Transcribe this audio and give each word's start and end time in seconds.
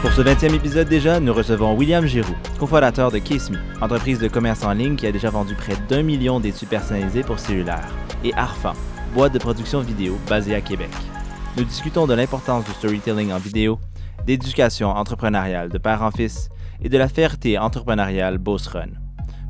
Pour 0.00 0.12
ce 0.12 0.22
20e 0.22 0.54
épisode 0.54 0.88
déjà, 0.88 1.18
nous 1.18 1.34
recevons 1.34 1.76
William 1.76 2.06
Giroux, 2.06 2.36
cofondateur 2.56 3.10
de 3.10 3.18
KissMe, 3.18 3.58
entreprise 3.80 4.20
de 4.20 4.28
commerce 4.28 4.62
en 4.62 4.72
ligne 4.72 4.94
qui 4.94 5.08
a 5.08 5.12
déjà 5.12 5.28
vendu 5.28 5.56
près 5.56 5.74
d'un 5.88 6.04
million 6.04 6.38
d'étuis 6.38 6.66
personnalisés 6.66 7.24
pour 7.24 7.40
cellulaire, 7.40 7.92
et 8.22 8.32
Arfan, 8.34 8.74
boîte 9.12 9.32
de 9.32 9.40
production 9.40 9.80
vidéo 9.80 10.16
basée 10.28 10.54
à 10.54 10.60
Québec. 10.60 10.90
Nous 11.56 11.64
discutons 11.64 12.06
de 12.06 12.14
l'importance 12.14 12.64
du 12.64 12.70
storytelling 12.70 13.32
en 13.32 13.38
vidéo, 13.38 13.80
d'éducation 14.24 14.88
entrepreneuriale 14.88 15.68
de 15.68 15.78
père 15.78 16.02
en 16.02 16.12
fils 16.12 16.48
et 16.80 16.88
de 16.88 16.96
la 16.96 17.08
fierté 17.08 17.58
entrepreneuriale 17.58 18.38
Boss 18.38 18.68
Run. 18.68 18.90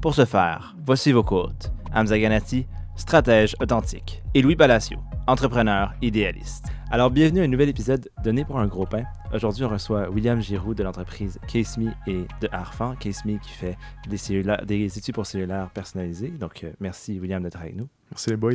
Pour 0.00 0.14
ce 0.14 0.24
faire, 0.24 0.74
voici 0.86 1.12
vos 1.12 1.24
quotes. 1.24 1.70
Hamza 1.94 2.18
Ganati, 2.18 2.66
stratège 2.96 3.54
authentique, 3.60 4.22
et 4.32 4.40
Louis 4.40 4.56
Palacio, 4.56 4.98
entrepreneur 5.26 5.92
idéaliste. 6.00 6.68
Alors, 6.90 7.10
bienvenue 7.10 7.40
à 7.40 7.42
un 7.42 7.48
nouvel 7.48 7.68
épisode 7.68 8.08
donné 8.24 8.46
pour 8.46 8.58
un 8.58 8.66
gros 8.66 8.86
pain. 8.86 9.02
Aujourd'hui, 9.34 9.62
on 9.62 9.68
reçoit 9.68 10.08
William 10.08 10.40
Giroux 10.40 10.72
de 10.72 10.82
l'entreprise 10.82 11.38
CaseMe 11.46 11.94
et 12.06 12.24
de 12.40 12.48
Arfan. 12.50 12.94
CaseMe 12.96 13.38
qui 13.40 13.50
fait 13.50 13.76
des, 14.08 14.42
des 14.64 14.98
études 14.98 15.14
pour 15.14 15.26
cellulaires 15.26 15.68
personnalisés. 15.68 16.30
Donc, 16.30 16.64
euh, 16.64 16.72
merci 16.80 17.20
William 17.20 17.42
d'être 17.42 17.60
avec 17.60 17.76
nous. 17.76 17.88
Merci 18.10 18.30
les 18.30 18.36
boys. 18.36 18.54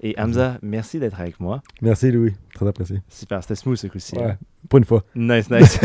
Et 0.00 0.14
Hamza, 0.18 0.56
merci 0.62 0.98
d'être 0.98 1.20
avec 1.20 1.38
moi. 1.40 1.62
Merci 1.82 2.10
Louis, 2.10 2.32
très 2.54 2.66
apprécié. 2.66 3.02
Super, 3.10 3.42
c'était 3.42 3.54
smooth 3.54 3.76
ce 3.76 3.88
coup-ci. 3.88 4.16
Ouais, 4.16 4.38
pour 4.66 4.78
une 4.78 4.86
fois. 4.86 5.04
Nice, 5.14 5.50
nice. 5.50 5.78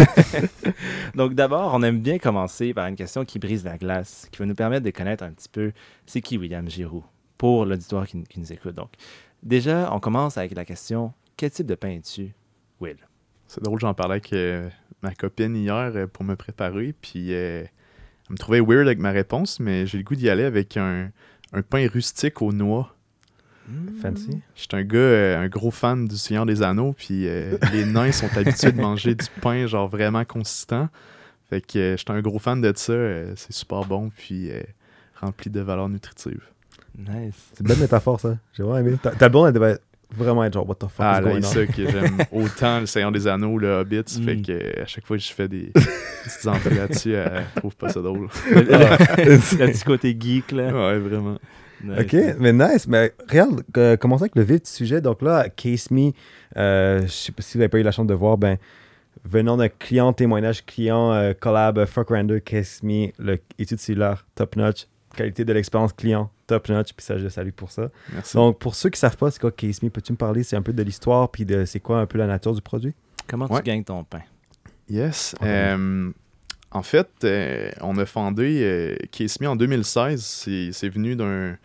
Donc 1.15 1.33
d'abord, 1.33 1.73
on 1.73 1.83
aime 1.83 1.99
bien 1.99 2.17
commencer 2.17 2.73
par 2.73 2.87
une 2.87 2.95
question 2.95 3.25
qui 3.25 3.39
brise 3.39 3.65
la 3.65 3.77
glace, 3.77 4.29
qui 4.31 4.39
va 4.39 4.45
nous 4.45 4.55
permettre 4.55 4.85
de 4.85 4.91
connaître 4.91 5.25
un 5.25 5.31
petit 5.31 5.49
peu 5.49 5.73
c'est 6.05 6.21
qui 6.21 6.37
William 6.37 6.69
Giroux 6.69 7.03
pour 7.37 7.65
l'auditoire 7.65 8.07
qui, 8.07 8.23
qui 8.23 8.39
nous 8.39 8.53
écoute. 8.53 8.75
Donc, 8.75 8.91
déjà, 9.43 9.93
on 9.93 9.99
commence 9.99 10.37
avec 10.37 10.55
la 10.55 10.63
question 10.63 11.11
quel 11.39 11.51
type 11.51 11.67
de 11.67 11.75
pain 11.75 11.91
es-tu, 11.91 12.33
Will? 12.81 12.97
C'est 13.47 13.63
drôle, 13.63 13.79
j'en 13.79 13.93
parlais 13.93 14.15
avec 14.15 14.33
euh, 14.33 14.69
ma 15.01 15.15
copine 15.15 15.55
hier 15.55 15.93
euh, 15.95 16.05
pour 16.05 16.25
me 16.25 16.35
préparer, 16.35 16.93
puis 16.99 17.33
euh, 17.33 17.61
elle 17.61 18.31
me 18.31 18.35
trouvait 18.37 18.59
weird 18.59 18.87
avec 18.87 18.99
ma 18.99 19.11
réponse, 19.11 19.61
mais 19.61 19.87
j'ai 19.87 19.99
le 19.99 20.03
goût 20.03 20.15
d'y 20.15 20.29
aller 20.29 20.43
avec 20.43 20.75
un, 20.75 21.11
un 21.53 21.61
pain 21.61 21.87
rustique 21.87 22.41
aux 22.41 22.51
noix. 22.51 22.93
Fancy. 24.01 24.41
Je 24.55 24.61
suis 24.61 24.69
un 24.73 24.83
gars, 24.83 25.39
un 25.39 25.47
gros 25.47 25.71
fan 25.71 26.07
du 26.07 26.17
Seigneur 26.17 26.45
des 26.45 26.61
Anneaux, 26.61 26.91
puis 26.91 27.27
les 27.71 27.85
nains 27.85 28.11
sont 28.11 28.35
habitués 28.35 28.71
de 28.71 28.81
manger 28.81 29.13
du 29.13 29.27
pain 29.41 29.67
genre 29.67 29.87
vraiment 29.87 30.25
consistant. 30.25 30.89
Fait 31.51 31.61
que 31.61 31.91
je 31.91 31.97
suis 31.97 32.05
un 32.09 32.19
gros 32.21 32.39
fan 32.39 32.59
de 32.59 32.73
ça. 32.75 32.93
c'est 33.35 33.53
super 33.53 33.85
bon, 33.85 34.09
puis 34.09 34.49
rempli 35.21 35.51
de 35.51 35.61
valeurs 35.61 35.87
nutritives. 35.87 36.41
Nice. 36.97 37.35
C'est 37.53 37.59
une 37.59 37.67
belle 37.67 37.77
métaphore, 37.77 38.19
ça. 38.19 38.39
J'ai 38.53 38.63
vraiment 38.63 38.79
aimé. 38.79 38.97
T'as 39.01 39.29
bon, 39.29 39.45
elle 39.45 39.53
devait 39.53 39.77
vraiment 40.15 40.43
être 40.43 40.53
genre, 40.53 40.67
what 40.67 40.75
the 40.75 40.87
fuck 40.89 40.99
ah, 40.99 41.19
is 41.19 41.23
going 41.23 41.39
là, 41.39 41.47
on? 41.47 41.51
ça 41.51 41.65
que 41.65 41.89
j'aime 41.89 42.17
autant, 42.31 42.79
le 42.79 42.85
Seigneur 42.85 43.11
des 43.11 43.27
Anneaux, 43.27 43.57
le 43.57 43.69
Hobbit. 43.79 44.03
Ça 44.05 44.21
fait 44.21 44.35
Mm. 44.35 44.41
que 44.41 44.81
à 44.81 44.85
chaque 44.85 45.05
fois 45.05 45.17
que 45.17 45.23
je 45.23 45.31
fais 45.33 45.47
des 45.47 45.71
petites 46.23 46.47
entrées 46.47 46.75
là-dessus, 46.75 47.13
elle 47.13 47.45
trouve 47.55 47.75
pas 47.75 47.89
ça 47.89 48.01
drôle. 48.01 48.27
le, 48.51 48.61
le- 48.61 49.65
le 49.65 49.71
petit 49.71 49.83
côté 49.83 50.17
geek, 50.19 50.51
là. 50.51 50.71
Ouais, 50.71 50.99
vraiment. 50.99 51.37
Nice. 51.83 51.99
Ok, 52.01 52.35
mais 52.39 52.51
nice. 52.51 52.87
Mais 52.87 53.13
regarde, 53.29 53.63
euh, 53.77 53.95
commençons 53.95 54.23
avec 54.23 54.35
le 54.35 54.41
vif 54.43 54.63
du 54.63 54.69
sujet. 54.69 54.99
Donc 54.99 55.21
là, 55.21 55.47
Case 55.47 55.91
Me, 55.91 56.11
euh, 56.57 57.01
je 57.03 57.07
sais 57.07 57.31
pas 57.31 57.41
si 57.41 57.53
vous 57.53 57.59
n'avez 57.59 57.69
pas 57.69 57.79
eu 57.79 57.83
la 57.83 57.91
chance 57.91 58.07
de 58.07 58.13
voir, 58.13 58.37
ben, 58.37 58.57
venant 59.23 59.55
d'un 59.55 59.69
client, 59.69 60.11
témoignage 60.11 60.65
client, 60.65 61.13
euh, 61.13 61.33
collab, 61.39 61.77
euh, 61.77 61.85
Fuck 61.85 62.09
Render, 62.09 62.41
Case 62.41 62.81
Me, 62.83 63.11
le 63.17 63.37
étude 63.57 63.79
cellulaire, 63.79 64.25
top 64.35 64.55
notch, 64.57 64.87
qualité 65.15 65.45
de 65.45 65.53
l'expérience 65.53 65.93
client, 65.93 66.29
top 66.49 66.67
notch, 66.69 66.93
puis 66.93 67.05
ça, 67.05 67.17
je 67.17 67.23
le 67.23 67.29
salue 67.29 67.51
pour 67.51 67.71
ça. 67.71 67.89
Merci. 68.13 68.35
Donc, 68.35 68.59
pour 68.59 68.75
ceux 68.75 68.89
qui 68.89 68.99
savent 68.99 69.17
pas 69.17 69.29
c'est 69.31 69.39
quoi 69.39 69.51
Case 69.51 69.81
Me, 69.83 69.89
peux-tu 69.89 70.11
me 70.13 70.17
parler, 70.17 70.43
c'est 70.43 70.55
un 70.55 70.61
peu 70.61 70.73
de 70.73 70.83
l'histoire, 70.83 71.29
puis 71.29 71.45
de 71.45 71.63
c'est 71.65 71.79
quoi 71.79 71.99
un 71.99 72.05
peu 72.05 72.17
la 72.17 72.27
nature 72.27 72.53
du 72.53 72.61
produit? 72.61 72.93
Comment 73.27 73.45
Ouais. 73.45 73.57
tu 73.59 73.63
gagnes 73.63 73.83
ton 73.83 74.03
pain? 74.03 74.21
Yes. 74.89 75.35
Euh, 75.43 76.11
en 76.71 76.81
fait, 76.83 77.07
euh, 77.23 77.71
on 77.81 77.97
a 77.97 78.05
fondé 78.05 78.61
euh, 78.63 78.95
KSME 79.11 79.47
en 79.47 79.55
2016. 79.55 80.21
C'est 80.23 80.71
c'est 80.71 80.89
venu 80.89 81.15
d'un 81.15 81.55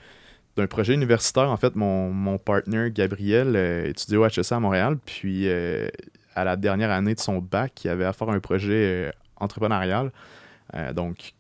d'un 0.57 0.67
projet 0.67 0.95
universitaire. 0.95 1.51
En 1.51 1.57
fait, 1.57 1.75
mon, 1.75 2.11
mon 2.13 2.39
partner 2.39 2.91
Gabriel 2.93 3.55
euh, 3.57 3.87
étudiait 3.89 4.19
au 4.19 4.25
HEC 4.27 4.53
à 4.53 4.61
Montréal. 4.61 4.99
Puis, 5.05 5.49
euh, 5.49 5.89
à 6.37 6.45
la 6.45 6.57
dernière 6.57 6.91
année 6.93 7.15
de 7.15 7.21
son 7.21 7.39
bac, 7.39 7.85
il 7.85 7.89
avait 7.89 8.05
à 8.05 8.13
faire 8.13 8.29
un 8.29 8.39
projet 8.41 9.09
euh, 9.09 9.11
entrepreneurial. 9.37 10.13
Euh, 10.75 10.93
donc, 10.93 11.33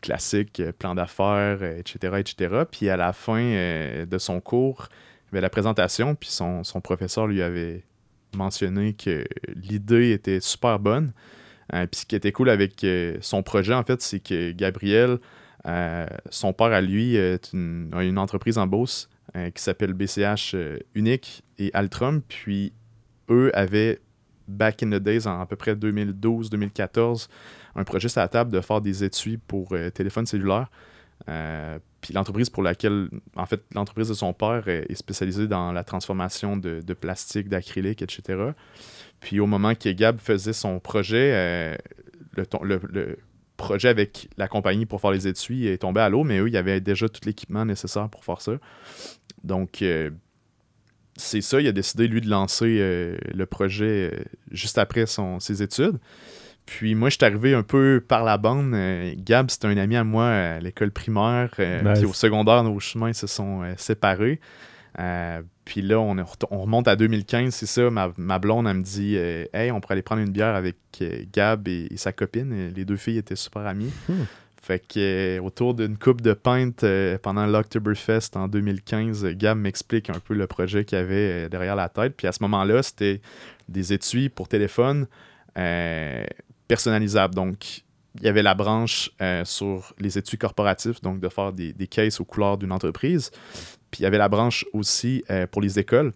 classique, 0.00 0.60
euh, 0.60 0.72
plan 0.72 0.94
d'affaires, 0.94 1.58
euh, 1.62 1.78
etc., 1.78 2.14
etc. 2.18 2.64
Puis, 2.70 2.88
à 2.88 2.96
la 2.96 3.12
fin 3.12 3.40
euh, 3.40 4.06
de 4.06 4.18
son 4.18 4.40
cours, 4.40 4.88
il 4.90 5.26
y 5.26 5.28
avait 5.36 5.42
la 5.42 5.50
présentation. 5.50 6.14
Puis, 6.14 6.30
son, 6.30 6.64
son 6.64 6.80
professeur 6.80 7.26
lui 7.26 7.42
avait 7.42 7.84
mentionné 8.34 8.94
que 8.94 9.24
l'idée 9.54 10.12
était 10.12 10.40
super 10.40 10.78
bonne. 10.78 11.12
Puis 11.70 12.00
ce 12.00 12.06
qui 12.06 12.16
était 12.16 12.32
cool 12.32 12.50
avec 12.50 12.84
son 13.22 13.42
projet, 13.42 13.72
en 13.72 13.82
fait, 13.82 14.02
c'est 14.02 14.20
que 14.20 14.52
Gabriel, 14.52 15.18
son 16.28 16.52
père 16.52 16.72
à 16.72 16.82
lui, 16.82 17.16
a 17.18 17.38
une 17.54 18.18
entreprise 18.18 18.58
en 18.58 18.66
euh, 19.34 19.48
qui 19.48 19.62
s'appelle 19.62 19.94
BCH 19.94 20.54
Unique 20.94 21.42
et 21.58 21.70
Altrum. 21.72 22.20
Puis 22.20 22.74
eux 23.30 23.50
avaient, 23.54 24.00
back 24.46 24.82
in 24.82 24.90
the 24.90 25.02
days, 25.02 25.26
en 25.26 25.40
à 25.40 25.46
peu 25.46 25.56
près 25.56 25.74
2012-2014, 25.74 27.28
un 27.74 27.84
projet 27.84 28.08
sur 28.08 28.20
la 28.20 28.28
table 28.28 28.50
de 28.50 28.60
faire 28.60 28.80
des 28.80 29.04
étuis 29.04 29.36
pour 29.38 29.72
euh, 29.72 29.90
téléphone 29.90 30.26
cellulaire. 30.26 30.70
Euh, 31.28 31.78
puis 32.00 32.12
l'entreprise 32.12 32.50
pour 32.50 32.62
laquelle, 32.62 33.08
en 33.36 33.46
fait, 33.46 33.62
l'entreprise 33.74 34.08
de 34.08 34.14
son 34.14 34.32
père 34.32 34.66
est 34.66 34.94
spécialisée 34.94 35.46
dans 35.46 35.70
la 35.72 35.84
transformation 35.84 36.56
de, 36.56 36.94
plastique, 36.94 37.48
d'acrylique, 37.48 38.02
etc. 38.02 38.50
Puis 39.20 39.38
au 39.38 39.46
moment 39.46 39.74
que 39.74 39.88
Gab 39.90 40.18
faisait 40.18 40.52
son 40.52 40.80
projet, 40.80 41.30
euh, 41.32 41.76
le, 42.32 43.16
projet 43.56 43.88
avec 43.88 44.28
la 44.36 44.48
compagnie 44.48 44.84
pour 44.84 45.00
faire 45.00 45.12
les 45.12 45.28
étuis 45.28 45.68
est 45.68 45.78
tombé 45.78 46.00
à 46.00 46.08
l'eau, 46.08 46.24
mais 46.24 46.38
eux, 46.38 46.48
il 46.48 46.54
y 46.54 46.56
avait 46.56 46.80
déjà 46.80 47.08
tout 47.08 47.20
l'équipement 47.24 47.64
nécessaire 47.64 48.08
pour 48.08 48.24
faire 48.24 48.40
ça. 48.40 48.52
Donc, 49.44 49.84
c'est 51.16 51.40
ça, 51.40 51.60
il 51.60 51.68
a 51.68 51.72
décidé, 51.72 52.08
lui, 52.08 52.20
de 52.20 52.28
lancer 52.28 53.16
le 53.32 53.46
projet 53.46 54.24
juste 54.50 54.78
après 54.78 55.04
ses 55.06 55.62
études. 55.62 56.00
Puis 56.66 56.94
moi, 56.94 57.08
je 57.08 57.16
suis 57.16 57.24
arrivé 57.24 57.54
un 57.54 57.62
peu 57.62 58.02
par 58.06 58.24
la 58.24 58.38
bande. 58.38 58.72
Euh, 58.74 59.14
Gab, 59.16 59.50
c'était 59.50 59.66
un 59.66 59.76
ami 59.76 59.96
à 59.96 60.04
moi 60.04 60.26
à 60.26 60.60
l'école 60.60 60.90
primaire. 60.90 61.50
Euh, 61.58 61.82
Nice. 61.82 61.98
Puis 61.98 62.08
au 62.08 62.12
secondaire, 62.12 62.62
nos 62.64 62.78
chemins 62.80 63.12
se 63.12 63.26
sont 63.26 63.62
euh, 63.62 63.74
séparés. 63.76 64.40
Euh, 64.98 65.42
puis 65.64 65.80
là, 65.80 65.98
on, 66.00 66.14
remonte 66.50 66.86
à 66.86 66.96
2015, 66.96 67.54
c'est 67.54 67.66
ça. 67.66 67.90
Ma, 67.90 68.12
ma 68.16 68.38
blonde, 68.38 68.66
elle 68.66 68.76
me 68.78 68.82
dit 68.82 69.14
euh, 69.16 69.44
Hey, 69.52 69.70
on 69.70 69.80
pourrait 69.80 69.94
aller 69.94 70.02
prendre 70.02 70.22
une 70.22 70.32
bière 70.32 70.54
avec 70.54 70.76
euh, 71.00 71.24
Gab 71.32 71.66
et, 71.66 71.88
et 71.90 71.96
sa 71.96 72.12
copine. 72.12 72.72
Les 72.74 72.84
deux 72.84 72.96
filles 72.96 73.18
étaient 73.18 73.36
super 73.36 73.66
amies. 73.66 73.92
Hmm. 74.08 74.24
Fait 74.62 74.78
que 74.78 75.38
euh, 75.38 75.42
autour 75.42 75.74
d'une 75.74 75.98
coupe 75.98 76.20
de 76.20 76.34
pinte 76.34 76.84
euh, 76.84 77.18
pendant 77.20 77.46
l'Octoberfest 77.46 78.36
en 78.36 78.46
2015, 78.46 79.24
euh, 79.24 79.32
Gab 79.34 79.58
m'explique 79.58 80.08
un 80.08 80.20
peu 80.20 80.34
le 80.34 80.46
projet 80.46 80.84
qu'il 80.84 80.98
y 80.98 81.00
avait 81.00 81.46
euh, 81.46 81.48
derrière 81.48 81.74
la 81.74 81.88
tête. 81.88 82.14
Puis 82.16 82.28
à 82.28 82.32
ce 82.32 82.40
moment-là, 82.44 82.80
c'était 82.84 83.20
des 83.68 83.92
étuis 83.92 84.28
pour 84.28 84.46
téléphone 84.46 85.08
personnalisables. 86.72 87.34
Donc, 87.34 87.82
il 88.14 88.22
y 88.22 88.28
avait 88.28 88.42
la 88.42 88.54
branche 88.54 89.10
euh, 89.20 89.44
sur 89.44 89.92
les 89.98 90.16
étuis 90.16 90.38
corporatifs, 90.38 91.02
donc 91.02 91.20
de 91.20 91.28
faire 91.28 91.52
des, 91.52 91.74
des 91.74 91.86
cases 91.86 92.18
aux 92.18 92.24
couleurs 92.24 92.56
d'une 92.56 92.72
entreprise. 92.72 93.30
Puis 93.90 94.00
il 94.00 94.02
y 94.04 94.06
avait 94.06 94.16
la 94.16 94.30
branche 94.30 94.64
aussi 94.72 95.22
euh, 95.28 95.46
pour 95.46 95.60
les 95.60 95.78
écoles. 95.78 96.12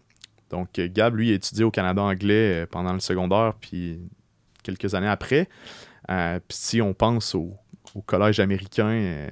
Donc, 0.48 0.78
euh, 0.78 0.88
Gab, 0.90 1.14
lui, 1.14 1.30
a 1.30 1.34
étudié 1.34 1.62
au 1.62 1.70
Canada 1.70 2.00
anglais 2.00 2.66
pendant 2.70 2.94
le 2.94 3.00
secondaire, 3.00 3.52
puis 3.60 4.00
quelques 4.62 4.94
années 4.94 5.08
après. 5.08 5.46
Puis 6.08 6.56
si 6.56 6.80
on 6.80 6.94
pense 6.94 7.34
au, 7.34 7.52
collège 8.06 8.40
américain, 8.40 9.28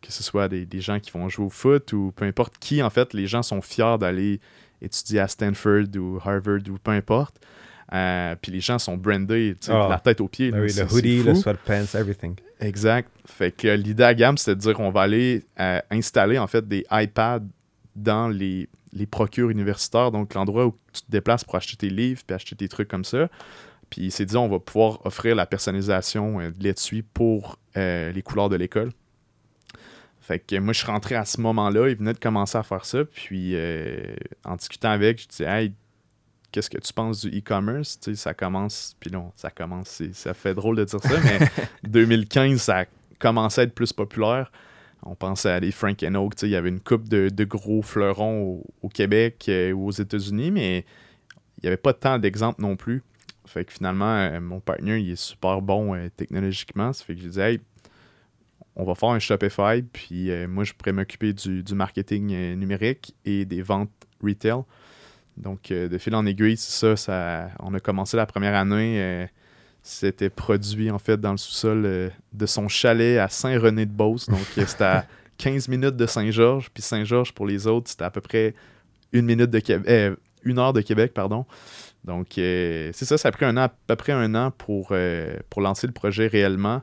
que 0.00 0.12
ce 0.12 0.22
soit 0.22 0.48
des, 0.48 0.66
des 0.66 0.80
gens 0.80 0.98
qui 0.98 1.10
vont 1.12 1.28
jouer 1.28 1.46
au 1.46 1.50
foot 1.50 1.92
ou 1.92 2.12
peu 2.14 2.24
importe 2.24 2.58
qui, 2.58 2.82
en 2.82 2.90
fait, 2.90 3.14
les 3.14 3.26
gens 3.26 3.42
sont 3.42 3.62
fiers 3.62 3.96
d'aller 3.98 4.40
étudier 4.80 5.20
à 5.20 5.28
Stanford 5.28 5.86
ou 5.96 6.18
Harvard 6.24 6.62
ou 6.68 6.78
peu 6.82 6.90
importe. 6.90 7.40
Euh, 7.92 8.34
puis 8.40 8.52
les 8.52 8.60
gens 8.60 8.78
sont 8.78 8.96
brandés, 8.96 9.56
tu 9.60 9.66
sais, 9.66 9.72
Ah. 9.74 9.86
de 9.86 9.90
la 9.90 9.98
tête 9.98 10.20
aux 10.20 10.28
pieds. 10.28 10.50
Ben 10.50 10.58
là, 10.58 10.62
oui, 10.64 10.70
c'est- 10.70 10.82
le 10.82 10.88
c'est 10.88 10.94
hoodie, 10.94 11.22
le 11.22 11.34
sweatpants, 11.34 11.94
everything. 11.98 12.34
Exact. 12.60 13.08
Fait 13.26 13.50
que 13.50 13.68
l'idée 13.68 14.02
à 14.04 14.14
gamme, 14.14 14.36
c'était 14.36 14.56
de 14.56 14.60
dire 14.60 14.78
on 14.80 14.90
va 14.90 15.02
aller 15.02 15.44
euh, 15.60 15.80
installer 15.90 16.38
en 16.38 16.46
fait 16.46 16.66
des 16.68 16.84
iPads 16.90 17.40
dans 17.96 18.28
les, 18.28 18.68
les 18.92 19.06
procures 19.06 19.48
universitaires, 19.50 20.10
donc 20.10 20.34
l'endroit 20.34 20.66
où 20.66 20.74
tu 20.92 21.02
te 21.02 21.10
déplaces 21.10 21.44
pour 21.44 21.54
acheter 21.56 21.76
tes 21.76 21.88
livres 21.90 22.20
puis 22.26 22.34
acheter 22.34 22.56
tes 22.56 22.68
trucs 22.68 22.88
comme 22.88 23.04
ça. 23.04 23.28
Puis 23.90 24.02
il 24.02 24.10
s'est 24.12 24.26
dit 24.26 24.36
on 24.36 24.48
va 24.48 24.58
pouvoir 24.58 25.04
offrir 25.06 25.34
la 25.34 25.46
personnalisation 25.46 26.40
euh, 26.40 26.50
de 26.50 26.62
l'étui 26.62 27.02
pour 27.02 27.58
les 27.74 28.22
couleurs 28.24 28.48
de 28.48 28.56
l'école. 28.56 28.90
Fait 30.20 30.38
que 30.40 30.56
moi, 30.56 30.72
je 30.74 30.78
suis 30.80 30.86
rentré 30.90 31.14
à 31.14 31.24
ce 31.24 31.40
moment-là, 31.40 31.88
il 31.88 31.96
venait 31.96 32.12
de 32.12 32.18
commencer 32.18 32.58
à 32.58 32.62
faire 32.62 32.84
ça, 32.84 33.04
puis 33.04 33.52
euh, 33.54 34.14
en 34.44 34.56
discutant 34.56 34.90
avec, 34.90 35.22
je 35.22 35.28
dis 35.28 35.42
Hey, 35.44 35.72
qu'est-ce 36.52 36.70
que 36.70 36.78
tu 36.78 36.92
penses 36.92 37.24
du 37.24 37.38
e-commerce? 37.38 37.98
Ça 38.14 38.34
commence, 38.34 38.96
puis 38.98 39.10
non, 39.10 39.32
ça 39.36 39.50
commence, 39.50 40.02
ça 40.12 40.34
fait 40.34 40.54
drôle 40.54 40.76
de 40.76 40.84
dire 40.84 41.00
ça, 41.00 41.20
mais 41.22 41.38
2015, 41.88 42.60
ça 42.60 42.78
a 42.80 42.84
commencé 43.18 43.60
à 43.60 43.64
être 43.64 43.74
plus 43.74 43.92
populaire. 43.92 44.50
On 45.02 45.14
pensait 45.14 45.50
à 45.50 45.60
des 45.60 45.70
Frank 45.70 46.02
and 46.02 46.14
Oak, 46.14 46.34
il 46.42 46.48
y 46.48 46.56
avait 46.56 46.68
une 46.68 46.80
coupe 46.80 47.08
de, 47.08 47.28
de 47.28 47.44
gros 47.44 47.82
fleurons 47.82 48.42
au, 48.42 48.66
au 48.82 48.88
Québec 48.88 49.46
euh, 49.48 49.72
ou 49.72 49.86
aux 49.86 49.92
États-Unis, 49.92 50.50
mais 50.50 50.84
il 51.58 51.64
n'y 51.64 51.68
avait 51.68 51.76
pas 51.76 51.92
tant 51.92 52.18
d'exemples 52.18 52.60
non 52.60 52.76
plus. 52.76 53.02
Fait 53.46 53.64
que 53.64 53.72
finalement, 53.72 54.16
euh, 54.16 54.40
mon 54.40 54.60
partenaire, 54.60 54.96
il 54.96 55.10
est 55.10 55.16
super 55.16 55.62
bon 55.62 55.94
euh, 55.94 56.08
technologiquement. 56.16 56.92
Ça 56.92 57.04
fait 57.04 57.14
que 57.14 57.20
j'ai 57.20 57.28
dit, 57.28 57.40
hey, 57.40 57.60
on 58.74 58.84
va 58.84 58.94
faire 58.94 59.10
un 59.10 59.18
Shopify, 59.18 59.82
puis 59.82 60.30
moi, 60.46 60.62
je 60.62 60.72
pourrais 60.72 60.92
m'occuper 60.92 61.32
du, 61.32 61.64
du 61.64 61.74
marketing 61.74 62.54
numérique 62.54 63.12
et 63.24 63.44
des 63.44 63.60
ventes 63.60 63.90
retail. 64.22 64.62
Donc, 65.38 65.70
euh, 65.70 65.88
de 65.88 65.98
fil 65.98 66.14
en 66.14 66.26
aiguille, 66.26 66.56
c'est 66.56 66.72
ça, 66.72 66.96
ça. 66.96 67.50
On 67.60 67.72
a 67.74 67.80
commencé 67.80 68.16
la 68.16 68.26
première 68.26 68.54
année. 68.54 69.00
euh, 69.00 69.26
c'était 69.82 70.28
produit, 70.30 70.90
en 70.90 70.98
fait, 70.98 71.18
dans 71.18 71.30
le 71.30 71.36
sous-sol 71.38 71.84
euh, 71.86 72.10
de 72.32 72.46
son 72.46 72.68
chalet 72.68 73.18
à 73.18 73.28
Saint-René-de-Beauce. 73.28 74.28
Donc, 74.28 74.40
c'était 74.54 74.84
à 74.84 75.06
15 75.38 75.68
minutes 75.68 75.96
de 75.96 76.06
Saint-Georges. 76.06 76.70
Puis 76.74 76.82
Saint-Georges, 76.82 77.32
pour 77.32 77.46
les 77.46 77.66
autres, 77.66 77.88
c'était 77.90 78.04
à 78.04 78.10
peu 78.10 78.20
près 78.20 78.54
une 79.12 79.24
minute 79.26 79.50
de 79.50 79.60
Québec. 79.60 79.88
euh, 79.88 80.16
une 80.42 80.58
heure 80.58 80.72
de 80.72 80.80
Québec, 80.80 81.12
pardon. 81.14 81.46
Donc, 82.04 82.28
c'est 82.34 82.92
ça, 82.92 83.18
ça 83.18 83.28
a 83.28 83.32
pris 83.32 83.44
un 83.44 83.56
an, 83.56 83.62
à 83.62 83.68
peu 83.68 83.96
près 83.96 84.12
un 84.12 84.34
an 84.34 84.50
pour, 84.50 84.94
pour 85.50 85.60
lancer 85.60 85.86
le 85.86 85.92
projet 85.92 86.26
réellement. 86.28 86.80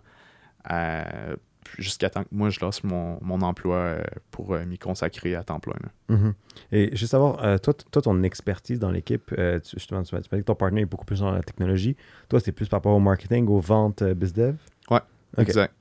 Jusqu'à 1.77 2.09
temps 2.09 2.23
que 2.23 2.29
moi, 2.31 2.49
je 2.49 2.59
lance 2.59 2.83
mon, 2.83 3.17
mon 3.21 3.41
emploi 3.41 3.77
euh, 3.77 4.03
pour 4.31 4.53
euh, 4.53 4.65
m'y 4.65 4.77
consacrer 4.77 5.35
à 5.35 5.43
temps 5.43 5.59
plein. 5.59 5.73
Mhm. 6.09 6.33
Et 6.71 6.95
juste 6.95 7.11
savoir, 7.11 7.43
euh, 7.43 7.57
toi, 7.57 7.73
toi, 7.73 8.01
ton 8.01 8.23
expertise 8.23 8.79
dans 8.79 8.91
l'équipe, 8.91 9.33
euh, 9.37 9.59
justement, 9.73 10.03
tu 10.03 10.15
m'as 10.15 10.21
dit 10.21 10.29
que 10.29 10.35
ton 10.41 10.55
partenaire 10.55 10.83
est 10.83 10.87
beaucoup 10.87 11.05
plus 11.05 11.19
dans 11.19 11.31
la 11.31 11.41
technologie. 11.43 11.95
Toi, 12.29 12.39
c'est 12.39 12.51
plus 12.51 12.67
par 12.67 12.79
rapport 12.79 12.95
au 12.95 12.99
marketing, 12.99 13.47
aux 13.47 13.59
ventes, 13.59 14.01
euh, 14.01 14.13
BizDev? 14.13 14.55
Ok. 14.89 15.01
Exact. 15.37 15.73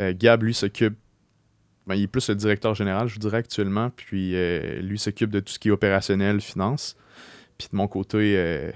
Gab, 0.00 0.42
lui, 0.42 0.54
s'occupe. 0.54 0.96
ben, 1.86 1.94
il 1.94 2.04
est 2.04 2.06
plus 2.06 2.28
le 2.28 2.34
directeur 2.34 2.74
général, 2.74 3.06
je 3.08 3.14
vous 3.14 3.20
dirais, 3.20 3.38
actuellement. 3.38 3.90
Puis 3.90 4.34
lui 4.80 4.98
s'occupe 4.98 5.30
de 5.30 5.40
tout 5.40 5.52
ce 5.52 5.58
qui 5.58 5.68
est 5.68 5.72
opérationnel, 5.72 6.40
finance. 6.40 6.96
Puis 7.58 7.68
de 7.70 7.76
mon 7.76 7.86
côté, 7.86 8.72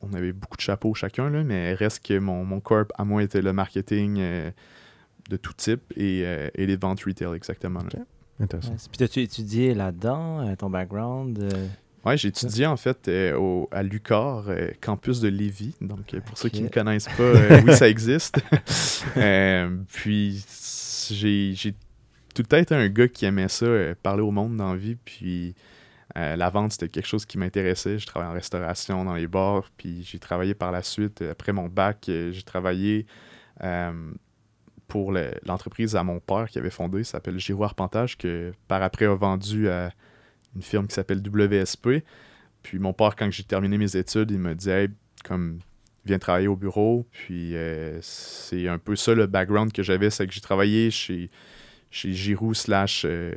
on 0.00 0.12
avait 0.14 0.32
beaucoup 0.32 0.56
de 0.56 0.62
chapeaux 0.62 0.94
chacun, 0.94 1.30
là, 1.30 1.42
mais 1.42 1.74
reste 1.74 2.06
que 2.06 2.18
mon, 2.18 2.44
mon 2.44 2.60
corp, 2.60 2.92
à 2.96 3.04
moi, 3.04 3.22
était 3.22 3.42
le 3.42 3.52
marketing 3.52 4.18
euh, 4.20 4.50
de 5.28 5.36
tout 5.36 5.52
type 5.52 5.82
et, 5.96 6.22
euh, 6.24 6.48
et 6.54 6.66
les 6.66 6.76
ventes 6.76 7.02
retail, 7.02 7.34
exactement. 7.34 7.80
Intéressant. 8.40 8.74
Puis 8.92 9.02
as-tu 9.04 9.22
étudié 9.22 9.74
là-dedans, 9.74 10.46
euh, 10.46 10.54
ton 10.56 10.70
background? 10.70 11.38
euh, 11.42 11.66
Ouais, 12.04 12.16
j'ai 12.16 12.28
étudié 12.28 12.64
en 12.64 12.76
fait 12.76 13.08
euh, 13.08 13.36
au, 13.36 13.68
à 13.72 13.82
euh, 13.82 14.70
campus 14.80 15.20
de 15.20 15.28
Lévis. 15.28 15.74
Donc, 15.80 16.16
pour 16.24 16.38
ceux 16.38 16.48
qui 16.48 16.62
ne 16.62 16.68
connaissent 16.68 17.08
pas, 17.08 17.22
euh, 17.22 17.60
oui, 17.66 17.74
ça 17.74 17.88
existe. 17.88 18.40
Euh, 19.16 19.76
puis, 19.92 20.44
j'ai 21.10 21.54
j'ai 21.54 21.72
tout 21.72 22.42
le 22.42 22.44
temps 22.44 22.56
été 22.58 22.74
un 22.74 22.88
gars 22.88 23.08
qui 23.08 23.24
aimait 23.24 23.48
ça, 23.48 23.64
euh, 23.64 23.94
parler 24.02 24.22
au 24.22 24.30
monde 24.30 24.56
dans 24.56 24.72
la 24.72 24.78
vie. 24.78 24.96
Puis, 24.96 25.54
euh, 26.16 26.36
la 26.36 26.50
vente, 26.50 26.72
c'était 26.72 26.88
quelque 26.88 27.06
chose 27.06 27.24
qui 27.24 27.38
m'intéressait. 27.38 27.98
Je 27.98 28.06
travaillais 28.06 28.30
en 28.32 28.34
restauration, 28.34 29.04
dans 29.04 29.14
les 29.14 29.26
bars. 29.26 29.70
Puis, 29.76 30.02
j'ai 30.02 30.18
travaillé 30.18 30.54
par 30.54 30.72
la 30.72 30.82
suite. 30.82 31.22
Après 31.22 31.52
mon 31.52 31.68
bac, 31.68 32.04
j'ai 32.06 32.42
travaillé 32.44 33.06
pour 34.88 35.12
le- 35.12 35.30
l'entreprise 35.46 35.94
à 35.96 36.02
mon 36.02 36.18
père 36.18 36.48
qui 36.48 36.58
avait 36.58 36.70
fondé, 36.70 37.04
ça 37.04 37.12
s'appelle 37.12 37.38
Giro 37.38 37.62
Arpentage, 37.64 38.16
que 38.18 38.52
par 38.66 38.82
après 38.82 39.04
a 39.04 39.14
vendu 39.14 39.68
à 39.68 39.92
une 40.56 40.62
firme 40.62 40.86
qui 40.86 40.94
s'appelle 40.94 41.20
WSP. 41.20 42.02
Puis 42.62 42.78
mon 42.78 42.92
père, 42.92 43.14
quand 43.14 43.30
j'ai 43.30 43.44
terminé 43.44 43.78
mes 43.78 43.96
études, 43.96 44.30
il 44.30 44.38
me 44.38 44.54
dit 44.54 44.70
Hey, 44.70 44.88
comme 45.24 45.60
viens 46.04 46.18
travailler 46.18 46.48
au 46.48 46.56
bureau. 46.56 47.06
Puis 47.12 47.54
euh, 47.54 47.98
c'est 48.02 48.66
un 48.66 48.78
peu 48.78 48.96
ça 48.96 49.14
le 49.14 49.26
background 49.26 49.72
que 49.72 49.82
j'avais, 49.82 50.10
c'est 50.10 50.26
que 50.26 50.32
j'ai 50.32 50.40
travaillé 50.40 50.90
chez, 50.90 51.30
chez 51.90 52.12
Giroux 52.12 52.54
slash 52.54 53.04
euh, 53.04 53.32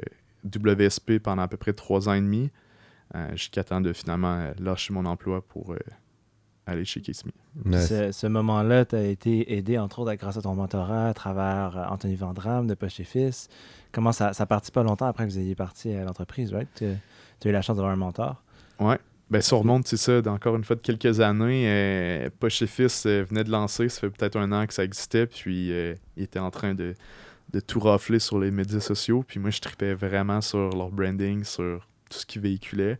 WSP 0.45 1.19
pendant 1.19 1.43
à 1.43 1.47
peu 1.47 1.57
près 1.57 1.73
trois 1.73 2.09
ans 2.09 2.13
et 2.13 2.21
demi, 2.21 2.49
euh, 3.15 3.29
jusqu'à 3.33 3.63
temps 3.63 3.81
de 3.81 3.91
finalement 3.93 4.35
euh, 4.39 4.53
lâcher 4.59 4.93
mon 4.93 5.05
emploi 5.05 5.41
pour 5.45 5.75
aller 6.71 6.85
chez 6.85 7.01
Kismi. 7.01 7.31
Nice. 7.65 7.87
Ce, 7.87 8.11
ce 8.11 8.27
moment-là, 8.27 8.85
tu 8.85 8.95
as 8.95 9.03
été 9.03 9.53
aidé, 9.55 9.77
entre 9.77 9.99
autres, 9.99 10.13
grâce 10.15 10.37
à 10.37 10.41
ton 10.41 10.55
mentorat 10.55 11.09
à 11.09 11.13
travers 11.13 11.77
euh, 11.77 11.85
Anthony 11.89 12.15
Vandram 12.15 12.67
de 12.67 12.73
Poche 12.73 12.99
et 12.99 13.03
Fils. 13.03 13.49
Comment 13.91 14.11
ça, 14.11 14.33
ça 14.33 14.45
partit 14.45 14.71
pas 14.71 14.83
longtemps 14.83 15.07
après 15.07 15.25
que 15.27 15.31
vous 15.31 15.39
ayez 15.39 15.55
parti 15.55 15.93
à 15.93 16.03
l'entreprise, 16.03 16.53
right? 16.53 16.69
Tu 16.73 16.85
as 16.85 17.49
eu 17.49 17.51
la 17.51 17.61
chance 17.61 17.75
d'avoir 17.75 17.93
un 17.93 17.97
mentor. 17.97 18.41
Ouais. 18.79 18.97
Ben, 19.29 19.41
ça 19.41 19.55
remonte, 19.55 19.87
c'est 19.87 19.95
ça, 19.95 20.21
d'encore 20.21 20.57
une 20.57 20.65
fois 20.65 20.75
de 20.75 20.81
quelques 20.81 21.21
années. 21.21 21.63
Euh, 21.65 22.29
Poche 22.37 22.61
et 22.63 22.67
Fils 22.67 23.05
euh, 23.05 23.23
venait 23.23 23.45
de 23.45 23.49
lancer, 23.49 23.87
ça 23.87 24.01
fait 24.01 24.09
peut-être 24.09 24.35
un 24.35 24.51
an 24.51 24.67
que 24.67 24.73
ça 24.73 24.83
existait, 24.83 25.25
puis 25.25 25.71
euh, 25.71 25.95
il 26.17 26.23
était 26.23 26.39
en 26.39 26.51
train 26.51 26.73
de, 26.73 26.95
de 27.53 27.59
tout 27.61 27.79
rafler 27.79 28.19
sur 28.19 28.39
les 28.39 28.51
médias 28.51 28.81
sociaux. 28.81 29.23
Puis 29.25 29.39
moi, 29.39 29.49
je 29.49 29.61
tripais 29.61 29.93
vraiment 29.93 30.41
sur 30.41 30.69
leur 30.71 30.89
branding, 30.89 31.45
sur 31.45 31.87
tout 32.09 32.17
ce 32.17 32.25
qu'ils 32.25 32.41
véhiculaient. 32.41 32.99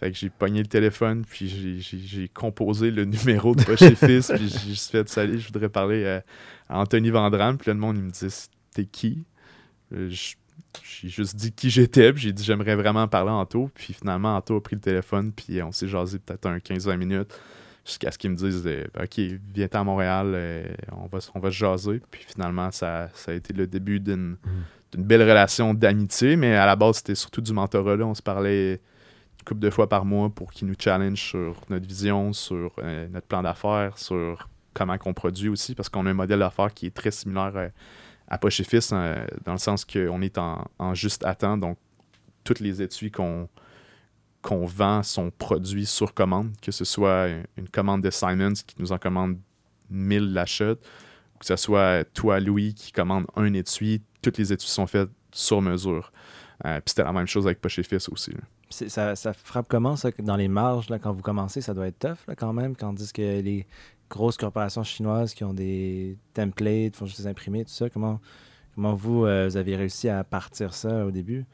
Fait 0.00 0.12
que 0.12 0.16
j'ai 0.16 0.30
pogné 0.30 0.60
le 0.60 0.68
téléphone, 0.68 1.24
puis 1.28 1.48
j'ai- 1.80 2.28
composé 2.28 2.90
le 2.90 3.04
numéro 3.04 3.54
de 3.54 3.62
et 3.62 3.94
Fils, 3.96 4.30
puis 4.34 4.48
j'ai 4.48 4.68
juste 4.70 4.90
fait 4.90 5.08
Salut, 5.08 5.38
je 5.40 5.46
voudrais 5.48 5.68
parler 5.68 6.06
à, 6.06 6.22
à 6.68 6.78
Anthony 6.80 7.10
Vandram. 7.10 7.58
Puis 7.58 7.68
là, 7.68 7.74
le 7.74 7.80
monde, 7.80 7.96
il 7.96 8.04
me 8.04 8.10
dit 8.10 8.26
T'es 8.72 8.84
qui? 8.84 9.24
Euh, 9.92 10.08
j'ai 10.10 11.08
juste 11.08 11.34
dit 11.36 11.50
qui 11.52 11.70
j'étais, 11.70 12.12
puis 12.12 12.22
j'ai 12.22 12.32
dit 12.32 12.44
j'aimerais 12.44 12.76
vraiment 12.76 13.08
parler 13.08 13.30
à 13.30 13.34
Anto. 13.34 13.70
Puis 13.74 13.92
finalement, 13.94 14.36
Anto 14.36 14.56
a 14.56 14.62
pris 14.62 14.76
le 14.76 14.82
téléphone, 14.82 15.32
puis 15.32 15.62
on 15.62 15.72
s'est 15.72 15.88
jasé 15.88 16.18
peut-être 16.18 16.46
un 16.46 16.58
15-20 16.58 16.96
minutes, 16.96 17.34
jusqu'à 17.84 18.10
ce 18.12 18.18
qu'ils 18.18 18.30
me 18.30 18.36
disent 18.36 18.62
euh, 18.66 18.84
Ok, 19.02 19.18
viens 19.54 19.68
à 19.72 19.84
Montréal, 19.84 20.32
euh, 20.34 20.64
on, 20.92 21.06
va, 21.06 21.18
on 21.34 21.40
va 21.40 21.50
se 21.50 21.56
jaser. 21.56 22.00
Puis 22.10 22.24
finalement, 22.32 22.70
ça, 22.70 23.08
ça 23.14 23.32
a 23.32 23.34
été 23.34 23.52
le 23.52 23.66
début 23.66 23.98
d'une 24.00 24.36
d'une 24.92 25.04
belle 25.04 25.22
relation 25.22 25.74
d'amitié, 25.74 26.36
mais 26.36 26.54
à 26.54 26.64
la 26.64 26.74
base, 26.74 26.96
c'était 26.98 27.14
surtout 27.14 27.42
du 27.42 27.52
mentorat. 27.52 27.96
là. 27.96 28.06
On 28.06 28.14
se 28.14 28.22
parlait 28.22 28.80
couple 29.48 29.60
de 29.60 29.70
fois 29.70 29.88
par 29.88 30.04
mois 30.04 30.28
pour 30.28 30.52
qu'il 30.52 30.68
nous 30.68 30.74
challenge 30.78 31.20
sur 31.20 31.60
notre 31.70 31.86
vision, 31.86 32.32
sur 32.32 32.72
euh, 32.78 33.08
notre 33.08 33.26
plan 33.26 33.42
d'affaires, 33.42 33.96
sur 33.96 34.48
comment 34.74 34.96
on 35.06 35.14
produit 35.14 35.48
aussi, 35.48 35.74
parce 35.74 35.88
qu'on 35.88 36.04
a 36.06 36.10
un 36.10 36.14
modèle 36.14 36.40
d'affaires 36.40 36.72
qui 36.74 36.86
est 36.86 36.94
très 36.94 37.10
similaire 37.10 37.70
à 38.28 38.38
Fils, 38.50 38.90
euh, 38.92 39.26
dans 39.44 39.52
le 39.52 39.58
sens 39.58 39.86
qu'on 39.86 40.20
est 40.20 40.36
en, 40.38 40.94
juste 40.94 41.24
à 41.24 41.34
temps, 41.34 41.56
donc 41.56 41.78
toutes 42.44 42.60
les 42.60 42.82
étuis 42.82 43.10
qu'on 43.10 43.48
qu'on 44.40 44.66
vend 44.66 45.02
sont 45.02 45.32
produits 45.36 45.84
sur 45.84 46.14
commande, 46.14 46.52
que 46.62 46.70
ce 46.70 46.84
soit 46.84 47.26
une 47.56 47.68
commande 47.68 48.02
de 48.02 48.10
Simons 48.10 48.52
qui 48.52 48.76
nous 48.78 48.92
en 48.92 48.98
commande 48.98 49.36
1000 49.90 50.32
l'achat, 50.32 50.76
que 51.40 51.46
ce 51.46 51.56
soit 51.56 52.04
toi, 52.14 52.38
Louis, 52.38 52.72
qui 52.72 52.92
commande 52.92 53.26
un 53.34 53.52
étui, 53.52 54.00
toutes 54.22 54.38
les 54.38 54.52
étuis 54.52 54.68
sont 54.68 54.86
faites 54.86 55.10
sur 55.32 55.60
mesure. 55.60 56.12
Euh, 56.64 56.76
Puis 56.76 56.90
c'était 56.90 57.02
la 57.02 57.12
même 57.12 57.26
chose 57.26 57.46
avec 57.46 57.60
Poche 57.60 57.80
aussi. 58.12 58.32
Ça, 58.70 59.14
frappe 59.32 59.66
comment, 59.68 59.96
ça, 59.96 60.10
dans 60.18 60.36
les 60.36 60.48
marges, 60.48 60.90
là, 60.90 60.98
quand 60.98 61.12
vous 61.12 61.22
commencez, 61.22 61.60
ça 61.60 61.72
doit 61.74 61.86
être 61.88 61.98
tough, 61.98 62.34
quand 62.36 62.52
même, 62.52 62.76
quand 62.76 62.90
on 62.90 62.92
dit 62.92 63.10
que 63.12 63.40
les 63.40 63.66
grosses 64.10 64.36
corporations 64.36 64.82
chinoises 64.84 65.34
qui 65.34 65.44
ont 65.44 65.54
des 65.54 66.16
templates, 66.34 66.96
font 66.96 67.06
juste 67.06 67.20
les 67.20 67.26
imprimer, 67.26 67.64
tout 67.64 67.70
ça, 67.72 67.88
comment, 67.88 68.20
comment 68.74 68.94
vous, 68.94 69.24
euh, 69.24 69.48
vous 69.48 69.56
avez 69.56 69.76
réussi 69.76 70.08
à 70.08 70.22
partir 70.24 70.74
ça 70.74 71.06
au 71.06 71.10
début? 71.10 71.44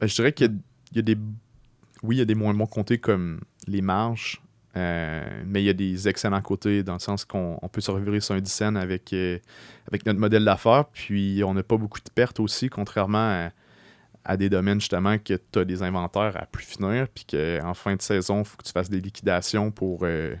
Ben, 0.00 0.06
je 0.08 0.14
dirais 0.14 0.32
qu'il 0.32 0.58
y 0.94 0.98
a- 0.98 1.02
des. 1.02 1.16
Oui, 2.02 2.16
il 2.16 2.18
y 2.18 2.22
a 2.22 2.24
des 2.24 2.34
moins 2.34 2.54
bons 2.54 2.66
côtés 2.66 2.98
comme 2.98 3.40
les 3.66 3.82
marges, 3.82 4.40
euh, 4.76 5.42
mais 5.46 5.62
il 5.62 5.66
y 5.66 5.68
a 5.68 5.74
des 5.74 6.08
excellents 6.08 6.40
côtés 6.40 6.82
dans 6.82 6.94
le 6.94 6.98
sens 6.98 7.24
qu'on 7.24 7.58
on 7.60 7.68
peut 7.68 7.80
se 7.82 7.90
revirer 7.90 8.20
sur 8.20 8.34
un 8.34 8.40
10 8.40 8.50
cents 8.52 8.74
avec, 8.76 9.12
euh, 9.12 9.38
avec 9.86 10.06
notre 10.06 10.18
modèle 10.18 10.44
d'affaires, 10.44 10.86
puis 10.86 11.42
on 11.44 11.52
n'a 11.54 11.62
pas 11.62 11.76
beaucoup 11.76 12.00
de 12.00 12.10
pertes 12.14 12.40
aussi, 12.40 12.68
contrairement 12.70 13.18
à, 13.18 13.50
à 14.24 14.36
des 14.36 14.48
domaines 14.48 14.80
justement 14.80 15.18
que 15.18 15.34
tu 15.34 15.58
as 15.58 15.64
des 15.64 15.82
inventaires 15.82 16.36
à 16.36 16.46
plus 16.46 16.64
finir, 16.64 17.06
puis 17.08 17.24
qu'en 17.24 17.74
fin 17.74 17.96
de 17.96 18.02
saison, 18.02 18.40
il 18.40 18.44
faut 18.44 18.56
que 18.56 18.64
tu 18.64 18.72
fasses 18.72 18.90
des 18.90 19.00
liquidations 19.00 19.70
pour, 19.70 20.00
euh, 20.02 20.34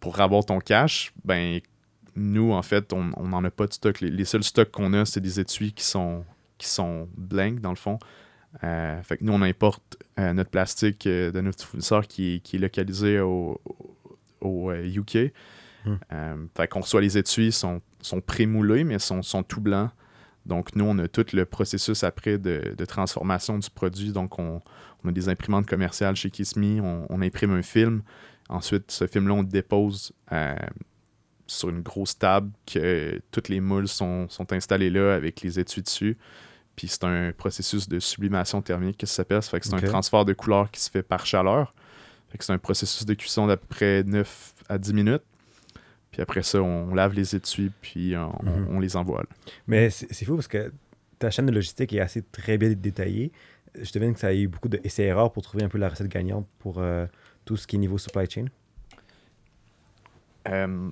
pour 0.00 0.20
avoir 0.20 0.44
ton 0.44 0.58
cash. 0.58 1.12
Ben, 1.24 1.60
nous, 2.16 2.52
en 2.52 2.62
fait, 2.62 2.92
on 2.92 3.26
n'en 3.26 3.44
a 3.44 3.50
pas 3.50 3.66
de 3.66 3.72
stock. 3.72 4.00
Les, 4.00 4.10
les 4.10 4.24
seuls 4.24 4.44
stocks 4.44 4.70
qu'on 4.70 4.92
a, 4.92 5.04
c'est 5.04 5.20
des 5.20 5.40
étuis 5.40 5.72
qui 5.72 5.84
sont, 5.84 6.24
qui 6.58 6.68
sont 6.68 7.08
blanks, 7.16 7.60
dans 7.60 7.70
le 7.70 7.76
fond. 7.76 7.98
Euh, 8.62 9.02
fait 9.02 9.16
que 9.16 9.24
nous, 9.24 9.32
on 9.32 9.42
importe 9.42 9.96
euh, 10.20 10.32
notre 10.32 10.50
plastique 10.50 11.08
de 11.08 11.40
notre 11.40 11.64
fournisseur 11.64 12.06
qui 12.06 12.36
est, 12.36 12.40
qui 12.40 12.56
est 12.56 12.60
localisé 12.60 13.18
au, 13.18 13.60
au 14.40 14.72
UK. 14.72 15.32
Euh, 15.86 16.46
fait 16.56 16.68
qu'on 16.68 16.80
reçoit 16.80 17.00
les 17.00 17.18
étuis, 17.18 17.52
sont, 17.52 17.80
sont 18.00 18.20
pré-moulés, 18.20 18.84
mais 18.84 18.98
sont, 18.98 19.22
sont 19.22 19.42
tout 19.42 19.60
blancs. 19.60 19.90
Donc, 20.46 20.76
nous, 20.76 20.84
on 20.84 20.98
a 20.98 21.08
tout 21.08 21.26
le 21.32 21.44
processus 21.44 22.04
après 22.04 22.38
de, 22.38 22.74
de 22.76 22.84
transformation 22.84 23.58
du 23.58 23.70
produit. 23.70 24.12
Donc, 24.12 24.38
on, 24.38 24.60
on 25.04 25.08
a 25.08 25.12
des 25.12 25.28
imprimantes 25.28 25.66
commerciales 25.66 26.16
chez 26.16 26.30
Kiss 26.30 26.56
Me, 26.56 26.80
on, 26.80 27.06
on 27.08 27.22
imprime 27.22 27.52
un 27.52 27.62
film. 27.62 28.02
Ensuite, 28.48 28.90
ce 28.90 29.06
film-là, 29.06 29.34
on 29.34 29.40
le 29.42 29.48
dépose 29.48 30.12
euh, 30.32 30.54
sur 31.46 31.70
une 31.70 31.80
grosse 31.80 32.18
table 32.18 32.50
que 32.66 33.20
toutes 33.30 33.48
les 33.48 33.60
moules 33.60 33.88
sont, 33.88 34.28
sont 34.28 34.52
installées 34.52 34.90
là 34.90 35.14
avec 35.14 35.40
les 35.40 35.58
étuis 35.58 35.82
dessus. 35.82 36.18
Puis 36.76 36.88
c'est 36.88 37.04
un 37.04 37.32
processus 37.32 37.88
de 37.88 38.00
sublimation 38.00 38.60
thermique 38.60 38.98
que 38.98 39.06
ça 39.06 39.16
s'appelle? 39.16 39.42
Ça 39.42 39.50
fait 39.50 39.60
que 39.60 39.66
c'est 39.66 39.74
un 39.74 39.80
transfert 39.80 40.24
de 40.24 40.32
couleur 40.32 40.70
qui 40.70 40.80
se 40.80 40.90
fait 40.90 41.02
par 41.02 41.24
chaleur. 41.24 41.74
Fait 42.30 42.38
que 42.38 42.44
c'est 42.44 42.52
un 42.52 42.58
processus 42.58 43.06
de 43.06 43.14
cuisson 43.14 43.46
d'à 43.46 43.56
peu 43.56 43.66
près 43.66 44.02
9 44.02 44.54
à 44.68 44.78
10 44.78 44.92
minutes. 44.92 45.22
Puis 46.14 46.22
après 46.22 46.44
ça, 46.44 46.62
on 46.62 46.94
lave 46.94 47.12
les 47.14 47.34
étuis, 47.34 47.72
puis 47.82 48.14
on, 48.16 48.30
Mhm. 48.44 48.68
on 48.70 48.78
les 48.78 48.94
envoie. 48.94 49.22
là. 49.22 49.52
Mais 49.66 49.90
c'est 49.90 50.06
c'est 50.14 50.24
fou 50.24 50.36
parce 50.36 50.46
que 50.46 50.72
ta 51.18 51.28
chaîne 51.28 51.46
de 51.46 51.50
logistique 51.50 51.92
est 51.92 51.98
assez 51.98 52.22
très 52.22 52.56
bien 52.56 52.70
détaillée. 52.70 53.32
Je 53.82 53.90
devine 53.90 54.14
que 54.14 54.20
ça 54.20 54.28
a 54.28 54.32
eu 54.32 54.46
beaucoup 54.46 54.68
d'essais-erreurs 54.68 55.32
pour 55.32 55.42
trouver 55.42 55.64
un 55.64 55.68
peu 55.68 55.76
la 55.78 55.88
recette 55.88 56.06
gagnante 56.06 56.46
pour 56.60 56.76
euh, 56.78 57.06
tout 57.44 57.56
ce 57.56 57.66
qui 57.66 57.74
est 57.74 57.78
niveau 57.80 57.98
supply 57.98 58.30
chain. 58.30 58.44
Euh, 60.48 60.90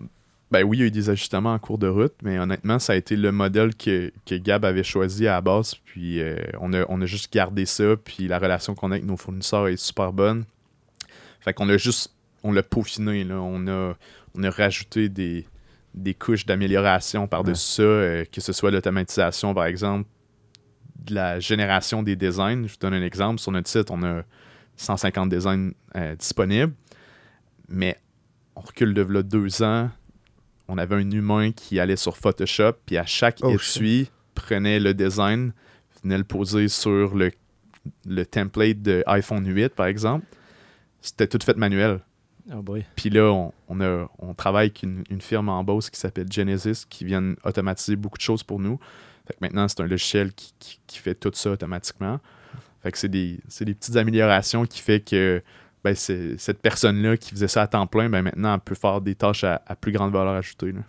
ben 0.50 0.64
oui, 0.64 0.78
il 0.78 0.80
y 0.80 0.82
a 0.82 0.86
eu 0.86 0.90
des 0.90 1.08
ajustements 1.08 1.54
en 1.54 1.58
cours 1.60 1.78
de 1.78 1.86
route, 1.86 2.14
mais 2.22 2.38
honnêtement, 2.40 2.80
ça 2.80 2.94
a 2.94 2.96
été 2.96 3.14
le 3.16 3.30
modèle 3.30 3.76
que, 3.76 4.12
que 4.26 4.34
Gab 4.34 4.64
avait 4.64 4.82
choisi 4.82 5.28
à 5.28 5.34
la 5.34 5.40
base. 5.40 5.76
Puis 5.84 6.20
euh, 6.20 6.36
on, 6.60 6.72
a, 6.72 6.84
on 6.88 7.00
a 7.00 7.06
juste 7.06 7.32
gardé 7.32 7.64
ça, 7.64 7.96
puis 7.96 8.26
la 8.26 8.40
relation 8.40 8.74
qu'on 8.74 8.90
a 8.90 8.94
avec 8.96 9.04
nos 9.06 9.16
fournisseurs 9.16 9.68
est 9.68 9.76
super 9.76 10.12
bonne. 10.12 10.44
Fait 11.40 11.54
qu'on 11.54 11.68
a 11.68 11.76
juste, 11.76 12.12
on 12.42 12.52
l'a 12.52 12.62
peaufiné, 12.62 13.24
là. 13.24 13.36
On 13.40 13.66
a, 13.68 13.94
on 14.36 14.42
a 14.44 14.50
rajouté 14.50 15.08
des, 15.08 15.46
des 15.94 16.14
couches 16.14 16.46
d'amélioration 16.46 17.26
par-dessus 17.26 17.76
ça, 17.76 17.82
euh, 17.82 18.24
que 18.24 18.40
ce 18.40 18.52
soit 18.52 18.70
l'automatisation, 18.70 19.54
par 19.54 19.66
exemple, 19.66 20.08
de 21.04 21.14
la 21.14 21.40
génération 21.40 22.02
des 22.02 22.16
designs. 22.16 22.66
Je 22.66 22.72
vous 22.72 22.78
donne 22.80 22.94
un 22.94 23.02
exemple. 23.02 23.40
Sur 23.40 23.52
notre 23.52 23.68
site, 23.68 23.90
on 23.90 24.02
a 24.02 24.22
150 24.76 25.28
designs 25.28 25.70
euh, 25.96 26.14
disponibles, 26.16 26.72
mais 27.68 27.98
on 28.56 28.60
recule 28.60 28.94
de 28.94 29.02
là 29.02 29.22
deux 29.22 29.62
ans. 29.62 29.90
On 30.68 30.78
avait 30.78 30.96
un 30.96 31.10
humain 31.10 31.52
qui 31.52 31.80
allait 31.80 31.96
sur 31.96 32.16
Photoshop, 32.16 32.74
puis 32.86 32.96
à 32.96 33.04
chaque 33.04 33.38
Oh, 33.42 33.50
étui, 33.50 34.10
prenait 34.34 34.80
le 34.80 34.94
design, 34.94 35.52
venait 36.02 36.18
le 36.18 36.24
poser 36.24 36.68
sur 36.68 37.14
le, 37.14 37.30
le 38.06 38.24
template 38.24 38.80
de 38.80 39.02
iPhone 39.06 39.46
8, 39.46 39.70
par 39.70 39.86
exemple. 39.86 40.24
C'était 41.00 41.26
tout 41.26 41.38
fait 41.44 41.56
manuel. 41.56 42.00
Oh 42.52 42.62
boy. 42.62 42.84
Puis 42.96 43.10
là, 43.10 43.30
on, 43.32 43.52
on 43.68 43.80
a, 43.80 44.08
on 44.18 44.34
travaille 44.34 44.66
avec 44.66 44.82
une, 44.82 45.04
une 45.10 45.20
firme 45.20 45.48
en 45.48 45.62
Beauce 45.62 45.90
qui 45.90 46.00
s'appelle 46.00 46.30
Genesis, 46.32 46.84
qui 46.88 47.04
vient 47.04 47.34
automatiser 47.44 47.96
beaucoup 47.96 48.16
de 48.18 48.22
choses 48.22 48.42
pour 48.42 48.58
nous. 48.58 48.78
Fait 49.26 49.34
que 49.34 49.38
maintenant, 49.42 49.68
c'est 49.68 49.80
un 49.80 49.86
logiciel 49.86 50.32
qui, 50.32 50.52
qui- 50.58 50.80
qui 50.86 50.98
fait 50.98 51.14
tout 51.14 51.30
ça 51.34 51.50
automatiquement. 51.52 52.18
Fait 52.82 52.90
que 52.90 52.98
c'est 52.98 53.08
des, 53.08 53.38
c'est 53.48 53.64
des 53.64 53.74
petites 53.74 53.94
améliorations 53.96 54.66
qui 54.66 54.80
fait 54.80 55.00
que 55.00 55.40
ben, 55.84 55.94
c'est- 55.94 56.36
cette 56.38 56.60
personne-là 56.60 57.16
qui 57.16 57.30
faisait 57.30 57.46
ça 57.48 57.62
à 57.62 57.66
temps 57.68 57.86
plein, 57.86 58.08
ben, 58.08 58.22
maintenant, 58.22 58.54
elle 58.54 58.60
peut 58.60 58.74
faire 58.74 59.00
des 59.00 59.14
tâches 59.14 59.44
à, 59.44 59.62
à 59.66 59.76
plus 59.76 59.92
grande 59.92 60.12
valeur 60.12 60.34
ajoutée. 60.34 60.72
là. 60.72 60.80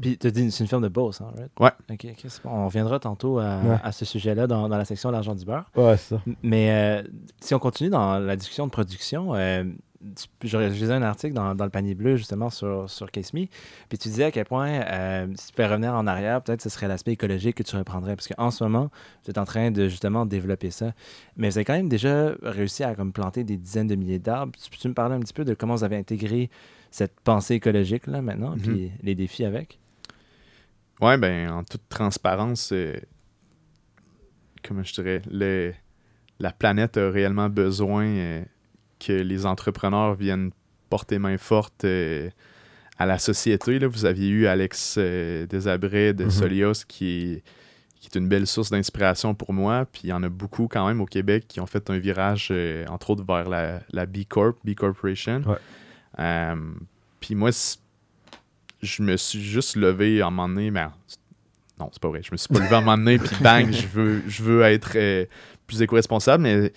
Puis 0.00 0.16
tu 0.16 0.26
as 0.28 0.30
dit 0.30 0.50
c'est 0.52 0.62
une 0.62 0.68
firme 0.68 0.82
de 0.82 0.88
Beauce, 0.88 1.20
hein, 1.20 1.32
right? 1.36 1.50
Ouais. 1.58 1.98
On 2.44 2.66
reviendra 2.66 3.00
tantôt 3.00 3.38
à, 3.40 3.58
Ouais. 3.58 3.76
à 3.82 3.90
ce 3.92 4.04
sujet-là 4.04 4.46
dans, 4.46 4.68
dans 4.68 4.78
la 4.78 4.84
section 4.84 5.10
L'argent 5.10 5.34
du 5.34 5.44
beurre. 5.44 5.68
Ouais, 5.74 5.96
c'est 5.96 6.14
ça. 6.14 6.22
Mais 6.42 6.70
euh, 6.70 7.02
si 7.40 7.52
on 7.54 7.58
continue 7.58 7.90
dans 7.90 8.18
la 8.20 8.36
discussion 8.36 8.66
de 8.66 8.70
production, 8.70 9.34
euh, 9.34 9.64
je 10.42 10.58
lisais 10.58 10.92
un 10.92 11.02
article 11.02 11.34
dans, 11.34 11.54
dans 11.54 11.64
le 11.64 11.70
panier 11.70 11.94
bleu 11.94 12.16
justement 12.16 12.50
sur, 12.50 12.88
sur 12.90 13.10
Case 13.10 13.32
Me, 13.32 13.46
puis 13.88 13.98
tu 13.98 14.08
disais 14.08 14.24
à 14.24 14.30
quel 14.30 14.44
point, 14.44 14.68
euh, 14.70 15.26
si 15.36 15.46
tu 15.48 15.52
pouvais 15.52 15.66
revenir 15.68 15.94
en 15.94 16.06
arrière, 16.06 16.42
peut-être 16.42 16.62
ce 16.62 16.68
serait 16.68 16.88
l'aspect 16.88 17.12
écologique 17.12 17.56
que 17.56 17.62
tu 17.62 17.76
reprendrais, 17.76 18.16
parce 18.16 18.28
qu'en 18.28 18.50
ce 18.50 18.64
moment, 18.64 18.90
vous 19.24 19.30
êtes 19.30 19.38
en 19.38 19.44
train 19.44 19.70
de 19.70 19.88
justement 19.88 20.26
développer 20.26 20.70
ça. 20.70 20.92
Mais 21.36 21.50
vous 21.50 21.58
avez 21.58 21.64
quand 21.64 21.74
même 21.76 21.88
déjà 21.88 22.34
réussi 22.42 22.84
à 22.84 22.94
comme, 22.94 23.12
planter 23.12 23.44
des 23.44 23.56
dizaines 23.56 23.86
de 23.88 23.94
milliers 23.94 24.18
d'arbres. 24.18 24.52
Tu 24.62 24.70
peux-tu 24.70 24.88
me 24.88 24.94
parler 24.94 25.14
un 25.16 25.20
petit 25.20 25.32
peu 25.34 25.44
de 25.44 25.54
comment 25.54 25.74
vous 25.74 25.84
avez 25.84 25.96
intégré 25.96 26.50
cette 26.90 27.18
pensée 27.20 27.54
écologique 27.54 28.06
là 28.06 28.22
maintenant, 28.22 28.50
Mhm. 28.56 28.60
puis 28.62 28.90
les 29.02 29.14
défis 29.14 29.44
avec? 29.44 29.78
Ouais, 31.00 31.18
ben, 31.18 31.50
en 31.50 31.62
toute 31.64 31.88
transparence, 31.90 32.70
euh, 32.72 32.94
comment 34.66 34.82
je 34.82 34.94
dirais, 34.94 35.22
la 36.38 36.52
planète 36.52 36.96
a 36.96 37.10
réellement 37.10 37.48
besoin 37.48 38.06
euh, 38.06 38.42
que 38.98 39.12
les 39.12 39.46
entrepreneurs 39.46 40.14
viennent 40.14 40.50
porter 40.90 41.18
main 41.18 41.38
forte 41.38 41.84
euh, 41.84 42.30
à 42.98 43.06
la 43.06 43.18
société. 43.18 43.78
Là. 43.78 43.88
Vous 43.88 44.04
aviez 44.04 44.28
eu 44.28 44.46
Alex 44.46 44.96
euh, 44.98 45.46
Desabrets 45.46 46.14
de 46.14 46.24
Mhm. 46.24 46.30
Solios 46.30 46.72
qui 46.86 47.06
est, 47.34 47.42
qui 48.00 48.08
est 48.08 48.18
une 48.18 48.28
belle 48.28 48.46
source 48.46 48.70
d'inspiration 48.70 49.34
pour 49.34 49.52
moi. 49.52 49.84
Puis 49.90 50.02
il 50.04 50.10
y 50.10 50.12
en 50.12 50.22
a 50.22 50.28
beaucoup 50.28 50.68
quand 50.68 50.86
même 50.86 51.00
au 51.00 51.06
Québec 51.06 51.44
qui 51.48 51.60
ont 51.60 51.66
fait 51.66 51.90
un 51.90 51.98
virage, 51.98 52.48
euh, 52.50 52.84
entre 52.88 53.10
autres, 53.10 53.24
vers 53.26 53.48
la, 53.48 53.80
la 53.90 54.06
B 54.06 54.18
Corp, 54.28 54.56
B 54.64 54.74
Corporation. 54.74 55.42
Ouais. 55.46 55.56
Euh, 56.20 56.54
puis 57.20 57.34
moi, 57.34 57.50
je 58.82 59.02
me 59.02 59.16
suis 59.16 59.42
juste 59.42 59.76
levé 59.76 60.22
à 60.22 60.26
un 60.28 60.30
moment 60.30 60.48
donné, 60.48 60.70
mais 60.70 60.86
non, 61.78 61.90
c'est 61.92 62.00
pas 62.00 62.08
vrai. 62.08 62.22
Je 62.22 62.30
me 62.32 62.36
suis 62.36 62.48
pas 62.48 62.60
levé 62.60 62.74
à 62.74 62.78
un 62.78 62.80
moment 62.80 62.96
donné, 62.96 63.18
puis 63.18 63.36
bang, 63.42 63.70
je 63.72 63.86
veux, 63.88 64.22
je 64.26 64.42
veux 64.42 64.62
être 64.62 64.96
plus 65.66 65.82
éco-responsable, 65.82 66.42
mais 66.44 66.72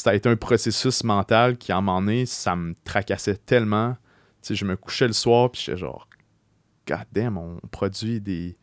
ça 0.00 0.10
a 0.10 0.14
été 0.14 0.28
un 0.28 0.36
processus 0.36 1.04
mental 1.04 1.56
qui, 1.56 1.70
à 1.72 1.76
un 1.76 1.80
moment 1.80 2.00
donné, 2.00 2.26
ça 2.26 2.56
me 2.56 2.74
tracassait 2.84 3.36
tellement. 3.36 3.96
Tu 4.42 4.48
sais, 4.48 4.54
je 4.54 4.64
me 4.64 4.76
couchais 4.76 5.06
le 5.06 5.12
soir, 5.12 5.50
puis 5.50 5.62
j'étais 5.64 5.78
genre, 5.78 6.08
God 6.88 7.06
damn, 7.12 7.38
on 7.38 7.58
produit 7.70 8.20
des 8.20 8.56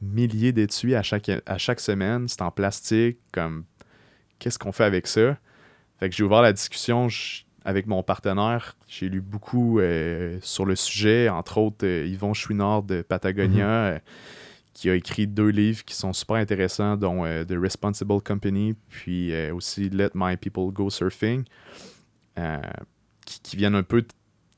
milliers 0.00 0.52
d'étuis 0.52 0.94
à 0.94 1.02
chaque, 1.02 1.30
à 1.46 1.58
chaque 1.58 1.80
semaine, 1.80 2.26
c'est 2.28 2.42
en 2.42 2.50
plastique, 2.50 3.18
comme, 3.32 3.64
qu'est-ce 4.38 4.58
qu'on 4.58 4.72
fait 4.72 4.84
avec 4.84 5.06
ça? 5.06 5.38
Fait 6.00 6.10
que 6.10 6.16
j'ai 6.16 6.24
ouvert 6.24 6.42
la 6.42 6.52
discussion 6.52 7.08
je- 7.08 7.42
avec 7.64 7.86
mon 7.86 8.02
partenaire. 8.02 8.76
J'ai 8.88 9.08
lu 9.08 9.20
beaucoup 9.20 9.78
euh, 9.78 10.38
sur 10.42 10.66
le 10.66 10.74
sujet, 10.74 11.28
entre 11.28 11.58
autres 11.58 11.86
euh, 11.86 12.04
Yvon 12.06 12.34
Chouinard 12.34 12.82
de 12.82 13.02
Patagonia, 13.02 13.68
euh, 13.68 13.98
qui 14.74 14.88
a 14.88 14.94
écrit 14.94 15.26
deux 15.26 15.48
livres 15.48 15.84
qui 15.84 15.94
sont 15.94 16.12
super 16.12 16.36
intéressants, 16.36 16.96
dont 16.96 17.24
euh, 17.24 17.44
The 17.44 17.54
Responsible 17.60 18.20
Company, 18.20 18.74
puis 18.88 19.32
euh, 19.32 19.54
aussi 19.54 19.88
Let 19.90 20.10
My 20.14 20.36
People 20.36 20.72
Go 20.72 20.90
Surfing, 20.90 21.44
euh, 22.38 22.60
qui, 23.26 23.56
viennent 23.56 23.74
un 23.74 23.82
peu 23.82 24.04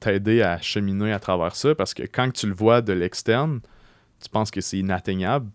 t'aider 0.00 0.42
à 0.42 0.61
cheminer 0.61 1.12
à 1.12 1.18
travers 1.18 1.56
ça, 1.56 1.75
parce 1.75 1.94
que 1.94 2.02
quand 2.02 2.33
tu 2.33 2.47
le 2.47 2.54
vois 2.54 2.80
de 2.80 2.92
l'externe, 2.92 3.61
tu 4.23 4.28
penses 4.28 4.50
que 4.50 4.61
c'est 4.61 4.78
inatteignable. 4.78 5.50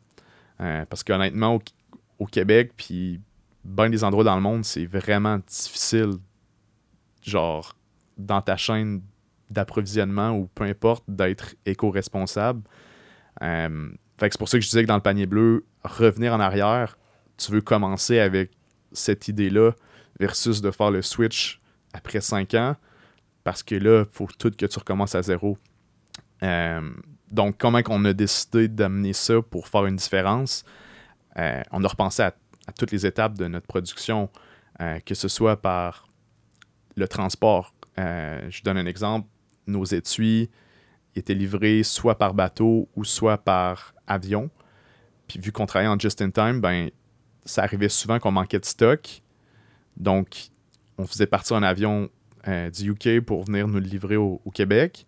Parce 0.58 1.06
qu'honnêtement, 1.06 1.56
au, 1.56 1.62
au 2.20 2.26
Québec, 2.26 2.74
puis 2.76 3.22
bien 3.64 3.90
des 3.90 4.04
endroits 4.04 4.26
dans 4.26 4.36
le 4.36 4.42
monde, 4.42 4.66
c'est 4.66 4.86
vraiment 4.86 5.38
difficile, 5.38 6.16
genre, 7.22 7.78
dans 8.18 8.42
ta 8.42 8.58
chaîne 8.58 9.02
d'approvisionnement 9.50 10.32
ou 10.32 10.50
peu 10.54 10.66
importe, 10.66 11.06
d'être 11.08 11.56
éco-responsable. 11.66 12.62
Fait 14.20 14.28
que 14.28 14.34
c'est 14.34 14.40
pour 14.40 14.50
ça 14.50 14.58
que 14.58 14.64
je 14.64 14.70
disais 14.70 14.82
que 14.82 14.88
dans 14.88 14.96
le 14.96 15.02
panier 15.02 15.26
bleu, 15.26 15.66
revenir 15.86 16.34
en 16.34 16.42
arrière, 16.42 16.98
tu 17.38 17.54
veux 17.54 17.62
commencer 17.62 18.20
avec 18.20 18.52
cette 18.92 19.30
idée-là 19.30 19.72
versus 20.20 20.62
de 20.62 20.72
faire 20.72 20.92
le 20.92 21.02
switch 21.02 21.62
après 21.94 22.20
cinq 22.20 22.54
ans 22.54 22.76
parce 23.46 23.64
que 23.64 23.76
là, 23.76 24.02
il 24.02 24.12
faut 24.12 24.28
tout 24.38 24.52
que 24.52 24.66
tu 24.66 24.78
recommences 24.78 25.16
à 25.16 25.22
zéro. 25.22 25.58
Euh, 26.44 26.82
donc, 27.32 27.58
comment 27.58 27.80
on 27.88 28.04
a 28.04 28.12
décidé 28.12 28.68
d'amener 28.68 29.14
ça 29.14 29.42
pour 29.42 29.70
faire 29.70 29.86
une 29.86 29.96
différence? 29.96 30.66
Euh, 31.38 31.64
on 31.72 31.82
a 31.86 31.88
repensé 31.88 32.24
à, 32.24 32.34
toutes 32.78 32.92
les 32.92 33.06
étapes 33.06 33.36
de 33.36 33.48
notre 33.48 33.68
production, 33.68 34.30
euh, 34.82 35.00
que 35.00 35.16
ce 35.16 35.30
soit 35.30 35.62
par 35.62 36.10
le 36.96 37.08
transport. 37.08 37.74
Je 37.98 38.64
donne 38.64 38.78
un 38.78 38.86
exemple. 38.86 39.28
Nos 39.66 39.86
étuis 39.86 40.50
étaient 41.20 41.34
livrés 41.34 41.84
soit 41.84 42.18
par 42.18 42.34
bateau 42.34 42.88
ou 42.96 43.04
soit 43.04 43.38
par 43.38 43.94
avion. 44.08 44.50
Puis 45.28 45.40
vu 45.40 45.52
qu'on 45.52 45.66
travaillait 45.66 45.92
en 45.94 46.00
just-in-time, 46.00 46.60
ben, 46.62 46.90
ça 47.46 47.64
arrivait 47.64 47.90
souvent 47.90 48.20
qu'on 48.20 48.32
manquait 48.32 48.60
de 48.60 48.66
stock. 48.66 49.22
Donc, 49.98 50.48
on 50.98 51.06
faisait 51.06 51.28
partir 51.28 51.56
un 51.58 51.64
avion 51.64 52.10
euh, 52.48 52.70
du 52.70 52.92
UK 52.92 53.22
pour 53.22 53.44
venir 53.44 53.68
nous 53.68 53.76
le 53.80 53.86
livrer 53.86 54.16
au, 54.16 54.42
au 54.44 54.52
Québec. 54.52 55.06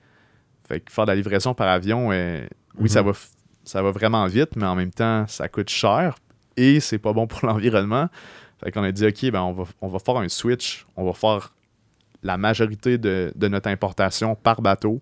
Fait 0.68 0.80
que 0.80 0.92
faire 0.92 1.06
de 1.06 1.12
la 1.12 1.16
livraison 1.16 1.54
par 1.54 1.68
avion, 1.68 2.12
euh, 2.12 2.46
oui, 2.78 2.90
ça, 2.90 3.02
Mhm. 3.02 3.12
va, 3.12 3.18
ça 3.64 3.82
va 3.82 3.92
vraiment 3.92 4.26
vite, 4.28 4.56
mais 4.56 4.66
en 4.66 4.76
même 4.76 4.92
temps, 4.92 5.26
ça 5.28 5.48
coûte 5.48 5.70
cher 5.70 6.16
et 6.58 6.80
c'est 6.80 7.00
pas 7.00 7.14
bon 7.14 7.28
pour 7.28 7.46
l'environnement. 7.46 8.08
Fait 8.64 8.72
qu'on 8.72 8.84
a 8.84 8.92
dit, 8.92 9.06
OK, 9.08 9.32
ben, 9.32 9.42
on, 9.42 9.54
va, 9.54 9.64
on 9.82 9.88
va 9.88 10.00
faire 10.00 10.18
un 10.18 10.30
switch. 10.30 10.86
On 10.96 11.04
va 11.04 11.14
faire 11.14 11.54
la 12.22 12.38
majorité 12.38 13.00
de, 13.00 13.32
de 13.36 13.48
notre 13.48 13.70
importation 13.70 14.36
par 14.36 14.62
bateau. 14.62 15.02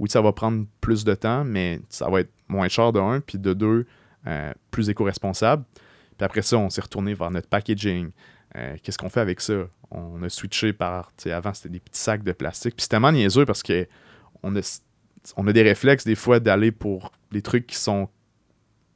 Oui, 0.00 0.08
ça 0.08 0.22
va 0.22 0.32
prendre 0.32 0.64
plus 0.80 1.04
de 1.04 1.14
temps, 1.14 1.44
mais 1.44 1.78
ça 1.90 2.08
va 2.08 2.20
être 2.20 2.32
moins 2.48 2.68
cher 2.68 2.90
de 2.92 2.98
un, 2.98 3.20
puis 3.20 3.38
de 3.38 3.52
deux, 3.52 3.86
euh, 4.26 4.52
plus 4.70 4.88
éco-responsable. 4.88 5.62
Puis 6.16 6.24
après 6.24 6.40
ça, 6.40 6.56
on 6.56 6.70
s'est 6.70 6.80
retourné 6.80 7.12
vers 7.12 7.30
notre 7.30 7.48
packaging. 7.48 8.10
Euh, 8.56 8.76
Qu'est-ce 8.82 8.96
qu'on 8.96 9.10
fait 9.10 9.20
avec 9.20 9.42
ça? 9.42 9.54
On 9.90 10.22
a 10.22 10.30
switché 10.30 10.72
par, 10.72 11.08
tu 11.16 11.24
sais, 11.24 11.32
avant, 11.32 11.52
c'était 11.52 11.68
des 11.68 11.80
petits 11.80 12.00
sacs 12.00 12.24
de 12.24 12.32
plastique. 12.32 12.76
Puis 12.76 12.82
c'est 12.82 12.88
tellement 12.88 13.12
niaiseux 13.12 13.44
parce 13.44 13.62
que 13.62 13.86
on 14.42 14.56
a, 14.56 14.80
on 15.36 15.46
a 15.46 15.52
des 15.52 15.62
réflexes 15.62 16.04
des 16.04 16.14
fois 16.14 16.40
d'aller 16.40 16.72
pour 16.72 17.12
des 17.30 17.42
trucs 17.42 17.66
qui 17.66 17.76
sont 17.76 18.08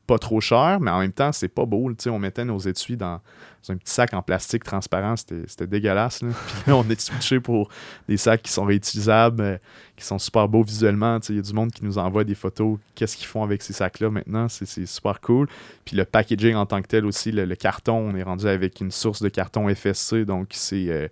pas 0.06 0.18
trop 0.18 0.40
chers, 0.40 0.80
mais 0.80 0.90
en 0.90 1.00
même 1.00 1.12
temps, 1.12 1.32
c'est 1.32 1.48
pas 1.48 1.64
beau. 1.64 1.90
on 2.06 2.18
mettait 2.18 2.44
nos 2.44 2.58
étuis 2.58 2.96
dans, 2.96 3.20
un 3.68 3.76
petit 3.76 3.92
sac 3.92 4.12
en 4.12 4.22
plastique 4.22 4.62
transparent, 4.62 5.14
c'était 5.16 5.66
dégueulasse. 5.66 6.18
Puis 6.20 6.62
là, 6.66 6.76
on 6.76 6.88
est 6.88 7.00
switché 7.00 7.40
pour 7.40 7.70
des 8.08 8.16
sacs 8.16 8.42
qui 8.42 8.52
sont 8.52 8.64
réutilisables, 8.64 9.42
euh, 9.42 9.58
qui 9.96 10.04
sont 10.04 10.18
super 10.18 10.48
beaux 10.48 10.62
visuellement. 10.62 11.18
Il 11.28 11.36
y 11.36 11.38
a 11.38 11.42
du 11.42 11.52
monde 11.54 11.72
qui 11.72 11.84
nous 11.84 11.96
envoie 11.96 12.24
des 12.24 12.34
photos, 12.34 12.78
qu'est-ce 12.94 13.16
qu'ils 13.16 13.26
font 13.26 13.42
avec 13.42 13.62
ces 13.62 13.72
sacs-là 13.72 14.10
maintenant, 14.10 14.48
c'est 14.48 14.86
super 14.86 15.20
cool. 15.20 15.48
Puis 15.84 15.96
le 15.96 16.04
packaging 16.04 16.54
en 16.54 16.66
tant 16.66 16.82
que 16.82 16.88
tel 16.88 17.06
aussi, 17.06 17.32
le, 17.32 17.54
carton, 17.54 17.96
on 17.96 18.14
est 18.14 18.22
rendu 18.22 18.46
avec 18.46 18.80
une 18.80 18.90
source 18.90 19.22
de 19.22 19.28
carton 19.28 19.72
FSC, 19.74 20.24
donc 20.24 20.48
c'est 20.50 20.88
euh, 20.88 21.08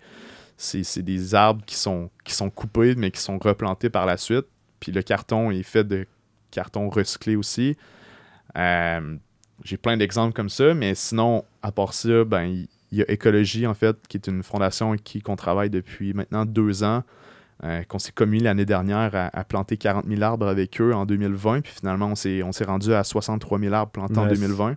c'est 0.56 1.02
des 1.02 1.34
arbres 1.34 1.64
qui 1.66 1.74
sont, 1.74 2.10
qui 2.24 2.34
sont 2.34 2.50
coupés, 2.50 2.94
mais 2.94 3.10
qui 3.10 3.20
sont 3.20 3.38
replantés 3.38 3.90
par 3.90 4.06
la 4.06 4.16
suite. 4.16 4.46
Puis 4.78 4.92
le 4.92 5.02
carton 5.02 5.50
est 5.50 5.62
fait 5.62 5.84
de 5.84 6.06
carton 6.50 6.88
recyclé 6.88 7.34
aussi. 7.34 7.76
Euh, 8.56 9.16
J'ai 9.64 9.76
plein 9.76 9.96
d'exemples 9.96 10.32
comme 10.34 10.48
ça, 10.48 10.74
mais 10.74 10.94
sinon, 10.94 11.44
à 11.62 11.70
part 11.72 11.94
ça, 11.94 12.24
ben, 12.24 12.42
il 12.44 12.98
y 12.98 13.02
a 13.02 13.10
Écologie, 13.10 13.66
en 13.66 13.74
fait, 13.74 13.96
qui 14.08 14.16
est 14.16 14.26
une 14.26 14.42
fondation 14.42 14.90
avec 14.90 15.04
qui 15.04 15.22
qu'on 15.22 15.36
travaille 15.36 15.70
depuis 15.70 16.12
maintenant 16.14 16.44
deux 16.44 16.82
ans, 16.84 17.02
euh, 17.64 17.82
qu'on 17.84 17.98
s'est 18.00 18.12
commis 18.12 18.40
l'année 18.40 18.64
dernière 18.66 19.14
à, 19.14 19.30
à 19.32 19.44
planter 19.44 19.76
40 19.76 20.06
000 20.08 20.20
arbres 20.22 20.48
avec 20.48 20.80
eux 20.80 20.92
en 20.92 21.06
2020, 21.06 21.60
puis 21.60 21.72
finalement, 21.72 22.06
on 22.08 22.14
s'est 22.16 22.42
on 22.42 22.50
s'est 22.52 22.64
rendu 22.64 22.92
à 22.92 23.04
63 23.04 23.58
000 23.60 23.72
arbres 23.72 23.92
plantés 23.92 24.18
en 24.18 24.26
Nice. 24.26 24.40
2020. 24.40 24.74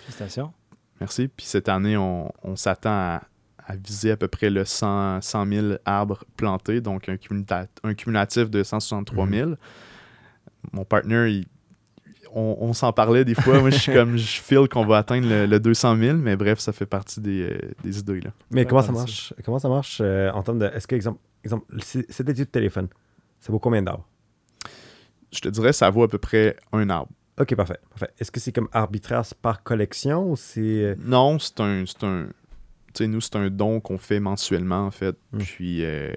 Félicitations. 0.00 0.52
Merci. 1.00 1.26
Puis 1.28 1.44
cette 1.46 1.68
année, 1.68 1.96
on, 1.96 2.30
on 2.44 2.54
s'attend 2.56 2.90
à, 2.90 3.22
à 3.66 3.74
viser 3.76 4.12
à 4.12 4.16
peu 4.16 4.28
près 4.28 4.48
le 4.48 4.64
100, 4.64 5.20
100 5.22 5.46
000 5.46 5.66
arbres 5.84 6.24
plantés, 6.36 6.80
donc 6.80 7.08
un, 7.08 7.16
cumulatif 7.94 8.48
de 8.48 8.62
163 8.62 9.26
000. 9.28 9.50
Mon 10.72 10.84
partner, 10.84 11.30
il- 11.30 11.46
on, 12.34 12.58
on 12.60 12.72
s'en 12.72 12.92
parlait 12.92 13.24
des 13.24 13.34
fois. 13.34 13.60
Moi, 13.60 13.70
je 13.70 13.78
suis 13.78 13.92
comme, 13.94 14.16
je 14.16 14.40
feel 14.40 14.68
qu'on 14.68 14.84
va 14.84 14.98
atteindre 14.98 15.28
le, 15.28 15.46
le 15.46 15.60
200 15.60 15.96
000, 15.96 16.16
mais 16.18 16.36
bref, 16.36 16.58
ça 16.58 16.72
fait 16.72 16.86
partie 16.86 17.20
des, 17.20 17.42
euh, 17.50 17.58
des 17.82 17.98
idées. 17.98 18.20
Là. 18.20 18.30
Mais 18.50 18.64
comment 18.66 18.82
ça 18.82 18.92
marche? 18.92 19.32
Comment 19.44 19.58
ça 19.58 19.68
marche 19.68 19.98
euh, 20.00 20.30
en 20.32 20.42
termes 20.42 20.58
de. 20.58 20.66
Est-ce 20.66 20.86
que, 20.86 20.94
exemple, 20.94 21.20
exemple 21.44 21.66
cette 21.80 22.28
étude 22.28 22.44
de 22.46 22.50
téléphone, 22.50 22.88
ça 23.40 23.52
vaut 23.52 23.58
combien 23.58 23.82
d'arbres 23.82 24.06
Je 25.32 25.40
te 25.40 25.48
dirais, 25.48 25.72
ça 25.72 25.88
vaut 25.90 26.02
à 26.02 26.08
peu 26.08 26.18
près 26.18 26.56
un 26.72 26.88
arbre. 26.90 27.10
Ok, 27.40 27.54
parfait. 27.56 27.78
parfait. 27.90 28.12
Est-ce 28.20 28.30
que 28.30 28.38
c'est 28.38 28.52
comme 28.52 28.68
arbitraire 28.72 29.22
par 29.42 29.62
collection 29.62 30.30
ou 30.30 30.36
c'est. 30.36 30.60
euh, 30.60 30.94
Non, 31.04 31.38
c'est 31.38 31.60
un. 31.60 31.84
C'est 31.86 32.04
un 32.04 32.26
tu 32.94 33.02
sais, 33.02 33.08
nous, 33.08 33.20
c'est 33.20 33.34
un 33.34 33.50
don 33.50 33.80
qu'on 33.80 33.98
fait 33.98 34.20
mensuellement, 34.20 34.86
en 34.86 34.92
fait. 34.92 35.16
Mm. 35.32 35.38
Puis, 35.38 35.84
euh, 35.84 36.12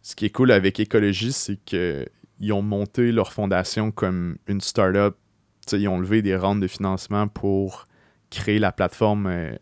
ce 0.00 0.14
qui 0.14 0.26
est 0.26 0.30
cool 0.30 0.52
avec 0.52 0.78
Écologie, 0.78 1.32
c'est 1.32 1.58
que 1.64 2.06
ils 2.40 2.52
ont 2.52 2.62
monté 2.62 3.12
leur 3.12 3.32
fondation 3.32 3.90
comme 3.90 4.36
une 4.46 4.60
startup. 4.60 5.14
Tu 5.66 5.76
sais, 5.76 5.80
ils 5.80 5.88
ont 5.88 5.98
levé 6.00 6.22
des 6.22 6.36
rounds 6.36 6.60
de 6.60 6.66
financement 6.66 7.28
pour 7.28 7.86
créer 8.30 8.58
la 8.58 8.72
plateforme 8.72 9.26
euh, 9.26 9.54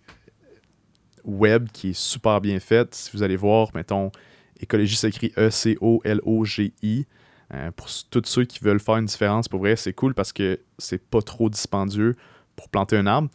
web 1.25 1.69
qui 1.73 1.91
est 1.91 1.99
super 1.99 2.41
bien 2.41 2.61
faite. 2.61 2.95
Si 2.95 3.11
vous 3.13 3.23
allez 3.23 3.37
voir, 3.37 3.69
mettons, 3.75 4.11
Écologie 4.61 4.97
s'écrit 4.97 5.33
E-C-O-L-O-G-I. 5.39 7.07
Euh, 7.53 7.71
pour 7.73 7.89
tous 8.11 8.23
ceux 8.27 8.45
qui 8.45 8.61
veulent 8.63 8.79
faire 8.81 8.97
une 8.97 9.07
différence, 9.07 9.49
pour 9.49 9.61
vrai, 9.61 9.75
c'est 9.77 9.93
cool 9.93 10.15
parce 10.15 10.33
que 10.33 10.61
c'est 10.79 11.03
pas 11.03 11.21
trop 11.23 11.51
dispendieux 11.51 12.15
pour 12.57 12.69
planter 12.69 12.97
un 12.97 13.07
arbre. 13.07 13.29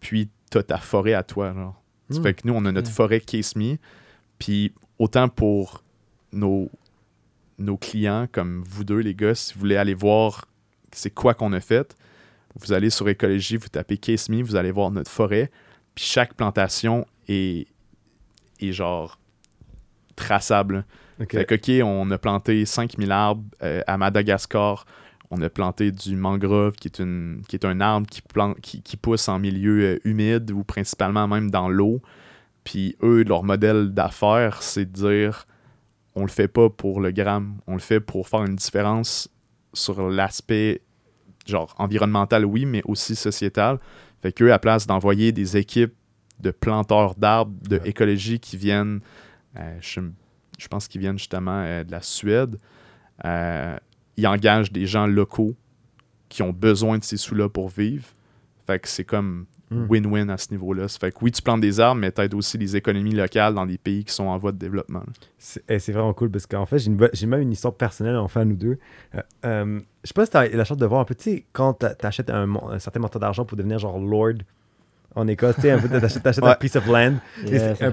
Puis, 0.00 0.28
t'as 0.50 0.62
ta 0.62 0.78
forêt 0.78 1.14
à 1.14 1.22
toi. 1.22 1.54
Genre. 1.54 1.82
Ça 2.10 2.18
Hmm. 2.18 2.22
fait 2.22 2.34
que 2.34 2.46
nous, 2.46 2.54
on 2.54 2.64
a 2.66 2.72
notre 2.72 2.90
forêt 2.90 3.20
Case 3.20 3.56
Me. 3.56 3.76
Puis, 4.38 4.74
autant 4.98 5.28
pour 5.28 5.82
nos, 6.32 6.68
nos 7.62 7.76
clients, 7.76 8.26
comme 8.30 8.62
vous 8.66 8.84
deux, 8.84 8.98
les 8.98 9.14
gars, 9.14 9.34
si 9.34 9.54
vous 9.54 9.60
voulez 9.60 9.76
aller 9.76 9.94
voir 9.94 10.46
c'est 10.92 11.10
quoi 11.10 11.34
qu'on 11.34 11.52
a 11.52 11.60
fait, 11.60 11.96
vous 12.54 12.72
allez 12.72 12.90
sur 12.90 13.08
Écologie, 13.08 13.56
vous 13.56 13.68
tapez 13.68 13.96
Case 13.96 14.28
Me, 14.28 14.42
vous 14.42 14.56
allez 14.56 14.70
voir 14.70 14.90
notre 14.90 15.10
forêt. 15.10 15.50
Puis, 15.94 16.04
chaque 16.04 16.34
plantation 16.34 17.06
est, 17.28 17.66
est 18.60 18.72
genre 18.72 19.18
traçable. 20.16 20.84
Fait 21.18 21.46
que, 21.46 21.54
OK, 21.54 21.86
on 21.86 22.10
a 22.10 22.18
planté 22.18 22.64
5000 22.64 23.10
arbres 23.12 23.44
euh, 23.62 23.80
à 23.86 23.96
Madagascar. 23.96 24.86
On 25.30 25.40
a 25.40 25.48
planté 25.48 25.92
du 25.92 26.16
mangrove, 26.16 26.74
qui 26.74 26.88
est, 26.88 26.98
une, 26.98 27.42
qui 27.48 27.56
est 27.56 27.64
un 27.64 27.80
arbre 27.80 28.06
qui, 28.06 28.20
plante, 28.20 28.60
qui, 28.60 28.82
qui 28.82 28.96
pousse 28.96 29.28
en 29.28 29.38
milieu 29.38 29.82
euh, 29.82 29.98
humide 30.04 30.50
ou 30.50 30.62
principalement 30.62 31.26
même 31.28 31.50
dans 31.50 31.68
l'eau. 31.68 32.02
Puis 32.64 32.96
eux, 33.02 33.24
leur 33.24 33.42
modèle 33.42 33.92
d'affaires, 33.92 34.62
c'est 34.62 34.84
de 34.84 34.92
dire 34.92 35.46
on 36.14 36.22
le 36.22 36.28
fait 36.28 36.48
pas 36.48 36.68
pour 36.70 37.00
le 37.00 37.10
gramme, 37.10 37.56
on 37.66 37.74
le 37.74 37.80
fait 37.80 38.00
pour 38.00 38.28
faire 38.28 38.44
une 38.44 38.56
différence 38.56 39.28
sur 39.72 40.08
l'aspect 40.10 40.82
genre 41.46 41.74
environnemental, 41.78 42.44
oui, 42.44 42.66
mais 42.66 42.82
aussi 42.84 43.16
sociétal. 43.16 43.78
Fait 44.20 44.32
qu'eux, 44.32 44.52
à 44.52 44.58
place 44.58 44.86
d'envoyer 44.86 45.32
des 45.32 45.56
équipes 45.56 45.94
de 46.40 46.50
planteurs 46.50 47.14
d'arbres, 47.16 47.52
de 47.68 47.78
Ouais. 47.78 47.88
écologie 47.88 48.38
qui 48.38 48.56
viennent, 48.56 49.00
euh, 49.56 49.76
je, 49.80 50.00
je 50.58 50.68
pense 50.68 50.86
qu'ils 50.88 51.00
viennent 51.00 51.18
justement 51.18 51.62
euh, 51.64 51.82
de 51.84 51.90
la 51.90 52.02
Suède, 52.02 52.58
euh, 53.24 53.76
ils 54.16 54.26
engagent 54.26 54.70
des 54.72 54.86
gens 54.86 55.06
locaux 55.06 55.54
qui 56.28 56.42
ont 56.42 56.52
besoin 56.52 56.98
de 56.98 57.04
ces 57.04 57.16
sous-là 57.16 57.48
pour 57.48 57.68
vivre. 57.68 58.04
Fait 58.66 58.78
que 58.78 58.88
c'est 58.88 59.04
comme 59.04 59.46
Hmm. 59.70 59.86
win-win 59.88 60.28
à 60.28 60.36
ce 60.36 60.50
niveau-là. 60.50 60.86
Fait 60.86 61.10
que 61.12 61.16
oui, 61.22 61.32
tu 61.32 61.40
plantes 61.40 61.62
des 61.62 61.80
arbres, 61.80 61.98
mais 61.98 62.10
t'aides 62.12 62.34
aussi 62.34 62.58
les 62.58 62.76
économies 62.76 63.14
locales 63.14 63.54
dans 63.54 63.64
des 63.64 63.78
pays 63.78 64.04
qui 64.04 64.12
sont 64.12 64.24
en 64.26 64.36
voie 64.36 64.52
de 64.52 64.58
développement. 64.58 65.02
C'est 65.38 65.64
eh, 65.66 65.78
c'est 65.78 65.92
vraiment 65.92 66.12
cool 66.12 66.30
parce 66.30 66.44
qu'en 66.46 66.66
fait, 66.66 66.78
j'ai 66.78 67.26
même 67.26 67.40
une 67.40 67.52
histoire 67.52 67.72
personnelle 67.72 68.16
enfin 68.18 68.44
nous 68.44 68.56
deux. 68.56 68.78
Euh, 69.14 69.20
euh, 69.46 69.80
je 70.04 70.08
sais 70.08 70.12
pas 70.14 70.26
si 70.26 70.30
t'as 70.32 70.46
la 70.46 70.64
chance 70.66 70.76
de 70.76 70.84
voir 70.84 71.00
un 71.00 71.04
peu, 71.06 71.14
tu 71.14 71.22
sais, 71.22 71.46
quand 71.54 71.72
t'a- 71.72 71.94
t'achètes 71.94 72.28
un, 72.28 72.54
un 72.54 72.78
certain 72.80 73.00
montant 73.00 73.18
d'argent 73.18 73.46
pour 73.46 73.56
devenir 73.56 73.78
genre 73.78 73.98
Lord 73.98 74.34
en 75.14 75.26
Écosse, 75.26 75.54
tu 75.56 75.62
sais, 75.62 75.70
un 75.70 75.78
peu, 75.78 75.88
t'achètes 75.88 76.22
t'achètes 76.22 76.44
un 76.44 76.48
Ouais. 76.48 76.56
piece 76.60 76.76
of 76.76 76.86
land. 76.86 77.14
Un 77.80 77.92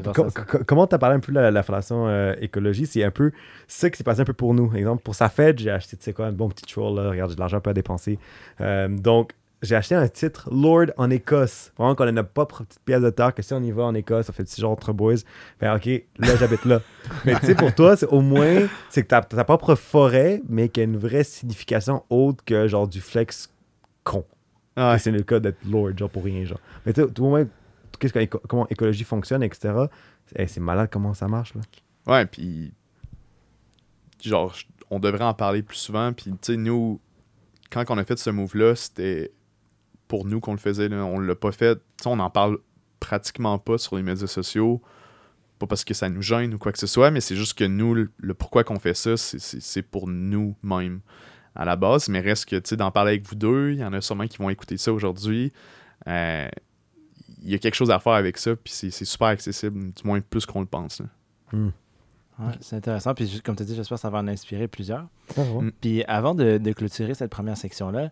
comment 0.66 0.86
t'as 0.86 0.98
parlé 0.98 1.16
un 1.16 1.20
peu 1.22 1.32
de 1.32 1.40
la, 1.40 1.50
la 1.50 1.64
fondation 1.64 2.08
euh, 2.10 2.34
écologie? 2.42 2.88
C'est 2.88 3.06
un 3.06 3.12
peu 3.12 3.32
ça 3.68 3.90
qui 3.90 3.98
s'est 3.98 4.04
passé 4.04 4.20
un 4.20 4.26
peu 4.26 4.34
pour 4.34 4.54
nous. 4.54 4.74
Exemple, 4.76 5.02
pour 5.02 5.16
sa 5.16 5.30
fête, 5.30 5.60
j'ai 5.60 5.70
acheté, 5.72 5.96
tu 5.96 6.04
sais 6.04 6.14
quoi, 6.14 6.28
un 6.28 6.34
bon 6.34 6.50
petit 6.50 6.66
troll, 6.66 6.96
là, 6.98 7.10
regarde, 7.10 7.30
j'ai 7.30 7.36
de 7.36 7.40
l'argent 7.40 7.58
un 7.58 7.62
peu 7.62 7.70
à 7.70 7.74
dépenser. 7.74 8.20
Euh, 8.62 8.88
donc, 8.90 9.32
j'ai 9.62 9.76
acheté 9.76 9.96
un 9.96 10.08
titre 10.08 10.50
Lord 10.54 10.88
en 10.98 11.10
Écosse. 11.10 11.72
Vraiment 11.78 11.96
qu'on 11.96 12.08
a 12.08 12.12
notre 12.12 12.30
propre 12.30 12.64
petite 12.64 12.82
pièce 12.86 13.02
de 13.02 13.10
terre, 13.10 13.34
que 13.34 13.42
si 13.42 13.54
on 13.54 13.62
y 13.62 13.72
va 13.72 13.84
en 13.84 13.94
Écosse, 13.94 14.30
on 14.30 14.32
fait 14.32 14.44
petit 14.44 14.62
genre 14.62 14.72
entre 14.72 14.94
boys. 14.94 15.16
Ben, 15.60 15.76
ok, 15.76 15.86
là, 16.18 16.36
j'habite 16.38 16.66
là. 16.66 16.82
Mais 17.26 17.38
tu 17.40 17.48
sais, 17.48 17.56
pour 17.56 17.74
toi, 17.76 17.98
c'est 17.98 18.08
au 18.08 18.22
moins, 18.22 18.68
c'est 18.90 19.04
que 19.04 19.08
t'as 19.08 19.22
ta 19.22 19.44
propre 19.44 19.76
forêt, 19.76 20.42
mais 20.48 20.70
qui 20.70 20.80
a 20.80 20.84
une 20.84 20.98
vraie 20.98 21.24
signification 21.24 22.04
autre 22.10 22.44
que 22.46 22.68
genre 22.68 22.88
du 22.88 23.02
flex 23.02 23.54
con. 24.04 24.26
Ouais. 24.78 24.96
Et 24.96 25.00
c'est 25.00 25.12
le 25.12 25.24
cas 25.24 25.40
d'être 25.40 25.58
Lord, 25.66 25.98
genre 25.98 26.10
pour 26.10 26.24
rien, 26.24 26.46
genre. 26.46 26.60
Mais 26.86 26.94
tu 26.94 27.02
sais, 27.02 27.20
au 27.20 27.30
moins, 27.30 27.46
qu'est-ce 28.00 28.14
que, 28.14 28.20
éco- 28.20 28.42
comment 28.48 28.68
écologie 28.70 29.04
fonctionne, 29.04 29.44
etc. 29.44 29.74
Eh, 30.36 30.48
c'est 30.48 30.62
malade 30.62 30.90
comment 30.92 31.14
ça 31.14 31.28
marche, 31.28 31.54
là. 31.56 31.62
Ouais, 32.08 32.26
puis 32.26 32.74
genre, 34.24 34.56
on 34.90 35.00
devrait 35.00 35.26
en 35.26 35.34
parler 35.34 35.64
plus 35.64 35.78
souvent. 35.78 36.14
Puis, 36.14 36.32
tu 36.32 36.54
sais, 36.54 36.58
nous, 36.58 37.00
quand 37.70 37.84
on 37.90 37.98
a 37.98 38.04
fait 38.06 38.18
ce 38.18 38.30
move-là, 38.30 38.76
c'était 38.76 39.32
pour 40.10 40.26
nous 40.26 40.42
qu'on 40.42 40.52
le 40.52 40.58
faisait. 40.60 40.90
Là. 40.90 41.06
On 41.06 41.20
l'a 41.20 41.36
pas 41.36 41.54
fait. 41.54 41.80
On 42.06 42.20
en 42.20 42.30
parle 42.30 42.58
pratiquement 43.00 43.58
pas 43.60 43.78
sur 43.78 43.96
les 43.96 44.04
médias 44.04 44.28
sociaux. 44.28 44.82
Pas 45.60 45.68
parce 45.68 45.84
que 45.86 45.94
ça 45.94 46.10
nous 46.10 46.22
gêne 46.22 46.54
ou 46.54 46.58
quoi 46.58 46.72
que 46.74 46.80
ce 46.80 46.88
soit, 46.88 47.12
mais 47.12 47.22
c'est 47.22 47.36
juste 47.36 47.58
que 47.58 47.64
nous, 47.66 47.94
le, 47.94 48.34
pourquoi 48.34 48.64
qu'on 48.66 48.80
fait 48.80 48.94
ça, 48.94 49.16
c'est- 49.18 49.82
pour 49.82 50.08
nous-mêmes 50.08 51.00
à 51.56 51.64
la 51.66 51.76
base. 51.76 52.08
Mais 52.10 52.20
reste 52.22 52.46
que, 52.50 52.56
tu 52.58 52.70
sais, 52.70 52.78
d'en 52.78 52.92
parler 52.92 53.12
avec 53.12 53.28
vous 53.28 53.36
deux, 53.36 53.72
il 53.72 53.80
y 53.80 53.84
en 53.86 53.94
a 53.94 54.02
sûrement 54.02 54.28
qui 54.28 54.38
vont 54.38 54.50
écouter 54.50 54.78
ça 54.78 54.92
aujourd'hui. 54.94 55.52
Euh, 56.08 56.48
Il 57.42 57.50
y 57.50 57.56
a 57.56 57.58
quelque 57.60 57.76
chose 57.76 57.92
à 57.92 58.00
faire 58.00 58.14
avec 58.14 58.38
ça, 58.38 58.56
puis 58.58 58.74
c'est 58.74 59.06
super 59.06 59.28
accessible, 59.30 59.94
du 59.94 60.02
moins 60.04 60.20
plus 60.20 60.46
qu'on 60.46 60.60
le 60.60 60.66
pense. 60.66 61.00
là. 61.00 61.06
Ouais, 62.40 62.54
c'est 62.62 62.76
intéressant. 62.78 63.14
Puis, 63.14 63.42
comme 63.44 63.56
tu 63.56 63.64
dis, 63.66 63.76
j'espère 63.76 63.98
que 63.98 64.02
ça 64.02 64.10
va 64.10 64.20
en 64.20 64.28
inspirer 64.28 64.68
plusieurs. 64.68 65.06
Ah, 65.38 65.42
Mm. 65.42 65.72
Puis, 65.82 66.04
avant 66.06 66.36
de, 66.36 66.58
de 66.58 66.72
clôturer 66.72 67.14
cette 67.14 67.32
première 67.32 67.58
section-là, 67.58 68.10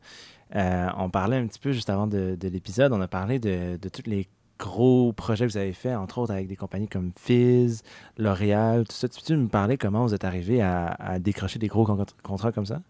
euh, 0.55 0.87
on 0.97 1.09
parlait 1.09 1.37
un 1.37 1.47
petit 1.47 1.59
peu 1.59 1.71
juste 1.71 1.89
avant 1.89 2.07
de, 2.07 2.35
de 2.39 2.47
l'épisode, 2.47 2.91
on 2.93 3.01
a 3.01 3.07
parlé 3.07 3.39
de, 3.39 3.77
de 3.77 3.89
tous 3.89 4.03
les 4.09 4.27
gros 4.59 5.13
projets 5.13 5.45
que 5.45 5.51
vous 5.51 5.57
avez 5.57 5.73
faits, 5.73 5.95
entre 5.95 6.17
autres 6.17 6.33
avec 6.33 6.47
des 6.47 6.55
compagnies 6.55 6.87
comme 6.87 7.11
Fizz, 7.15 7.83
L'Oréal, 8.17 8.85
tout 8.87 8.95
ça. 8.95 9.07
Tu 9.07 9.21
peux 9.21 9.35
me 9.35 9.47
parler 9.47 9.77
comment 9.77 10.03
vous 10.05 10.13
êtes 10.13 10.23
arrivé 10.23 10.61
à, 10.61 10.87
à 10.99 11.19
décrocher 11.19 11.59
des 11.59 11.67
gros 11.67 11.85
con- 11.85 12.03
contrats 12.23 12.51
comme 12.51 12.65
ça? 12.65 12.81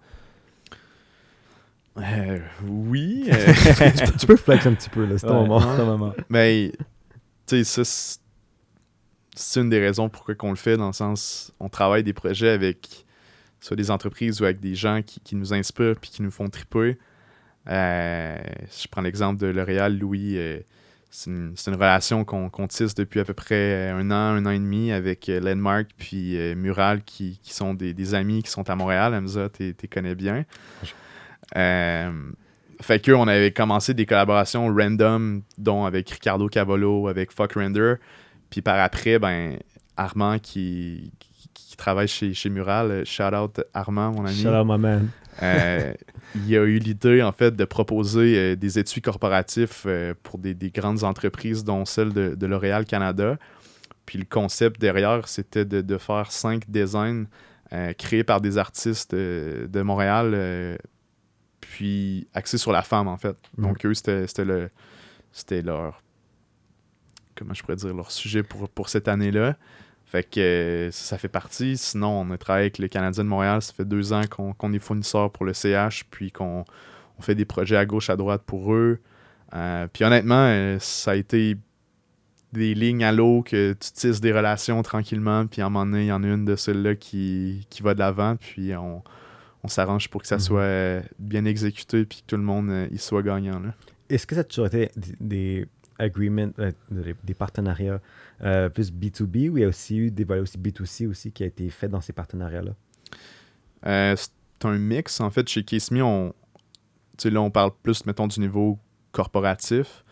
Euh, 1.97 2.39
oui. 2.67 3.27
euh, 3.33 3.53
tu 4.19 4.27
peux 4.27 4.35
flex 4.35 4.65
un 4.67 4.73
petit 4.73 4.89
peu, 4.89 5.05
là, 5.05 5.17
c'est 5.17 5.27
Ouais, 5.27 5.33
moment. 5.33 5.59
moment. 5.85 6.13
mais, 6.29 6.71
tu 7.47 7.63
sais, 7.63 7.83
ça, 7.83 8.19
c'est- 9.37 9.61
une 9.61 9.69
des 9.69 9.79
raisons 9.79 10.09
pourquoi 10.09 10.35
qu'on 10.35 10.49
le 10.49 10.55
fait, 10.55 10.77
dans 10.77 10.87
le 10.87 10.93
sens, 10.93 11.53
on 11.59 11.69
travaille 11.69 12.03
des 12.03 12.13
projets 12.13 12.49
avec 12.49 13.05
soit 13.59 13.75
des 13.75 13.91
entreprises 13.91 14.41
ou 14.41 14.45
avec 14.45 14.59
des 14.59 14.75
gens 14.75 15.01
qui, 15.05 15.19
qui 15.19 15.35
nous 15.35 15.53
inspirent 15.53 15.95
puis 15.99 16.09
qui 16.09 16.21
nous 16.21 16.31
font 16.31 16.47
triper. 16.49 16.97
Euh, 17.69 18.37
je 18.71 18.87
prends 18.89 19.01
l'exemple 19.01 19.39
de 19.39 19.47
L'Oréal, 19.47 19.97
Louis. 19.97 20.37
euh, 20.37 20.59
c'est 21.09 21.29
une, 21.29 21.55
relation 21.67 22.25
qu'on 22.25 22.67
tisse 22.67 22.93
depuis 22.93 23.19
à 23.19 23.25
peu 23.25 23.33
près 23.33 23.89
un 23.89 24.11
an, 24.11 24.35
un 24.35 24.45
an 24.45 24.51
et 24.51 24.59
demi 24.59 24.91
avec 24.91 25.29
euh, 25.29 25.39
Landmark 25.39 25.87
puis 25.97 26.37
euh, 26.37 26.53
Mural 26.55 27.01
qui, 27.03 27.39
qui 27.41 27.53
sont 27.53 27.73
des, 27.73 27.93
des 27.93 28.13
amis 28.13 28.43
qui 28.43 28.51
sont 28.51 28.69
à 28.69 28.75
Montréal. 28.75 29.13
Hamza, 29.15 29.49
tu 29.49 29.75
les 29.81 29.87
connais 29.87 30.15
bien. 30.15 30.45
Fait 32.81 32.99
que 33.01 33.11
on 33.11 33.27
avait 33.27 33.51
commencé 33.51 33.93
des 33.93 34.05
collaborations 34.05 34.67
random, 34.67 35.41
dont 35.57 35.85
avec 35.85 36.09
Ricardo 36.09 36.47
Cavallo, 36.47 37.07
avec 37.07 37.31
Fuck 37.31 37.53
Render. 37.53 37.95
Puis 38.49 38.61
par 38.61 38.79
après, 38.79 39.19
ben, 39.19 39.57
Armand 39.95 40.39
qui, 40.39 41.11
qui, 41.19 41.49
qui 41.53 41.77
travaille 41.77 42.07
chez, 42.07 42.33
chez 42.33 42.49
Mural, 42.49 42.91
euh, 42.91 43.05
shout 43.05 43.33
out 43.33 43.61
Armand, 43.73 44.11
mon 44.11 44.25
ami. 44.25 44.35
Shout 44.35 44.49
out, 44.49 44.65
my 44.65 44.77
man. 44.77 45.09
Euh, 45.43 45.93
il 46.35 46.55
a 46.55 46.63
eu 46.63 46.79
l'idée, 46.79 47.21
en 47.21 47.31
fait, 47.31 47.55
de 47.55 47.65
proposer 47.65 48.37
euh, 48.37 48.55
des 48.55 48.79
étuis 48.79 49.01
corporatifs 49.01 49.83
euh, 49.85 50.13
pour 50.23 50.39
des, 50.39 50.53
des 50.53 50.71
grandes 50.71 51.03
entreprises, 51.03 51.63
dont 51.63 51.85
celle 51.85 52.11
de, 52.11 52.35
de 52.35 52.45
L'Oréal 52.47 52.85
Canada. 52.85 53.37
Puis 54.05 54.17
le 54.17 54.25
concept 54.25 54.79
derrière, 54.79 55.27
c'était 55.27 55.65
de, 55.65 55.81
de 55.81 55.97
faire 55.97 56.31
cinq 56.31 56.69
designs 56.69 57.25
créés 57.97 58.23
par 58.23 58.39
des 58.39 58.57
artistes 58.57 59.13
de 59.13 59.81
Montréal, 59.81 60.79
puis 61.59 62.25
axés 62.33 62.57
sur 62.57 62.71
la 62.71 62.81
femme, 62.81 63.09
en 63.09 63.17
fait. 63.17 63.35
Donc, 63.57 63.85
eux, 63.85 63.93
c'était 63.93 64.25
c'était 64.25 64.45
le 64.45 64.69
c'était 65.33 65.61
leur. 65.61 66.01
Comment 67.37 67.53
je 67.53 67.61
pourrais 67.61 67.75
dire, 67.75 67.93
leur 67.93 68.11
sujet 68.11 68.43
pour, 68.43 68.67
pour 68.69 68.89
cette 68.89 69.07
année-là. 69.07 69.55
Fait 70.05 70.23
que 70.23 70.39
euh, 70.39 70.91
ça 70.91 71.17
fait 71.17 71.27
partie. 71.27 71.75
Sinon, 71.77 72.21
on 72.21 72.31
a 72.31 72.37
travaillé 72.37 72.63
avec 72.63 72.77
le 72.77 72.87
Canadien 72.87 73.25
de 73.25 73.29
Montréal. 73.29 73.61
Ça 73.61 73.73
fait 73.73 73.85
deux 73.85 74.13
ans 74.13 74.21
qu'on 74.29 74.73
est 74.73 74.79
fournisseur 74.79 75.31
pour 75.31 75.45
le 75.45 75.53
CH, 75.53 76.05
puis 76.09 76.31
qu'on 76.31 76.63
on 77.19 77.21
fait 77.21 77.35
des 77.35 77.43
projets 77.45 77.75
à 77.75 77.85
gauche, 77.85 78.09
à 78.09 78.15
droite 78.15 78.43
pour 78.45 78.73
eux. 78.73 78.99
Euh, 79.53 79.87
puis 79.91 80.05
honnêtement, 80.05 80.47
euh, 80.47 80.77
ça 80.79 81.11
a 81.11 81.15
été 81.15 81.57
des 82.53 82.73
lignes 82.73 83.03
à 83.03 83.11
l'eau 83.11 83.43
que 83.43 83.73
tu 83.73 83.91
tisses 83.91 84.21
des 84.21 84.31
relations 84.31 84.81
tranquillement, 84.81 85.45
puis 85.45 85.61
à 85.61 85.65
un 85.65 85.69
moment 85.69 85.85
donné, 85.85 86.03
il 86.05 86.07
y 86.07 86.11
en 86.13 86.23
a 86.23 86.27
une 86.27 86.45
de 86.45 86.55
celles-là 86.55 86.95
qui, 86.95 87.67
qui 87.69 87.83
va 87.83 87.93
de 87.93 87.99
l'avant, 87.99 88.37
puis 88.37 88.73
on, 88.75 89.03
on 89.63 89.67
s'arrange 89.67 90.07
pour 90.09 90.21
que 90.21 90.27
ça 90.27 90.35
Mhm. 90.35 90.41
soit 90.41 91.01
bien 91.19 91.43
exécuté, 91.43 92.05
puis 92.05 92.19
que 92.21 92.27
tout 92.27 92.37
le 92.37 92.43
monde 92.43 92.87
y 92.91 92.97
soit 92.97 93.21
gagnant. 93.23 93.61
Est-ce 94.09 94.25
que 94.25 94.35
ça 94.35 94.41
a 94.41 94.43
toujours 94.45 94.67
été 94.67 94.89
des 95.19 95.67
agreements, 95.99 96.51
euh, 96.59 96.71
des, 97.23 97.33
partenariats 97.33 97.99
euh, 98.41 98.69
plus 98.69 98.91
B2B 98.91 99.49
ou 99.49 99.57
il 99.57 99.61
y 99.61 99.63
a 99.63 99.67
aussi 99.67 99.97
eu 99.97 100.11
des 100.11 100.23
volets 100.23 100.41
aussi 100.41 100.57
B2C 100.57 101.07
aussi 101.07 101.31
qui 101.31 101.43
a 101.43 101.47
été 101.47 101.69
fait 101.69 101.87
dans 101.87 102.01
ces 102.01 102.13
partenariats-là? 102.13 102.71
Euh, 103.85 104.15
c'est 104.15 104.67
un 104.67 104.77
mix. 104.77 105.19
En 105.19 105.29
fait, 105.29 105.47
chez 105.47 105.63
Kismi, 105.63 106.01
on, 106.01 106.33
là, 107.25 107.41
on 107.41 107.51
parle 107.51 107.71
plus, 107.83 108.05
mettons, 108.05 108.27
du 108.27 108.39
niveau 108.39 108.79
corporatif. 109.11 110.03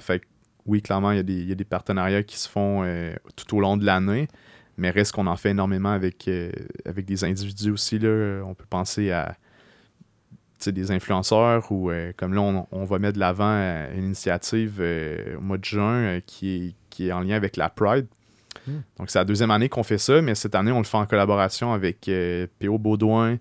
Fait 0.00 0.22
oui, 0.66 0.82
clairement, 0.82 1.10
il 1.10 1.16
y, 1.16 1.20
a 1.20 1.22
des- 1.22 1.40
il 1.40 1.48
y 1.48 1.52
a 1.52 1.54
des 1.54 1.64
partenariats 1.64 2.22
qui 2.22 2.38
se 2.38 2.48
font 2.48 2.84
tout 3.34 3.56
au 3.56 3.60
long 3.60 3.78
de 3.78 3.84
l'année, 3.84 4.28
mais 4.76 4.90
reste 4.90 5.12
qu'on 5.12 5.26
en 5.26 5.36
fait 5.36 5.50
énormément 5.50 5.90
avec, 5.90 6.28
avec 6.84 7.06
des 7.06 7.24
individus 7.24 7.70
aussi. 7.70 7.98
Là. 7.98 8.42
On 8.44 8.54
peut 8.54 8.66
penser 8.68 9.10
à 9.10 9.36
des 10.68 10.90
influenceurs 10.90 11.70
ou 11.72 11.90
euh, 11.90 12.12
comme 12.16 12.34
là, 12.34 12.40
on, 12.40 12.66
on 12.70 12.84
va 12.84 12.98
mettre 12.98 13.14
de 13.14 13.20
l'avant 13.20 13.52
euh, 13.52 13.92
une 13.94 14.04
initiative 14.04 14.78
euh, 14.80 15.36
au 15.36 15.40
mois 15.40 15.58
de 15.58 15.64
juin 15.64 16.20
qui, 16.26 16.54
est, 16.54 16.74
qui 16.90 17.08
est 17.08 17.12
en 17.12 17.20
lien 17.20 17.36
avec 17.36 17.56
la 17.56 17.68
Pride. 17.68 18.06
Mm. 18.66 18.72
Donc, 18.98 19.10
c'est 19.10 19.18
la 19.18 19.24
deuxième 19.24 19.50
année 19.50 19.68
qu'on 19.68 19.82
fait 19.82 19.98
ça, 19.98 20.20
mais 20.20 20.34
cette 20.34 20.54
année, 20.54 20.72
on 20.72 20.78
le 20.78 20.84
fait 20.84 20.98
en 20.98 21.06
collaboration 21.06 21.72
avec 21.72 22.00
P.O. 22.02 22.78
Baudouin. 22.78 23.38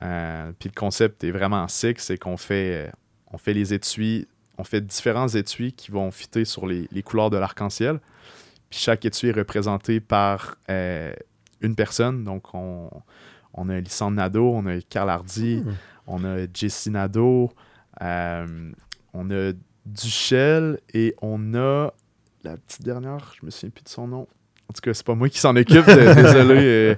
Puis 0.00 0.68
le 0.68 0.74
concept 0.74 1.24
est 1.24 1.30
vraiment 1.30 1.68
sick, 1.68 2.00
c'est 2.00 2.18
qu'on 2.18 2.36
fait, 2.36 2.90
on 3.32 3.38
fait 3.38 3.54
les 3.54 3.74
étuis, 3.74 4.26
on 4.58 4.64
fait 4.64 4.80
différents 4.80 5.28
étuis 5.28 5.72
qui 5.72 5.90
vont 5.90 6.10
fitter 6.10 6.44
sur 6.44 6.66
les, 6.66 6.88
les 6.90 7.02
couleurs 7.02 7.30
de 7.30 7.36
l'arc-en-ciel. 7.36 8.00
Puis 8.70 8.80
chaque 8.80 9.04
étui 9.04 9.28
est 9.28 9.32
représenté 9.32 10.00
par 10.00 10.56
euh, 10.70 11.12
une 11.60 11.74
personne. 11.74 12.24
Donc, 12.24 12.54
on, 12.54 12.90
on 13.54 13.68
a 13.68 13.80
Lissandre 13.80 14.16
Nadeau, 14.16 14.52
on 14.54 14.66
a 14.66 14.80
Carl 14.80 15.10
Hardy, 15.10 15.62
Hmm. 15.64 15.72
On 16.06 16.24
a 16.24 16.46
Jessie 16.52 16.90
Nadeau, 16.90 17.50
euh, 18.02 18.70
on 19.14 19.30
a 19.30 19.52
Duchel 19.84 20.78
et 20.94 21.14
on 21.22 21.54
a 21.54 21.92
la 22.44 22.56
petite 22.56 22.82
dernière, 22.82 23.32
je 23.40 23.44
me 23.46 23.50
souviens 23.50 23.70
plus 23.70 23.82
de 23.84 23.88
son 23.88 24.06
nom. 24.08 24.26
En 24.68 24.72
tout 24.74 24.80
cas, 24.82 24.92
c'est 24.94 25.06
pas 25.06 25.14
moi 25.14 25.28
qui 25.28 25.38
s'en 25.38 25.54
occupe, 25.56 25.86
de- 25.86 26.14
désolé 26.22 26.56
euh, 26.60 26.94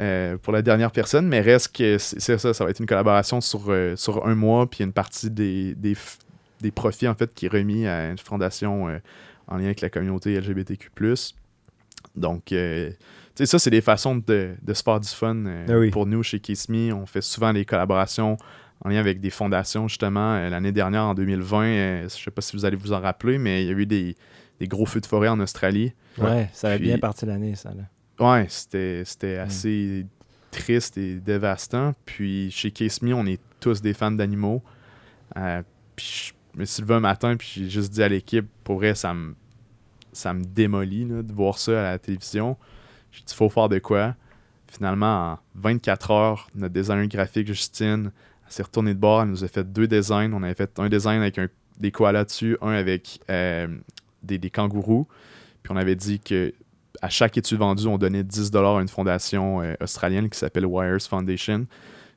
euh, 0.00 0.36
pour 0.38 0.52
la 0.52 0.62
dernière 0.62 0.90
personne, 0.92 1.26
mais 1.28 1.40
reste 1.40 1.74
que 1.76 1.98
c'est 1.98 2.38
ça, 2.38 2.52
ça 2.54 2.64
va 2.64 2.70
être 2.70 2.80
une 2.80 2.86
collaboration 2.86 3.40
sur, 3.40 3.64
euh, 3.68 3.96
sur 3.96 4.26
un 4.26 4.34
mois, 4.34 4.68
puis 4.68 4.84
une 4.84 4.92
partie 4.92 5.30
des, 5.30 5.74
des, 5.74 5.94
f- 5.94 6.18
des 6.60 6.70
profits 6.70 7.08
en 7.08 7.14
fait 7.14 7.32
qui 7.34 7.46
est 7.46 7.52
remis 7.52 7.86
à 7.86 8.10
une 8.10 8.18
fondation 8.18 8.88
euh, 8.88 8.98
en 9.46 9.56
lien 9.56 9.64
avec 9.66 9.80
la 9.80 9.90
communauté 9.90 10.38
LGBTQ+. 10.40 10.90
Donc, 12.16 12.52
euh, 12.52 12.90
tu 12.90 12.96
sais, 13.34 13.46
ça, 13.46 13.58
c'est 13.58 13.70
des 13.70 13.80
façons 13.80 14.16
de, 14.16 14.54
de 14.60 14.74
se 14.74 14.82
faire 14.82 15.00
du 15.00 15.08
fun 15.08 15.36
euh, 15.46 15.66
Ah 15.68 15.78
oui. 15.78 15.90
pour 15.90 16.06
nous 16.06 16.22
chez 16.22 16.40
Kiss 16.40 16.68
Me. 16.68 16.92
On 16.92 17.06
fait 17.06 17.20
souvent 17.20 17.52
des 17.52 17.64
collaborations 17.64 18.36
en 18.84 18.88
lien 18.90 18.98
avec 18.98 19.20
des 19.20 19.30
fondations, 19.30 19.88
justement. 19.88 20.34
Euh, 20.34 20.48
L'année 20.50 20.72
dernière, 20.72 21.02
en 21.04 21.14
2020, 21.14 21.62
euh, 21.64 22.02
je 22.08 22.08
sais 22.24 22.30
pas 22.30 22.42
si 22.42 22.56
vous 22.56 22.64
allez 22.64 22.76
vous 22.76 22.92
en 22.92 23.00
rappeler, 23.00 23.38
mais 23.38 23.62
il 23.64 23.68
y 23.68 23.70
a 23.70 23.74
eu 23.76 23.86
des, 23.86 24.16
des 24.60 24.66
gros 24.68 24.86
feux 24.86 25.00
de 25.00 25.06
forêt 25.06 25.28
en 25.28 25.40
Australie. 25.40 25.92
Ouais, 26.18 26.48
ça 26.52 26.68
avait 26.68 26.78
Puis- 26.78 26.86
bien 26.88 26.98
parti 26.98 27.26
l'année, 27.26 27.54
ça. 27.54 27.70
Là. 27.74 27.84
Ouais, 28.20 28.46
c'était 28.48 29.02
c'était 29.04 29.36
assez 29.36 30.04
triste 30.50 30.96
et 30.98 31.14
dévastant. 31.16 31.94
Puis 32.04 32.50
chez 32.50 32.70
Case 32.72 33.02
Me, 33.02 33.14
on 33.14 33.26
est 33.26 33.40
tous 33.60 33.80
des 33.82 33.94
fans 33.94 34.10
d'animaux. 34.10 34.62
Euh, 35.36 35.62
puis 35.94 36.32
je 36.54 36.58
me 36.60 36.64
suis 36.64 36.82
levé 36.82 36.94
un 36.94 37.00
matin, 37.00 37.36
puis 37.36 37.48
j'ai 37.54 37.70
juste 37.70 37.92
dit 37.92 38.02
à 38.02 38.08
l'équipe, 38.08 38.46
pour 38.64 38.76
vrai, 38.76 38.94
ça 38.96 39.14
me, 39.14 39.34
ça 40.12 40.32
me 40.34 40.42
démolit 40.44 41.04
là, 41.04 41.22
de 41.22 41.32
voir 41.32 41.58
ça 41.58 41.80
à 41.88 41.92
la 41.92 41.98
télévision. 41.98 42.56
J'ai 43.12 43.22
dit, 43.24 43.34
faut 43.34 43.48
faire 43.48 43.68
de 43.68 43.78
quoi? 43.78 44.14
Finalement, 44.70 45.32
en 45.32 45.38
24 45.54 46.10
heures, 46.10 46.48
notre 46.54 46.74
designer 46.74 47.06
graphique, 47.08 47.46
Justine, 47.46 48.12
s'est 48.48 48.62
retournée 48.62 48.94
de 48.94 48.98
bord, 48.98 49.22
elle 49.22 49.28
nous 49.28 49.44
a 49.44 49.48
fait 49.48 49.64
deux 49.70 49.86
designs. 49.86 50.32
On 50.32 50.42
avait 50.42 50.54
fait 50.54 50.78
un 50.78 50.88
design 50.88 51.20
avec 51.20 51.38
un- 51.38 51.48
des 51.78 51.90
koalas 51.90 52.24
dessus, 52.24 52.56
un 52.60 52.72
avec 52.72 53.20
euh, 53.30 53.66
des, 54.22 54.38
des 54.38 54.50
kangourous. 54.50 55.06
Puis 55.62 55.72
on 55.72 55.76
avait 55.76 55.96
dit 55.96 56.18
que 56.20 56.52
à 57.00 57.08
chaque 57.08 57.36
étude 57.38 57.58
vendue, 57.58 57.86
on 57.86 57.96
donnait 57.98 58.24
10 58.24 58.50
à 58.54 58.58
une 58.80 58.88
fondation 58.88 59.60
euh, 59.62 59.74
australienne 59.80 60.28
qui 60.28 60.38
s'appelle 60.38 60.66
Wires 60.66 61.00
Foundation. 61.02 61.66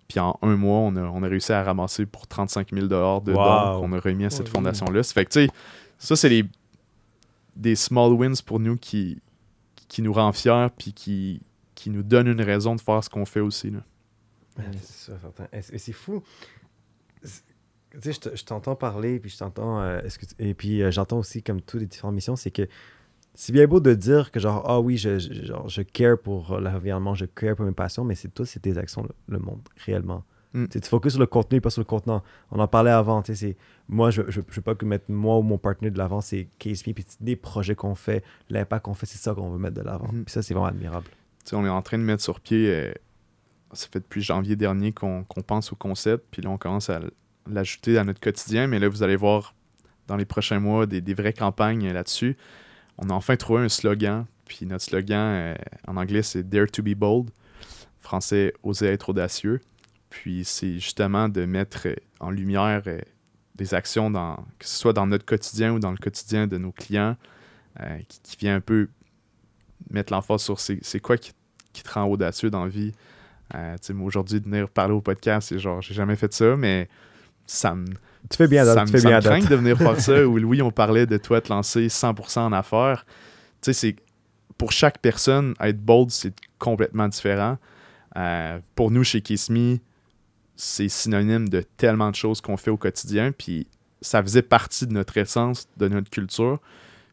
Puis 0.07 0.19
en 0.19 0.37
un 0.41 0.55
mois, 0.55 0.79
on 0.79 0.95
a, 0.95 1.01
on 1.01 1.21
a 1.23 1.27
réussi 1.27 1.53
à 1.53 1.63
ramasser 1.63 2.05
pour 2.05 2.27
35 2.27 2.73
000 2.73 2.87
de 2.87 2.95
Wow. 2.95 3.21
dons 3.21 3.79
qu'on 3.81 3.93
a 3.93 3.99
remis 3.99 4.25
à 4.25 4.29
cette 4.29 4.47
Oh, 4.49 4.55
fondation-là. 4.57 5.03
Ça 5.03 5.13
fait 5.13 5.25
que, 5.25 5.29
tu 5.31 5.45
sais, 5.45 5.51
ça, 5.99 6.15
c'est 6.15 6.29
les- 6.29 6.45
des 7.55 7.75
small 7.75 8.13
wins 8.13 8.41
pour 8.45 8.59
nous 8.59 8.77
qui, 8.77 9.21
qui 9.87 10.01
nous 10.01 10.13
rend 10.13 10.31
fiers 10.31 10.67
puis 10.77 10.93
qui, 10.93 11.41
qui 11.75 11.89
nous 11.89 12.03
donnent 12.03 12.27
une 12.27 12.41
raison 12.41 12.75
de 12.75 12.81
faire 12.81 13.03
ce 13.03 13.09
qu'on 13.09 13.25
fait 13.25 13.39
aussi. 13.41 13.71
C'est 15.61 15.93
fou. 15.93 16.21
Je 17.23 18.11
te- 18.19 18.35
je 18.35 18.43
t'entends 18.45 18.75
parler, 18.75 19.19
puis 19.19 19.29
je 19.29 19.37
t'entends. 19.37 19.81
euh, 19.81 19.99
et 20.39 20.53
puis 20.53 20.81
euh, 20.81 20.91
j'entends 20.91 21.19
aussi, 21.19 21.43
comme 21.43 21.61
toutes 21.61 21.81
les 21.81 21.87
différentes 21.87 22.15
missions, 22.15 22.35
c'est 22.37 22.51
que 22.51 22.67
c'est 23.33 23.51
bien 23.51 23.67
beau 23.67 23.79
de 23.81 23.93
dire 23.93 24.31
que, 24.31 24.39
genre, 24.39 24.63
ah 24.65 24.79
oui, 24.79 24.97
je, 24.97 25.19
je- 25.19 25.45
genre, 25.45 25.67
je 25.67 25.81
care 25.81 26.17
pour 26.17 26.57
l'environnement, 26.59 27.15
je 27.15 27.25
care 27.25 27.55
pour 27.55 27.65
mes 27.65 27.71
passions, 27.73 28.03
mais 28.05 28.15
c'est 28.15 28.29
toi, 28.33 28.45
c'est 28.45 28.61
tes 28.61 28.77
actions, 28.77 29.03
le, 29.03 29.09
le 29.27 29.39
monde, 29.39 29.61
réellement. 29.85 30.23
Mm. 30.53 30.65
Tu 30.67 30.81
focuses 30.81 31.13
sur 31.13 31.19
le 31.19 31.27
contenu, 31.27 31.61
pas 31.61 31.69
sur 31.69 31.81
le 31.81 31.85
contenant. 31.85 32.23
On 32.51 32.59
en 32.59 32.67
parlait 32.67 32.91
avant, 32.91 33.21
tu 33.21 33.33
sais, 33.33 33.47
c'est... 33.47 33.57
Moi, 33.87 34.11
je 34.11 34.21
ne 34.21 34.27
veux 34.27 34.61
pas 34.61 34.75
que 34.75 34.85
mettre 34.85 35.05
moi 35.09 35.37
ou 35.37 35.41
mon 35.41 35.57
partenaire 35.57 35.91
de 35.91 35.97
l'avant, 35.97 36.21
c'est 36.21 36.47
Case 36.59 36.85
Me, 36.87 36.93
puis 36.93 37.05
des 37.19 37.35
projets 37.35 37.75
qu'on 37.75 37.95
fait, 37.95 38.23
l'impact 38.49 38.85
qu'on 38.85 38.93
fait, 38.93 39.05
c'est 39.05 39.17
ça 39.17 39.33
qu'on 39.33 39.49
veut 39.49 39.59
mettre 39.59 39.75
de 39.75 39.81
l'avant. 39.81 40.11
Mhm. 40.11 40.25
Puis 40.25 40.33
ça, 40.33 40.41
c'est 40.41 40.53
vraiment 40.53 40.67
admirable. 40.67 41.07
Tu 41.43 41.49
sais, 41.49 41.55
on 41.55 41.65
est 41.65 41.69
en 41.69 41.81
train 41.81 41.97
de 41.97 42.03
mettre 42.03 42.23
sur 42.23 42.39
pied, 42.39 42.69
euh, 42.69 42.93
ça 43.73 43.87
fait 43.91 43.99
depuis 43.99 44.21
janvier 44.21 44.55
dernier 44.55 44.91
qu'on 44.91 45.23
qu'on 45.23 45.41
pense 45.41 45.71
au 45.71 45.75
concept, 45.75 46.25
puis 46.31 46.41
là, 46.41 46.49
on 46.49 46.57
commence 46.57 46.89
à 46.89 46.99
l'ajouter 47.47 47.97
à 47.97 48.03
notre 48.03 48.19
quotidien, 48.19 48.67
mais 48.67 48.79
là, 48.79 48.87
vous 48.89 49.03
allez 49.03 49.15
voir 49.15 49.55
dans 50.07 50.17
les 50.17 50.25
prochains 50.25 50.59
mois 50.59 50.85
des, 50.85 51.01
des 51.01 51.13
vraies 51.13 51.33
campagnes 51.33 51.91
là-dessus. 51.91 52.37
On 52.97 53.09
a 53.09 53.13
enfin 53.13 53.35
trouvé 53.35 53.63
un 53.63 53.69
slogan, 53.69 54.25
puis 54.45 54.65
notre 54.65 54.83
slogan 54.83 55.19
euh, 55.19 55.55
en 55.87 55.97
anglais, 55.97 56.21
c'est 56.21 56.47
Dare 56.47 56.67
to 56.69 56.83
be 56.83 56.93
bold, 56.93 57.29
français, 57.99 58.53
oser 58.63 58.87
être 58.87 59.09
audacieux. 59.09 59.61
Puis 60.11 60.45
c'est 60.45 60.75
justement 60.75 61.27
de 61.27 61.45
mettre 61.45 61.87
euh, 61.87 61.95
en 62.19 62.29
lumière 62.29 62.83
euh, 62.85 62.99
des 63.55 63.73
actions, 63.73 64.11
dans, 64.11 64.35
que 64.59 64.67
ce 64.67 64.77
soit 64.77 64.93
dans 64.93 65.07
notre 65.07 65.25
quotidien 65.25 65.73
ou 65.73 65.79
dans 65.79 65.89
le 65.89 65.97
quotidien 65.97 66.45
de 66.45 66.59
nos 66.59 66.71
clients, 66.71 67.17
euh, 67.79 67.97
qui, 68.07 68.19
qui 68.21 68.37
vient 68.37 68.55
un 68.55 68.61
peu 68.61 68.89
mettre 69.89 70.13
l'emphase 70.13 70.41
sur 70.43 70.59
c'est 70.59 70.99
quoi 70.99 71.17
qui, 71.17 71.31
qui 71.73 71.81
te 71.81 71.91
rend 71.91 72.05
audacieux 72.05 72.49
dans 72.49 72.65
la 72.65 72.69
vie. 72.69 72.93
Euh, 73.55 73.75
aujourd'hui, 74.03 74.39
de 74.39 74.45
venir 74.45 74.69
parler 74.69 74.93
au 74.93 75.01
podcast, 75.01 75.49
c'est 75.49 75.59
genre, 75.59 75.81
j'ai 75.81 75.93
jamais 75.93 76.15
fait 76.15 76.31
ça, 76.33 76.55
mais 76.55 76.87
ça 77.45 77.75
me, 77.75 77.85
Tu 78.29 78.37
fais 78.37 78.47
bien, 78.47 78.63
ça 78.63 78.85
me, 78.85 78.87
fais 78.89 78.99
ça 78.99 79.09
bien, 79.09 79.17
me 79.17 79.23
craint 79.23 79.49
de 79.49 79.55
venir 79.55 79.77
faire 79.77 79.99
ça. 79.99 80.23
Ou 80.25 80.37
Louis, 80.37 80.61
on 80.61 80.71
parlait 80.71 81.05
de 81.05 81.17
toi 81.17 81.41
te 81.41 81.49
lancer 81.49 81.87
100% 81.87 82.39
en 82.39 82.53
affaires. 82.53 83.05
Tu 83.61 83.67
sais, 83.67 83.73
c'est 83.73 83.95
pour 84.57 84.71
chaque 84.71 84.99
personne, 84.99 85.53
être 85.59 85.81
bold, 85.81 86.11
c'est 86.11 86.33
complètement 86.59 87.07
différent. 87.07 87.57
Euh, 88.15 88.59
pour 88.75 88.91
nous, 88.91 89.03
chez 89.03 89.21
Kiss 89.21 89.49
Me, 89.49 89.77
c'est 90.55 90.89
synonyme 90.89 91.49
de 91.49 91.61
tellement 91.61 92.11
de 92.11 92.15
choses 92.15 92.41
qu'on 92.41 92.57
fait 92.57 92.71
au 92.71 92.77
quotidien. 92.77 93.31
Puis 93.31 93.67
ça 94.01 94.21
faisait 94.21 94.41
partie 94.41 94.87
de 94.87 94.93
notre 94.93 95.17
essence, 95.17 95.67
de 95.77 95.87
notre 95.87 96.09
culture. 96.09 96.59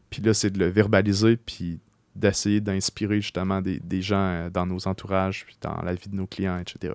Puis 0.09 0.21
là, 0.21 0.33
c'est 0.33 0.49
de 0.49 0.59
le 0.59 0.67
verbaliser, 0.67 1.37
puis 1.37 1.79
d'essayer 2.15 2.61
d'inspirer 2.61 3.21
justement 3.21 3.61
des, 3.61 3.79
des 3.79 4.01
gens 4.01 4.17
euh, 4.17 4.49
dans 4.49 4.65
nos 4.65 4.87
entourages, 4.87 5.45
puis 5.45 5.57
dans 5.61 5.81
la 5.83 5.93
vie 5.93 6.09
de 6.09 6.15
nos 6.15 6.27
clients, 6.27 6.59
etc. 6.59 6.93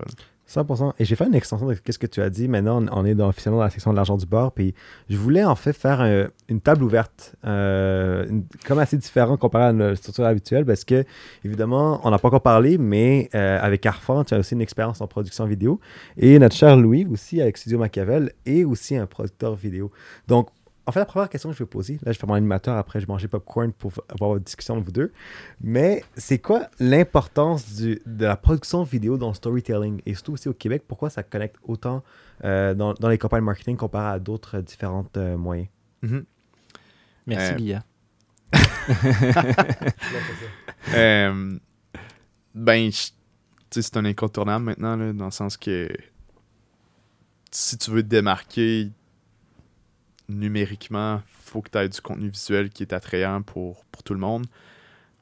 100%. 0.49 0.93
Et 0.99 1.05
j'ai 1.05 1.15
fait 1.15 1.25
une 1.25 1.35
extension 1.35 1.67
de 1.67 1.73
ce 1.73 1.97
que 1.97 2.07
tu 2.07 2.21
as 2.21 2.29
dit. 2.29 2.47
Maintenant, 2.47 2.83
on 2.91 3.05
est 3.05 3.19
officiellement 3.19 3.59
dans 3.59 3.65
la 3.65 3.69
section 3.69 3.91
de 3.91 3.95
l'argent 3.95 4.17
du 4.17 4.25
bord. 4.25 4.51
Puis 4.51 4.73
je 5.09 5.17
voulais 5.17 5.43
en 5.43 5.55
fait 5.55 5.73
faire 5.73 6.29
une 6.49 6.61
table 6.61 6.83
ouverte, 6.83 7.35
euh, 7.45 8.25
comme 8.65 8.79
assez 8.79 8.97
différent 8.97 9.37
comparé 9.37 9.65
à 9.65 9.73
notre 9.73 9.97
structure 9.97 10.25
habituelle, 10.25 10.65
parce 10.65 10.83
que, 10.83 11.03
évidemment, 11.43 11.99
on 12.03 12.11
n'a 12.11 12.19
pas 12.19 12.27
encore 12.27 12.41
parlé, 12.41 12.77
mais 12.77 13.29
euh, 13.33 13.59
avec 13.61 13.85
Arfan, 13.85 14.23
tu 14.23 14.33
as 14.33 14.39
aussi 14.39 14.53
une 14.53 14.61
expérience 14.61 15.01
en 15.01 15.07
production 15.07 15.45
vidéo. 15.45 15.79
Et 16.17 16.37
notre 16.39 16.55
cher 16.55 16.77
Louis, 16.77 17.07
aussi 17.09 17.41
avec 17.41 17.57
Studio 17.57 17.79
Machiavel, 17.79 18.31
est 18.45 18.63
aussi 18.63 18.95
un 18.95 19.07
producteur 19.07 19.55
vidéo. 19.55 19.91
Donc, 20.27 20.49
en 20.87 20.91
fait, 20.91 20.99
la 20.99 21.05
première 21.05 21.29
question 21.29 21.49
que 21.49 21.55
je 21.55 21.63
vais 21.63 21.67
poser, 21.69 21.99
là, 22.03 22.11
je 22.11 22.19
fais 22.19 22.27
mon 22.27 22.35
animateur, 22.35 22.77
après, 22.77 22.99
je 22.99 23.07
vais 23.07 23.11
manger 23.13 23.27
popcorn 23.27 23.71
pour 23.73 23.91
avoir 24.09 24.35
une 24.37 24.43
discussion 24.43 24.77
de 24.79 24.83
vous 24.83 24.91
deux. 24.91 25.11
Mais 25.61 26.03
c'est 26.15 26.37
quoi 26.39 26.69
l'importance 26.79 27.73
de 27.81 27.99
la 28.25 28.35
production 28.37 28.83
vidéo 28.83 29.17
dans 29.17 29.29
le 29.29 29.33
storytelling? 29.33 30.01
Et 30.05 30.13
surtout 30.13 30.33
aussi 30.33 30.47
au 30.47 30.53
Québec? 30.53 30.83
Pourquoi 30.87 31.09
ça 31.09 31.23
connecte 31.23 31.55
autant 31.63 32.03
euh, 32.43 32.73
dans, 32.75 32.93
dans 32.93 33.09
les 33.09 33.17
campagnes 33.17 33.43
marketing 33.43 33.77
comparé 33.77 34.13
à 34.15 34.19
d'autres 34.19 34.57
euh, 34.57 34.61
différents 34.61 35.05
euh, 35.17 35.37
moyens? 35.37 35.67
Merci, 37.25 37.53
Euh, 37.53 37.55
Guilla. 37.55 37.83
Euh, 40.93 41.57
ben, 42.53 42.91
je- 42.91 43.07
tu 43.07 43.11
sais, 43.71 43.81
c'est 43.81 43.97
un 43.97 44.05
incontournable 44.05 44.65
maintenant, 44.65 44.95
là, 44.95 45.11
dans 45.13 45.25
le 45.25 45.31
sens 45.31 45.57
que 45.57 45.89
si 47.51 47.77
tu 47.77 47.89
veux 47.91 48.03
te 48.03 48.07
démarquer 48.07 48.91
numériquement, 50.29 51.21
faut 51.27 51.61
que 51.61 51.69
tu 51.69 51.77
aies 51.77 51.89
du 51.89 52.01
contenu 52.01 52.29
visuel 52.29 52.69
qui 52.69 52.83
est 52.83 52.93
attrayant 52.93 53.41
pour, 53.41 53.83
tout 54.03 54.13
le 54.13 54.19
monde. 54.19 54.45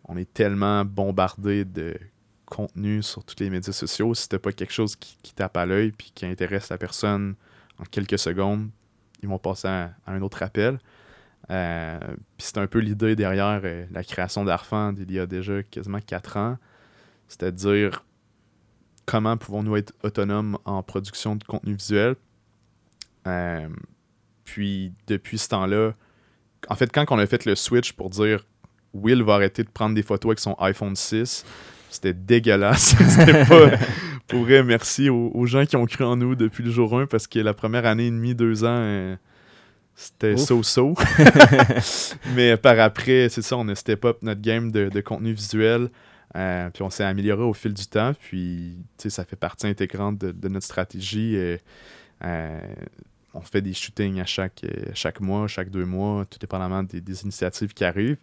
On 0.05 0.17
est 0.17 0.31
tellement 0.33 0.83
bombardé 0.83 1.63
de 1.63 1.97
contenu 2.45 3.01
sur 3.01 3.23
tous 3.23 3.35
les 3.39 3.49
médias 3.49 3.71
sociaux. 3.71 4.13
Si 4.13 4.27
t'as 4.27 4.39
pas 4.39 4.51
quelque 4.51 4.73
chose 4.73 4.95
qui, 4.97 5.33
tape 5.33 5.55
à 5.55 5.65
l'œil 5.65 5.91
puis 5.91 6.11
qui 6.13 6.25
intéresse 6.25 6.69
la 6.69 6.77
personne 6.77 7.35
en 7.79 7.83
quelques 7.85 8.19
secondes, 8.19 8.69
ils 9.21 9.29
vont 9.29 9.39
passer 9.39 9.69
à, 9.69 9.93
un 10.05 10.21
autre 10.21 10.43
appel. 10.43 10.79
Euh, 11.49 11.99
c'est 12.37 12.57
un 12.57 12.67
peu 12.67 12.79
l'idée 12.79 13.15
derrière 13.15 13.61
euh, 13.63 13.85
la 13.91 14.03
création 14.03 14.43
d'Arfan 14.43 14.93
d'il 14.93 15.11
y 15.11 15.19
a 15.19 15.25
déjà 15.25 15.63
quasiment 15.63 15.99
quatre 15.99 16.37
ans. 16.37 16.57
C'est-à-dire 17.27 18.03
comment 19.05 19.37
pouvons-nous 19.37 19.77
être 19.77 19.93
autonomes 20.03 20.57
en 20.65 20.83
production 20.83 21.35
de 21.35 21.43
contenu 21.43 21.73
visuel? 21.75 22.15
Euh, 23.27 23.69
puis 24.45 24.93
depuis 25.07 25.37
ce 25.37 25.49
temps-là, 25.49 25.93
en 26.69 26.75
fait, 26.75 26.91
quand 26.91 27.05
on 27.11 27.19
a 27.19 27.25
fait 27.27 27.45
le 27.45 27.55
switch 27.55 27.93
pour 27.93 28.09
dire 28.09 28.45
Will 28.93 29.23
va 29.23 29.35
arrêter 29.35 29.63
de 29.63 29.69
prendre 29.69 29.95
des 29.95 30.03
photos 30.03 30.29
avec 30.31 30.39
son 30.39 30.55
iPhone 30.59 30.95
6, 30.95 31.45
c'était 31.89 32.13
dégueulasse. 32.13 32.95
c'était 33.09 33.45
pas. 33.45 33.71
Pour 34.27 34.43
vrai, 34.45 34.63
merci 34.63 35.09
aux, 35.09 35.31
aux 35.33 35.45
gens 35.45 35.65
qui 35.65 35.75
ont 35.75 35.85
cru 35.85 36.03
en 36.05 36.15
nous 36.15 36.35
depuis 36.35 36.63
le 36.63 36.71
jour 36.71 36.97
1 36.97 37.07
parce 37.07 37.27
que 37.27 37.39
la 37.39 37.53
première 37.53 37.85
année 37.85 38.07
et 38.07 38.11
demie, 38.11 38.33
deux 38.33 38.63
ans, 38.63 38.67
euh, 38.79 39.15
c'était 39.95 40.37
so-so. 40.37 40.95
Mais 42.35 42.55
par 42.57 42.79
après, 42.79 43.27
c'est 43.29 43.41
ça, 43.41 43.57
on 43.57 43.67
a 43.67 43.75
step 43.75 44.05
up 44.05 44.17
notre 44.21 44.41
game 44.41 44.71
de, 44.71 44.89
de 44.89 45.01
contenu 45.01 45.33
visuel. 45.33 45.89
euh, 46.35 46.69
puis 46.69 46.81
on 46.83 46.89
s'est 46.89 47.03
amélioré 47.03 47.43
au 47.43 47.53
fil 47.53 47.73
du 47.73 47.85
temps. 47.85 48.13
Puis, 48.19 48.77
tu 48.97 49.03
sais, 49.03 49.09
ça 49.09 49.25
fait 49.25 49.35
partie 49.35 49.67
intégrante 49.67 50.17
de, 50.17 50.31
de 50.31 50.47
notre 50.47 50.65
stratégie. 50.65 51.35
euh, 51.35 52.59
on 53.33 53.41
fait 53.41 53.61
des 53.61 53.73
shootings 53.73 54.19
à 54.19 54.25
chaque, 54.25 54.63
euh, 54.63 54.91
chaque 54.93 55.19
mois, 55.19 55.47
chaque 55.47 55.69
deux 55.69 55.85
mois, 55.85 56.25
tout 56.25 56.39
dépendamment 56.39 56.83
des, 56.83 57.23
initiatives 57.23 57.73
qui 57.73 57.83
arrivent. 57.83 58.21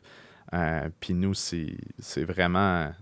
Euh, 0.53 0.89
puis 1.01 1.15
nous, 1.15 1.35
c'est 1.35 1.77
vraiment 2.25 2.93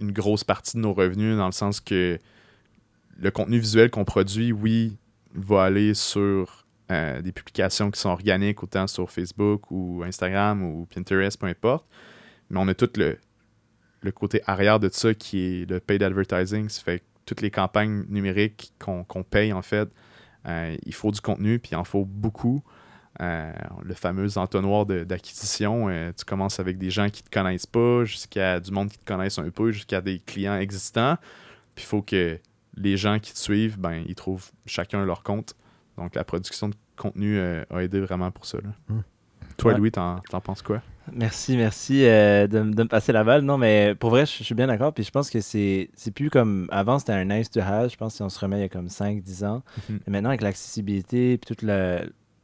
une 0.00 0.12
grosse 0.12 0.44
partie 0.44 0.76
de 0.76 0.82
nos 0.82 0.94
revenus 0.94 1.36
dans 1.36 1.46
le 1.46 1.52
sens 1.52 1.80
que 1.80 2.18
le 3.18 3.30
contenu 3.30 3.58
visuel 3.58 3.90
qu'on 3.90 4.04
produit, 4.04 4.52
oui, 4.52 4.96
va 5.34 5.64
aller 5.64 5.94
sur 5.94 6.66
euh, 6.90 7.20
des 7.22 7.32
publications 7.32 7.90
qui 7.90 8.00
sont 8.00 8.08
organiques, 8.08 8.62
autant 8.62 8.86
sur 8.86 9.10
Facebook 9.10 9.70
ou 9.70 10.02
Instagram 10.04 10.62
ou 10.62 10.86
Pinterest, 10.92 11.38
peu 11.38 11.46
importe. 11.46 11.86
Mais 12.48 12.58
on 12.58 12.66
a 12.66 12.74
tout 12.74 12.90
le, 12.96 13.18
le 14.00 14.12
côté 14.12 14.42
arrière 14.46 14.80
de 14.80 14.88
ça 14.90 15.14
qui 15.14 15.38
est 15.40 15.70
le 15.70 15.80
paid 15.80 16.02
advertising. 16.02 16.68
Ça 16.68 16.82
fait 16.82 17.02
toutes 17.30 17.42
les 17.42 17.52
campagnes 17.52 18.04
numériques 18.08 18.72
qu'on 18.80 19.04
paye, 19.22 19.52
en 19.52 19.62
fait, 19.62 19.88
euh, 20.48 20.76
il 20.84 20.92
faut 20.92 21.12
du 21.12 21.20
contenu, 21.20 21.60
puis 21.60 21.70
il 21.72 21.76
en 21.76 21.84
faut 21.84 22.04
beaucoup. 22.04 22.64
Euh, 23.20 23.52
le 23.84 23.94
fameux 23.94 24.36
entonnoir 24.36 24.84
d'acquisition, 24.84 25.88
euh, 25.88 26.10
tu 26.16 26.24
commences 26.24 26.58
avec 26.58 26.76
des 26.76 26.90
gens 26.90 27.08
qui 27.08 27.22
te 27.22 27.30
connaissent 27.30 27.68
pas, 27.68 28.04
jusqu'à 28.04 28.58
du 28.58 28.72
monde 28.72 28.88
qui 28.88 28.98
te 28.98 29.04
connaissent 29.04 29.38
un 29.38 29.48
peu, 29.50 29.70
jusqu'à 29.70 30.00
des 30.00 30.18
clients 30.18 30.56
existants. 30.56 31.18
Puis 31.76 31.84
il 31.84 31.88
faut 31.88 32.02
que 32.02 32.40
les 32.74 32.96
gens 32.96 33.20
qui 33.20 33.32
te 33.32 33.38
suivent, 33.38 33.78
ben, 33.78 34.02
ils 34.08 34.16
trouvent 34.16 34.50
chacun 34.66 35.04
leur 35.04 35.22
compte. 35.22 35.54
Donc 35.96 36.16
la 36.16 36.24
production 36.24 36.68
de 36.68 36.74
contenu 36.96 37.38
a 37.38 37.64
aidé 37.80 38.00
vraiment 38.00 38.32
pour 38.32 38.44
ça. 38.44 38.58
là. 38.58 38.70
Mm. 38.88 39.00
Toi, 39.56 39.72
Ouais. 39.72 39.78
Louis, 39.78 39.92
t'en 39.92 40.18
t'en 40.30 40.40
penses 40.40 40.62
quoi? 40.62 40.82
Merci, 41.12 41.56
merci 41.56 42.04
euh, 42.04 42.46
de, 42.46 42.58
de 42.58 42.82
me 42.82 42.88
passer 42.88 43.12
la 43.12 43.24
balle. 43.24 43.42
Non, 43.42 43.58
mais 43.58 43.94
pour 43.94 44.10
vrai, 44.10 44.26
je, 44.26 44.38
je 44.38 44.44
suis 44.44 44.54
bien 44.54 44.66
d'accord. 44.66 44.92
Puis 44.92 45.04
je 45.04 45.10
pense 45.10 45.30
que 45.30 45.40
c'est 45.40 45.88
plus 46.14 46.30
comme 46.30 46.68
avant, 46.70 46.98
c'était 46.98 47.12
un 47.12 47.24
nice 47.24 47.50
to 47.50 47.60
have. 47.60 47.90
Je 47.90 47.96
pense 47.96 48.12
que 48.12 48.16
si 48.18 48.22
on 48.22 48.28
se 48.28 48.38
remet 48.38 48.58
il 48.58 48.62
y 48.62 48.64
a 48.64 48.68
comme 48.68 48.86
5-10 48.86 49.44
ans. 49.44 49.62
Mhm. 49.88 50.00
Mais 50.06 50.12
maintenant, 50.12 50.28
avec 50.30 50.42
l'accessibilité 50.42 51.38
puis 51.38 51.54
tout 51.54 51.66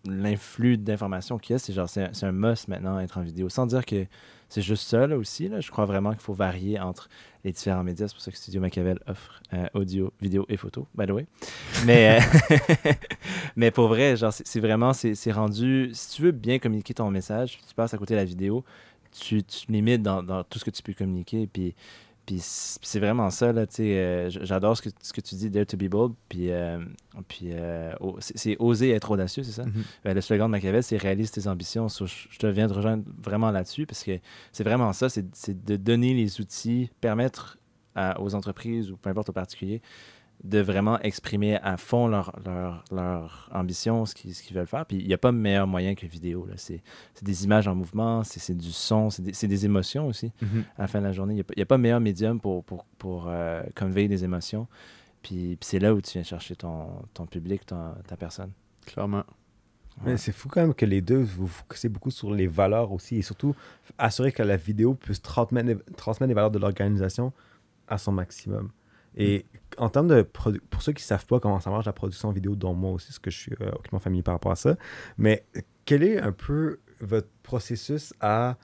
l'influx 0.09 0.79
d'informations 0.79 1.39
qu'il 1.39 1.55
y 1.55 1.57
a, 1.57 1.59
c'est 1.59 1.73
genre, 1.73 1.89
c'est 1.89 2.05
un, 2.05 2.11
c'est 2.13 2.27
un 2.27 2.33
must 2.33 2.69
maintenant 2.69 2.99
être 2.99 3.19
en 3.19 3.23
vidéo. 3.23 3.49
Sans 3.49 3.67
dire 3.67 3.85
que 3.85 4.07
c'est 4.49 4.63
juste 4.63 4.87
ça 4.89 5.07
là 5.07 5.17
aussi. 5.17 5.49
Là. 5.49 5.61
Je 5.61 5.71
crois 5.71 5.87
vraiment 5.87 6.13
qu'il 6.13 6.21
faut 6.21 6.33
varier 6.33 6.79
entre 6.79 7.09
les 7.45 7.53
différents 7.53 7.83
médias. 7.83 8.09
C'est 8.09 8.15
pour 8.15 8.23
ça 8.23 8.31
que 8.31 8.37
Studio 8.37 8.61
Machiavel 8.61 8.99
offre 9.07 9.43
euh, 9.53 9.67
audio, 9.75 10.13
vidéo 10.21 10.47
et 10.49 10.57
photo, 10.57 10.87
by 10.95 11.07
the 11.07 11.11
way. 11.11 11.27
Mais, 11.85 12.21
euh, 12.21 12.93
mais 13.57 13.71
pour 13.71 13.89
vrai, 13.89 14.17
genre, 14.17 14.33
c'est 14.33 14.61
vraiment, 14.61 14.93
c'est 14.93 15.33
rendu. 15.33 15.91
Si 15.93 16.17
tu 16.17 16.23
veux 16.23 16.33
bien 16.33 16.59
communiquer 16.59 16.95
ton 16.95 17.11
message, 17.11 17.59
tu 17.67 17.75
passes 17.75 17.95
à 17.95 17.99
côté 17.99 18.15
de 18.15 18.21
la 18.21 18.25
vidéo, 18.25 18.65
tu, 19.13 19.43
tu 19.43 19.67
te 19.67 19.73
limites 19.73 20.03
dans, 20.03 20.23
dans 20.23 20.45
tout 20.45 20.59
ce 20.59 20.65
que 20.65 20.71
tu 20.71 20.83
peux 20.83 20.93
communiquer. 20.93 21.47
Puis, 21.47 21.75
puis 22.27 22.39
c'est 22.41 22.99
vraiment 22.99 23.31
ça, 23.31 23.53
là, 23.53 23.67
tu 23.67 23.77
sais. 23.77 23.99
euh, 23.99 24.29
J'adore 24.31 24.77
ce 24.77 24.83
que, 24.83 24.89
ce 25.01 25.13
que 25.13 25.21
tu 25.21 25.37
dis, 25.37 25.49
Dare 25.49 25.65
to 25.65 25.77
be 25.77 25.85
bold. 25.89 26.13
Puis, 26.29 26.51
euh, 26.51 26.79
puis 27.29 27.51
euh, 27.53 27.93
c'est 28.19 28.57
oser 28.59 28.91
être 28.91 29.11
audacieux, 29.13 29.45
c'est 29.45 29.53
ça? 29.53 29.65
Mhm. 29.65 29.73
Ben, 30.05 30.13
le 30.15 30.21
slogan 30.21 30.47
de 30.49 30.51
Machiavel, 30.51 30.83
c'est 30.83 30.97
réalise 30.97 31.31
tes 31.31 31.47
ambitions. 31.47 31.89
So, 31.89 32.07
je 32.07 32.37
te 32.39 32.47
viens 32.49 32.67
de 32.67 32.73
rejoindre 32.73 33.05
vraiment 33.23 33.51
là-dessus 33.53 33.87
parce 33.87 34.03
que 34.03 34.19
c'est 34.53 34.65
vraiment 34.65 34.93
ça, 34.93 35.09
c'est 35.09 35.25
c'est 35.35 35.65
de 35.65 35.77
donner 35.77 36.15
les 36.15 36.41
outils, 36.41 36.91
permettre 37.01 37.59
à- 37.95 38.21
aux 38.21 38.35
entreprises 38.35 38.91
ou 38.91 38.97
peu 38.97 39.09
importe 39.09 39.29
aux 39.31 39.33
particuliers 39.33 39.81
de 40.49 40.61
vraiment 40.61 40.99
exprimer 41.01 41.57
à 41.57 41.77
fond 41.77 42.07
leur, 42.09 42.39
leur, 42.45 42.85
leur 42.93 43.51
ambition, 43.53 44.07
ce 44.07 44.15
qu'ils 44.15 44.35
ce 44.35 44.43
qu'ils 44.43 44.57
veulent 44.57 44.67
faire. 44.67 44.87
Puis 44.87 44.99
il 44.99 45.07
n'y 45.07 45.15
a 45.15 45.19
pas 45.19 45.33
meilleur 45.33 45.67
moyen 45.67 45.95
que 45.95 46.07
vidéo. 46.07 46.47
C'est 46.57 46.83
c'est 47.15 47.25
des 47.25 47.45
images 47.45 47.67
en 47.69 47.75
mouvement, 47.75 48.23
c'est 48.25 48.41
c'est 48.41 48.55
du 48.57 48.73
son, 48.73 49.11
c'est 49.11 49.23
des, 49.23 49.33
c'est 49.33 49.49
des 49.49 49.65
émotions 49.65 50.07
aussi 50.07 50.33
Mhm. 50.43 50.65
à 50.79 50.83
la 50.83 50.89
fin 50.89 51.01
de 51.01 51.05
la 51.07 51.13
journée. 51.13 51.35
Il 51.35 51.45
n'y 51.57 51.63
a, 51.63 51.67
pas 51.67 51.79
meilleur 51.79 52.01
médium 52.01 52.41
pour, 52.41 52.65
pour, 52.65 52.85
pour 52.99 53.27
euh, 53.29 53.63
conveyer 53.75 54.09
des 54.09 54.25
émotions. 54.25 54.67
Puis, 55.23 55.57
puis 55.57 55.69
c'est 55.69 55.79
là 55.81 55.93
où 55.93 56.01
tu 56.01 56.13
viens 56.13 56.23
chercher 56.23 56.55
ton, 56.57 56.87
ton 57.13 57.27
public, 57.27 57.67
ton- 57.67 57.95
ta 58.07 58.17
personne. 58.17 58.53
Clairement. 58.87 59.25
Mais 60.05 60.19
c'est 60.19 60.31
fou 60.33 60.49
quand 60.51 60.61
même 60.61 60.75
que 60.75 60.85
les 60.87 61.01
deux, 61.01 61.17
vous 61.23 61.47
vous 61.47 61.47
focussez 61.47 61.89
beaucoup 61.89 62.11
sur 62.11 62.31
les 62.33 62.47
valeurs 62.47 62.93
aussi 62.93 63.17
et 63.17 63.23
surtout 63.23 63.55
assurer 63.97 64.31
que 64.31 64.43
la 64.43 64.57
vidéo 64.59 64.95
puisse 64.95 65.23
transmettre 65.23 65.67
les, 65.69 65.77
transmettre 65.97 66.29
les 66.29 66.35
valeurs 66.35 66.51
de 66.51 66.59
l'organisation 66.59 67.33
à 67.89 67.97
son 67.99 68.13
maximum. 68.13 68.71
Et 69.17 69.47
en 69.79 69.89
termes 69.89 70.09
de 70.09 70.23
pour 70.23 70.83
ceux 70.83 70.93
qui 70.93 71.03
ne 71.03 71.07
savent 71.07 71.27
pas 71.27 71.41
comment 71.41 71.61
ça 71.61 71.71
marche 71.71 71.87
la 71.87 71.93
production 71.93 72.31
vidéo, 72.31 72.55
dont 72.55 72.75
moi 72.75 72.93
aussi, 72.93 73.09
parce 73.09 73.19
que 73.19 73.31
je 73.31 73.39
suis 73.39 73.53
euh, 73.61 73.71
aucunement 73.73 73.99
familier 73.99 74.23
par 74.23 74.35
rapport 74.35 74.53
à 74.53 74.57
ça, 74.57 74.77
mais 75.19 75.45
quel 75.85 76.03
est 76.03 76.21
un 76.21 76.33
peu 76.33 76.79
votre 77.01 77.29
processus 77.43 78.15
à 78.21 78.57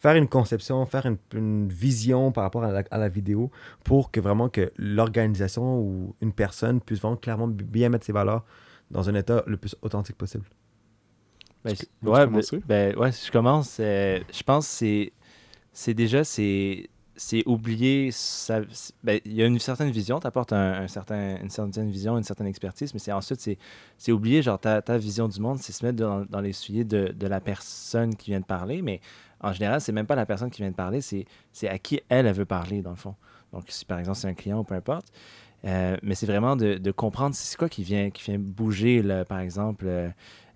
faire 0.00 0.14
une 0.14 0.28
conception, 0.28 0.84
faire 0.86 1.06
une, 1.06 1.18
une 1.34 1.68
vision 1.68 2.30
par 2.30 2.44
rapport 2.44 2.62
à 2.64 2.70
la, 2.70 2.84
à 2.90 2.98
la 2.98 3.08
vidéo 3.08 3.50
pour 3.84 4.10
que 4.10 4.20
vraiment 4.20 4.48
que 4.48 4.72
l'organisation 4.76 5.80
ou 5.80 6.14
une 6.20 6.32
personne 6.32 6.80
puisse 6.80 7.00
vraiment 7.00 7.16
clairement 7.16 7.48
bien 7.48 7.88
mettre 7.88 8.06
ses 8.06 8.12
valeurs 8.12 8.44
dans 8.90 9.08
un 9.08 9.14
état 9.14 9.42
le 9.46 9.56
plus 9.56 9.74
authentique 9.82 10.16
possible? 10.16 10.44
Ben, 11.64 11.74
Tu- 11.74 11.86
ouais, 12.04 12.26
ben, 12.26 12.40
ben, 12.66 12.96
ouais, 12.96 13.12
si 13.12 13.26
je 13.26 13.32
commence, 13.32 13.78
euh, 13.80 14.20
je 14.32 14.42
pense 14.42 14.66
que 14.66 14.72
c'est, 14.72 15.12
c'est 15.72 15.94
déjà, 15.94 16.24
c'est, 16.24 16.88
c'est 17.18 17.42
oublier, 17.46 18.10
ben, 19.02 19.20
il 19.24 19.32
y 19.32 19.42
a 19.42 19.46
une 19.46 19.58
certaine 19.58 19.90
vision, 19.90 20.20
tu 20.20 20.26
apportes 20.26 20.52
une 20.52 20.86
certaine 20.88 21.90
vision, 21.90 22.16
une 22.16 22.22
certaine 22.22 22.46
expertise, 22.46 22.94
mais 22.94 23.00
c'est 23.00 23.12
ensuite, 23.12 23.40
c'est, 23.98 24.12
oublier, 24.12 24.40
genre, 24.40 24.58
ta, 24.58 24.80
vision 24.98 25.28
du 25.28 25.40
monde, 25.40 25.58
c'est 25.58 25.72
se 25.72 25.84
mettre 25.84 25.98
dans, 25.98 26.24
dans 26.24 26.40
les 26.40 26.52
souliers 26.52 26.84
de, 26.84 27.08
de 27.08 27.26
la 27.26 27.40
personne 27.40 28.14
qui 28.14 28.30
vient 28.30 28.40
de 28.40 28.44
parler, 28.44 28.82
mais 28.82 29.00
en 29.40 29.52
général, 29.52 29.80
c'est 29.80 29.92
même 29.92 30.06
pas 30.06 30.14
la 30.14 30.26
personne 30.26 30.50
qui 30.50 30.62
vient 30.62 30.70
de 30.70 30.76
parler, 30.76 31.00
c'est, 31.00 31.26
à 31.68 31.78
qui 31.78 32.00
elle, 32.08 32.32
veut 32.32 32.44
parler, 32.44 32.82
dans 32.82 32.90
le 32.90 32.96
fond. 32.96 33.16
Donc, 33.52 33.64
si 33.68 33.84
par 33.84 33.98
exemple, 33.98 34.18
c'est 34.18 34.28
un 34.28 34.34
client 34.34 34.60
ou 34.60 34.64
peu 34.64 34.74
importe. 34.74 35.12
Euh, 35.64 35.96
mais 36.02 36.14
c'est 36.14 36.26
vraiment 36.26 36.54
de, 36.54 36.74
de 36.74 36.90
comprendre 36.92 37.34
c'est 37.34 37.56
quoi 37.56 37.68
qui 37.68 37.82
vient, 37.82 38.10
qui 38.10 38.22
vient 38.22 38.38
bouger, 38.38 39.02
par 39.28 39.40
exemple. 39.40 39.86
euh, 39.88 40.08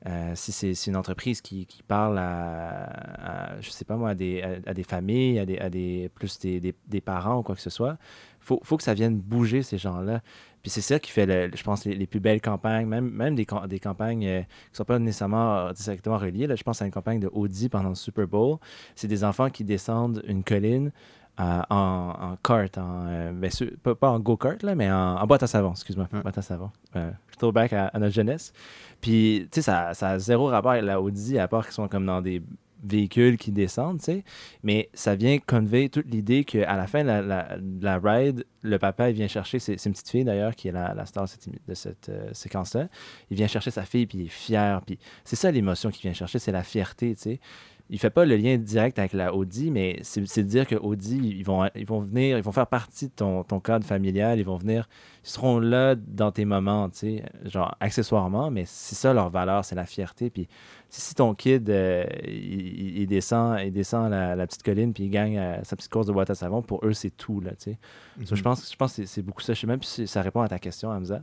euh, 0.07 0.33
si 0.35 0.53
c'est 0.53 0.91
une 0.91 0.97
entreprise 0.97 1.41
qui, 1.41 1.67
parle 1.87 2.19
à, 2.19 3.61
je 3.61 3.71
sais 3.71 3.85
pas 3.85 3.97
moi, 3.97 4.11
à 4.11 4.15
des, 4.15 4.85
familles, 4.87 5.38
à 5.38 5.71
des, 5.71 6.11
plus 6.15 6.38
des, 6.41 7.01
parents 7.01 7.38
ou 7.38 7.43
quoi 7.43 7.55
que 7.55 7.61
ce 7.61 7.71
soit, 7.71 7.97
faut, 8.41 8.61
faut 8.65 8.77
que 8.77 8.83
ça 8.83 8.95
vienne 8.95 9.19
bouger 9.19 9.62
ces 9.62 9.79
gens-là. 9.79 10.21
Puis 10.62 10.71
c'est 10.71 10.81
ça 10.81 11.01
qui 11.01 11.11
fait, 11.11 11.51
je 11.57 11.62
pense, 11.65 11.85
les, 11.85 12.07
plus 12.07 12.21
belles 12.21 12.41
campagnes, 12.41 12.87
même, 12.87 13.11
même 13.11 13.35
des, 13.35 13.45
cam- 13.45 13.67
des 13.67 13.81
campagnes 13.81 14.27
euh, 14.27 14.41
qui 14.43 14.73
ne 14.73 14.77
sont 14.77 14.85
pas 14.85 14.99
nécessairement 14.99 15.57
euh, 15.57 15.73
directement 15.73 16.19
reliées. 16.19 16.47
Là, 16.47 16.55
je 16.55 16.62
pense 16.62 16.81
à 16.83 16.85
une 16.85 16.93
campagne 16.93 17.19
de 17.19 17.29
Audi 17.33 17.69
pendant 17.69 17.88
le 17.88 17.97
Super 17.97 18.29
Bowl. 18.29 18.59
C'est 18.95 19.09
des 19.09 19.25
enfants 19.25 19.51
qui 19.51 19.65
descendent 19.65 20.23
une 20.27 20.45
colline 20.45 20.93
en, 21.38 21.64
en 21.71 22.37
kart, 22.42 22.77
en, 22.79 23.07
euh, 23.07 23.33
ben, 23.33 23.51
pas, 23.83 23.95
pas 23.95 24.11
en 24.11 24.21
go-kart, 24.21 24.62
mais 24.64 24.90
en, 24.90 25.16
en 25.16 25.27
boîte 25.27 25.42
à 25.42 25.47
savon, 25.47 25.73
excuse-moi, 25.73 26.09
Ouais. 26.12 26.21
boîte 26.23 26.38
à 26.38 26.42
savon. 26.42 26.71
Euh, 26.97 27.11
throwback 27.38 27.73
à, 27.73 27.87
à 27.88 27.99
notre 27.99 28.14
jeunesse. 28.14 28.53
Puis, 29.01 29.49
tu 29.51 29.57
sais, 29.57 29.62
ça, 29.62 29.95
ça 29.95 30.11
a 30.11 30.18
zéro 30.18 30.47
rapport 30.47 30.73
avec 30.73 30.85
la 30.85 31.01
Audi, 31.01 31.38
à 31.38 31.49
part 31.49 31.64
qu'ils 31.64 31.75
sont 31.75 31.88
comme 31.88 32.07
dans 32.07 32.21
des 32.21 32.42
véhicules 32.85 33.37
qui 33.38 33.53
descendent, 33.53 33.99
tu 33.99 34.07
sais. 34.07 34.25
Mais 34.64 34.90
ça 34.92 35.14
vient 35.14 35.38
convey 35.38 35.88
toute 35.88 36.07
l'idée 36.11 36.42
qu'à 36.45 36.77
la 36.77 36.88
fin 36.88 37.03
de 37.03 37.07
la, 37.09 37.23
la, 37.23 37.57
de 37.61 37.85
la 37.85 37.99
ride, 37.99 38.45
le 38.62 38.77
papa, 38.79 39.09
il 39.11 39.14
vient 39.14 39.29
chercher, 39.29 39.61
c'est 39.61 39.75
une 39.87 39.92
petite 39.92 40.09
fille 40.09 40.25
d'ailleurs 40.25 40.57
qui 40.57 40.66
est 40.66 40.73
la, 40.73 40.92
la 40.92 41.07
star 41.07 41.23
de 41.25 41.29
cette, 41.29 41.47
émi- 41.47 41.61
de 41.68 41.75
cette 41.75 42.09
euh, 42.09 42.29
séquence-là. 42.33 42.88
Il 43.31 43.37
vient 43.37 43.47
chercher 43.47 43.71
sa 43.71 43.85
fille, 43.85 44.07
puis 44.07 44.18
il 44.18 44.25
est 44.27 44.29
fier. 44.29 44.83
Puis 44.85 44.99
c'est 45.25 45.37
ça 45.37 45.53
l'émotion 45.53 45.90
qu'il 45.90 46.03
vient 46.03 46.12
chercher, 46.12 46.40
c'est 46.40 46.51
la 46.51 46.64
fierté, 46.64 47.14
tu 47.14 47.23
sais. 47.23 47.40
Il 47.92 47.98
fait 47.98 48.09
pas 48.11 48.24
le 48.24 48.37
lien 48.37 48.57
direct 48.57 48.98
avec 48.98 49.12
la 49.12 49.35
Audi, 49.35 49.70
mais 49.70 49.98
c'est 50.02 50.42
dire 50.42 50.66
que 50.66 50.76
Audi, 50.76 51.18
ils 51.18 51.44
vont, 51.44 51.68
ils 51.74 51.85
vont 51.85 52.00
venir, 52.00 52.38
ils 52.38 52.42
vont 52.42 52.50
faire 52.50 52.66
partie 52.66 53.09
de 53.09 53.12
ton, 53.14 53.44
ton 53.44 53.61
cadre 53.61 53.85
familial, 53.85 54.38
ils 54.38 54.46
vont 54.46 54.57
venir, 54.57 54.88
ils 55.22 55.28
seront 55.28 55.59
là 55.61 55.94
dans 55.94 56.33
tes 56.33 56.46
moments, 56.46 56.88
tu 56.88 56.98
sais, 56.98 57.22
genre 57.44 57.76
accessoirement, 57.81 58.50
mais 58.50 58.64
c'est 58.66 58.94
ça 58.94 59.12
leur 59.12 59.28
valeur, 59.28 59.62
c'est 59.66 59.74
la 59.74 59.85
fierté. 59.85 60.31
Puis 60.31 60.48
si, 60.88 61.14
ton 61.14 61.35
kid, 61.35 61.68
euh, 61.68 62.07
il, 62.26 63.07
descend, 63.07 63.59
il 63.62 63.70
descend 63.72 64.11
la, 64.11 64.37
la 64.37 64.46
petite 64.46 64.62
colline, 64.62 64.94
puis 64.94 65.05
il 65.05 65.11
gagne 65.11 65.37
euh, 65.38 65.62
sa 65.62 65.76
petite 65.76 65.90
course 65.92 66.07
de 66.07 66.12
boîte 66.12 66.31
à 66.31 66.35
savon, 66.35 66.62
pour 66.62 66.81
eux, 66.87 66.94
c'est 66.94 67.11
tout, 67.14 67.40
là, 67.40 67.50
tu 67.50 67.72
sais. 67.72 67.78
So, 68.24 68.35
je 68.37 68.42
pense, 68.42 68.70
je 68.72 68.76
pense 68.76 68.96
que 68.96 69.05
c'est- 69.05 69.22
beaucoup 69.22 69.42
ça. 69.42 69.52
Je 69.52 69.61
sais 69.61 69.66
même 69.66 69.83
si 69.83 70.07
ça 70.07 70.22
répond 70.22 70.40
à 70.40 70.48
ta 70.48 70.59
question, 70.59 70.90
Hamza. 70.90 71.22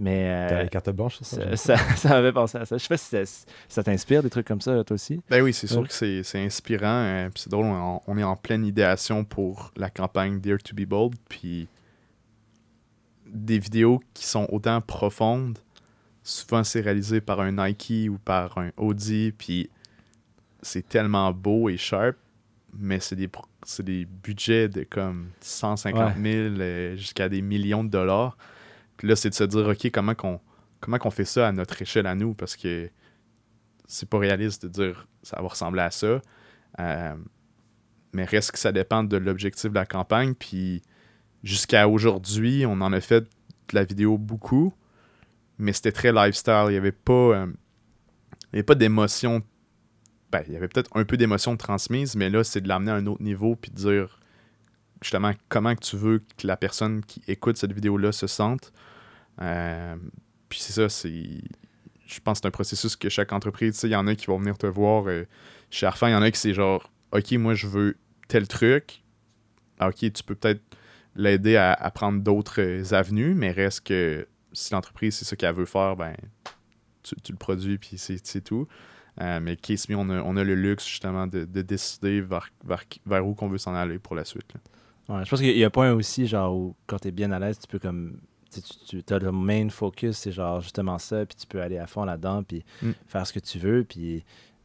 Mais 0.00 0.24
euh, 0.30 0.48
T'as 0.48 0.62
les 0.62 0.68
cartes 0.70 0.90
blanches, 0.90 1.18
ça? 1.20 1.54
ça, 1.54 1.76
ça, 1.76 1.96
ça 1.96 2.08
m'avait 2.08 2.32
pensé 2.32 2.56
à 2.58 2.64
ça. 2.64 2.76
Je 2.78 2.82
sais 2.82 2.88
pas 2.88 2.96
si 2.96 3.44
ça, 3.68 3.82
t'inspire, 3.84 4.22
des 4.22 4.30
trucs 4.30 4.46
comme 4.46 4.60
ça, 4.62 4.82
toi 4.84 4.94
aussi. 4.94 5.20
Ben 5.28 5.42
oui, 5.42 5.52
c'est 5.52 5.66
sûr 5.66 5.82
Ouais. 5.82 5.86
que 5.88 5.92
c'est 5.92 6.22
c'est 6.22 6.42
inspirant. 6.42 6.86
euh, 7.04 7.28
puis 7.28 7.42
c'est 7.42 7.50
drôle, 7.50 7.66
on, 7.66 8.00
on 8.06 8.16
est 8.18 8.22
en 8.24 8.34
pleine 8.36 8.64
idéation 8.64 9.24
pour 9.24 9.70
la 9.76 9.90
campagne 9.90 10.40
Dare 10.40 10.58
to 10.64 10.74
be 10.74 10.86
Bold. 10.86 11.14
Puis 11.28 11.68
des 13.26 13.58
vidéos 13.58 14.00
qui 14.14 14.26
sont 14.26 14.46
autant 14.50 14.80
profondes, 14.80 15.58
souvent 16.22 16.64
c'est 16.64 16.80
réalisé 16.80 17.20
par 17.20 17.40
un 17.40 17.52
Nike 17.52 18.08
ou 18.10 18.18
par 18.18 18.58
un 18.58 18.70
Audi. 18.76 19.32
Puis 19.36 19.70
c'est 20.62 20.88
tellement 20.88 21.32
beau 21.32 21.68
et 21.68 21.76
sharp, 21.76 22.16
mais 22.78 23.00
c'est 23.00 23.16
des, 23.16 23.28
pro- 23.28 23.44
c'est 23.64 23.82
des 23.84 24.04
budgets 24.06 24.68
de 24.68 24.84
comme 24.84 25.28
150 25.40 26.14
000 26.16 26.24
euh, 26.24 26.96
jusqu'à 26.96 27.28
des 27.28 27.42
millions 27.42 27.84
de 27.84 27.90
dollars. 27.90 28.36
Là, 29.02 29.16
c'est 29.16 29.30
de 29.30 29.34
se 29.34 29.44
dire, 29.44 29.66
OK, 29.66 29.90
comment 29.92 30.14
qu'on 30.14 30.40
comment 30.80 30.98
qu'on 30.98 31.10
fait 31.10 31.24
ça 31.24 31.48
à 31.48 31.52
notre 31.52 31.80
échelle 31.80 32.06
à 32.06 32.14
nous? 32.14 32.34
Parce 32.34 32.56
que 32.56 32.90
c'est 33.86 34.08
pas 34.08 34.18
réaliste 34.18 34.64
de 34.64 34.68
dire 34.68 35.08
ça 35.22 35.40
va 35.40 35.48
ressembler 35.48 35.82
à 35.82 35.90
ça. 35.90 36.20
Euh, 36.80 37.16
mais 38.12 38.24
reste 38.24 38.52
que 38.52 38.58
ça 38.58 38.72
dépend 38.72 39.04
de 39.04 39.16
l'objectif 39.16 39.70
de 39.70 39.74
la 39.74 39.86
campagne. 39.86 40.34
Puis 40.34 40.82
jusqu'à 41.42 41.88
aujourd'hui, 41.88 42.64
on 42.66 42.80
en 42.80 42.92
a 42.92 43.00
fait 43.00 43.22
de 43.22 43.74
la 43.74 43.84
vidéo 43.84 44.18
beaucoup, 44.18 44.74
mais 45.58 45.72
c'était 45.72 45.92
très 45.92 46.12
lifestyle. 46.12 46.64
Il 46.66 46.72
n'y 46.72 46.76
avait 46.76 46.92
pas, 46.92 47.12
euh, 47.12 47.46
il 48.52 48.56
avait 48.56 48.62
pas 48.62 48.74
d'émotion. 48.74 49.42
Ben, 50.30 50.42
il 50.46 50.54
y 50.54 50.56
avait 50.56 50.68
peut-être 50.68 50.90
un 50.96 51.04
peu 51.04 51.16
d'émotion 51.16 51.56
transmise, 51.56 52.16
mais 52.16 52.30
là, 52.30 52.42
c'est 52.44 52.60
de 52.60 52.68
l'amener 52.68 52.90
à 52.90 52.94
un 52.94 53.06
autre 53.06 53.22
niveau 53.22 53.54
puis 53.54 53.70
de 53.70 53.76
dire 53.76 54.18
justement 55.02 55.32
comment 55.48 55.74
que 55.74 55.84
tu 55.84 55.96
veux 55.96 56.22
que 56.38 56.46
la 56.46 56.56
personne 56.56 57.04
qui 57.04 57.22
écoute 57.28 57.56
cette 57.56 57.72
vidéo-là 57.72 58.12
se 58.12 58.26
sente. 58.26 58.72
Euh, 59.40 59.96
puis 60.48 60.60
c'est 60.60 60.72
ça, 60.72 60.88
c'est 60.88 61.42
je 62.06 62.20
pense 62.20 62.38
que 62.38 62.42
c'est 62.42 62.48
un 62.48 62.50
processus 62.50 62.96
que 62.96 63.08
chaque 63.08 63.32
entreprise, 63.32 63.74
tu 63.74 63.80
sais, 63.80 63.88
il 63.88 63.92
y 63.92 63.96
en 63.96 64.06
a 64.06 64.14
qui 64.14 64.26
vont 64.26 64.38
venir 64.38 64.58
te 64.58 64.66
voir 64.66 65.04
euh, 65.06 65.24
chez 65.70 65.86
Arfan, 65.86 66.08
il 66.08 66.12
y 66.12 66.14
en 66.14 66.22
a 66.22 66.30
qui 66.30 66.38
c'est 66.38 66.52
genre, 66.52 66.90
OK, 67.12 67.32
moi 67.32 67.54
je 67.54 67.66
veux 67.66 67.96
tel 68.28 68.46
truc. 68.46 69.02
Ah, 69.78 69.88
OK, 69.88 69.98
tu 69.98 70.22
peux 70.24 70.34
peut-être 70.34 70.60
l'aider 71.16 71.56
à, 71.56 71.90
prendre 71.94 72.20
d'autres 72.22 72.60
euh, 72.60 72.94
avenues, 72.94 73.34
mais 73.34 73.50
reste 73.50 73.86
que 73.86 74.26
si 74.52 74.72
l'entreprise, 74.72 75.16
c'est 75.16 75.24
ça 75.24 75.36
qu'elle 75.36 75.54
veut 75.54 75.64
faire, 75.64 75.96
ben, 75.96 76.14
tu, 77.02 77.14
le 77.32 77.38
produis, 77.38 77.78
puis 77.78 77.96
c'est 77.96 78.44
tout. 78.44 78.68
Mais 79.18 79.56
Case 79.56 79.88
Me, 79.88 79.96
on 79.96 80.08
a, 80.10 80.22
on 80.22 80.36
a 80.36 80.44
le 80.44 80.54
luxe 80.54 80.86
justement 80.86 81.26
de, 81.26 81.44
de 81.44 81.62
décider 81.62 82.20
vers, 82.20 82.48
vers, 82.64 82.84
vers 83.06 83.26
où 83.26 83.34
qu'on 83.34 83.48
veut 83.48 83.58
s'en 83.58 83.74
aller 83.74 83.98
pour 83.98 84.14
la 84.14 84.24
suite. 84.24 84.52
là. 84.54 84.60
Je 85.08 85.28
pense 85.28 85.40
qu'il 85.40 85.56
y 85.56 85.64
a 85.64 85.66
un 85.66 85.70
point 85.70 85.92
aussi, 85.92 86.26
genre, 86.26 86.54
où 86.54 86.76
quand 86.86 86.98
tu 87.00 87.08
es 87.08 87.10
bien 87.10 87.30
à 87.32 87.38
l'aise, 87.38 87.58
tu 87.58 87.66
peux 87.66 87.78
comme. 87.78 88.20
Tu, 88.86 89.02
tu 89.02 89.14
as 89.14 89.18
le 89.18 89.32
main 89.32 89.68
focus, 89.70 90.18
c'est 90.18 90.32
genre 90.32 90.60
justement 90.60 90.98
ça, 90.98 91.24
puis 91.24 91.36
tu 91.36 91.46
peux 91.46 91.60
aller 91.62 91.78
à 91.78 91.86
fond 91.86 92.04
là-dedans, 92.04 92.42
puis 92.42 92.64
Mm. 92.82 92.90
faire 93.06 93.26
ce 93.26 93.32
que 93.32 93.38
tu 93.40 93.58
veux, 93.58 93.84
puis 93.84 94.24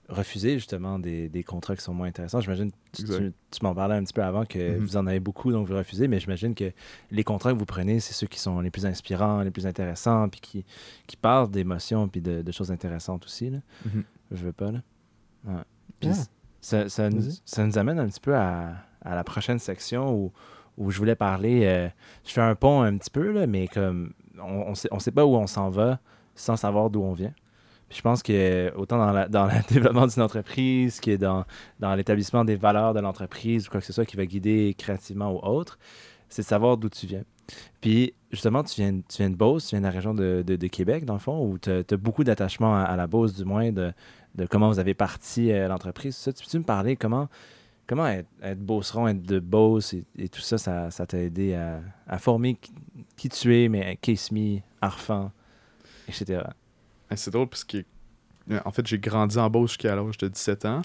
refuser 0.10 0.54
justement 0.54 1.00
des, 1.00 1.28
des 1.28 1.44
contrats 1.44 1.76
qui 1.76 1.82
sont 1.84 1.94
moins 1.94 2.08
intéressants. 2.08 2.40
J'imagine, 2.40 2.72
tu, 2.94 3.04
tu, 3.04 3.34
tu 3.52 3.60
m'en 3.64 3.76
parlais 3.76 3.96
un 3.96 4.04
petit 4.04 4.14
peu 4.14 4.24
avant 4.24 4.46
que 4.46 4.58
Mhm. 4.58 4.78
vous 4.86 4.96
en 4.98 5.06
avez 5.06 5.20
beaucoup, 5.20 5.52
donc 5.52 5.68
vous 5.68 5.76
refusez, 5.76 6.08
mais 6.08 6.20
j'imagine 6.22 6.56
que 6.56 6.72
les 7.12 7.24
contrats 7.26 7.52
que 7.54 7.58
vous 7.60 7.66
prenez, 7.66 8.00
c'est 8.00 8.14
ceux 8.14 8.28
qui 8.28 8.40
sont 8.40 8.62
les 8.62 8.72
plus 8.72 8.86
inspirants, 8.86 9.42
les 9.42 9.52
plus 9.52 9.68
intéressants, 9.68 10.30
puis 10.30 10.40
qui, 10.40 10.66
qui 11.08 11.18
parlent 11.18 11.52
d'émotions, 11.52 12.08
puis 12.08 12.22
de, 12.22 12.42
de 12.42 12.52
choses 12.54 12.72
intéressantes 12.72 13.26
aussi. 13.26 13.50
Là. 13.50 13.58
Mhm. 13.86 14.04
Je 14.32 14.46
veux 14.46 14.54
pas, 14.54 14.72
là. 14.72 14.82
Ouais. 15.46 15.62
Puis 16.00 16.10
Ah. 16.14 16.24
ça, 16.62 16.88
ça, 16.90 17.10
nous, 17.10 17.24
ça 17.44 17.66
nous 17.66 17.78
amène 17.78 18.00
un 18.00 18.08
petit 18.08 18.22
peu 18.22 18.34
à, 18.36 18.76
à 19.02 19.14
la 19.16 19.24
prochaine 19.26 19.60
section 19.60 20.14
où, 20.16 20.32
où 20.78 20.92
je 20.92 20.98
voulais 20.98 21.16
parler. 21.16 21.62
euh, 21.66 21.88
je 22.26 22.32
fais 22.32 22.42
un 22.42 22.56
pont 22.56 22.82
un 22.82 22.98
petit 22.98 23.10
peu, 23.10 23.32
là, 23.32 23.48
mais 23.48 23.68
comme 23.68 24.14
on 24.40 24.70
on 24.70 24.76
sait, 24.76 24.90
on 24.92 25.00
sait 25.00 25.12
pas 25.12 25.26
où 25.26 25.36
on 25.36 25.48
s'en 25.48 25.70
va 25.70 26.00
sans 26.36 26.56
savoir 26.56 26.90
d'où 26.90 27.02
on 27.02 27.14
vient. 27.14 27.34
Puis 27.90 27.98
je 27.98 28.02
pense 28.02 28.22
que 28.22 28.72
autant 28.76 28.98
dans, 28.98 29.12
la, 29.12 29.28
dans 29.28 29.46
le 29.46 29.54
développement 29.74 30.08
d'une 30.08 30.22
entreprise 30.22 31.00
que 31.00 31.16
dans, 31.16 31.46
dans 31.80 31.96
l'établissement 31.96 32.44
des 32.46 32.56
valeurs 32.56 32.94
de 32.94 33.00
l'entreprise 33.00 33.68
ou 33.68 33.72
quoi 33.72 33.80
que 33.80 33.86
ce 33.86 33.94
soit 33.94 34.06
qui 34.06 34.18
va 34.18 34.26
guider 34.26 34.76
créativement 34.78 35.32
ou 35.32 35.40
autre, 35.40 35.80
c'est 36.30 36.42
de 36.42 36.48
savoir 36.48 36.78
d'où 36.78 36.90
tu 36.90 37.08
viens. 37.08 37.24
Puis 37.82 38.14
justement, 38.32 38.64
tu 38.64 38.82
viens, 38.82 39.00
tu 39.08 39.18
viens 39.18 39.30
de 39.30 39.36
Beauce, 39.36 39.68
tu 39.68 39.76
viens 39.76 39.80
de 39.80 39.86
la 39.86 39.92
région 39.92 40.14
de, 40.14 40.44
de- 40.46 40.68
Québec, 40.68 41.06
dans 41.06 41.14
le 41.14 41.20
fond, 41.20 41.46
où 41.46 41.58
tu 41.58 41.70
as, 41.70 41.98
beaucoup 41.98 42.26
d'attachement 42.26 42.76
à, 42.76 42.96
la 42.98 43.08
Beauce, 43.08 43.34
du 43.34 43.46
moins, 43.46 43.72
de, 43.72 43.94
de 44.36 44.46
comment 44.46 44.68
vous 44.68 44.80
avez 44.80 44.94
parti 44.94 45.52
euh, 45.52 45.70
l'entreprise. 45.70 46.22
Tu 46.22 46.32
peux-tu 46.44 46.60
me 46.60 46.64
parler 46.64 46.98
comment, 46.98 47.30
comment 47.88 48.08
être, 48.08 48.28
être 48.42 48.60
Beauceron, 48.60 49.08
être 49.08 49.24
de 49.24 49.40
Beauce 49.40 49.94
et, 50.18 50.30
tout 50.30 50.42
ça, 50.42 50.58
ça 50.58 51.06
t'a 51.08 51.18
aidé 51.18 51.56
à, 52.08 52.18
former 52.20 52.58
qui, 53.16 53.30
tu 53.30 53.56
es, 53.58 53.70
mais 53.70 53.96
Case 53.98 54.32
Me, 54.32 54.60
Arfan, 54.82 55.32
etc. 56.08 56.44
Ouais, 57.10 57.18
C'est 57.18 57.32
drôle 57.32 57.48
parce 57.48 57.64
que, 57.64 57.84
en 58.66 58.72
fait, 58.72 58.86
j'ai 58.86 59.00
grandi 59.00 59.38
en 59.38 59.50
Beauce 59.50 59.72
jusqu'à 59.72 59.96
l'âge 59.96 60.18
de 60.18 60.28
17 60.28 60.66
ans. 60.66 60.82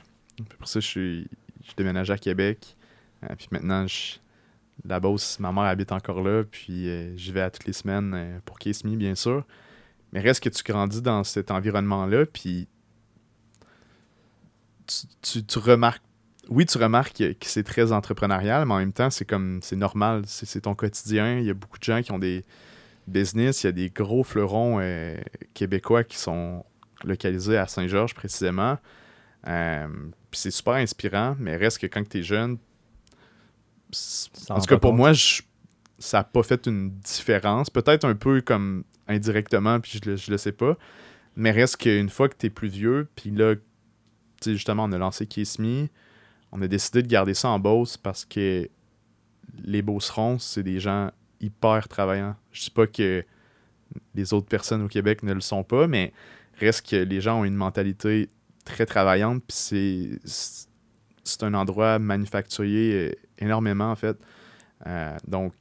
Pour 0.58 0.68
ça, 0.68 0.80
je 0.80 0.86
suis 0.86 1.28
je 1.64 1.74
déménagé 1.76 2.12
à 2.12 2.18
Québec. 2.18 2.76
Euh, 3.22 3.34
puis 3.36 3.46
maintenant, 3.52 3.86
je- 3.86 4.16
la 4.84 4.98
Beauce, 4.98 5.38
ma 5.38 5.52
mère 5.52 5.64
habite 5.64 5.92
encore 5.92 6.20
là. 6.22 6.42
Puis 6.42 6.88
euh, 6.88 7.16
j'y 7.16 7.30
vais 7.30 7.42
à 7.42 7.50
toutes 7.50 7.66
les 7.66 7.72
semaines 7.72 8.14
euh, 8.14 8.38
pour 8.44 8.58
Kiss 8.58 8.82
Me, 8.84 8.96
bien 8.96 9.14
sûr. 9.14 9.44
Mais 10.12 10.20
reste 10.20 10.42
que 10.42 10.48
tu 10.48 10.62
grandis 10.64 11.00
dans 11.02 11.22
cet 11.22 11.50
environnement-là. 11.52 12.26
Puis 12.26 12.66
tu, 14.86 15.06
tu- 15.22 15.44
tu 15.44 15.58
remarques. 15.58 16.02
Oui, 16.48 16.66
tu 16.66 16.76
remarques 16.78 17.16
que, 17.16 17.32
que 17.32 17.46
c'est 17.46 17.62
très 17.62 17.92
entrepreneurial, 17.92 18.66
mais 18.66 18.74
en 18.74 18.78
même 18.78 18.92
temps, 18.92 19.10
c'est 19.10 19.24
comme 19.24 19.60
c'est 19.62 19.76
normal. 19.76 20.22
C'est 20.26 20.62
ton 20.62 20.74
quotidien. 20.74 21.38
Il 21.38 21.44
y 21.44 21.50
a 21.50 21.54
beaucoup 21.54 21.78
de 21.78 21.84
gens 21.84 22.02
qui 22.02 22.12
ont 22.12 22.18
des 22.18 22.44
business. 23.06 23.62
Il 23.62 23.66
y 23.66 23.68
a 23.68 23.72
des 23.72 23.90
gros 23.90 24.24
fleurons 24.24 24.78
euh, 24.80 25.16
québécois 25.54 26.04
qui 26.04 26.16
sont 26.18 26.64
localisés 27.04 27.56
à 27.56 27.66
Saint-Georges 27.66 28.14
précisément. 28.14 28.78
Euh, 29.46 29.86
puis 30.30 30.40
c'est 30.40 30.50
super 30.50 30.74
inspirant, 30.74 31.36
mais 31.38 31.56
reste 31.56 31.78
que 31.78 31.86
quand 31.86 32.08
tu 32.08 32.18
es 32.18 32.22
jeune, 32.22 32.58
en 34.50 34.60
tout 34.60 34.66
cas 34.66 34.78
pour 34.78 34.90
compte. 34.90 34.96
moi, 34.98 35.12
je- 35.12 35.42
ça 35.98 36.18
n'a 36.18 36.24
pas 36.24 36.42
fait 36.42 36.66
une 36.66 36.90
différence. 37.00 37.70
Peut-être 37.70 38.04
un 38.04 38.14
peu 38.14 38.40
comme 38.40 38.84
indirectement, 39.08 39.80
puis 39.80 40.00
je 40.02 40.10
le, 40.10 40.16
je 40.16 40.30
le 40.30 40.38
sais 40.38 40.52
pas. 40.52 40.76
Mais 41.36 41.50
reste 41.50 41.76
qu'une 41.78 42.08
fois 42.10 42.28
que 42.28 42.34
tu 42.38 42.46
es 42.46 42.50
plus 42.50 42.68
vieux, 42.68 43.08
puis 43.16 43.30
là, 43.30 43.54
tu 43.56 43.62
sais, 44.42 44.52
justement, 44.52 44.84
on 44.84 44.92
a 44.92 44.98
lancé 44.98 45.26
Kiss 45.26 45.58
Me, 45.58 45.88
on 46.52 46.60
a 46.62 46.68
décidé 46.68 47.02
de 47.02 47.08
garder 47.08 47.34
ça 47.34 47.48
en 47.48 47.58
Beauce 47.58 47.96
parce 47.96 48.24
que 48.24 48.68
les 49.64 49.82
Beaucerons, 49.82 50.38
c'est 50.38 50.62
des 50.62 50.80
gens 50.80 51.10
hyper 51.40 51.88
travaillants. 51.88 52.36
Je 52.52 52.64
dis 52.64 52.70
pas 52.70 52.86
que 52.86 53.24
les 54.14 54.32
autres 54.32 54.46
personnes 54.46 54.82
au 54.82 54.88
Québec 54.88 55.22
ne 55.22 55.32
le 55.32 55.40
sont 55.40 55.64
pas, 55.64 55.86
mais 55.86 56.12
reste 56.58 56.88
que 56.88 56.96
les 56.96 57.20
gens 57.20 57.40
ont 57.40 57.44
une 57.44 57.54
mentalité 57.54 58.28
très 58.64 58.86
travaillante, 58.86 59.42
c'est 59.48 60.18
un 61.40 61.54
endroit 61.54 61.98
manufacturier 61.98 62.94
euh, 62.94 63.12
énormément, 63.38 63.90
en 63.90 63.96
fait. 63.96 64.16
Euh, 64.86 65.16
donc, 65.26 65.54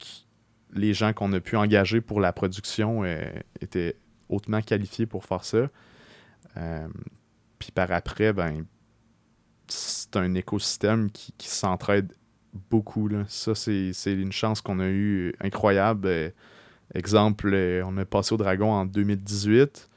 les 0.73 0.93
gens 0.93 1.13
qu'on 1.13 1.31
a 1.33 1.39
pu 1.39 1.55
engager 1.55 2.01
pour 2.01 2.19
la 2.19 2.31
production 2.31 3.03
euh, 3.03 3.23
étaient 3.59 3.95
hautement 4.29 4.61
qualifiés 4.61 5.05
pour 5.05 5.25
faire 5.25 5.43
ça. 5.43 5.69
Puis 7.59 7.71
par 7.71 7.91
après, 7.91 8.33
ben, 8.33 8.65
c'est 9.71 10.15
un 10.17 10.33
écosystème 10.35 11.09
qui, 11.11 11.33
qui 11.37 11.47
s'entraide 11.47 12.13
beaucoup. 12.69 13.07
Là. 13.07 13.23
Ça, 13.27 13.55
c'est 13.55 13.91
c'est 13.93 14.13
une 14.13 14.31
chance 14.31 14.61
qu'on 14.61 14.79
a 14.79 14.87
eue 14.87 15.33
incroyable. 15.39 16.07
Euh, 16.07 16.29
exemple, 16.93 17.51
euh, 17.53 17.83
on 17.85 17.97
est 17.97 18.05
passé 18.05 18.33
au 18.33 18.37
Dragon 18.37 18.71
en 18.71 18.85
2018. 18.85 19.89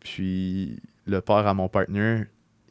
Puis 0.00 0.80
le 1.06 1.20
père 1.20 1.46
à 1.46 1.54
mon 1.54 1.68
partner, 1.68 2.24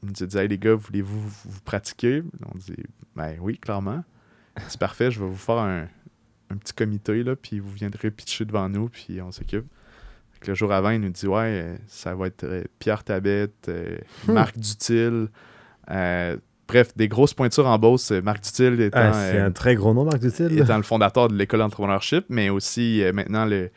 il 0.04 0.10
nous 0.10 0.24
a 0.24 0.26
dit 0.26 0.38
Hey 0.38 0.48
les 0.48 0.58
gars, 0.58 0.76
voulez-vous 0.76 1.20
vous, 1.20 1.50
vous 1.50 1.62
pratiquer 1.62 2.24
On 2.54 2.58
dit 2.58 2.76
Ben 3.16 3.38
oui, 3.42 3.58
clairement. 3.58 4.04
C'est 4.68 4.80
parfait, 4.80 5.12
je 5.12 5.20
vais 5.20 5.28
vous 5.28 5.36
faire 5.36 5.60
un, 5.60 5.88
un 6.50 6.58
petit 6.58 6.74
comité, 6.74 7.24
là, 7.24 7.36
puis 7.36 7.60
vous 7.60 7.72
viendrez 7.72 8.10
pitcher 8.10 8.44
devant 8.44 8.68
nous, 8.70 8.90
puis 8.90 9.22
on 9.22 9.32
s'occupe. 9.32 9.66
Le 10.48 10.54
jour 10.56 10.72
avant, 10.72 10.92
il 10.92 11.02
nous 11.02 11.10
dit 11.10 11.28
Ouais, 11.28 11.62
euh, 11.64 11.78
ça 11.88 12.16
va 12.16 12.28
être 12.28 12.64
Pierre 12.80 13.04
Tabette, 13.04 13.70
Hmm. 14.28 14.34
Marc 14.34 14.58
Dutil. 14.58 15.28
Euh, 15.92 16.38
bref, 16.68 16.96
des 16.96 17.08
grosses 17.08 17.34
pointures 17.34 17.68
en 17.68 17.78
Beauce. 17.78 18.12
euh, 18.12 18.22
Marc 18.22 18.44
Dutil 18.44 18.82
étant, 18.82 19.00
Ah, 19.00 19.14
c'est 19.14 19.38
euh, 19.38 19.48
un 19.48 19.52
très 19.52 19.76
gros 19.76 19.94
nom, 19.94 20.04
Marc 20.06 20.20
Dutil. 20.20 20.58
étant 20.60 20.78
le 20.78 20.84
fondateur 20.84 21.28
de 21.28 21.36
l'école 21.36 21.60
d'entrepreneurship, 21.60 22.26
mais 22.30 22.50
aussi 22.50 23.04
maintenant 23.14 23.46
le 23.46 23.70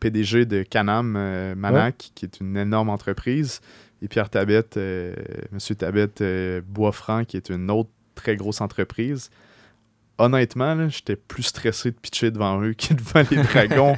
PDG 0.00 0.44
de 0.44 0.62
Canam 0.62 1.12
Manac, 1.56 2.10
qui 2.14 2.24
est 2.26 2.40
une 2.40 2.56
énorme 2.56 2.90
entreprise. 2.90 3.60
Et 4.02 4.08
Pierre 4.08 4.28
Tabette, 4.28 4.76
euh, 4.76 5.14
Monsieur 5.52 5.74
Tabette 5.74 6.20
euh, 6.20 6.60
Boisfranc, 6.66 7.24
qui 7.24 7.38
est 7.38 7.48
une 7.48 7.70
autre 7.70 7.88
très 8.14 8.36
grosse 8.36 8.60
entreprise. 8.60 9.30
Honnêtement, 10.18 10.88
j'étais 10.88 11.16
plus 11.16 11.42
stressé 11.44 11.90
de 11.90 11.96
pitcher 11.96 12.30
devant 12.30 12.60
eux 12.62 12.74
que 12.74 12.94
devant 12.94 13.26
les 13.30 13.42
dragons. 13.42 13.96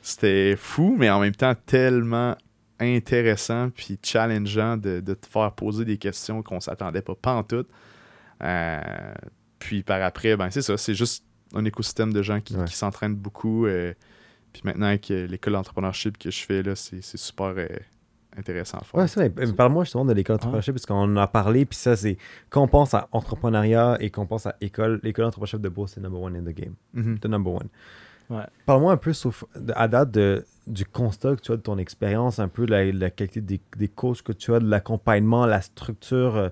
C'était 0.00 0.54
fou, 0.56 0.96
mais 0.98 1.10
en 1.10 1.20
même 1.20 1.34
temps 1.34 1.54
tellement 1.66 2.36
intéressant 2.82 3.70
puis 3.70 3.98
challengeant 4.02 4.76
de, 4.76 5.00
de 5.00 5.14
te 5.14 5.26
faire 5.26 5.52
poser 5.52 5.84
des 5.84 5.98
questions 5.98 6.42
qu'on 6.42 6.60
s'attendait 6.60 7.02
pas, 7.02 7.14
pas 7.14 7.34
en 7.34 7.42
tout. 7.44 7.64
Euh, 8.42 8.80
puis 9.58 9.82
par 9.82 10.02
après, 10.02 10.36
ben 10.36 10.50
c'est 10.50 10.62
ça, 10.62 10.76
c'est 10.76 10.94
juste 10.94 11.24
un 11.54 11.64
écosystème 11.64 12.12
de 12.12 12.22
gens 12.22 12.40
qui, 12.40 12.56
Ouais. 12.56 12.64
qui 12.64 12.74
s'entraînent 12.76 13.14
beaucoup. 13.14 13.66
euh, 13.66 13.92
puis 14.52 14.62
maintenant, 14.64 14.86
avec 14.86 15.10
euh, 15.10 15.26
l'école 15.26 15.54
d'entrepreneurship 15.54 16.18
que 16.18 16.30
je 16.30 16.44
fais, 16.44 16.62
là, 16.62 16.74
c'est 16.76 17.02
c'est 17.02 17.16
super 17.18 17.54
euh, 17.56 17.66
intéressant 18.36 18.78
à 18.78 18.84
faire. 18.84 19.00
Ouais, 19.00 19.06
c'est 19.08 19.20
vrai. 19.20 19.32
Mais 19.36 19.52
Parle-moi 19.52 19.84
justement 19.84 20.04
de 20.04 20.12
l'école 20.12 20.36
d'entrepreneurship, 20.36 20.74
parce 20.74 20.86
qu'on 20.86 20.94
en 20.94 21.16
a 21.16 21.26
parlé, 21.26 21.64
puis 21.64 21.78
ça, 21.78 21.94
c'est 21.96 22.16
quand 22.50 22.62
on 22.62 22.68
pense 22.68 22.94
à 22.94 23.08
entrepreneuriat 23.12 23.96
et 24.00 24.10
qu'on 24.10 24.26
pense 24.26 24.46
à 24.46 24.56
école, 24.60 25.00
l'école 25.02 25.26
d'entrepreneurship 25.26 25.60
de 25.60 25.68
Beauce, 25.68 25.92
c'est 25.94 26.00
number 26.00 26.20
one 26.20 26.36
in 26.36 26.42
the 26.42 26.54
game. 26.54 26.74
Mhm. 26.94 27.18
The 27.20 27.26
number 27.26 27.52
one. 27.52 27.68
Ouais. 28.32 28.46
Parle-moi 28.66 28.92
un 28.92 28.96
peu, 28.96 29.12
sauf, 29.12 29.44
de- 29.56 29.72
à 29.76 29.88
date, 29.88 30.10
de, 30.12 30.44
du 30.66 30.84
constat 30.86 31.36
que 31.36 31.40
tu 31.42 31.52
as 31.52 31.56
de 31.56 31.62
ton 31.62 31.76
expérience, 31.78 32.38
un 32.38 32.48
peu 32.48 32.64
la, 32.66 32.84
la 32.92 33.10
qualité 33.10 33.40
des, 33.40 33.60
des 33.76 33.88
coachs 33.88 34.22
que 34.22 34.32
tu 34.32 34.54
as, 34.54 34.60
de 34.60 34.68
l'accompagnement, 34.68 35.44
la 35.46 35.60
structure. 35.60 36.36
euh, 36.36 36.48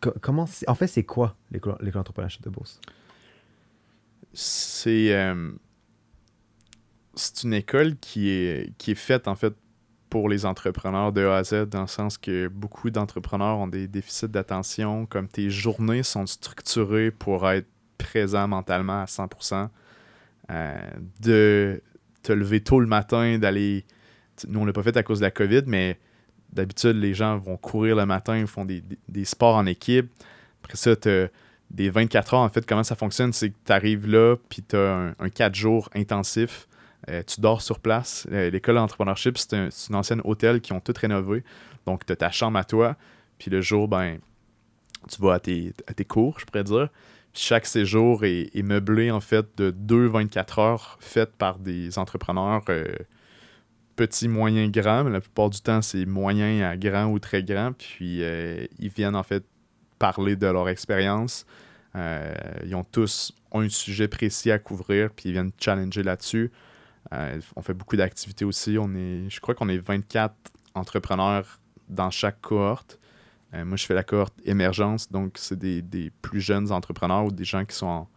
co- 0.00 0.14
comment 0.20 0.46
c'est- 0.46 0.68
en 0.68 0.74
fait, 0.74 0.86
c'est 0.86 1.02
quoi 1.04 1.34
l'école 1.50 1.76
l'école 1.80 2.00
d'entrepreneurship 2.00 2.42
de 2.42 2.50
Beauce? 2.50 2.80
c'est 4.32 5.14
euh, 5.14 5.52
c'est 7.14 7.44
une 7.44 7.54
école 7.54 7.96
qui 7.98 8.28
est, 8.30 8.72
qui 8.78 8.90
est 8.90 8.96
faite 8.96 9.28
en 9.28 9.36
fait 9.36 9.54
pour 10.10 10.28
les 10.28 10.46
entrepreneurs 10.46 11.12
de 11.12 11.24
A 11.24 11.36
à 11.38 11.44
Z, 11.44 11.66
dans 11.68 11.82
le 11.82 11.86
sens 11.86 12.18
que 12.18 12.48
beaucoup 12.48 12.90
d'entrepreneurs 12.90 13.58
ont 13.58 13.66
des 13.68 13.88
déficits 13.88 14.28
d'attention, 14.28 15.06
comme 15.06 15.28
tes 15.28 15.50
journées 15.50 16.02
sont 16.04 16.26
structurées 16.26 17.10
pour 17.10 17.48
être 17.50 17.66
présent 17.98 18.46
mentalement 18.48 19.02
à 19.02 19.06
100%, 19.06 19.68
euh, 20.50 20.76
de 21.20 21.82
te 22.22 22.32
lever 22.32 22.60
tôt 22.60 22.80
le 22.80 22.86
matin, 22.86 23.38
d'aller... 23.38 23.84
Nous, 24.48 24.60
on 24.60 24.64
l'a 24.64 24.72
pas 24.72 24.82
fait 24.82 24.96
à 24.96 25.02
cause 25.02 25.20
de 25.20 25.24
la 25.24 25.30
COVID, 25.30 25.62
mais 25.66 25.98
d'habitude, 26.52 26.96
les 26.96 27.14
gens 27.14 27.38
vont 27.38 27.56
courir 27.56 27.96
le 27.96 28.06
matin, 28.06 28.44
font 28.46 28.64
des, 28.64 28.82
sports 29.24 29.56
en 29.56 29.66
équipe. 29.66 30.10
Après 30.62 30.76
ça, 30.76 30.96
tu 30.96 31.10
des 31.70 31.90
24 31.90 32.34
heures, 32.34 32.40
en 32.40 32.48
fait, 32.48 32.66
comment 32.66 32.84
ça 32.84 32.94
fonctionne, 32.94 33.32
c'est 33.32 33.50
que 33.50 33.56
tu 33.64 33.72
arrives 33.72 34.06
là, 34.06 34.36
puis 34.48 34.62
tu 34.62 34.76
as 34.76 34.94
un, 34.94 35.14
un 35.18 35.28
4 35.28 35.54
jours 35.54 35.88
intensif. 35.94 36.68
Euh, 37.10 37.22
tu 37.26 37.40
dors 37.40 37.60
sur 37.60 37.80
place. 37.80 38.26
Euh, 38.32 38.50
L'école 38.50 38.76
d'entrepreneurship, 38.76 39.36
c'est 39.36 39.54
un, 39.54 39.68
une 39.90 39.94
ancienne 39.94 40.20
hôtel 40.24 40.60
qui 40.60 40.72
ont 40.72 40.80
tout 40.80 40.94
rénové. 40.98 41.44
Donc, 41.86 42.06
tu 42.06 42.12
as 42.12 42.16
ta 42.16 42.30
chambre 42.30 42.58
à 42.58 42.64
toi. 42.64 42.96
Puis 43.38 43.50
le 43.50 43.60
jour, 43.60 43.88
ben, 43.88 44.18
tu 45.10 45.20
vas 45.20 45.34
à 45.34 45.40
tes, 45.40 45.74
à 45.86 45.92
tes 45.92 46.04
cours, 46.04 46.40
je 46.40 46.46
pourrais 46.46 46.64
dire. 46.64 46.88
Chaque 47.36 47.66
séjour 47.66 48.24
est, 48.24 48.62
meublé, 48.62 49.10
en 49.10 49.20
fait, 49.20 49.46
de 49.56 49.72
deux 49.72 50.06
24 50.06 50.58
heures 50.60 50.96
faites 51.00 51.32
par 51.32 51.58
des 51.58 51.98
entrepreneurs 51.98 52.62
euh, 52.68 52.84
petits, 53.96 54.28
moyens, 54.28 54.70
grands. 54.70 55.02
Mais 55.02 55.10
la 55.10 55.20
plupart 55.20 55.50
du 55.50 55.60
temps, 55.60 55.82
c'est 55.82 56.06
moyen 56.06 56.68
à 56.68 56.76
grand 56.76 57.06
ou 57.06 57.18
très 57.18 57.42
grand. 57.42 57.72
Puis 57.72 58.22
euh, 58.22 58.64
ils 58.78 58.88
viennent, 58.88 59.16
en 59.16 59.24
fait, 59.24 59.44
parler 59.98 60.36
de 60.36 60.46
leur 60.46 60.68
expérience. 60.68 61.44
Euh, 61.96 62.34
ils 62.64 62.74
ont 62.76 62.84
tous 62.84 63.34
un 63.52 63.68
sujet 63.68 64.06
précis 64.06 64.52
à 64.52 64.60
couvrir, 64.60 65.10
puis 65.10 65.30
ils 65.30 65.32
viennent 65.32 65.52
challenger 65.58 66.04
là-dessus. 66.04 66.52
On 67.56 67.62
fait 67.62 67.74
beaucoup 67.74 67.96
d'activités 67.96 68.44
aussi. 68.44 68.76
On 68.78 68.92
est, 68.94 69.28
je 69.28 69.40
crois 69.40 69.54
qu'on 69.54 69.68
est 69.68 69.78
24 69.78 70.34
entrepreneurs 70.74 71.60
dans 71.88 72.10
chaque 72.10 72.40
cohorte. 72.40 72.98
Euh, 73.54 73.64
moi, 73.64 73.76
je 73.76 73.86
fais 73.86 73.94
la 73.94 74.02
cohorte 74.02 74.34
émergence, 74.44 75.10
donc 75.10 75.34
c'est 75.38 75.58
des, 75.58 75.80
des 75.82 76.10
plus 76.22 76.40
jeunes 76.40 76.72
entrepreneurs 76.72 77.24
ou 77.26 77.30
des 77.30 77.44
gens 77.44 77.64
qui 77.64 77.76
sont 77.76 77.86
en, 77.86 78.08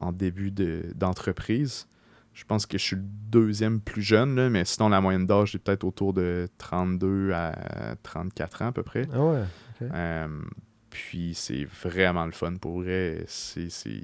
en 0.00 0.12
début 0.12 0.50
de- 0.50 0.90
d'entreprise. 0.94 1.86
je 2.34 2.44
pense 2.44 2.66
que 2.66 2.76
je 2.76 2.82
suis 2.82 2.96
le 2.96 3.02
deuxième 3.30 3.80
plus 3.80 4.02
jeune, 4.02 4.34
là, 4.36 4.50
mais 4.50 4.64
sinon, 4.64 4.88
la 4.90 5.00
moyenne 5.00 5.24
d'âge 5.26 5.54
est 5.54 5.58
peut-être 5.58 5.84
autour 5.84 6.12
de 6.12 6.48
32 6.58 7.32
à 7.32 7.96
34 8.02 8.62
ans 8.62 8.66
à 8.68 8.72
peu 8.72 8.82
près. 8.82 9.06
Ah 9.12 9.22
ouais. 9.24 9.42
Euh, 9.82 10.42
puis 10.90 11.32
c'est 11.34 11.64
vraiment 11.82 12.26
le 12.26 12.32
fun 12.32 12.56
pour 12.56 12.80
vrai. 12.82 13.24
C'est, 13.28 13.70
c'est- 13.70 14.02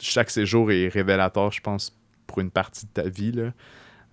Chaque 0.00 0.30
séjour 0.30 0.72
est 0.72 0.88
révélateur, 0.88 1.52
je 1.52 1.60
pense, 1.60 1.96
pour 2.26 2.40
une 2.40 2.50
partie 2.50 2.86
de 2.86 2.90
ta 2.90 3.08
vie. 3.08 3.32
Là. 3.32 3.52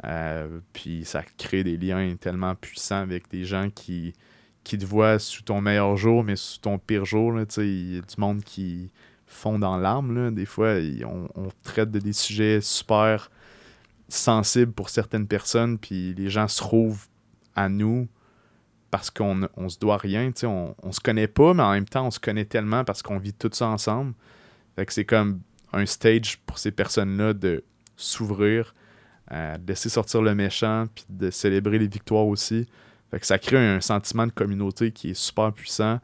Euh, 0.05 0.59
puis 0.71 1.03
ça 1.05 1.23
crée 1.37 1.63
des 1.63 1.77
liens 1.77 2.15
tellement 2.15 2.53
puissants 2.55 3.01
avec 3.01 3.29
des 3.29 3.43
gens 3.43 3.69
qui, 3.73 4.13
qui 4.63 4.77
te 4.77 4.85
voient 4.85 5.19
sous 5.19 5.41
ton 5.41 5.61
meilleur 5.61 5.97
jour, 5.97 6.23
mais 6.23 6.35
sous 6.35 6.59
ton 6.59 6.77
pire 6.77 7.05
jour. 7.05 7.39
Il 7.57 7.95
y 7.95 7.97
a 7.97 8.01
du 8.01 8.15
monde 8.17 8.43
qui 8.43 8.91
fond 9.25 9.59
dans 9.59 9.77
là. 9.77 10.01
Des 10.31 10.45
fois, 10.45 10.75
on, 11.05 11.29
on 11.35 11.49
traite 11.63 11.91
de 11.91 11.99
des 11.99 12.13
sujets 12.13 12.61
super 12.61 13.29
sensibles 14.07 14.71
pour 14.71 14.89
certaines 14.89 15.27
personnes, 15.27 15.77
puis 15.77 16.13
les 16.15 16.29
gens 16.29 16.47
se 16.47 16.57
trouvent 16.57 17.07
à 17.55 17.69
nous 17.69 18.07
parce 18.91 19.09
qu'on 19.09 19.47
on 19.55 19.69
se 19.69 19.77
doit 19.77 19.97
rien. 19.97 20.31
On, 20.43 20.75
on 20.81 20.91
se 20.91 20.99
connaît 20.99 21.27
pas, 21.27 21.53
mais 21.53 21.63
en 21.63 21.71
même 21.73 21.87
temps, 21.87 22.07
on 22.07 22.11
se 22.11 22.19
connaît 22.19 22.45
tellement 22.45 22.83
parce 22.83 23.01
qu'on 23.01 23.19
vit 23.19 23.33
tout 23.33 23.49
ça 23.53 23.67
ensemble. 23.67 24.13
Fait 24.75 24.85
que 24.85 24.93
c'est 24.93 25.05
comme 25.05 25.41
un 25.73 25.85
stage 25.85 26.39
pour 26.45 26.57
ces 26.57 26.71
personnes-là 26.71 27.33
de 27.33 27.63
s'ouvrir, 27.95 28.73
euh, 29.31 29.57
de 29.57 29.67
laisser 29.67 29.89
sortir 29.89 30.21
le 30.21 30.33
méchant, 30.33 30.85
puis 30.93 31.05
de 31.09 31.29
célébrer 31.29 31.77
les 31.77 31.87
victoires 31.87 32.25
aussi. 32.25 32.65
Fait 33.11 33.19
que 33.19 33.25
ça 33.25 33.39
crée 33.39 33.57
un 33.57 33.81
sentiment 33.81 34.27
de 34.27 34.31
communauté 34.31 34.91
qui 34.91 35.11
est 35.11 35.13
super 35.15 35.51
puissant. 35.51 35.99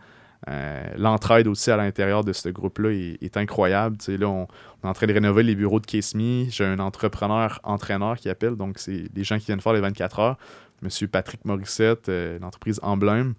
Euh, 0.47 0.83
L'entraide 0.97 1.47
aussi 1.47 1.71
à 1.71 1.77
l'intérieur 1.77 2.23
de 2.23 2.33
ce 2.33 2.49
groupe-là 2.49 2.91
est, 2.91 3.17
est 3.21 3.37
incroyable. 3.37 3.97
Là, 4.07 4.27
on, 4.27 4.47
on 4.83 4.87
est 4.87 4.89
en 4.89 4.93
train 4.93 5.07
de 5.07 5.13
rénover 5.13 5.43
les 5.43 5.55
bureaux 5.55 5.79
de 5.79 5.85
Case 5.85 6.13
Me. 6.15 6.45
J'ai 6.49 6.65
un 6.65 6.79
entrepreneur-entraîneur 6.79 8.17
qui 8.17 8.29
appelle, 8.29 8.55
donc 8.55 8.77
c'est 8.79 9.11
des 9.13 9.23
gens 9.23 9.37
qui 9.39 9.45
viennent 9.47 9.61
faire 9.61 9.73
les 9.73 9.81
24 9.81 10.19
heures. 10.19 10.37
Monsieur 10.81 11.07
Patrick 11.07 11.45
Morissette, 11.45 12.09
euh, 12.09 12.37
l'entreprise 12.39 12.79
Emblème. 12.83 13.33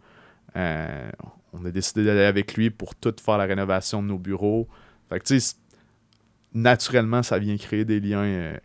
Euh, 0.56 1.10
on 1.52 1.64
a 1.64 1.70
décidé 1.70 2.04
d'aller 2.04 2.24
avec 2.24 2.54
lui 2.54 2.70
pour 2.70 2.94
tout 2.94 3.14
faire 3.24 3.38
la 3.38 3.44
rénovation 3.44 4.02
de 4.02 4.08
nos 4.08 4.18
bureaux. 4.18 4.68
Fait 5.08 5.18
que, 5.20 5.24
tu 5.24 5.38
sais, 5.40 5.54
c- 5.54 5.56
naturellement, 6.54 7.22
ça 7.22 7.38
vient 7.38 7.56
créer 7.56 7.84
des 7.84 8.00
liens 8.00 8.24
euh, 8.24 8.56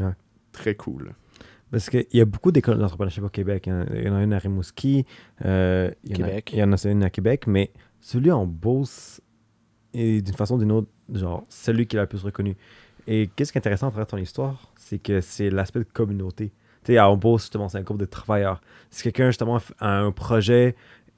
Ouais. 0.00 0.12
très 0.52 0.74
cool. 0.76 1.12
Parce 1.70 1.90
qu'il 1.90 2.06
y 2.12 2.20
a 2.20 2.24
beaucoup 2.24 2.50
d'écoles 2.50 2.78
d'entrepreneurship 2.78 3.24
au 3.24 3.28
Québec. 3.28 3.66
Il 3.66 4.02
y 4.02 4.08
en 4.08 4.16
a 4.16 4.22
une 4.22 4.32
à 4.32 4.38
Rimouski, 4.38 5.04
euh, 5.44 5.90
il, 6.04 6.18
y 6.18 6.22
en 6.22 6.26
a, 6.26 6.28
Québec. 6.28 6.50
il 6.52 6.58
y 6.58 6.62
en 6.62 6.72
a 6.72 6.88
une 6.88 7.02
à 7.02 7.10
Québec, 7.10 7.46
mais 7.46 7.70
celui 8.00 8.30
en 8.30 8.46
Beauce 8.46 9.20
est 9.92 10.22
d'une 10.22 10.34
façon 10.34 10.56
ou 10.56 10.58
d'une 10.58 10.72
autre, 10.72 10.88
genre, 11.12 11.44
celui 11.48 11.86
qui 11.86 11.96
est 11.96 12.00
le 12.00 12.06
plus 12.06 12.22
reconnu. 12.22 12.56
Et 13.06 13.28
qu'est-ce 13.34 13.52
qui 13.52 13.58
est 13.58 13.60
intéressant 13.60 13.88
à 13.88 13.90
travers 13.90 14.06
ton 14.06 14.18
histoire, 14.18 14.72
c'est 14.76 14.98
que 14.98 15.20
c'est 15.20 15.50
l'aspect 15.50 15.80
de 15.80 15.84
communauté. 15.84 16.52
Tu 16.84 16.92
sais, 16.92 17.00
en 17.00 17.16
Beauce, 17.16 17.42
justement, 17.42 17.68
c'est 17.68 17.78
un 17.78 17.82
groupe 17.82 17.98
de 17.98 18.04
travailleurs. 18.04 18.60
Si 18.90 19.02
quelqu'un, 19.02 19.28
justement, 19.28 19.58
a 19.78 19.98
un 19.98 20.12
projet 20.12 20.74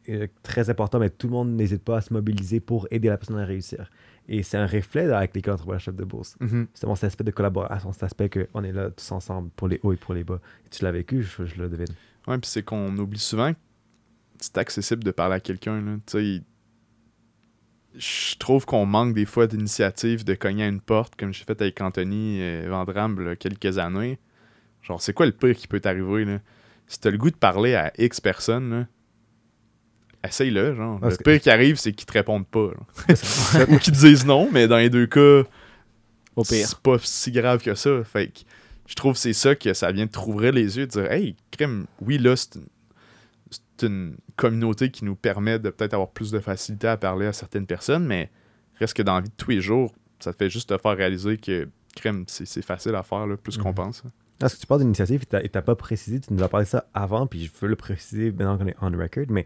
euh, 0.09 0.27
très 0.43 0.71
important, 0.71 0.99
mais 0.99 1.11
tout 1.11 1.27
le 1.27 1.33
monde 1.33 1.51
n'hésite 1.51 1.85
pas 1.85 1.99
à 1.99 2.01
se 2.01 2.13
mobiliser 2.13 2.61
pour 2.61 2.89
aider 2.91 3.09
la 3.09 3.19
personne 3.19 3.39
à 3.39 3.45
réussir. 3.45 3.91
Et 4.33 4.45
c'est 4.45 4.57
un 4.57 4.67
reflet 4.67 5.13
avec 5.13 5.35
l'école 5.35 5.55
d'entrepreneurship 5.55 5.97
de 5.97 6.05
Beauce 6.05 6.37
justement 6.41 6.95
cet 6.95 7.05
aspect 7.05 7.25
de 7.25 7.33
collaboration, 7.33 7.93
cet 7.93 8.05
aspect 8.05 8.31
qu'on 8.31 8.63
est 8.63 8.71
là 8.71 8.89
tous 8.91 9.11
ensemble 9.11 9.51
pour 9.57 9.67
les 9.67 9.81
hauts 9.83 9.93
et 9.93 9.97
pour 9.97 10.15
les 10.15 10.23
bas. 10.23 10.41
Et 10.65 10.69
tu 10.71 10.85
l'as 10.85 10.93
vécu, 10.93 11.25
je, 11.25 11.45
je 11.45 11.57
le 11.61 11.69
devine. 11.69 11.93
Ouais, 12.29 12.39
puis 12.39 12.49
c'est 12.49 12.63
qu'on 12.63 12.97
oublie 12.97 13.19
souvent 13.19 13.53
que 13.53 13.59
c'est 14.39 14.57
accessible 14.57 15.03
de 15.03 15.11
parler 15.11 15.35
à 15.35 15.41
quelqu'un. 15.41 15.83
je 17.97 18.37
trouve 18.39 18.67
qu'on 18.67 18.87
manque 18.87 19.15
des 19.15 19.27
fois 19.27 19.49
d'initiative 19.49 20.25
de 20.25 20.35
cogner 20.35 20.63
à 20.63 20.69
une 20.69 20.81
porte, 20.81 21.17
comme 21.17 21.35
j'ai 21.35 21.45
fait 21.45 21.61
avec 21.61 21.81
Anthony 21.81 22.41
Vandram 22.69 23.17
il 23.19 23.27
y 23.27 23.29
a 23.31 23.37
quelques 23.37 23.79
années. 23.79 24.21
Genre, 24.81 25.03
c'est 25.03 25.13
quoi 25.13 25.27
le 25.27 25.33
pire 25.33 25.57
qui 25.57 25.67
peut 25.67 25.81
t'arriver? 25.81 26.39
Si 26.87 27.01
t'as 27.01 27.11
le 27.11 27.19
goût 27.19 27.31
de 27.31 27.37
parler 27.37 27.75
à 27.75 27.93
X 27.99 28.21
personnes, 28.21 28.71
là, 28.71 28.87
essaye-le, 30.25 30.75
genre. 30.75 31.01
Parce 31.01 31.15
le 31.15 31.19
que- 31.19 31.31
pire 31.31 31.41
qui 31.41 31.51
arrive, 31.51 31.77
c'est 31.77 31.93
qu'ils 31.93 32.07
te 32.07 32.13
répondent 32.13 32.47
pas. 32.47 32.71
Ou 33.69 33.79
qu'ils 33.79 33.93
te 33.93 33.99
disent 33.99 34.27
non, 34.27 34.49
mais 34.53 34.69
dans 34.69 34.77
les 34.79 34.91
deux 34.91 35.07
cas, 35.07 35.43
Au 36.37 36.43
pire. 36.43 36.67
c'est 36.67 36.79
pas 36.79 36.97
si 37.01 37.33
grave 37.33 37.63
que 37.63 37.75
ça. 37.75 38.03
Fait 38.05 38.29
que 38.29 38.41
je 38.87 38.95
trouve 38.95 39.13
que 39.15 39.19
c'est 39.21 39.33
ça 39.33 39.55
que 39.55 39.73
ça 39.75 39.91
vient 39.93 40.07
de 40.07 40.11
t'ouvrir 40.11 40.53
les 40.53 40.77
yeux, 40.77 40.87
de 40.87 40.91
dire 40.91 41.11
Hey, 41.11 41.37
crème, 41.51 41.87
oui, 42.01 42.19
là, 42.19 42.37
c'est 42.37 42.57
une, 42.57 42.67
c'est 43.51 43.87
une 43.87 44.17
communauté 44.37 44.91
qui 44.91 45.05
nous 45.05 45.17
permet 45.17 45.59
de 45.59 45.71
peut-être 45.71 45.95
avoir 45.95 46.11
plus 46.11 46.31
de 46.31 46.39
facilité 46.39 46.89
à 46.89 46.97
parler 46.97 47.27
à 47.27 47.33
certaines 47.33 47.67
personnes, 47.67 48.05
mais 48.07 48.31
reste 48.79 48.95
que 48.95 49.03
dans 49.03 49.15
la 49.15 49.21
vie 49.23 49.29
de 49.29 49.35
tous 49.37 49.51
les 49.51 49.61
jours, 49.61 49.95
ça 50.19 50.33
te 50.33 50.39
fait 50.39 50.51
juste 50.51 50.69
te 50.71 50.79
faire 50.79 50.97
réaliser 50.97 51.37
que 51.39 51.69
crème, 51.97 52.25
c'est 52.29 52.47
c'est 52.47 52.63
facile 52.63 52.95
à 52.95 53.03
faire, 53.03 53.27
là, 53.27 53.37
plus 53.37 53.57
qu'on 53.59 53.71
Mhm. 53.71 53.75
pense. 53.75 54.03
Est-ce 54.43 54.55
que 54.57 54.61
tu 54.61 54.67
parles 54.67 54.81
d'initiative 54.81 55.21
et 55.23 55.27
t'as- 55.27 55.43
et 55.43 55.49
t'as 55.51 55.61
pas 55.61 55.75
précisé, 55.75 56.19
tu 56.21 56.33
nous 56.33 56.43
as 56.43 56.49
parlé 56.49 56.65
de 56.65 56.71
ça 56.71 56.87
avant, 56.95 57.27
puis 57.27 57.45
je 57.45 57.51
veux 57.61 57.69
le 57.69 57.77
préciser 57.77 58.31
maintenant 58.33 58.57
qu'on 58.57 58.67
est 58.67 58.77
on 58.81 58.91
record, 58.91 59.25
mais 59.29 59.45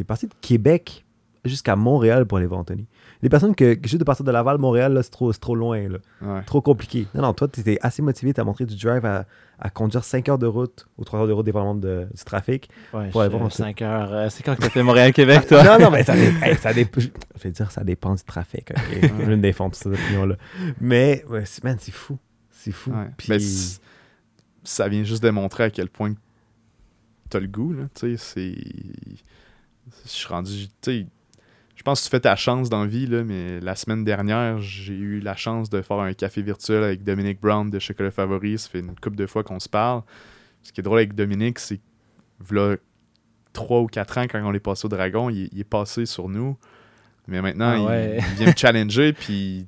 t'es 0.00 0.04
parti 0.04 0.26
de 0.26 0.32
Québec 0.40 1.04
jusqu'à 1.44 1.76
Montréal 1.76 2.26
pour 2.26 2.38
aller 2.38 2.46
voir 2.46 2.60
Anthony. 2.60 2.86
Les 3.22 3.28
personnes 3.28 3.54
que, 3.54 3.74
que 3.74 3.86
juste 3.88 3.98
de 4.00 4.04
partir 4.04 4.24
de 4.24 4.30
Laval, 4.30 4.56
Montréal, 4.58 4.98
c'est 5.02 5.10
trop, 5.10 5.30
trop 5.32 5.54
loin, 5.54 5.88
là. 5.88 5.98
Ouais. 6.22 6.42
trop 6.44 6.60
compliqué. 6.62 7.06
Non, 7.14 7.22
non, 7.22 7.32
toi, 7.34 7.48
tu 7.48 7.60
étais 7.60 7.78
assez 7.82 8.00
motivé, 8.02 8.32
tu 8.34 8.40
as 8.40 8.44
montré 8.44 8.64
du 8.66 8.76
drive 8.76 9.04
à, 9.06 9.26
à 9.58 9.68
conduire 9.70 10.04
5 10.04 10.28
heures 10.30 10.38
de 10.38 10.46
route 10.46 10.86
ou 10.98 11.04
3 11.04 11.20
heures 11.20 11.26
de 11.26 11.32
route, 11.32 11.44
dépendamment 11.46 11.74
de, 11.74 12.06
du 12.14 12.24
trafic. 12.24 12.68
Ouais, 12.94 13.08
Pour 13.10 13.20
aller 13.22 13.30
je- 13.30 13.36
voir 13.36 13.46
un 13.46 13.50
5 13.50 13.82
heures. 13.82 14.12
euh, 14.12 14.28
c'est 14.30 14.42
quand 14.42 14.54
que 14.56 14.62
t'as 14.62 14.70
fait 14.70 14.82
Montréal-Québec, 14.82 15.46
toi? 15.46 15.62
non, 15.64 15.84
non, 15.84 15.90
mais 15.90 16.02
ça, 16.02 16.14
dé- 16.14 16.32
hey, 16.42 16.56
ça 16.56 16.72
dépend. 16.74 17.00
Je 17.00 17.08
vais 17.42 17.50
dire, 17.50 17.70
ça 17.70 17.84
dépend 17.84 18.14
du 18.14 18.22
trafic, 18.22 18.70
ok? 18.70 18.76
je 19.02 19.06
vais 19.24 19.36
me 19.36 19.42
défendre 19.42 19.70
pour 19.72 19.78
cette 19.82 19.92
opinion-là. 19.94 20.36
Mais, 20.80 21.24
ouais, 21.28 21.44
c'est- 21.46 21.62
man, 21.64 21.76
c'est 21.78 21.92
fou. 21.92 22.18
C'est 22.50 22.72
fou. 22.72 22.90
Ouais. 22.90 23.08
Puis- 23.16 23.28
Mais 23.30 23.38
ça 24.64 24.88
vient 24.88 25.04
juste 25.04 25.22
démontrer 25.22 25.64
à 25.64 25.70
quel 25.70 25.88
point 25.88 26.12
t'as 27.30 27.40
le 27.40 27.46
goût, 27.46 27.72
là. 27.72 27.84
Tu 27.94 28.16
sais, 28.16 28.16
c'est. 28.18 28.54
Je 30.04 30.10
suis 30.10 30.28
rendu. 30.28 30.66
Tu 30.68 30.72
sais, 30.82 31.06
je 31.76 31.82
pense 31.82 32.00
que 32.00 32.04
tu 32.06 32.10
fais 32.10 32.20
ta 32.20 32.36
chance 32.36 32.68
dans 32.68 32.82
la 32.82 32.86
vie, 32.88 33.06
là, 33.06 33.24
mais 33.24 33.60
la 33.60 33.74
semaine 33.74 34.04
dernière, 34.04 34.60
j'ai 34.60 34.94
eu 34.94 35.20
la 35.20 35.34
chance 35.36 35.70
de 35.70 35.80
faire 35.82 35.98
un 35.98 36.12
café 36.12 36.42
virtuel 36.42 36.84
avec 36.84 37.02
Dominique 37.02 37.40
Brown 37.40 37.70
de 37.70 37.78
Chocolat 37.78 38.10
Favori. 38.10 38.58
Ça 38.58 38.68
fait 38.68 38.80
une 38.80 38.94
couple 38.98 39.16
de 39.16 39.26
fois 39.26 39.42
qu'on 39.44 39.60
se 39.60 39.68
parle. 39.68 40.02
Ce 40.62 40.72
qui 40.72 40.80
est 40.80 40.84
drôle 40.84 40.98
avec 40.98 41.14
Dominique, 41.14 41.58
c'est 41.58 41.78
que, 42.48 42.80
3 43.52 43.80
ou 43.80 43.86
4 43.86 44.18
ans, 44.18 44.22
quand 44.30 44.42
on 44.44 44.52
est 44.54 44.60
passé 44.60 44.86
au 44.86 44.88
Dragon, 44.88 45.28
il, 45.30 45.48
il 45.52 45.60
est 45.60 45.64
passé 45.64 46.06
sur 46.06 46.28
nous. 46.28 46.56
Mais 47.26 47.40
maintenant, 47.42 47.86
Ah 47.88 47.98
il- 48.00 48.16
il, 48.18 48.34
vient 48.36 48.46
me 48.48 48.56
challenger, 48.56 49.12
puis 49.18 49.66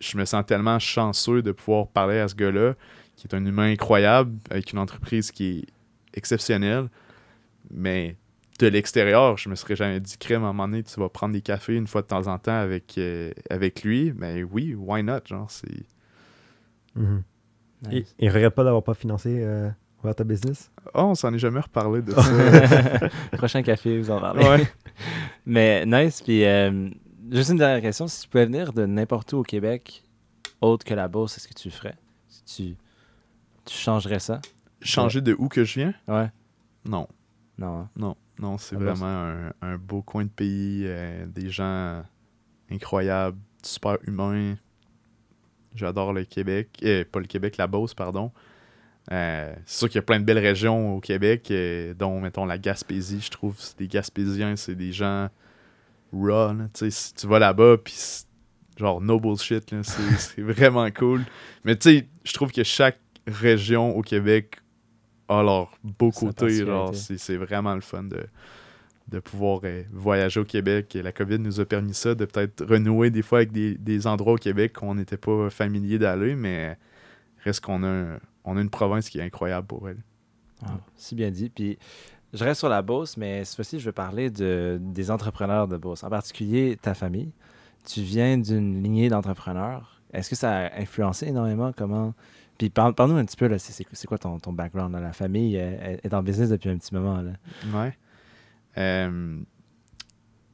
je 0.00 0.16
me 0.16 0.24
sens 0.24 0.44
tellement 0.46 0.78
chanceux 0.78 1.42
de 1.42 1.52
pouvoir 1.52 1.86
parler 1.88 2.18
à 2.18 2.28
ce 2.28 2.34
gars-là, 2.34 2.74
qui 3.16 3.26
est 3.28 3.34
un 3.34 3.44
humain 3.44 3.70
incroyable, 3.70 4.32
avec 4.50 4.72
une 4.72 4.78
entreprise 4.78 5.30
qui 5.30 5.58
est 5.58 5.64
exceptionnelle. 6.16 6.88
Mais 7.70 8.16
de 8.60 8.66
l'extérieur, 8.68 9.36
je 9.38 9.48
me 9.48 9.54
serais 9.54 9.76
jamais 9.76 10.00
dit, 10.00 10.16
crème, 10.18 10.42
à 10.44 10.48
un 10.48 10.52
moment 10.52 10.68
donné, 10.68 10.82
tu 10.82 10.98
vas 11.00 11.08
prendre 11.08 11.32
des 11.32 11.40
cafés 11.40 11.74
une 11.76 11.86
fois 11.86 12.02
de 12.02 12.06
temps 12.06 12.26
en 12.26 12.38
temps 12.38 12.56
avec, 12.58 12.96
euh, 12.98 13.32
avec 13.48 13.82
lui. 13.82 14.12
Mais 14.16 14.42
oui, 14.42 14.74
why 14.74 15.02
not? 15.02 15.20
Genre, 15.26 15.50
c'est. 15.50 15.84
Mhm. 16.94 17.22
Nice. 17.90 18.14
Et, 18.18 18.26
et 18.26 18.28
regrette 18.28 18.54
pas 18.54 18.64
d'avoir 18.64 18.82
pas 18.82 18.94
financé 18.94 19.38
euh, 19.42 19.70
ouvert 20.02 20.14
ta 20.14 20.24
business? 20.24 20.70
Oh, 20.94 21.00
on 21.02 21.14
s'en 21.14 21.32
est 21.32 21.38
jamais 21.38 21.60
reparlé 21.60 22.02
de 22.02 22.12
ça. 22.14 23.08
Prochain 23.32 23.62
café, 23.62 23.98
vous 23.98 24.10
en 24.10 24.20
parlez. 24.20 24.44
ouais. 24.46 24.68
Mais 25.46 25.86
nice. 25.86 26.20
Puis, 26.20 26.44
euh, 26.44 26.88
juste 27.30 27.50
une 27.50 27.56
dernière 27.56 27.80
question. 27.80 28.06
Si 28.06 28.22
tu 28.22 28.28
pouvais 28.28 28.44
venir 28.46 28.72
de 28.74 28.84
n'importe 28.84 29.32
où 29.32 29.38
au 29.38 29.42
Québec, 29.42 30.04
autre 30.60 30.84
que 30.84 30.92
la 30.94 31.08
Beauce, 31.08 31.38
est-ce 31.38 31.48
que 31.48 31.54
tu 31.54 31.68
le 31.68 31.72
ferais? 31.74 31.94
Si 32.28 32.44
tu, 32.44 32.76
tu 33.64 33.78
changerais 33.78 34.18
ça? 34.20 34.40
Changer 34.82 35.20
de 35.22 35.34
où 35.38 35.48
que 35.48 35.64
je 35.64 35.74
viens? 35.80 35.94
Ouais. 36.06 36.28
Non. 36.84 37.06
Non. 37.58 37.80
hein? 37.80 37.88
Non, 37.96 38.16
non, 38.40 38.58
c'est 38.58 38.76
Ah 38.76 38.78
vraiment 38.78 39.06
un, 39.06 39.52
un 39.60 39.76
beau 39.76 40.02
coin 40.02 40.24
de 40.24 40.30
pays, 40.30 40.84
euh, 40.86 41.26
des 41.26 41.50
gens 41.50 42.02
incroyables, 42.70 43.38
super 43.62 43.98
humains. 44.06 44.56
J'adore 45.74 46.12
le 46.12 46.24
Québec, 46.24 46.70
euh, 46.82 47.04
pas 47.10 47.20
le 47.20 47.26
Québec, 47.26 47.56
la 47.56 47.66
Beauce, 47.66 47.94
pardon. 47.94 48.32
Euh, 49.12 49.52
c'est 49.66 49.78
sûr 49.78 49.88
qu'il 49.88 49.96
y 49.96 49.98
a 49.98 50.02
plein 50.02 50.20
de 50.20 50.24
belles 50.24 50.38
régions 50.38 50.96
au 50.96 51.00
Québec, 51.00 51.48
euh, 51.50 51.94
dont, 51.94 52.20
mettons, 52.20 52.44
la 52.44 52.58
Gaspésie. 52.58 53.20
Je 53.20 53.30
trouve 53.30 53.56
que 53.56 53.62
les 53.78 53.88
Gaspésiens, 53.88 54.56
c'est 54.56 54.74
des 54.74 54.92
gens 54.92 55.28
raw. 56.12 56.52
Tu 56.52 56.68
sais, 56.74 56.90
si 56.90 57.14
tu 57.14 57.26
vas 57.26 57.38
là-bas, 57.38 57.76
puis 57.78 57.94
c'est 57.96 58.26
genre 58.76 59.00
no 59.00 59.20
bullshit, 59.20 59.64
c'est 59.82 59.82
c'est 60.18 60.42
vraiment 60.42 60.90
cool. 60.90 61.24
Mais 61.64 61.76
tu 61.76 61.90
sais, 61.90 62.08
je 62.24 62.32
trouve 62.32 62.52
que 62.52 62.64
chaque 62.64 62.98
région 63.26 63.96
au 63.96 64.02
Québec 64.02 64.56
a 65.30 65.42
leur 65.42 65.70
beau 65.82 66.10
côté. 66.10 66.64
C'est 66.94 67.36
vraiment 67.36 67.74
le 67.74 67.80
fun 67.80 68.02
de, 68.02 68.24
de 69.08 69.20
pouvoir 69.20 69.60
euh, 69.64 69.82
voyager 69.92 70.40
au 70.40 70.44
Québec. 70.44 70.94
Et 70.96 71.02
la 71.02 71.12
COVID 71.12 71.38
nous 71.38 71.60
a 71.60 71.64
permis 71.64 71.94
ça, 71.94 72.14
de 72.14 72.24
peut-être 72.24 72.64
renouer 72.64 73.10
des 73.10 73.22
fois 73.22 73.38
avec 73.38 73.52
des, 73.52 73.76
des 73.76 74.06
endroits 74.06 74.34
au 74.34 74.38
Québec 74.38 74.72
qu'on 74.74 74.94
n'était 74.96 75.16
pas 75.16 75.48
familier 75.50 75.98
d'aller, 75.98 76.34
mais 76.34 76.76
reste 77.44 77.64
qu'on 77.64 77.82
a, 77.84 78.18
on 78.44 78.56
a 78.56 78.60
une 78.60 78.70
province 78.70 79.08
qui 79.08 79.18
est 79.18 79.22
incroyable 79.22 79.66
pour 79.66 79.88
elle. 79.88 80.02
Ah, 80.66 80.78
si 80.96 81.14
bien 81.14 81.30
dit. 81.30 81.48
Puis, 81.48 81.78
je 82.32 82.44
reste 82.44 82.58
sur 82.58 82.68
la 82.68 82.82
Beauce, 82.82 83.16
mais 83.16 83.44
cette 83.44 83.56
fois-ci, 83.56 83.80
je 83.80 83.86
veux 83.86 83.92
parler 83.92 84.30
de, 84.30 84.78
des 84.80 85.10
entrepreneurs 85.10 85.68
de 85.68 85.76
Beauce, 85.76 86.04
en 86.04 86.10
particulier 86.10 86.78
ta 86.80 86.94
famille. 86.94 87.32
Tu 87.84 88.02
viens 88.02 88.36
d'une 88.36 88.82
lignée 88.82 89.08
d'entrepreneurs. 89.08 90.00
Est-ce 90.12 90.28
que 90.28 90.36
ça 90.36 90.66
a 90.66 90.80
influencé 90.80 91.28
énormément? 91.28 91.72
Comment. 91.76 92.14
Puis, 92.60 92.68
parle- 92.68 92.94
parle-nous 92.94 93.16
un 93.16 93.24
petit 93.24 93.38
peu, 93.38 93.46
là, 93.46 93.58
c'est, 93.58 93.84
quoi 94.06 94.18
ton, 94.18 94.38
ton 94.38 94.52
background? 94.52 94.92
là? 94.92 95.00
La 95.00 95.14
famille? 95.14 95.56
Euh, 95.56 95.76
elle 95.80 96.00
est 96.04 96.12
en 96.12 96.22
business 96.22 96.50
depuis 96.50 96.68
un 96.68 96.76
petit 96.76 96.94
moment. 96.94 97.22
Là. 97.22 97.32
Ouais. 97.72 97.96
Euh, 98.76 99.38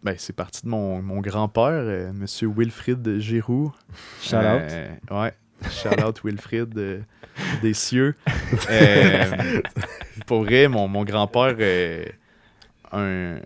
ben, 0.05 0.15
c'est 0.17 0.33
parti 0.33 0.63
de 0.65 0.69
mon, 0.69 1.03
mon 1.03 1.21
grand-père, 1.21 1.65
euh, 1.73 2.13
Monsieur 2.13 2.47
Wilfrid 2.49 3.19
Giroux. 3.19 3.75
Shout 4.23 4.37
out. 4.37 4.45
Euh, 4.45 4.89
ouais. 5.11 5.35
Shout 5.69 6.01
out 6.01 6.21
Wilfrid 6.23 6.73
des 7.61 7.75
cieux. 7.75 8.15
Pour 10.27 10.45
vrai, 10.45 10.69
mon, 10.69 10.87
mon 10.87 11.03
grand-père 11.05 11.57
est 11.61 12.15
un, 12.93 13.39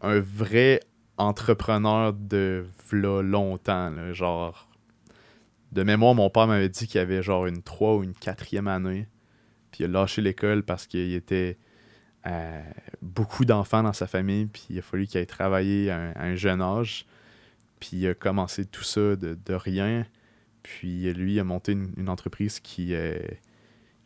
un 0.00 0.20
vrai 0.20 0.80
entrepreneur 1.18 2.14
de 2.14 2.64
v'là 2.90 3.20
longtemps. 3.22 3.90
là, 3.90 4.12
genre, 4.14 4.69
de 5.72 5.82
mémoire, 5.82 6.14
mon 6.14 6.30
père 6.30 6.46
m'avait 6.46 6.68
dit 6.68 6.86
qu'il 6.86 7.00
avait 7.00 7.22
genre 7.22 7.46
une 7.46 7.62
3 7.62 7.96
ou 7.96 8.02
une 8.02 8.12
4e 8.12 8.66
année. 8.68 9.06
Puis 9.70 9.84
il 9.84 9.86
a 9.86 9.88
lâché 9.88 10.20
l'école 10.20 10.64
parce 10.64 10.86
qu'il 10.86 11.14
était 11.14 11.58
euh, 12.26 12.62
beaucoup 13.02 13.44
d'enfants 13.44 13.82
dans 13.82 13.92
sa 13.92 14.06
famille. 14.06 14.46
Puis 14.46 14.66
il 14.70 14.78
a 14.78 14.82
fallu 14.82 15.06
qu'il 15.06 15.18
aille 15.18 15.26
travailler 15.26 15.90
à 15.90 16.12
un, 16.16 16.34
jeune 16.34 16.60
âge. 16.60 17.06
Puis 17.78 17.90
il 17.94 18.08
a 18.08 18.14
commencé 18.14 18.64
tout 18.64 18.82
ça 18.82 19.16
de, 19.16 19.54
rien. 19.54 20.06
Puis 20.62 21.12
lui, 21.14 21.34
il 21.34 21.40
a 21.40 21.44
monté 21.44 21.72
une, 21.72 22.08
entreprise 22.08 22.60
qui, 22.60 22.94
euh, 22.94 23.18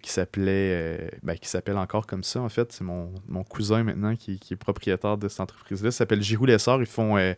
s'appelait, 0.02 1.00
euh, 1.00 1.08
ben, 1.22 1.36
qui 1.36 1.48
s'appelle 1.48 1.78
encore 1.78 2.06
comme 2.06 2.22
ça, 2.22 2.40
en 2.40 2.48
fait. 2.48 2.72
C'est 2.72 2.84
mon, 2.84 3.10
cousin 3.48 3.82
maintenant 3.82 4.14
qui, 4.16 4.38
est 4.50 4.56
propriétaire 4.56 5.16
de 5.16 5.28
cette 5.28 5.40
entreprise-là. 5.40 5.90
Ça 5.90 5.98
s'appelle 5.98 6.22
Giroux 6.22 6.46
Lessard. 6.46 6.80
Ils 6.80 6.86
font 6.86 7.16
euh, 7.16 7.32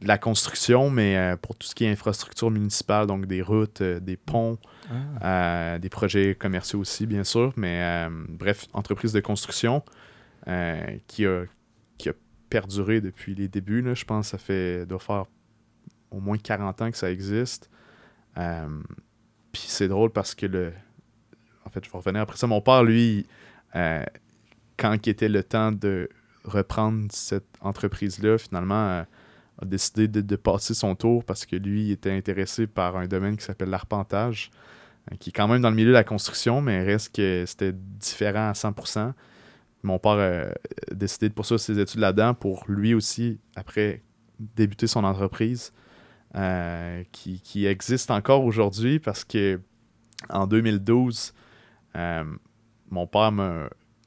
de 0.00 0.06
la 0.08 0.18
construction, 0.18 0.90
mais 0.90 1.16
euh, 1.16 1.36
pour 1.36 1.56
tout 1.56 1.66
ce 1.66 1.74
qui 1.74 1.84
est 1.84 1.90
infrastructure 1.90 2.50
municipale, 2.50 3.06
donc 3.06 3.26
des 3.26 3.42
routes, 3.42 3.80
euh, 3.80 3.98
des 4.00 4.16
ponts, 4.16 4.58
Ah. 4.90 5.74
euh, 5.74 5.78
des 5.78 5.88
projets 5.88 6.34
commerciaux 6.34 6.78
aussi, 6.80 7.06
bien 7.06 7.24
sûr. 7.24 7.52
Mais 7.56 8.06
bref, 8.28 8.66
entreprise 8.72 9.12
de 9.12 9.20
construction 9.20 9.82
qui, 11.08 11.26
a, 11.26 11.44
qui 11.98 12.08
a 12.08 12.12
perduré 12.48 13.00
depuis 13.00 13.34
les 13.34 13.48
débuts. 13.48 13.82
Là. 13.82 13.94
Je 13.94 14.04
pense 14.04 14.26
que 14.26 14.30
ça 14.30 14.38
fait, 14.38 14.86
doit 14.86 14.98
faire 14.98 15.24
au 16.10 16.20
moins 16.20 16.38
40 16.38 16.80
ans 16.82 16.90
que 16.90 16.96
ça 16.96 17.10
existe. 17.10 17.68
Euh, 18.38 18.66
Puis 19.52 19.64
c'est 19.66 19.88
drôle 19.88 20.10
parce 20.10 20.34
que 20.34 20.46
le. 20.46 20.72
En 21.66 21.70
fait, 21.70 21.84
je 21.84 21.90
vais 21.90 21.98
revenir 21.98 22.22
après 22.22 22.38
ça. 22.38 22.46
Mon 22.46 22.62
père, 22.62 22.82
lui, 22.82 23.26
euh, 23.76 24.02
quand 24.78 24.94
il 25.06 25.10
était 25.10 25.28
le 25.28 25.42
temps 25.42 25.70
de 25.72 26.08
reprendre 26.44 27.08
cette 27.10 27.44
entreprise-là, 27.60 28.38
finalement, 28.38 28.88
euh, 28.88 29.02
a 29.60 29.64
décidé 29.64 30.08
de, 30.08 30.36
passer 30.36 30.74
son 30.74 30.94
tour 30.94 31.24
parce 31.24 31.46
que 31.46 31.56
lui 31.56 31.90
était 31.90 32.12
intéressé 32.12 32.66
par 32.66 32.96
un 32.96 33.06
domaine 33.06 33.36
qui 33.36 33.44
s'appelle 33.44 33.70
l'arpentage, 33.70 34.50
euh, 35.10 35.16
qui 35.16 35.30
est 35.30 35.32
quand 35.32 35.48
même 35.48 35.62
dans 35.62 35.70
le 35.70 35.76
milieu 35.76 35.88
de 35.88 35.94
la 35.94 36.04
construction, 36.04 36.60
mais 36.60 36.82
reste 36.82 37.14
que 37.14 37.44
c'était 37.46 37.72
différent 37.72 38.50
à 38.50 38.52
100%. 38.52 39.12
Mon 39.82 39.98
père 39.98 40.12
euh, 40.12 40.50
a 40.90 40.94
décidé 40.94 41.28
de 41.28 41.34
poursuivre 41.34 41.60
ses 41.60 41.78
études 41.78 42.00
là-dedans 42.00 42.34
pour 42.34 42.64
lui 42.68 42.94
aussi, 42.94 43.38
après, 43.56 44.02
débuter 44.38 44.86
son 44.86 45.04
entreprise, 45.04 45.72
euh, 46.34 47.02
qui, 47.10 47.40
qui 47.40 47.66
existe 47.66 48.10
encore 48.10 48.44
aujourd'hui 48.44 48.98
parce 48.98 49.24
que 49.24 49.60
en 50.28 50.46
2012, 50.46 51.32
euh, 51.96 52.24
mon 52.90 53.06
père 53.06 53.32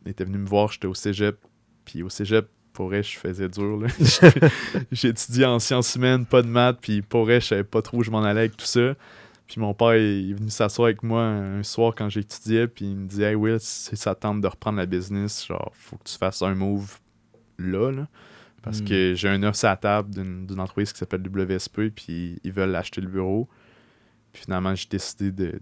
était 0.06 0.24
venu 0.24 0.38
me 0.38 0.48
voir, 0.48 0.72
j'étais 0.72 0.88
au 0.88 0.94
cégep. 0.94 1.38
Puis 1.86 2.04
au 2.04 2.10
cégep, 2.10 2.48
pour 2.82 2.88
vrai, 2.88 3.04
je 3.04 3.16
faisais 3.16 3.48
dur. 3.48 3.80
étudié 5.04 5.46
en 5.46 5.60
sciences 5.60 5.94
humaines, 5.94 6.26
pas 6.26 6.42
de 6.42 6.48
maths, 6.48 6.80
puis 6.82 7.04
pour 7.04 7.26
vrai, 7.26 7.40
je 7.40 7.46
savais 7.46 7.64
pas 7.64 7.84
trop 7.84 7.98
où 7.98 8.04
je 8.04 8.10
m'en 8.10 8.24
allais 8.24 8.40
avec 8.40 8.58
tout 8.58 8.66
ça. 8.66 8.96
Puis 9.46 9.62
mon 9.62 9.76
père 9.76 9.96
il 9.98 10.32
est 10.32 10.34
venu 10.34 10.50
s'asseoir 10.50 10.88
avec 10.88 11.04
moi 11.04 11.22
un 11.22 11.62
soir 11.62 11.94
quand 11.96 12.10
j'étudiais, 12.10 12.68
puis 12.68 12.86
il 12.86 12.96
me 12.96 13.06
dit 13.08 13.22
Hey 13.22 13.36
Will, 13.36 13.60
si 13.60 13.96
ça 13.96 14.16
tente 14.16 14.42
de 14.42 14.48
reprendre 14.48 14.80
la 14.80 14.88
business, 14.88 15.46
genre, 15.46 15.72
faut 15.76 15.96
que 15.98 16.06
tu 16.06 16.18
fasses 16.18 16.42
un 16.42 16.56
move 16.56 16.98
là, 17.60 17.92
là. 17.92 18.08
Parce 18.64 18.82
Hmm. 18.82 18.86
que 18.86 19.14
j'ai 19.16 19.30
un 19.30 19.44
offre 19.44 19.60
sur 19.60 19.68
la 19.68 19.78
table 19.78 20.10
d'une 20.12 20.48
d'une 20.48 20.60
entreprise 20.60 20.92
qui 20.92 20.98
s'appelle 20.98 21.22
WSP, 21.22 21.90
puis 21.96 22.40
ils 22.44 22.52
veulent 22.52 22.76
acheter 22.76 23.02
le 23.02 23.10
bureau. 23.10 23.48
Puis 24.34 24.42
finalement, 24.46 24.74
j'ai 24.74 24.88
décidé 24.90 25.32
de, 25.32 25.60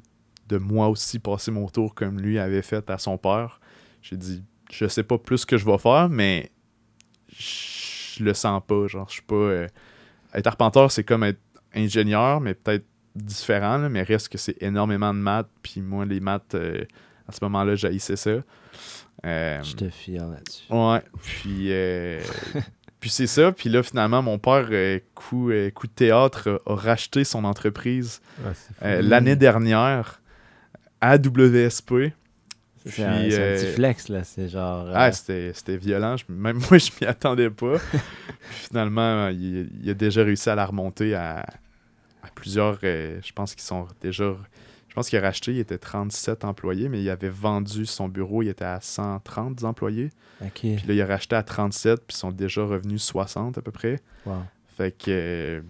de 0.48 0.58
moi 0.58 0.88
aussi 0.88 1.20
passer 1.20 1.52
mon 1.52 1.68
tour 1.68 1.94
comme 1.94 2.22
lui 2.22 2.40
avait 2.40 2.62
fait 2.62 2.90
à 2.90 2.98
son 2.98 3.18
père. 3.18 3.60
J'ai 4.02 4.16
dit, 4.16 4.42
je 4.72 4.88
sais 4.88 5.04
pas 5.04 5.18
plus 5.18 5.40
ce 5.40 5.46
que 5.46 5.58
je 5.58 5.66
vais 5.66 5.78
faire, 5.80 6.08
mais 6.08 6.52
je 7.40 8.24
le 8.24 8.34
sens 8.34 8.62
pas. 8.66 8.88
Genre, 8.88 9.08
je 9.08 9.14
suis 9.14 9.22
pas. 9.22 9.36
euh, 9.36 9.68
être 10.34 10.48
arpenteur, 10.48 10.92
c'est 10.92 11.04
comme 11.04 11.24
être 11.24 11.40
ingénieur, 11.74 12.42
mais 12.42 12.54
peut-être 12.54 12.86
différent, 13.16 13.78
là, 13.78 13.90
mais 13.90 14.04
reste 14.04 14.30
que 14.30 14.38
c'est 14.38 14.62
énormément 14.62 15.14
de 15.14 15.20
maths. 15.20 15.50
Puis 15.64 15.82
moi, 15.82 16.06
les 16.06 16.20
maths, 16.20 16.56
euh, 16.56 16.84
à 17.28 17.32
ce 17.32 17.40
moment-là, 17.44 17.76
j'haïssais 17.76 18.16
ça. 18.16 18.32
Euh, 19.26 19.64
Je 19.64 19.76
te 19.76 19.90
fier 19.90 20.26
là-dessus. 20.28 20.64
Ouais, 20.72 21.02
puis, 21.22 21.72
euh, 21.72 22.22
puis 23.00 23.10
c'est 23.10 23.28
ça. 23.28 23.52
Puis 23.52 23.70
là, 23.70 23.84
finalement, 23.84 24.22
mon 24.22 24.38
père, 24.40 24.68
euh, 24.72 25.00
coup, 25.16 25.50
euh, 25.52 25.70
coup 25.72 25.88
de 25.88 25.92
théâtre, 25.92 26.60
a, 26.66 26.72
a 26.72 26.76
racheté 26.76 27.24
son 27.24 27.44
entreprise 27.44 28.22
Ouais, 28.46 28.52
euh, 28.84 29.02
l'année 29.02 29.36
dernière 29.36 30.22
à 31.02 31.18
WSP. 31.18 32.14
C'est 32.86 33.04
un, 33.04 33.12
un 33.14 33.30
euh, 33.30 33.56
petit 33.56 33.74
flex, 33.74 34.10
là. 34.10 34.24
C'est 34.24 34.48
genre. 34.48 34.88
euh, 34.88 34.94
Ah, 34.96 35.12
c'était 35.12 35.52
c'était 35.54 35.78
violent. 35.78 36.16
Je- 36.18 36.26
même 36.32 36.58
moi, 36.70 36.78
je 36.78 36.90
m'y 37.02 37.08
attendais 37.08 37.50
pas. 37.50 37.78
Puis 37.90 38.00
finalement, 38.70 39.28
il, 39.30 39.70
il 39.84 39.90
a 39.90 39.94
déjà 39.94 40.24
réussi 40.24 40.50
à 40.50 40.56
la 40.56 40.66
remonter 40.66 41.14
à, 41.14 41.40
à 42.24 42.28
plusieurs. 42.34 42.80
euh, 42.84 43.20
je 43.24 43.32
pense 43.34 43.54
qu'ils 43.56 43.64
sont 43.64 43.88
déjà. 44.02 44.36
Je 44.88 44.94
pense 44.96 45.08
qu'il 45.10 45.20
a 45.20 45.22
racheté, 45.22 45.52
il 45.52 45.60
était 45.60 45.78
37 45.78 46.44
employés, 46.46 46.90
mais 46.90 47.02
il 47.02 47.10
avait 47.12 47.30
vendu 47.30 47.86
son 47.86 48.10
bureau, 48.10 48.42
il 48.42 48.48
était 48.50 48.66
à 48.66 48.80
130 48.82 49.64
employés. 49.64 50.10
Puis 50.78 50.88
là, 50.88 50.94
il 50.96 51.02
a 51.02 51.06
racheté 51.06 51.36
à 51.36 51.44
37, 51.44 52.00
puis 52.08 52.16
ils 52.16 52.18
sont 52.18 52.32
déjà 52.32 52.64
revenus 52.64 53.04
60 53.04 53.58
à 53.60 53.62
peu 53.62 53.72
près. 53.72 54.00
Wow. 54.26 54.38
Fait 54.76 54.92
que, 54.98 55.06
euh, 55.10 55.62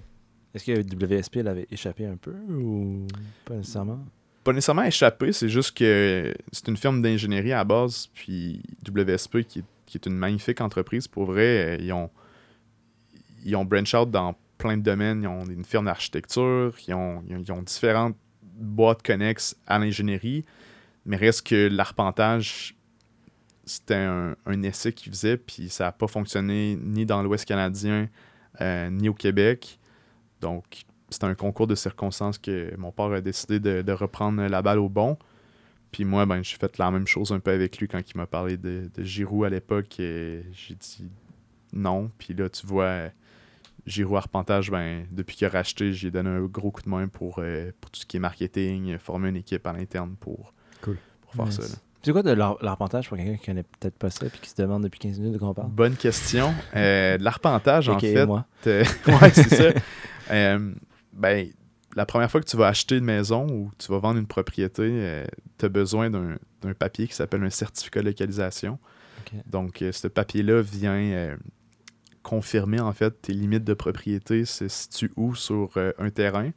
Est-ce 0.56 0.64
que 0.64 0.82
WSP 0.82 1.38
l'avait 1.44 1.68
échappé 1.70 2.06
un 2.06 2.16
peu 2.16 2.32
ou 2.50 3.08
pas 3.44 3.56
nécessairement? 3.56 4.00
Pas 4.50 4.54
nécessairement 4.54 4.84
échappé, 4.84 5.32
c'est 5.32 5.48
juste 5.48 5.78
que 5.78 6.34
c'est 6.52 6.68
une 6.70 6.76
firme 6.76 7.04
d'ingénierie 7.04 7.54
à 7.54 7.64
base, 7.64 8.08
puis 8.16 8.64
WSP, 8.84 9.44
qui 9.44 9.64
est, 9.94 10.06
une 10.08 10.16
magnifique 10.16 10.60
entreprise, 10.60 11.08
pour 11.08 11.26
vrai, 11.26 11.78
euh, 11.78 11.78
ils 11.80 11.94
ont, 11.94 12.10
ils 13.46 13.56
ont 13.56 13.64
branch 13.64 13.94
out 13.94 14.10
dans 14.10 14.36
plein 14.58 14.76
de 14.76 14.82
domaines. 14.82 15.22
Ils 15.22 15.28
ont 15.28 15.46
une 15.46 15.64
firme 15.66 15.86
d'architecture, 15.86 16.74
ils 16.88 16.96
ont, 16.96 17.24
ils 17.28 17.52
ont- 17.52 17.62
différentes 17.62 18.18
boîtes 18.42 19.04
connexes 19.04 19.56
à 19.68 19.78
l'ingénierie, 19.78 20.46
mais 21.06 21.18
reste 21.18 21.46
que 21.46 21.68
l'arpentage, 21.68 22.76
c'était 23.66 23.94
un, 23.94 24.36
un 24.48 24.64
essai 24.64 24.94
qu'ils 24.94 25.12
faisaient, 25.12 25.38
puis 25.38 25.70
ça 25.70 25.84
n'a 25.84 25.92
pas 25.92 26.08
fonctionné 26.08 26.76
ni 26.82 27.06
dans 27.06 27.22
l'Ouest 27.22 27.46
canadien, 27.46 28.10
euh, 28.62 28.90
ni 28.90 29.10
au 29.10 29.14
Québec. 29.14 29.78
Donc, 30.42 30.86
c'était 31.10 31.26
un 31.26 31.36
concours 31.36 31.68
de 31.68 31.76
circonstances 31.76 32.38
que 32.38 32.76
mon 32.78 32.92
père 32.92 33.06
a 33.12 33.22
décidé 33.22 33.60
de, 33.60 33.82
de 33.82 33.92
reprendre 33.92 34.42
la 34.46 34.62
balle 34.62 34.80
au 34.80 34.90
bon. 34.90 35.18
Puis 35.92 36.06
moi, 36.06 36.26
ben, 36.26 36.44
j'ai 36.44 36.56
fait 36.58 36.78
la 36.78 36.92
même 36.92 37.08
chose 37.08 37.32
un 37.32 37.40
peu 37.40 37.52
avec 37.52 37.78
lui 37.80 37.88
quand 37.88 38.00
il 38.00 38.16
m'a 38.18 38.28
parlé 38.28 38.58
de, 38.58 38.90
de 38.96 39.04
Giroud 39.04 39.46
à 39.46 39.50
l'époque. 39.50 40.00
et 40.00 40.44
J'ai 40.54 40.76
dit 40.76 41.10
non. 41.74 42.12
Puis 42.20 42.34
là, 42.36 42.48
tu 42.50 42.66
vois, 42.68 43.06
Giroud 43.88 44.18
Arpentage, 44.18 44.70
ben, 44.70 45.06
depuis 45.12 45.36
qu'il 45.36 45.48
a 45.48 45.50
racheté, 45.50 45.92
j'ai 45.94 46.12
donné 46.12 46.30
un 46.30 46.42
gros 46.42 46.70
coup 46.70 46.84
de 46.84 46.90
main 46.90 47.08
pour, 47.08 47.40
euh, 47.40 47.72
pour 47.82 47.90
tout 47.90 48.02
ce 48.02 48.06
qui 48.06 48.18
est 48.18 48.20
marketing, 48.20 48.98
former 49.00 49.30
une 49.30 49.38
équipe 49.38 49.66
à 49.66 49.74
l'interne 49.74 50.16
pour, 50.20 50.54
Cool. 50.82 50.98
pour 51.22 51.34
faire 51.34 51.46
Nice. 51.46 51.56
ça. 51.56 51.62
là. 51.64 51.80
C'est 52.02 52.12
quoi 52.14 52.24
de 52.24 52.32
l'ar- 52.32 52.58
l'arpentage 52.62 53.10
pour 53.10 53.18
quelqu'un 53.18 53.36
qui 53.36 53.46
connaît 53.48 53.64
peut-être 53.64 53.98
pas 53.98 54.10
ça 54.10 54.26
et 54.28 54.30
qui 54.30 54.50
se 54.50 54.56
demande 54.62 54.84
depuis 54.84 55.00
15 55.00 55.20
minutes 55.20 55.34
de 55.34 55.38
quoi 55.38 55.50
on 55.50 55.54
parle? 55.54 55.70
Bonne 55.70 55.96
question. 55.98 56.54
Euh, 56.76 57.18
de 57.18 57.24
L'arpentage, 57.24 57.90
en 57.90 58.00
fait, 58.00 58.26
moi. 58.26 58.46
Euh, 58.68 58.86
ouais, 59.08 59.32
c'est 59.34 59.50
ça. 59.50 59.70
Euh, 60.32 60.74
ben, 61.14 61.50
la 61.96 62.06
première 62.06 62.30
fois 62.30 62.42
que 62.42 62.48
tu 62.48 62.58
vas 62.58 62.68
acheter 62.68 62.98
une 62.98 63.06
maison 63.06 63.48
ou 63.48 63.72
tu 63.78 63.92
vas 63.92 64.00
vendre 64.00 64.20
une 64.20 64.28
propriété, 64.28 65.24
tu 65.58 65.66
as 65.66 65.70
besoin 65.70 66.10
d'un 66.10 66.74
papier 66.78 67.08
qui 67.08 67.16
s'appelle 67.16 67.44
un 67.44 67.50
certificat 67.50 68.02
de 68.02 68.08
localisation. 68.08 68.80
Donc, 69.46 69.82
euh, 69.82 69.92
ce 69.92 70.08
papier-là 70.08 70.62
vient 70.62 70.92
euh, 70.94 71.36
confirmer, 72.24 72.80
en 72.80 72.94
fait, 72.94 73.22
tes 73.22 73.34
limites 73.34 73.64
de 73.64 73.74
propriété 73.74 74.46
se 74.46 74.68
situent 74.68 75.12
où 75.16 75.36
sur 75.36 75.70
euh, 75.78 75.92
un 75.98 76.10
terrain. 76.10 76.52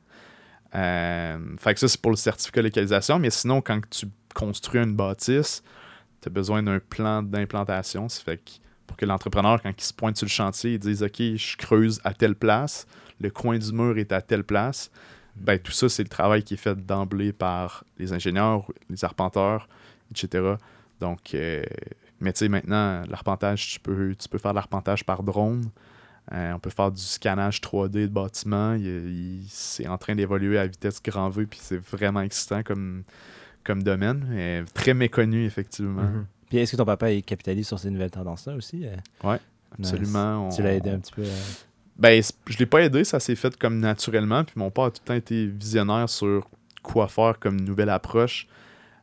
Euh, 0.74 1.38
fait 1.58 1.74
que 1.74 1.80
ça, 1.80 1.88
c'est 1.88 2.00
pour 2.00 2.10
le 2.10 2.16
certificat 2.16 2.62
de 2.62 2.66
localisation. 2.66 3.18
Mais 3.18 3.30
sinon, 3.30 3.60
quand 3.60 3.80
tu 3.90 4.06
construis 4.34 4.82
une 4.82 4.96
bâtisse, 4.96 5.62
tu 6.20 6.28
as 6.28 6.30
besoin 6.30 6.62
d'un 6.62 6.80
plan 6.80 7.22
d'implantation. 7.22 8.08
Ça 8.08 8.22
fait 8.22 8.38
que 8.38 8.50
pour 8.86 8.96
que 8.96 9.06
l'entrepreneur, 9.06 9.62
quand 9.62 9.72
il 9.76 9.84
se 9.84 9.92
pointe 9.92 10.16
sur 10.16 10.26
le 10.26 10.30
chantier, 10.30 10.74
il 10.74 10.78
dise 10.78 11.02
OK, 11.02 11.18
je 11.18 11.56
creuse 11.56 12.00
à 12.04 12.14
telle 12.14 12.34
place, 12.34 12.86
le 13.22 13.30
coin 13.30 13.58
du 13.58 13.72
mur 13.72 13.96
est 13.98 14.12
à 14.12 14.20
telle 14.20 14.44
place. 14.44 14.90
Ben, 15.36 15.58
tout 15.58 15.72
ça, 15.72 15.88
c'est 15.88 16.02
le 16.02 16.08
travail 16.08 16.42
qui 16.42 16.54
est 16.54 16.58
fait 16.58 16.74
d'emblée 16.86 17.32
par 17.32 17.84
les 17.98 18.12
ingénieurs, 18.12 18.70
les 18.90 19.04
arpenteurs, 19.04 19.68
etc. 20.10 20.54
Donc, 21.00 21.34
euh, 21.34 21.62
mais 22.20 22.32
tu 22.32 22.40
sais, 22.40 22.48
maintenant, 22.48 23.02
l'arpentage, 23.08 23.66
tu 23.70 23.80
peux, 23.80 24.14
tu 24.14 24.28
peux 24.28 24.38
faire 24.38 24.52
de 24.52 24.56
l'arpentage 24.56 25.04
par 25.04 25.22
drone. 25.22 25.64
Euh, 26.32 26.52
on 26.52 26.58
peut 26.58 26.70
faire 26.70 26.92
du 26.92 27.00
scannage 27.02 27.60
3D 27.60 27.90
de 27.92 28.06
bâtiments. 28.06 28.76
C'est 29.48 29.88
en 29.88 29.98
train 29.98 30.14
d'évoluer 30.14 30.58
à 30.58 30.66
vitesse 30.66 31.02
grand 31.02 31.30
V, 31.30 31.46
puis 31.46 31.58
c'est 31.62 31.78
vraiment 31.82 32.20
excitant 32.20 32.62
comme, 32.62 33.02
comme 33.64 33.82
domaine. 33.82 34.64
très 34.74 34.94
méconnu, 34.94 35.44
effectivement. 35.46 36.02
Mhm. 36.02 36.26
Puis 36.48 36.58
est-ce 36.58 36.72
que 36.72 36.76
ton 36.76 36.84
papa 36.84 37.10
il 37.10 37.22
capitalise 37.22 37.66
sur 37.66 37.78
ces 37.78 37.90
nouvelles 37.90 38.10
tendances-là 38.10 38.54
aussi? 38.54 38.86
euh? 38.86 38.94
Nice. 39.24 39.40
Absolument. 39.94 40.50
Tu 40.50 40.62
l'as 40.62 40.74
aidé 40.74 40.90
un 40.90 40.98
petit 40.98 41.12
peu. 41.12 41.22
euh, 41.22 41.40
Ben, 41.96 42.22
je 42.46 42.58
l'ai 42.58 42.66
pas 42.66 42.82
aidé, 42.82 43.04
ça 43.04 43.20
s'est 43.20 43.36
fait 43.36 43.56
comme 43.56 43.78
naturellement. 43.78 44.44
Puis 44.44 44.54
mon 44.56 44.70
père 44.70 44.84
a 44.84 44.90
tout 44.90 45.00
le 45.04 45.08
temps 45.08 45.14
été 45.14 45.46
visionnaire 45.46 46.08
sur 46.08 46.48
quoi 46.82 47.08
faire 47.08 47.38
comme 47.38 47.60
nouvelle 47.60 47.90
approche. 47.90 48.46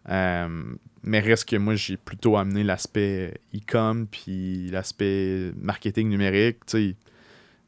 Euh, 0.10 0.64
mais 1.04 1.20
reste 1.20 1.48
que 1.48 1.56
moi, 1.56 1.76
j'ai 1.76 1.98
plutôt 1.98 2.36
amené 2.36 2.64
l'aspect 2.64 3.40
e-com 3.56 4.08
puis 4.08 4.70
l'aspect 4.70 5.52
marketing 5.56 6.10
numérique. 6.10 6.66
Tu 6.66 6.72
sais, 6.72 6.96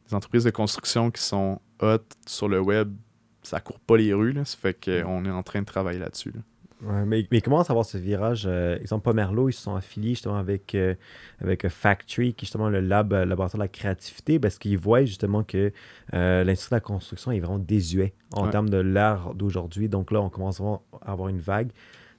les 0.08 0.14
entreprises 0.14 0.44
de 0.44 0.50
construction 0.50 1.12
qui 1.12 1.22
sont 1.22 1.62
hot 1.82 2.04
sur 2.26 2.50
le 2.50 2.60
web, 2.60 2.94
ça 3.44 3.60
court 3.60 3.80
pas 3.80 3.98
les 3.98 4.14
rues. 4.14 4.34
Là. 4.34 4.46
Ça 4.46 4.58
fait 4.58 4.74
qu'on 4.74 5.26
est 5.26 5.32
en 5.32 5.44
train 5.44 5.62
de 5.62 5.66
travailler 5.66 6.00
là-dessus. 6.00 6.32
là. 6.32 6.42
Ouais, 6.84 7.06
mais, 7.06 7.28
mais 7.32 7.42
comment 7.42 7.64
savoir 7.64 7.86
ce 7.86 7.98
virage 7.98 8.46
euh, 8.48 8.78
Exemple, 8.80 9.04
Pomerleau, 9.04 9.50
ils 9.50 9.54
se 9.54 9.62
sont 9.62 9.76
affiliés 9.76 10.12
justement 10.12 10.38
avec, 10.38 10.74
euh, 10.74 10.96
avec 11.40 11.64
euh, 11.66 11.70
Factory, 11.70 12.34
qui 12.34 12.44
est 12.44 12.48
justement 12.48 12.70
le 12.70 12.80
lab, 12.80 13.14
euh, 13.14 13.24
laboratoire 13.26 13.60
de 13.60 13.64
la 13.66 13.68
créativité, 13.68 14.40
parce 14.40 14.58
qu'ils 14.58 14.78
voient 14.80 15.04
justement 15.06 15.44
que 15.44 15.72
euh, 16.16 16.44
l'industrie 16.44 16.70
de 16.72 16.76
la 16.78 16.80
construction 16.82 17.32
est 17.32 17.40
vraiment 17.40 17.60
désuet 17.60 18.14
en 18.34 18.46
Ouais. 18.46 18.52
termes 18.52 18.70
de 18.70 18.78
l'art 18.78 19.36
d'aujourd'hui. 19.36 19.90
Donc 19.90 20.12
là, 20.12 20.22
on 20.22 20.30
commence 20.30 20.58
vraiment 20.58 20.82
à 21.06 21.12
avoir 21.12 21.30
une 21.30 21.40
vague 21.40 21.70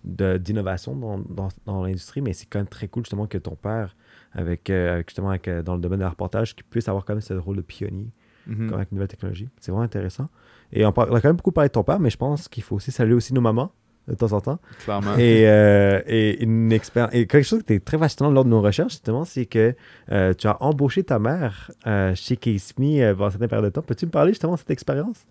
d'innovation 0.05 0.97
dans, 0.97 1.19
dans, 1.19 1.49
dans 1.67 1.83
l'industrie, 1.85 2.21
mais 2.23 2.33
c'est 2.33 2.47
quand 2.47 2.59
même 2.59 2.67
très 2.69 2.89
cool 2.89 3.05
justement 3.05 3.27
que 3.27 3.39
ton 3.39 3.55
père, 3.55 3.97
avec, 4.33 4.69
avec 4.71 5.09
justement 5.09 5.31
avec, 5.31 5.49
dans 5.49 5.75
le 5.75 5.81
domaine 5.81 6.01
de 6.01 6.05
l'arpentage, 6.05 6.55
qui 6.57 6.63
puisse 6.63 6.89
avoir 6.89 7.05
quand 7.05 7.15
même 7.15 7.21
ce 7.21 7.35
rôle 7.35 7.57
de 7.57 7.63
pionnier 7.63 8.11
Mhm. 8.45 8.67
comme 8.71 8.79
avec 8.79 8.91
une 8.91 8.97
nouvelle 8.97 9.07
technologie. 9.09 9.49
C'est 9.61 9.71
vraiment 9.71 9.85
intéressant. 9.85 10.29
Et 10.73 10.85
on 10.85 10.89
a 10.89 10.93
quand 10.93 11.25
même 11.25 11.37
beaucoup 11.37 11.53
parlé 11.53 11.69
de 11.69 11.73
ton 11.75 11.85
père, 11.85 12.01
mais 12.01 12.11
je 12.11 12.17
pense 12.17 12.49
qu'il 12.49 12.65
faut 12.65 12.75
aussi 12.75 12.91
saluer 12.91 13.15
aussi 13.15 13.33
nos 13.33 13.41
mamans 13.41 13.71
de 14.09 14.15
temps 14.15 14.33
en 14.33 14.41
temps. 14.41 14.59
Clairement. 14.85 15.17
Et, 15.17 15.49
euh, 15.49 16.01
et 16.07 16.43
une 16.43 16.73
expérience. 16.73 17.15
Et 17.15 17.27
quelque 17.27 17.45
chose 17.45 17.63
qui 17.63 17.73
était 17.75 17.85
très 17.85 17.99
fascinant 17.99 18.31
lors 18.31 18.45
de 18.45 18.51
nos 18.51 18.61
recherches, 18.61 18.93
justement, 18.93 19.25
c'est 19.25 19.47
que 19.47 19.75
euh, 20.11 20.35
tu 20.35 20.47
as 20.47 20.61
embauché 20.63 21.05
ta 21.05 21.19
mère 21.19 21.71
euh, 21.87 22.15
chez 22.15 22.37
Case 22.37 22.73
Me 22.79 23.13
pendant 23.13 23.27
une 23.27 23.31
certaine 23.31 23.49
période 23.49 23.65
de 23.67 23.71
temps. 23.71 23.83
Peux-tu 23.83 24.07
me 24.07 24.11
parler 24.11 24.33
justement 24.33 24.55
de 24.55 24.59
cette 24.59 24.71
expérience? 24.71 25.25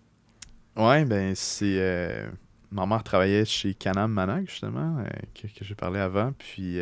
Ouais, 0.77 1.03
ben 1.03 1.33
c'est. 1.35 2.29
ma 2.71 2.85
mère 2.85 3.03
travaillait 3.03 3.43
chez 3.43 3.73
Canam 3.73 4.11
Manac, 4.11 4.49
justement, 4.49 5.03
que, 5.35 5.47
que 5.47 5.65
j'ai 5.65 5.75
parlé 5.75 5.99
avant. 5.99 6.31
Puis 6.37 6.79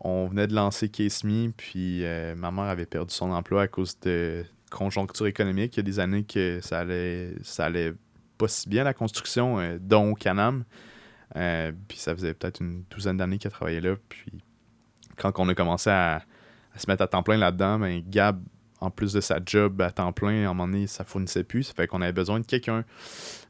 on 0.00 0.26
venait 0.28 0.46
de 0.46 0.54
lancer 0.54 0.88
Case 0.88 1.24
Me, 1.24 1.50
puis 1.50 2.04
ma 2.36 2.50
mère 2.50 2.64
avait 2.64 2.86
perdu 2.86 3.12
son 3.12 3.30
emploi 3.32 3.62
à 3.62 3.68
cause 3.68 3.98
de 4.00 4.44
conjoncture 4.70 5.26
économique. 5.26 5.76
Il 5.76 5.78
y 5.78 5.80
a 5.80 5.82
des 5.82 6.00
années 6.00 6.24
que 6.24 6.60
ça 6.62 6.80
allait, 6.80 7.34
ça 7.42 7.66
allait 7.66 7.92
pas 8.38 8.48
si 8.48 8.68
bien 8.68 8.84
la 8.84 8.94
construction, 8.94 9.58
euh, 9.58 9.78
dont 9.80 10.14
Canam. 10.14 10.64
Euh, 11.36 11.72
puis 11.88 11.98
ça 11.98 12.14
faisait 12.14 12.34
peut-être 12.34 12.60
une 12.60 12.84
douzaine 12.90 13.16
d'années 13.16 13.38
qu'elle 13.38 13.52
travaillait 13.52 13.80
là. 13.80 13.96
Puis 14.08 14.32
quand 15.16 15.32
on 15.38 15.48
a 15.48 15.54
commencé 15.54 15.90
à, 15.90 16.22
se 16.76 16.88
mettre 16.88 17.02
à 17.02 17.08
temps 17.08 17.22
plein 17.22 17.36
là-dedans, 17.36 17.78
ben, 17.78 18.02
Gab, 18.06 18.42
en 18.80 18.90
plus 18.90 19.12
de 19.12 19.20
sa 19.20 19.38
job 19.44 19.80
à 19.80 19.90
temps 19.90 20.12
plein, 20.12 20.46
à 20.46 20.50
un 20.50 20.54
moment 20.54 20.66
donné, 20.66 20.86
ça 20.86 21.04
fournissait 21.04 21.44
plus. 21.44 21.64
Ça 21.64 21.74
fait 21.74 21.86
qu'on 21.86 22.02
avait 22.02 22.12
besoin 22.12 22.40
de 22.40 22.46
quelqu'un 22.46 22.84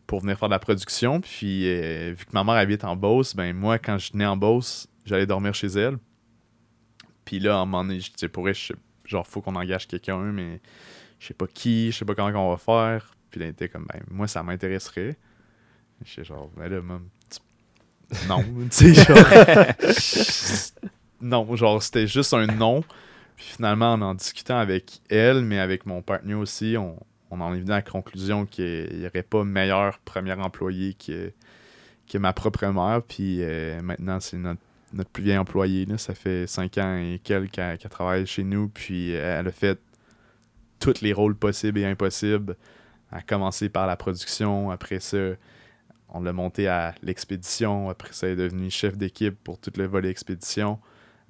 pour 0.06 0.20
venir 0.20 0.38
faire 0.38 0.48
de 0.48 0.54
la 0.54 0.58
production. 0.58 1.20
Puis 1.20 1.68
euh, 1.68 2.14
vu 2.16 2.24
que 2.24 2.32
ma 2.32 2.44
mère 2.44 2.54
habite 2.54 2.84
en 2.84 2.96
Beauce, 2.96 3.34
ben 3.34 3.54
moi, 3.54 3.78
quand 3.78 3.98
je 3.98 4.12
venais 4.12 4.26
en 4.26 4.36
Beauce, 4.36 4.88
j'allais 5.04 5.26
dormir 5.26 5.54
chez 5.54 5.68
elle. 5.68 5.98
Puis 7.24 7.40
là, 7.40 7.56
à 7.56 7.60
un 7.60 7.64
moment 7.64 7.84
donné, 7.84 8.00
je 8.00 8.12
disais, 8.12 8.28
pour 8.28 8.46
genre, 9.04 9.26
faut 9.26 9.40
qu'on 9.40 9.56
engage 9.56 9.86
quelqu'un, 9.86 10.18
mais 10.18 10.60
je 11.18 11.28
sais 11.28 11.34
pas 11.34 11.46
qui, 11.46 11.90
je 11.90 11.98
sais 11.98 12.04
pas 12.04 12.14
comment 12.14 12.48
on 12.48 12.54
va 12.54 12.58
faire. 12.58 13.13
Puis 13.34 13.40
là, 13.40 13.46
il 13.46 13.50
était 13.50 13.68
comme, 13.68 13.84
ben, 13.92 14.00
moi, 14.12 14.28
ça 14.28 14.44
m'intéresserait. 14.44 15.16
J'étais 16.04 16.22
genre, 16.22 16.52
ben 16.56 16.68
là, 16.68 16.80
même, 16.80 17.08
non, 18.28 18.44
tu 18.70 18.94
sais, 18.94 18.94
genre, 18.94 19.18
non, 21.20 21.56
genre, 21.56 21.82
c'était 21.82 22.06
juste 22.06 22.32
un 22.32 22.46
non. 22.46 22.84
Puis 23.34 23.46
finalement, 23.56 23.94
en 23.94 24.02
en 24.02 24.14
discutant 24.14 24.56
avec 24.56 25.00
elle, 25.10 25.42
mais 25.42 25.58
avec 25.58 25.84
mon 25.84 26.00
partenaire 26.00 26.38
aussi, 26.38 26.76
on, 26.78 26.96
on 27.32 27.40
en 27.40 27.52
est 27.54 27.58
venu 27.58 27.72
à 27.72 27.76
la 27.76 27.82
conclusion 27.82 28.46
qu'il 28.46 29.00
n'y 29.00 29.04
aurait 29.04 29.24
pas 29.24 29.42
meilleur 29.42 29.98
premier 30.04 30.34
employé 30.34 30.94
que, 30.94 31.32
que 32.08 32.18
ma 32.18 32.32
propre 32.32 32.66
mère. 32.66 33.02
Puis 33.02 33.38
euh, 33.40 33.82
maintenant, 33.82 34.20
c'est 34.20 34.36
notre, 34.36 34.60
notre 34.92 35.10
plus 35.10 35.24
vieil 35.24 35.38
employé. 35.38 35.86
Là. 35.86 35.98
Ça 35.98 36.14
fait 36.14 36.46
cinq 36.46 36.78
ans 36.78 36.98
et 36.98 37.20
quelques 37.24 37.50
qu'elle 37.50 37.78
qu'elle 37.78 37.90
travaille 37.90 38.26
chez 38.26 38.44
nous. 38.44 38.68
Puis 38.68 39.16
euh, 39.16 39.40
elle 39.40 39.48
a 39.48 39.50
fait 39.50 39.80
tous 40.78 41.00
les 41.00 41.12
rôles 41.12 41.34
possibles 41.34 41.80
et 41.80 41.84
impossibles. 41.84 42.54
A 43.14 43.22
commencé 43.22 43.68
par 43.70 43.86
la 43.86 43.96
production. 43.96 44.70
Après 44.70 45.00
ça, 45.00 45.16
on 46.10 46.20
l'a 46.20 46.32
monté 46.34 46.68
à 46.68 46.94
l'expédition. 47.02 47.88
Après 47.88 48.12
ça, 48.12 48.26
elle 48.26 48.34
est 48.34 48.42
devenue 48.42 48.70
chef 48.70 48.96
d'équipe 48.98 49.36
pour 49.42 49.58
tout 49.58 49.70
le 49.76 49.86
volet 49.86 50.10
expédition. 50.10 50.78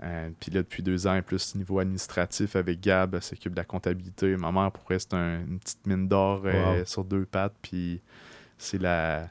Euh, 0.03 0.29
puis 0.41 0.51
là, 0.51 0.63
depuis 0.63 0.83
deux 0.83 1.07
ans, 1.07 1.21
plus 1.23 1.55
niveau 1.55 1.79
administratif 1.79 2.57
avec 2.57 2.81
Gab, 2.81 3.15
elle 3.15 3.23
s'occupe 3.23 3.53
de 3.53 3.59
la 3.59 3.65
comptabilité. 3.65 4.37
Ma 4.37 4.51
mère, 4.51 4.73
pour 4.73 4.91
elle, 4.91 4.99
c'est 4.99 5.15
un- 5.15 5.41
une 5.47 5.61
petite 5.61 5.87
mine 5.87 6.09
d'or 6.09 6.43
euh, 6.47 6.79
Wow. 6.81 6.85
sur 6.85 7.05
deux 7.05 7.25
pattes. 7.27 7.55
Puis 7.63 8.01
c'est 8.59 8.79
la. 8.81 9.29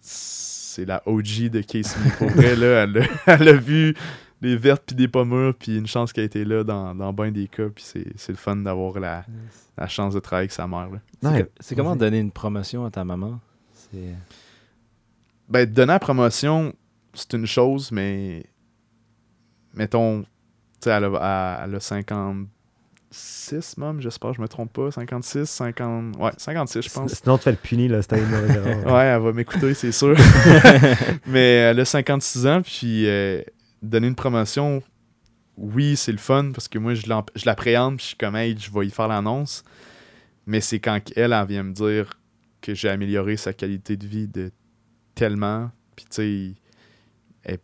C'est 0.00 0.84
la 0.84 1.02
OG 1.06 1.48
de 1.50 1.60
Casey. 1.62 1.98
Pour 2.18 2.28
vrai, 2.28 2.54
là, 2.56 2.84
elle 2.84 2.98
a, 2.98 3.06
elle 3.26 3.48
a 3.48 3.52
vu 3.54 3.94
des 4.40 4.56
vertes 4.56 4.84
puis 4.86 4.96
des 4.96 5.08
pommures. 5.08 5.54
Puis 5.54 5.76
une 5.78 5.86
chance 5.86 6.12
qu'elle 6.12 6.22
a 6.22 6.26
été 6.26 6.44
là 6.44 6.64
dans, 6.64 6.94
dans 6.94 7.12
bien 7.12 7.30
des 7.30 7.46
cas. 7.48 7.68
Puis 7.74 7.84
c'est 7.84 8.06
c'est 8.16 8.32
le 8.32 8.38
fun 8.38 8.56
d'avoir 8.56 8.98
la, 9.00 9.24
la 9.76 9.86
chance 9.88 10.14
de 10.14 10.20
travailler 10.20 10.44
avec 10.44 10.52
sa 10.52 10.66
mère. 10.66 10.88
C'est 11.60 11.74
comment 11.76 11.96
donner 11.96 12.18
une 12.20 12.30
promotion 12.32 12.84
à 12.84 12.90
ta 12.90 13.04
maman? 13.04 13.38
C'est... 13.74 14.14
Ben, 15.48 15.66
donner 15.66 15.92
la 15.94 15.98
promotion, 15.98 16.72
c'est 17.14 17.32
une 17.34 17.46
chose, 17.46 17.90
mais. 17.92 18.44
Mettons, 19.74 20.22
tu 20.22 20.26
sais, 20.82 20.90
elle, 20.90 21.04
a- 21.04 21.62
elle 21.64 21.74
a 21.76 21.80
56, 21.80 23.76
même, 23.78 24.00
j'espère, 24.00 24.32
je 24.32 24.40
me 24.40 24.48
trompe 24.48 24.72
pas. 24.72 24.90
56, 24.90 25.48
50. 25.48 26.16
Ouais, 26.18 26.30
56, 26.36 26.82
je 26.82 26.90
pense. 26.90 27.12
Sinon, 27.14 27.38
tu 27.38 27.44
fais 27.44 27.50
le 27.52 27.56
puni, 27.56 27.86
là, 27.88 28.02
c'était 28.02 28.18
une 28.18 28.28
mauvaise 28.30 28.50
erreur. 28.56 28.86
Ouais, 28.94 29.04
elle 29.04 29.20
va 29.22 29.32
m'écouter, 29.32 29.74
c'est 29.74 29.92
sûr. 29.92 30.16
mais 31.26 31.54
elle 31.56 31.80
a 31.80 31.84
56 31.84 32.46
ans, 32.46 32.62
puis 32.62 33.06
euh, 33.08 33.42
donner 33.82 34.08
une 34.08 34.14
promotion, 34.14 34.82
oui, 35.56 35.96
c'est 35.96 36.12
le 36.12 36.18
fun, 36.18 36.52
parce 36.52 36.68
que 36.68 36.78
moi, 36.78 36.94
je 36.94 37.06
l'appréhende, 37.44 37.96
puis 37.96 38.04
je 38.04 38.08
suis 38.08 38.16
comme, 38.16 38.36
hey, 38.36 38.56
je 38.58 38.70
vais 38.70 38.86
y 38.86 38.90
faire 38.90 39.08
l'annonce. 39.08 39.62
Mais 40.46 40.60
c'est 40.60 40.80
quand 40.80 40.98
elle, 41.16 41.36
vient 41.48 41.62
me 41.62 41.72
dire 41.72 42.14
que 42.60 42.74
j'ai 42.74 42.88
amélioré 42.88 43.36
sa 43.36 43.52
qualité 43.52 43.96
de 43.96 44.06
vie 44.06 44.28
de 44.28 44.50
tellement, 45.14 45.70
puis 45.96 46.06
tu 46.06 46.16
sais, 46.16 46.54
elle, 47.42 47.58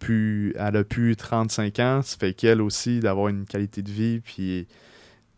elle 0.59 0.77
a 0.77 0.85
plus 0.85 1.17
35 1.17 1.79
ans, 1.81 2.03
ça 2.03 2.17
fait 2.19 2.35
qu'elle 2.35 2.61
aussi, 2.61 3.01
d'avoir 3.01 3.29
une 3.29 3.47
qualité 3.47 3.83
de 3.83 3.91
vie, 3.91 4.21
puis 4.21 4.67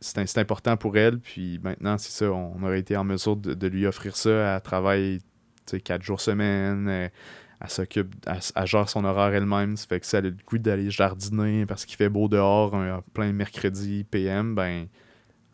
c'est 0.01 0.39
important 0.39 0.77
pour 0.77 0.97
elle, 0.97 1.19
puis 1.19 1.59
maintenant, 1.63 1.99
c'est 1.99 2.13
ça, 2.13 2.31
on 2.31 2.63
aurait 2.63 2.81
été 2.81 2.97
en 2.97 3.05
mesure 3.05 3.37
de, 3.37 3.67
lui 3.67 3.87
offrir 3.87 4.17
ça. 4.17 4.57
Elle 4.57 4.61
travaille, 4.61 5.19
tu 5.19 5.77
sais, 5.77 5.81
quatre 5.81 6.03
jours 6.03 6.21
semaine, 6.21 7.11
elle, 7.61 7.71
s'occupe, 7.71 8.15
elle, 8.27 8.41
elle 8.55 8.67
gère 8.67 8.89
son 8.89 9.05
horaire 9.05 9.35
elle-même, 9.35 9.77
ça 9.77 9.87
fait 9.87 10.01
que 10.01 10.07
si 10.07 10.17
elle 10.17 10.27
a 10.27 10.31
le 10.31 10.37
goût 10.47 10.59
d'aller 10.59 10.91
jardiner 10.91 11.67
parce 11.67 11.85
qu'il 11.85 11.97
fait 11.97 12.09
beau 12.09 12.29
dehors, 12.29 12.75
un, 12.75 13.03
plein 13.13 13.33
mercredi 13.33 14.05
PM, 14.05 14.55
ben, 14.55 14.87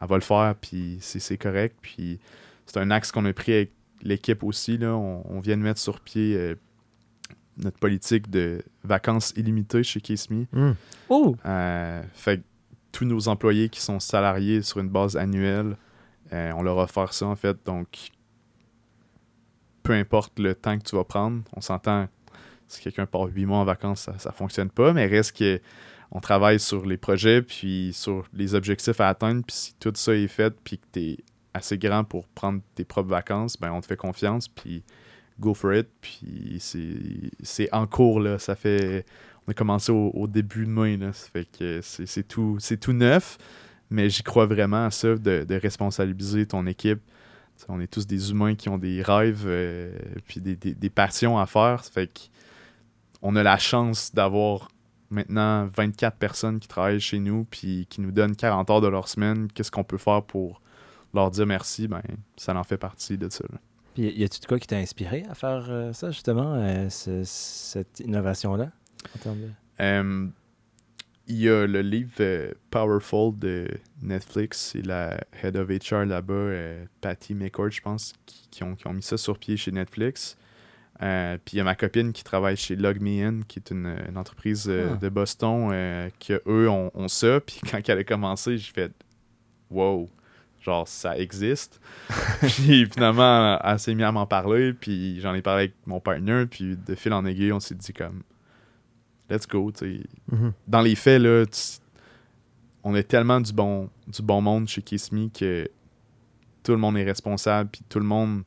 elle 0.00 0.08
va 0.08 0.14
le 0.14 0.22
faire, 0.22 0.54
puis 0.60 0.98
c'est 1.00 1.20
c'est 1.20 1.38
correct, 1.38 1.76
puis 1.80 2.18
c'est 2.66 2.78
un 2.78 2.90
axe 2.90 3.12
qu'on 3.12 3.24
a 3.24 3.32
pris 3.32 3.52
avec 3.52 3.72
l'équipe 4.02 4.42
aussi, 4.44 4.78
là, 4.78 4.94
on, 4.94 5.22
on 5.28 5.40
vient 5.40 5.56
de 5.56 5.62
mettre 5.62 5.80
sur 5.80 6.00
pied 6.00 6.36
euh, 6.36 6.54
notre 7.58 7.78
politique 7.78 8.30
de 8.30 8.62
vacances 8.82 9.32
illimitées 9.36 9.82
chez 9.82 10.00
Kiss 10.00 10.30
Me. 10.30 10.46
Hum. 10.54 10.74
Oh! 11.08 11.36
Euh, 11.46 12.02
fait 12.14 12.38
que 12.38 12.42
tous 12.92 13.04
nos 13.04 13.28
employés 13.28 13.68
qui 13.68 13.80
sont 13.80 14.00
salariés 14.00 14.62
sur 14.62 14.80
une 14.80 14.88
base 14.88 15.16
annuelle, 15.16 15.76
euh, 16.32 16.52
on 16.56 16.62
leur 16.62 16.76
offre 16.78 17.12
ça 17.12 17.26
en 17.26 17.36
fait. 17.36 17.56
Donc, 17.64 18.10
peu 19.84 19.92
importe 19.92 20.40
le 20.40 20.56
temps 20.56 20.76
que 20.76 20.82
tu 20.82 20.96
vas 20.96 21.04
prendre, 21.04 21.42
on 21.54 21.60
s'entend, 21.60 22.08
si 22.66 22.82
quelqu'un 22.82 23.06
part 23.06 23.26
huit 23.26 23.46
mois 23.46 23.58
en 23.58 23.64
vacances, 23.64 24.00
ça, 24.00 24.18
ça 24.18 24.32
fonctionne 24.32 24.70
pas, 24.70 24.92
mais 24.92 25.06
reste 25.06 25.36
que 25.36 25.60
on 26.10 26.20
travaille 26.20 26.58
sur 26.58 26.86
les 26.86 26.96
projets, 26.96 27.42
puis 27.42 27.92
sur 27.92 28.26
les 28.32 28.54
objectifs 28.54 29.00
à 29.00 29.08
atteindre, 29.08 29.42
puis 29.46 29.54
si 29.54 29.74
tout 29.78 29.92
ça 29.94 30.14
est 30.14 30.28
fait, 30.28 30.54
puis 30.64 30.78
que 30.78 30.84
tu 30.92 31.00
es 31.00 31.16
assez 31.52 31.78
grand 31.78 32.02
pour 32.02 32.26
prendre 32.28 32.60
tes 32.74 32.84
propres 32.84 33.10
vacances, 33.10 33.56
ben 33.60 33.72
on 33.72 33.80
te 33.80 33.86
fait 33.86 33.96
confiance, 33.96 34.48
puis 34.48 34.82
go 35.38 35.54
for 35.54 35.74
it, 35.74 35.88
puis 36.00 36.58
c'est- 36.60 37.68
en 37.72 37.86
cours, 37.86 38.20
là, 38.20 38.38
ça 38.38 38.56
fait 38.56 39.04
on 39.46 39.50
a 39.50 39.54
commencé 39.54 39.92
au, 39.92 40.26
début 40.26 40.64
de 40.64 40.70
mai, 40.70 40.96
là. 40.96 41.12
Ça 41.12 41.28
fait 41.30 41.44
que 41.44 41.80
c'est 41.82 42.26
tout, 42.26 42.58
tout 42.80 42.92
neuf, 42.94 43.36
mais 43.90 44.08
j'y 44.08 44.22
crois 44.22 44.46
vraiment 44.46 44.86
à 44.86 44.90
ça, 44.90 45.14
de 45.16 45.54
responsabiliser 45.60 46.46
ton 46.46 46.66
équipe. 46.66 47.00
T'sais, 47.56 47.66
on 47.68 47.80
est 47.80 47.86
tous 47.86 48.06
des 48.06 48.30
humains 48.30 48.54
qui 48.54 48.68
ont 48.68 48.78
des 48.78 49.02
rêves, 49.02 49.44
euh, 49.46 49.96
puis 50.26 50.40
des, 50.40 50.56
des- 50.56 50.74
des 50.74 50.90
passions 50.90 51.38
à 51.38 51.46
faire. 51.46 51.84
Ça 51.84 51.90
fait 51.92 52.06
que 52.08 52.20
on 53.22 53.36
a 53.36 53.42
la 53.42 53.56
chance 53.58 54.12
d'avoir 54.14 54.68
maintenant 55.10 55.66
24 55.66 56.16
personnes 56.16 56.58
qui 56.60 56.68
travaillent 56.68 57.00
chez 57.00 57.18
nous, 57.20 57.44
puis 57.44 57.86
qui 57.88 58.00
nous 58.00 58.10
donnent 58.10 58.36
40 58.36 58.68
heures 58.70 58.80
de 58.80 58.88
leur 58.88 59.08
semaine. 59.08 59.48
Qu'est-ce 59.52 59.70
qu'on 59.70 59.84
peut 59.84 59.98
faire 59.98 60.22
pour 60.22 60.60
leur 61.14 61.30
dire 61.30 61.46
merci? 61.46 61.86
Ben, 61.88 62.02
ça 62.36 62.54
en 62.56 62.64
fait 62.64 62.76
partie 62.76 63.16
de 63.16 63.28
ça. 63.30 63.44
là. 63.52 63.58
Puis 63.94 64.10
y 64.10 64.24
a-tu 64.24 64.40
de 64.40 64.46
quoi 64.46 64.58
qui 64.58 64.66
t'a 64.66 64.76
inspiré 64.76 65.24
à 65.30 65.34
faire 65.36 65.66
euh, 65.68 65.92
ça, 65.92 66.10
justement, 66.10 66.54
euh, 66.56 66.88
ce- 66.90 67.22
cette 67.24 68.00
innovation-là? 68.00 68.70
en 69.14 69.18
termes 69.20 69.38
de- 69.40 69.50
il 71.26 71.36
y 71.40 71.48
a 71.48 71.66
le 71.66 71.80
livre 71.80 72.12
euh, 72.20 72.52
Powerful 72.70 73.38
de 73.38 73.68
Netflix. 74.02 74.72
C'est 74.72 74.84
la 74.84 75.18
head 75.42 75.56
of 75.56 75.68
HR 75.68 76.04
là-bas, 76.04 76.34
euh, 76.34 76.84
Patty 77.00 77.34
McCord, 77.34 77.70
je 77.70 77.80
pense, 77.80 78.12
qui, 78.26 78.48
qui 78.50 78.62
ont, 78.64 78.74
qui 78.74 78.86
ont 78.86 78.92
mis 78.92 79.02
ça 79.02 79.16
sur 79.16 79.38
pied 79.38 79.56
chez 79.56 79.72
Netflix. 79.72 80.36
Euh, 81.02 81.38
Puis 81.44 81.54
il 81.54 81.58
y 81.58 81.60
a 81.60 81.64
ma 81.64 81.74
copine 81.74 82.12
qui 82.12 82.22
travaille 82.24 82.56
chez 82.56 82.76
Log 82.76 83.00
Me 83.00 83.24
In, 83.26 83.40
qui 83.48 83.58
est 83.58 83.70
une, 83.70 83.96
une 84.08 84.16
entreprise 84.16 84.68
Ah. 84.70 84.96
de 84.96 85.08
Boston, 85.08 85.70
que 86.20 86.40
eux 86.46 86.68
ont, 86.68 86.90
ont 86.94 87.08
ça. 87.08 87.40
Puis 87.46 87.60
quand 87.70 87.80
elle 87.88 87.98
a 87.98 88.04
commencé, 88.04 88.58
j'ai 88.58 88.72
fait 88.72 88.92
Wow, 89.70 90.08
genre 90.60 90.86
ça 90.86 91.18
existe. 91.18 91.80
puis 92.40 92.86
finalement, 92.86 93.58
elle 93.64 93.78
s'est 93.78 93.94
mise 93.94 94.04
à 94.04 94.12
m'en 94.12 94.26
parler. 94.26 94.72
Puis 94.72 95.20
j'en 95.20 95.34
ai 95.34 95.42
parlé 95.42 95.62
avec 95.64 95.74
mon 95.86 95.98
partner. 96.00 96.44
Puis 96.48 96.76
de 96.76 96.94
fil 96.94 97.12
en 97.12 97.24
aiguille, 97.24 97.50
on 97.52 97.60
s'est 97.60 97.74
dit 97.74 97.92
comme 97.92 98.22
Let's 99.30 99.46
go, 99.46 99.72
Mhm. 100.30 100.52
dans 100.68 100.80
les 100.82 100.94
faits, 100.94 101.20
là, 101.22 101.44
on 102.82 102.94
a 102.94 103.02
tellement 103.02 103.40
du 103.40 103.52
bon, 103.52 103.88
du 104.06 104.20
bon 104.22 104.40
monde 104.42 104.68
chez 104.68 104.82
Kiss 104.82 105.10
Me 105.12 105.28
que 105.28 105.68
tout 106.62 106.72
le 106.72 106.78
monde 106.78 106.96
est 106.98 107.04
responsable, 107.04 107.70
puis 107.70 107.82
tout 107.88 107.98
le 107.98 108.04
monde 108.04 108.42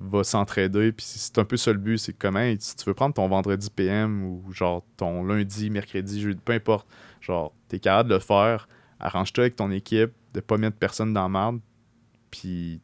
va 0.00 0.22
s'entraider. 0.22 0.92
Puis 0.92 1.04
c'est 1.08 1.38
un 1.38 1.44
peu 1.44 1.56
ça 1.56 1.72
le 1.72 1.78
but, 1.78 1.98
c'est 1.98 2.12
comment, 2.12 2.38
hey, 2.38 2.56
si 2.60 2.76
tu 2.76 2.84
veux 2.84 2.94
prendre 2.94 3.14
ton 3.14 3.26
vendredi 3.28 3.68
PM 3.70 4.22
ou 4.24 4.44
genre 4.52 4.84
ton 4.96 5.24
lundi, 5.24 5.70
mercredi, 5.70 6.20
jeudi, 6.20 6.40
peu 6.44 6.52
importe, 6.52 6.86
genre, 7.20 7.52
t'es 7.66 7.80
capable 7.80 8.10
de 8.10 8.14
le 8.14 8.20
faire, 8.20 8.68
arrange-toi 9.00 9.44
avec 9.44 9.56
ton 9.56 9.70
équipe, 9.72 10.12
de 10.34 10.40
pas 10.40 10.56
mettre 10.56 10.76
personne 10.76 11.12
dans 11.12 11.22
la 11.22 11.28
merde, 11.28 11.60
puis 12.30 12.80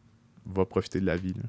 va 0.46 0.64
profiter 0.64 0.98
de 1.00 1.06
la 1.06 1.16
vie. 1.16 1.34
là. 1.34 1.42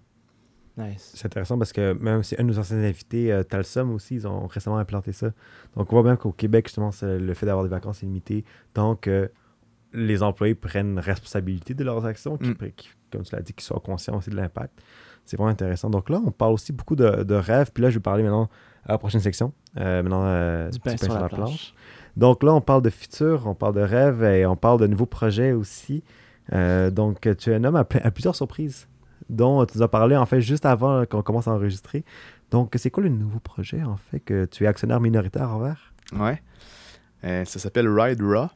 Nice. 0.78 1.12
C'est 1.16 1.26
intéressant 1.28 1.58
parce 1.58 1.72
que 1.72 1.94
même 1.94 2.22
si 2.24 2.36
un 2.38 2.44
de 2.44 2.50
nos 2.50 2.60
anciens 2.60 2.78
invités, 2.84 3.32
euh, 3.32 3.44
Talsum 3.44 3.92
aussi, 3.94 4.16
ils 4.16 4.28
ont 4.28 4.46
récemment 4.48 4.78
implanté 4.78 5.14
ça. 5.14 5.28
Donc 5.76 5.92
on 5.94 5.96
voit 5.96 6.04
bien 6.04 6.16
qu'au 6.18 6.32
Québec, 6.34 6.68
justement, 6.68 6.92
c'est 6.92 7.18
le 7.18 7.34
fait 7.34 7.46
d'avoir 7.46 7.64
des 7.64 7.70
vacances 7.70 8.02
illimitées, 8.02 8.44
tant 8.74 8.96
que 8.96 9.32
les 9.94 10.22
employés 10.22 10.56
prennent 10.56 11.00
responsabilité 11.00 11.74
de 11.74 11.84
leurs 11.86 12.06
actions, 12.06 12.38
Mm. 12.42 12.54
comme 13.12 13.22
tu 13.24 13.34
l'as 13.36 13.42
dit, 13.42 13.54
qu'ils 13.54 13.64
soient 13.64 13.80
conscients 13.80 14.18
aussi 14.18 14.30
de 14.30 14.36
l'impact. 14.36 14.74
C'est 15.24 15.38
vraiment 15.38 15.52
intéressant. 15.52 15.90
Donc 15.90 16.10
là, 16.10 16.22
on 16.26 16.32
parle 16.32 16.54
aussi 16.54 16.74
beaucoup 16.74 16.96
de, 16.98 17.24
de 17.24 17.36
rêves. 17.36 17.72
Puis 17.74 17.82
là, 17.82 17.90
je 17.90 17.96
vais 17.96 18.02
parler 18.02 18.22
maintenant 18.24 18.50
à 18.84 18.92
la 18.92 18.98
prochaine 18.98 19.22
section. 19.22 19.54
Euh, 19.78 20.04
maintenant, 20.04 20.24
euh, 20.26 20.70
Du 20.70 20.80
pain 20.80 20.98
sur 20.98 21.14
la 21.14 21.30
planche. 21.30 21.74
donc 22.18 22.44
là, 22.44 22.54
on 22.54 22.62
parle 22.62 22.82
de 22.82 22.90
futur, 22.90 23.48
on 23.48 23.56
parle 23.56 23.74
de 23.76 23.82
rêves 23.82 24.22
et 24.24 24.46
on 24.46 24.56
parle 24.58 24.80
de 24.82 24.88
nouveaux 24.88 25.06
projets 25.08 25.54
aussi. 25.54 26.04
Euh, 26.54 26.92
donc, 26.92 27.28
tu 27.40 27.50
es 27.52 27.56
un 27.56 27.64
homme 27.64 27.76
à 27.78 27.86
plusieurs 27.86 28.36
surprises, 28.36 28.88
dont 29.30 29.66
tu 29.66 29.78
nous 29.78 29.84
as 29.84 29.88
parlé 29.90 30.16
en 30.16 30.26
fait 30.26 30.42
juste 30.42 30.66
avant 30.66 31.06
qu'on 31.06 31.22
commence 31.22 31.48
à 31.48 31.52
enregistrer. 31.52 32.04
Donc, 32.52 32.74
c'est 32.78 32.92
quoi 32.92 33.04
le 33.04 33.10
nouveau 33.10 33.40
projet 33.40 33.82
en 33.84 33.98
fait 33.98 34.20
que 34.20 34.46
tu 34.46 34.64
es 34.64 34.68
actionnaire 34.68 35.00
minoritaire 35.00 35.50
envers? 35.50 35.94
Ouais. 36.14 36.42
Euh, 37.24 37.44
ça 37.46 37.60
s'appelle 37.60 37.88
Ride 37.90 38.22
Raw. 38.22 38.48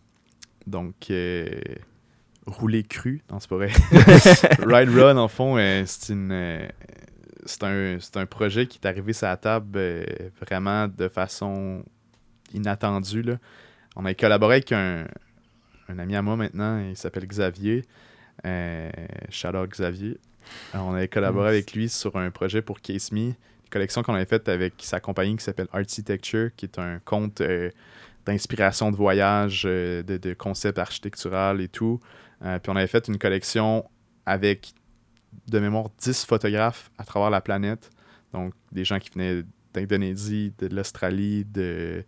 Donc, 0.68 0.94
euh, 1.10 1.50
rouler 2.46 2.84
cru. 2.84 3.24
Non, 3.32 3.40
c'est 3.40 3.50
pas 3.50 3.56
vrai. 3.56 3.72
Ride 4.60 4.90
Raw, 4.90 5.14
dans 5.14 5.24
le 5.24 5.28
fond, 5.28 5.58
euh, 5.58 5.84
c'est 5.86 6.14
une. 6.14 6.32
euh, 6.32 6.68
c'est 7.46 7.64
un, 7.64 7.98
c'est 8.00 8.18
un 8.18 8.26
projet 8.28 8.68
qui 8.68 8.78
est 8.84 8.88
arrivé 8.88 9.12
sur 9.14 9.26
la 9.26 9.38
table 9.38 9.80
vraiment 10.46 10.88
de 10.88 11.08
façon 11.08 11.84
inattendue. 12.54 13.24
là. 13.24 13.38
On 13.96 14.06
a 14.06 14.14
collaboré 14.14 14.56
avec 14.56 14.72
un, 14.72 15.06
un 15.88 16.00
ami 16.00 16.16
à 16.16 16.22
moi 16.22 16.36
maintenant, 16.36 16.80
il 16.80 16.96
s'appelle 16.96 17.26
Xavier. 17.26 17.86
Euh, 18.46 18.90
shout 19.30 19.56
out 19.56 19.70
Xavier. 19.72 20.20
On 20.74 20.94
avait 20.94 21.08
collaboré 21.08 21.50
avec 21.50 21.74
lui 21.74 21.90
sur 21.90 22.16
un 22.16 22.32
projet 22.32 22.62
pour 22.62 22.82
Case 22.82 23.12
Me, 23.12 23.20
une 23.20 23.36
collection 23.70 24.04
qu'on 24.04 24.14
avait 24.14 24.26
faite 24.26 24.50
avec 24.50 24.74
sa 24.80 25.00
compagnie 25.00 25.36
qui 25.36 25.44
s'appelle 25.44 25.68
Architecture, 25.72 26.50
qui 26.56 26.66
est 26.66 26.80
un 26.80 27.00
compte 27.00 27.42
euh, 27.42 27.70
d'inspiration 28.26 28.92
de 28.92 28.96
voyage, 28.96 29.64
euh, 29.66 30.04
de, 30.04 30.18
de 30.18 30.34
concept 30.34 30.80
architectural 30.80 31.62
et 31.62 31.68
tout. 31.68 32.00
Euh, 32.44 32.60
puis 32.60 32.72
on 32.72 32.76
avait 32.76 32.88
fait 32.88 33.08
une 33.08 33.18
collection 33.18 33.90
avec, 34.26 34.74
de 35.48 35.60
mémoire, 35.60 35.90
10 36.00 36.26
photographes 36.26 36.92
à 36.98 37.04
travers 37.04 37.30
la 37.30 37.42
planète. 37.42 37.90
Donc, 38.34 38.54
des 38.72 38.86
gens 38.86 39.00
qui 39.00 39.10
venaient 39.10 39.44
d'Indonésie, 39.74 40.54
de 40.60 40.68
l'Australie, 40.68 41.46
de, 41.46 42.04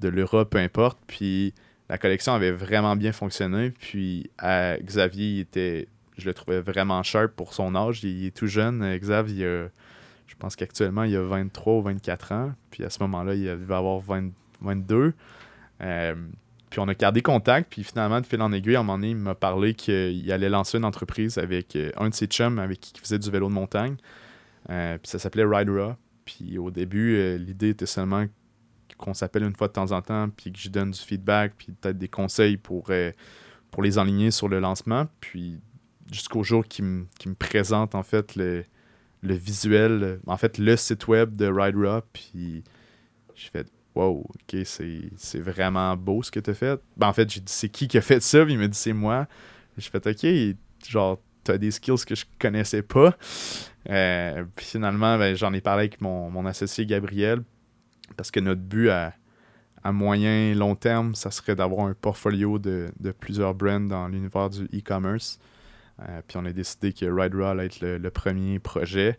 de 0.00 0.08
l'Europe, 0.08 0.50
peu 0.50 0.58
importe. 0.58 0.98
Puis 1.06 1.54
la 1.88 1.98
collection 1.98 2.32
avait 2.32 2.52
vraiment 2.52 2.96
bien 2.96 3.12
fonctionné. 3.12 3.70
Puis 3.70 4.30
euh, 4.42 4.76
Xavier, 4.78 5.40
était, 5.40 5.88
je 6.18 6.26
le 6.26 6.34
trouvais 6.34 6.60
vraiment 6.60 7.02
sharp 7.02 7.32
pour 7.34 7.54
son 7.54 7.74
âge. 7.74 8.04
Il, 8.04 8.26
est 8.26 8.36
tout 8.36 8.46
jeune. 8.46 8.82
Euh, 8.82 8.98
Xavier, 8.98 9.36
il 9.36 9.44
a- 9.44 9.68
je 10.26 10.34
pense 10.38 10.56
qu'actuellement, 10.56 11.04
il 11.04 11.16
a 11.16 11.22
23 11.22 11.74
ou 11.74 11.82
24 11.82 12.32
ans. 12.32 12.52
Puis 12.70 12.84
à 12.84 12.90
ce 12.90 13.02
moment-là, 13.02 13.34
il 13.34 13.48
va 13.48 13.78
avoir 13.78 14.00
20 14.00 14.30
22. 14.60 15.12
Euh, 15.80 16.14
puis 16.70 16.80
on 16.80 16.88
a 16.88 16.94
gardé 16.94 17.20
contact. 17.22 17.70
Puis 17.70 17.84
finalement, 17.84 18.20
de 18.20 18.26
fil 18.26 18.40
en 18.40 18.52
aiguille, 18.52 18.76
à 18.76 18.80
un 18.80 18.82
moment 18.82 18.98
donné, 18.98 19.10
il 19.10 19.16
m'a 19.16 19.34
parlé 19.34 19.74
qu'il 19.74 20.30
allait 20.30 20.48
lancer 20.48 20.78
une 20.78 20.84
entreprise 20.84 21.38
avec 21.38 21.76
euh, 21.76 21.90
un 21.96 22.08
de 22.08 22.14
ses 22.14 22.26
chums 22.26 22.58
avec 22.58 22.80
qui 22.80 22.92
il 22.94 23.00
faisait 23.00 23.18
du 23.18 23.30
vélo 23.30 23.48
de 23.48 23.54
montagne. 23.54 23.96
Puis 24.68 24.98
ça 25.10 25.18
s'appelait 25.18 25.44
Ride 25.44 25.68
Raw. 25.68 25.94
Puis 26.24 26.56
au 26.56 26.70
début, 26.70 27.36
l'idée 27.36 27.70
était 27.70 27.84
seulement 27.84 28.26
qu'on 28.96 29.12
s'appelle 29.12 29.42
une 29.42 29.56
fois 29.56 29.66
de 29.66 29.72
temps 29.72 29.90
en 29.90 30.00
temps, 30.00 30.28
puis 30.30 30.52
que 30.52 30.58
je 30.58 30.68
donne 30.68 30.92
du 30.92 31.00
feedback, 31.00 31.54
puis 31.58 31.72
peut-être 31.72 31.98
des 31.98 32.06
conseils 32.06 32.56
pour, 32.56 32.90
pour 33.72 33.82
les 33.82 33.98
enligner 33.98 34.30
sur 34.30 34.48
le 34.48 34.60
lancement. 34.60 35.08
Puis 35.20 35.58
jusqu'au 36.12 36.42
jour 36.42 36.64
qu'il 36.66 36.84
me 36.84 37.34
présente 37.34 37.94
en 37.94 38.02
fait 38.02 38.36
le, 38.36 38.64
visuel, 39.22 40.20
en 40.26 40.36
fait 40.36 40.58
le 40.58 40.76
site 40.76 41.08
web 41.08 41.34
de 41.36 41.46
Ride 41.46 41.76
Raw. 41.76 42.02
Puis 42.12 42.62
j'ai 43.34 43.48
fait 43.48 43.66
Wow, 43.94 44.24
ok, 44.26 44.60
c'est 44.64 45.38
vraiment 45.38 45.94
beau 45.96 46.22
ce 46.22 46.30
que 46.30 46.40
tu 46.40 46.50
as 46.50 46.54
fait. 46.54 46.80
Ben, 46.96 47.08
en 47.08 47.12
fait, 47.12 47.28
j'ai 47.28 47.40
dit 47.40 47.52
c'est 47.52 47.68
qui 47.68 47.88
qui 47.88 47.98
a 47.98 48.00
fait 48.00 48.22
ça, 48.22 48.42
puis 48.42 48.54
il 48.54 48.58
m'a 48.58 48.66
dit 48.66 48.78
c'est 48.78 48.94
moi. 48.94 49.26
J'ai 49.76 49.90
fait 49.90 50.06
ok, 50.06 50.90
genre, 50.90 51.20
t'as 51.44 51.58
des 51.58 51.70
skills 51.70 52.04
que 52.06 52.14
je 52.14 52.24
connaissais 52.38 52.82
pas. 52.82 53.14
Euh, 53.90 54.44
puis 54.56 54.64
finalement, 54.64 55.18
ben, 55.18 55.36
j'en 55.36 55.52
ai 55.52 55.60
parlé 55.60 55.80
avec 55.80 56.00
mon, 56.00 56.46
associé 56.46 56.86
Gabriel, 56.86 57.42
parce 58.16 58.30
que 58.30 58.40
notre 58.40 58.62
but 58.62 58.88
à, 58.88 59.12
à 59.84 59.92
moyen 59.92 60.54
long 60.54 60.74
terme, 60.74 61.14
ça 61.14 61.30
serait 61.30 61.54
d'avoir 61.54 61.86
un 61.86 61.94
portfolio 61.94 62.58
de 62.58 62.90
plusieurs 63.20 63.54
brands 63.54 63.80
dans 63.80 64.08
l'univers 64.08 64.48
du 64.48 64.64
e-commerce. 64.74 65.38
Euh, 66.00 66.22
puis 66.26 66.36
on 66.38 66.44
a 66.44 66.52
décidé 66.52 66.92
que 66.92 67.06
Ride 67.06 67.34
Raw 67.34 67.44
allait 67.44 67.66
être 67.66 67.80
le, 67.80 68.10
premier 68.10 68.58
projet. 68.58 69.18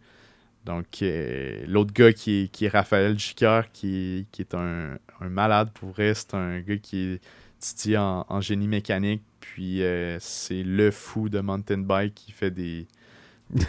Donc, 0.66 1.02
euh, 1.02 1.64
l'autre 1.68 1.94
gars 1.94 2.14
qui 2.14 2.50
est, 2.62 2.68
Raphaël 2.68 3.18
Jicker, 3.20 3.64
qui, 3.72 4.26
est 4.40 4.54
un, 4.54 4.98
malade 5.22 5.70
pour 5.74 5.90
vrai, 5.90 6.14
c'est 6.14 6.34
un 6.34 6.60
gars 6.62 6.78
qui 6.78 7.14
est 7.14 7.22
titillé 7.60 7.98
en, 7.98 8.42
génie 8.42 8.68
mécanique, 8.68 9.24
puis 9.40 9.84
euh, 9.84 10.18
c'est 10.20 10.64
le 10.64 10.92
fou 10.92 11.30
de 11.30 11.40
mountain 11.40 11.78
bike 11.78 12.14
qui 12.14 12.32
fait 12.32 12.52
des, 12.52 12.88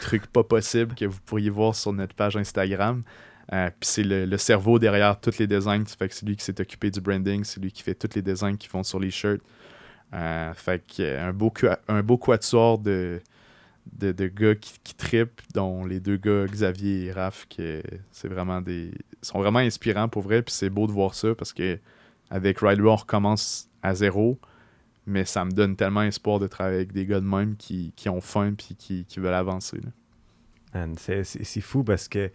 trucs 0.01 0.27
pas 0.27 0.43
possibles 0.43 0.95
que 0.95 1.05
vous 1.05 1.21
pourriez 1.27 1.51
voir 1.51 1.75
sur 1.75 1.93
notre 1.93 2.15
page 2.15 2.37
Instagram. 2.37 3.03
Puis 3.51 3.71
c'est 3.83 4.03
le, 4.03 4.37
cerveau 4.39 4.79
derrière 4.79 5.21
tous 5.21 5.39
les 5.39 5.47
designs, 5.47 5.85
c'est 5.87 6.23
lui 6.23 6.37
qui 6.37 6.45
s'est 6.45 6.61
occupé 6.61 6.91
du 6.91 7.01
branding, 7.01 7.45
c'est 7.45 7.61
lui 7.61 7.71
qui 7.71 7.83
fait 7.83 7.95
tous 7.95 8.15
les 8.15 8.23
designs 8.23 8.57
qui 8.57 8.69
font 8.69 8.83
sur 8.83 8.99
les 8.99 9.11
shirts. 9.11 9.43
Euh, 10.15 10.55
fait 10.55 10.83
que 10.87 11.03
euh, 11.03 11.29
un 11.29 11.33
beau, 11.33 11.53
un 11.89 12.03
beau 12.03 12.17
quatuor 12.17 12.79
de, 12.79 13.21
de, 13.93 14.13
de 14.13 14.27
gars 14.29 14.55
qui, 14.55 14.75
qui 14.85 14.95
trippent, 14.95 15.43
dont 15.53 15.85
les 15.85 15.99
deux 15.99 16.17
gars, 16.17 16.47
Xavier 16.47 17.07
et 17.07 17.13
Raph, 17.13 17.47
que 17.49 17.83
c'est 18.13 18.29
vraiment 18.29 18.61
des. 18.61 18.93
sont 19.23 19.41
vraiment 19.41 19.59
inspirants 19.59 20.09
pour 20.09 20.23
vrai, 20.23 20.43
puis 20.43 20.55
c'est 20.55 20.71
beau 20.71 20.87
de 20.87 20.93
voir 20.93 21.15
ça 21.15 21.35
parce 21.35 21.53
que 21.53 21.79
avec 22.31 22.61
Ride 22.61 22.81
Raw, 22.81 22.91
on 22.91 22.97
recommence 22.97 23.69
à 23.83 23.95
zéro, 23.95 24.39
mais 25.07 25.25
ça 25.25 25.45
me 25.45 25.51
donne 25.51 25.77
tellement 25.77 26.03
espoir 26.03 26.39
de 26.39 26.47
travailler 26.47 26.77
avec 26.77 26.93
des 26.93 27.07
gars 27.07 27.21
de 27.21 27.27
même 27.27 27.57
qui, 27.57 27.93
qui 27.97 28.09
ont 28.09 28.21
faim 28.21 28.55
puis 28.57 28.77
qui, 28.77 29.05
qui 29.05 29.21
veulent 29.21 29.35
avancer. 29.35 29.81
c'est 30.97 31.61
fou 31.61 31.83
parce 31.83 32.09
que 32.09 32.31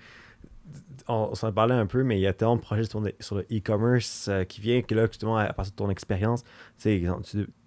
on, 1.07 1.29
on 1.31 1.35
s'en 1.35 1.51
parlait 1.51 1.73
un 1.75 1.85
peu, 1.85 2.03
mais 2.03 2.17
il 2.17 2.21
y 2.21 2.27
a 2.27 2.33
tellement 2.33 2.55
de 2.55 2.61
projets 2.61 2.83
sur 2.85 2.99
le, 3.01 3.13
sur 3.19 3.35
le 3.35 3.43
e-commerce 3.51 4.27
euh, 4.29 4.43
qui 4.43 4.61
vient 4.61 4.81
que 4.81 4.93
là, 4.95 5.05
justement, 5.07 5.37
à 5.37 5.51
partir 5.53 5.71
de 5.71 5.77
ton 5.77 5.89
expérience, 5.89 6.43
tu 6.77 7.07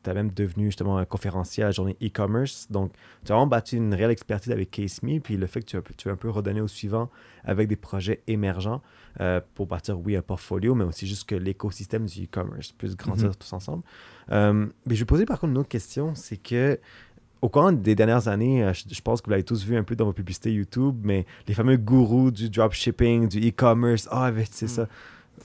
as 0.07 0.15
même 0.15 0.31
devenu 0.33 0.67
justement 0.67 0.99
un 0.99 1.05
conférencier 1.05 1.63
à 1.65 1.67
la 1.67 1.73
journée 1.73 1.97
e-commerce. 2.03 2.67
Donc, 2.71 2.93
tu 3.25 3.33
as 3.33 3.35
vraiment 3.35 3.47
battu 3.47 3.77
une 3.77 3.95
réelle 3.95 4.11
expertise 4.11 4.53
avec 4.53 4.71
Case 4.71 5.03
Me, 5.03 5.19
puis 5.21 5.37
le 5.37 5.47
fait 5.47 5.61
que 5.61 5.67
tu 5.67 5.77
as, 5.77 5.83
tu 5.97 6.09
as 6.09 6.13
un 6.13 6.17
peu 6.17 6.31
redonné 6.31 6.61
au 6.61 6.69
suivant 6.69 7.11
avec 7.45 7.69
des 7.69 7.77
projets 7.77 8.23
émergents 8.27 8.83
euh, 9.21 9.41
pour 9.55 9.69
partir, 9.69 9.99
oui, 10.01 10.17
un 10.17 10.23
portfolio, 10.23 10.75
mais 10.75 10.85
aussi 10.85 11.07
juste 11.07 11.29
que 11.29 11.35
l'écosystème 11.35 12.07
du 12.07 12.25
e-commerce 12.25 12.73
puisse 12.73 12.97
grandir 12.97 13.29
Mhm. 13.29 13.35
tous 13.37 13.53
ensemble. 13.53 13.83
Euh, 14.31 14.67
mais 14.87 14.95
je 14.95 15.01
vais 15.01 15.07
poser 15.07 15.27
par 15.27 15.39
contre 15.41 15.51
une 15.51 15.59
autre 15.59 15.69
question, 15.69 16.15
c'est 16.15 16.37
que 16.37 16.79
au 17.43 17.49
cours 17.49 17.71
des 17.73 17.95
dernières 17.95 18.29
années, 18.29 18.63
euh, 18.65 18.73
je, 18.73 18.85
je 18.95 19.01
pense 19.03 19.21
que 19.21 19.27
vous 19.27 19.33
l'avez 19.33 19.43
tous 19.45 19.65
vu 19.65 19.77
un 19.77 19.83
peu 19.83 19.95
dans 19.97 20.05
vos 20.07 20.13
publicités 20.13 20.53
YouTube, 20.53 20.97
mais 21.03 21.27
les 21.49 21.55
fameux 21.55 21.77
gourous 21.77 22.31
du 22.31 22.49
dropshipping, 22.49 23.29
du 23.29 23.49
e-commerce, 23.49 24.09
ah, 24.11 24.31
ben, 24.31 24.45
c'est 24.51 24.69
ça. 24.69 24.87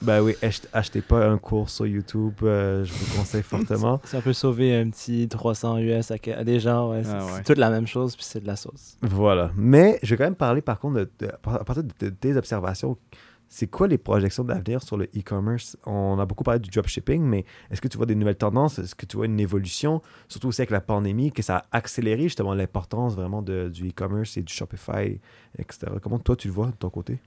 Ben 0.03 0.21
oui, 0.21 0.35
ach- 0.43 0.61
achetez 0.73 1.01
pas 1.01 1.27
un 1.27 1.39
cours 1.39 1.71
sur 1.71 1.87
YouTube, 1.87 2.33
euh, 2.43 2.85
je 2.85 2.93
vous 2.93 3.17
conseille 3.17 3.41
fortement. 3.55 3.99
Si 4.03 4.15
on 4.15 4.21
peut 4.21 4.33
sauver 4.33 4.75
un 4.75 4.89
petit 4.91 5.27
300 5.27 5.79
US 5.79 6.11
à, 6.11 6.43
des 6.43 6.59
gens, 6.59 6.91
ouais, 6.91 7.03
c'est 7.03 7.09
Ah 7.11 7.25
ouais. 7.25 7.31
c'est 7.37 7.43
toute 7.45 7.57
la 7.57 7.71
même 7.71 7.87
chose, 7.87 8.15
puis 8.15 8.23
c'est 8.23 8.39
de 8.41 8.45
la 8.47 8.55
sauce. 8.55 8.97
Voilà. 9.01 9.49
Mais 9.55 9.97
je 10.03 10.09
vais 10.13 10.17
quand 10.17 10.25
même 10.25 10.35
parler 10.35 10.61
par 10.61 10.79
contre 10.79 10.99
de, 10.99 11.09
de- 11.19 11.27
à 11.27 11.63
partir 11.63 11.83
de, 11.83 11.89
de 11.99 12.09
tes 12.11 12.37
observations. 12.37 12.95
C'est 13.49 13.67
quoi 13.67 13.87
les 13.87 13.97
projections 13.97 14.43
d'avenir 14.43 14.81
sur 14.83 14.97
le 14.97 15.05
e-commerce? 15.15 15.77
On 15.85 16.19
a 16.19 16.25
beaucoup 16.25 16.43
parlé 16.43 16.59
du 16.59 16.69
dropshipping, 16.69 17.21
mais 17.23 17.45
est-ce 17.71 17.79
que 17.79 17.87
tu 17.87 17.95
vois 17.95 18.05
des 18.05 18.15
nouvelles 18.15 18.35
tendances? 18.37 18.77
Est-ce 18.77 18.93
que 18.93 19.05
tu 19.05 19.15
vois 19.15 19.25
une 19.25 19.39
évolution, 19.39 20.01
surtout 20.27 20.49
aussi 20.49 20.61
avec 20.61 20.71
la 20.71 20.81
pandémie, 20.81 21.31
que 21.31 21.41
ça 21.41 21.57
a 21.57 21.65
accéléré 21.77 22.23
justement 22.23 22.53
l'importance 22.53 23.15
vraiment 23.15 23.41
de- 23.41 23.69
du 23.69 23.87
e-commerce 23.89 24.35
et 24.35 24.41
du 24.43 24.51
Shopify, 24.53 25.19
etc. 25.57 25.87
Comment 26.01 26.19
toi 26.19 26.35
tu 26.35 26.49
le 26.49 26.53
vois 26.53 26.67
de 26.67 26.75
ton 26.75 26.89
côté? 26.89 27.19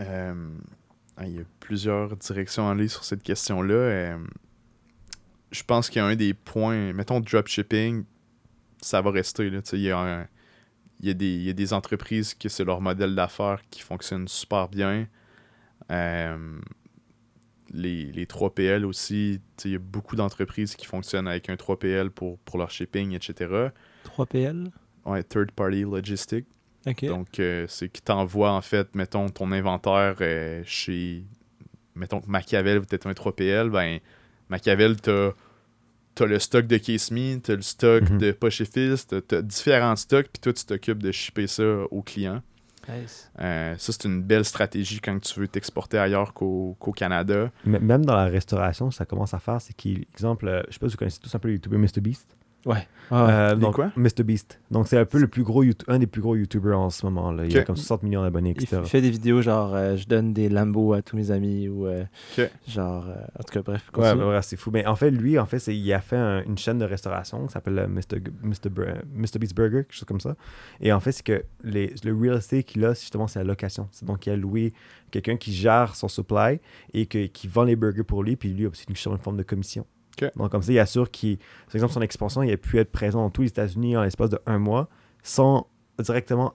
Euh, 0.00 0.50
il 1.22 1.36
y 1.36 1.38
a 1.38 1.44
plusieurs 1.60 2.14
directions 2.16 2.68
à 2.68 2.72
aller 2.72 2.88
sur 2.88 3.04
cette 3.04 3.22
question-là. 3.22 3.74
Euh, 3.74 4.18
je 5.50 5.62
pense 5.62 5.88
qu'il 5.88 6.00
y 6.00 6.04
a 6.04 6.06
un 6.06 6.16
des 6.16 6.34
points, 6.34 6.92
mettons 6.92 7.20
dropshipping, 7.20 8.04
ça 8.82 9.00
va 9.00 9.10
rester. 9.10 9.48
Là, 9.48 9.60
il, 9.72 9.80
y 9.80 9.90
a 9.90 9.98
un- 9.98 10.26
il, 11.00 11.06
y 11.08 11.10
a 11.10 11.14
des, 11.14 11.34
il 11.34 11.42
y 11.42 11.50
a 11.50 11.52
des 11.52 11.72
entreprises 11.72 12.34
que 12.34 12.48
c'est 12.48 12.64
leur 12.64 12.80
modèle 12.80 13.14
d'affaires 13.14 13.60
qui 13.70 13.82
fonctionne 13.82 14.28
super 14.28 14.68
bien. 14.68 15.06
Euh, 15.90 16.58
les, 17.70 18.12
les 18.12 18.26
3PL 18.26 18.84
aussi, 18.84 19.40
il 19.64 19.70
y 19.70 19.74
a 19.74 19.78
beaucoup 19.78 20.16
d'entreprises 20.16 20.74
qui 20.76 20.86
fonctionnent 20.86 21.28
avec 21.28 21.48
un 21.50 21.54
3PL 21.54 22.10
pour, 22.10 22.38
pour 22.38 22.58
leur 22.58 22.70
shipping, 22.70 23.12
etc. 23.12 23.70
3PL? 24.04 24.70
Ouais, 25.04 25.22
third 25.22 25.52
party 25.52 25.82
logistic. 25.82 26.46
OK. 26.86 27.04
Donc, 27.06 27.38
euh, 27.40 27.66
c'est 27.68 27.88
qui 27.88 28.02
t'envoie, 28.02 28.52
en 28.52 28.60
fait, 28.60 28.94
mettons, 28.94 29.28
ton 29.28 29.50
inventaire 29.52 30.16
euh, 30.20 30.62
chez. 30.64 31.24
Mettons 31.94 32.20
que 32.20 32.28
Machiavel, 32.28 32.82
peut-être 32.82 33.06
un 33.06 33.12
3PL, 33.12 33.70
ben, 33.70 33.98
Machiavel, 34.48 34.96
t'as 36.16 36.24
as 36.24 36.26
le 36.26 36.38
stock 36.40 36.66
de 36.66 36.76
Case 36.78 37.12
Me, 37.12 37.38
t'as 37.38 37.54
le 37.54 37.62
stock 37.62 38.10
Mhm. 38.10 38.18
de 38.18 38.32
Poche 38.32 38.60
t'as 39.06 39.20
t'as 39.20 39.42
différents 39.42 39.94
stocks, 39.94 40.26
puis 40.32 40.40
toi, 40.40 40.52
tu 40.52 40.64
t'occupes 40.64 41.02
de 41.02 41.12
shipper 41.12 41.46
ça 41.46 41.62
au 41.92 42.02
client. 42.02 42.42
Nice. 42.88 43.30
Euh, 43.40 43.74
ça, 43.78 43.92
c'est 43.92 44.04
une 44.04 44.22
belle 44.22 44.44
stratégie 44.44 45.00
quand 45.00 45.18
tu 45.20 45.40
veux 45.40 45.48
t'exporter 45.48 45.98
ailleurs 45.98 46.32
qu'au 46.32 46.76
qu'au 46.78 46.92
Canada. 46.92 47.50
M- 47.66 47.78
Même 47.80 48.04
dans 48.06 48.14
la 48.14 48.26
restauration, 48.26 48.92
ça 48.92 49.04
commence 49.04 49.34
à 49.34 49.40
faire, 49.40 49.60
c'est 49.60 49.72
qu'exemple, 49.74 50.46
euh, 50.46 50.62
je 50.68 50.74
sais 50.74 50.78
pas 50.78 50.86
si 50.88 50.92
vous 50.92 50.98
connaissez 50.98 51.18
tous 51.20 51.34
un 51.34 51.38
peu 51.40 51.48
le 51.48 51.54
YouTuber 51.54 51.78
MrBeast. 51.78 52.35
Ouais. 52.66 52.86
Ah, 53.12 53.50
Euh, 53.50 53.54
donc, 53.54 53.76
quoi? 53.76 53.92
MrBeast. 53.96 54.60
Donc, 54.72 54.88
c'est 54.88 54.98
un 54.98 55.04
peu 55.04 55.18
le 55.18 55.28
plus 55.28 55.44
gros, 55.44 55.62
YouTube- 55.62 55.86
un 55.88 56.00
des 56.00 56.08
plus 56.08 56.20
gros 56.20 56.34
YouTubers 56.34 56.76
en 56.76 56.90
ce 56.90 57.06
moment. 57.06 57.30
Là. 57.30 57.44
Il 57.46 57.56
a 57.56 57.62
comme 57.62 57.76
60 57.76 58.02
millions 58.02 58.22
d'abonnés, 58.22 58.52
il 58.56 58.60
etc. 58.64 58.82
f- 58.82 58.84
fait 58.86 59.00
des 59.00 59.10
vidéos 59.10 59.40
genre 59.42 59.72
euh, 59.76 59.96
je 59.96 60.08
donne 60.08 60.32
des 60.32 60.48
Lambo 60.48 60.92
à 60.92 61.02
tous 61.02 61.14
mes 61.14 61.30
amis 61.30 61.68
ou 61.68 61.86
euh, 61.86 62.02
genre 62.66 63.06
euh, 63.08 63.14
en 63.38 63.42
tout 63.44 63.52
cas 63.52 63.62
bref. 63.62 63.84
Ouais, 63.94 64.02
continue. 64.02 64.20
bah, 64.24 64.28
ouais, 64.30 64.42
c'est 64.42 64.56
fou. 64.56 64.70
Mais 64.72 64.84
en 64.86 64.96
fait, 64.96 65.12
lui, 65.12 65.38
en 65.38 65.46
fait, 65.46 65.64
il 65.68 65.92
a 65.92 66.00
fait 66.00 66.16
un- 66.16 66.42
une 66.42 66.58
chaîne 66.58 66.78
de 66.78 66.84
restauration 66.84 67.46
qui 67.46 67.52
s'appelle 67.52 67.86
Mr. 67.88 68.18
Mr. 68.42 68.70
Br- 68.70 69.02
Mr. 69.14 69.38
Beast 69.38 69.54
Burger, 69.54 69.84
quelque 69.84 69.94
chose 69.94 70.04
comme 70.04 70.20
ça. 70.20 70.34
Et 70.80 70.92
en 70.92 70.98
fait, 70.98 71.12
c'est 71.12 71.24
que 71.24 71.44
les, 71.62 71.94
le 72.02 72.12
real 72.12 72.38
estate 72.38 72.64
qu'il 72.64 72.84
a, 72.84 72.94
justement, 72.94 73.28
c'est 73.28 73.38
la 73.38 73.44
location. 73.44 73.88
C'est 73.92 74.04
donc, 74.04 74.26
il 74.26 74.30
a 74.30 74.36
loué 74.36 74.72
quelqu'un 75.12 75.36
qui 75.36 75.52
gère 75.52 75.94
son 75.94 76.08
supply 76.08 76.58
et 76.92 77.06
que- 77.06 77.26
qui 77.26 77.46
vend 77.46 77.62
les 77.62 77.76
burgers 77.76 78.02
pour 78.02 78.24
lui, 78.24 78.34
puis 78.34 78.52
lui, 78.52 78.66
aussi 78.66 78.84
sur 78.94 79.12
une 79.12 79.18
forme 79.18 79.36
de 79.36 79.44
commission. 79.44 79.86
Donc, 80.36 80.50
comme 80.50 80.62
ça, 80.62 80.72
il 80.72 80.78
assure 80.78 81.10
qu'il, 81.10 81.38
par 81.38 81.74
exemple, 81.74 81.92
son 81.92 82.02
expansion, 82.02 82.42
il 82.42 82.52
a 82.52 82.56
pu 82.56 82.78
être 82.78 82.90
présent 82.90 83.20
dans 83.20 83.30
tous 83.30 83.42
les 83.42 83.48
États-Unis 83.48 83.96
en 83.96 84.02
l'espace 84.02 84.30
de 84.30 84.38
un 84.46 84.58
mois 84.58 84.88
sans 85.22 85.66
directement 85.98 86.54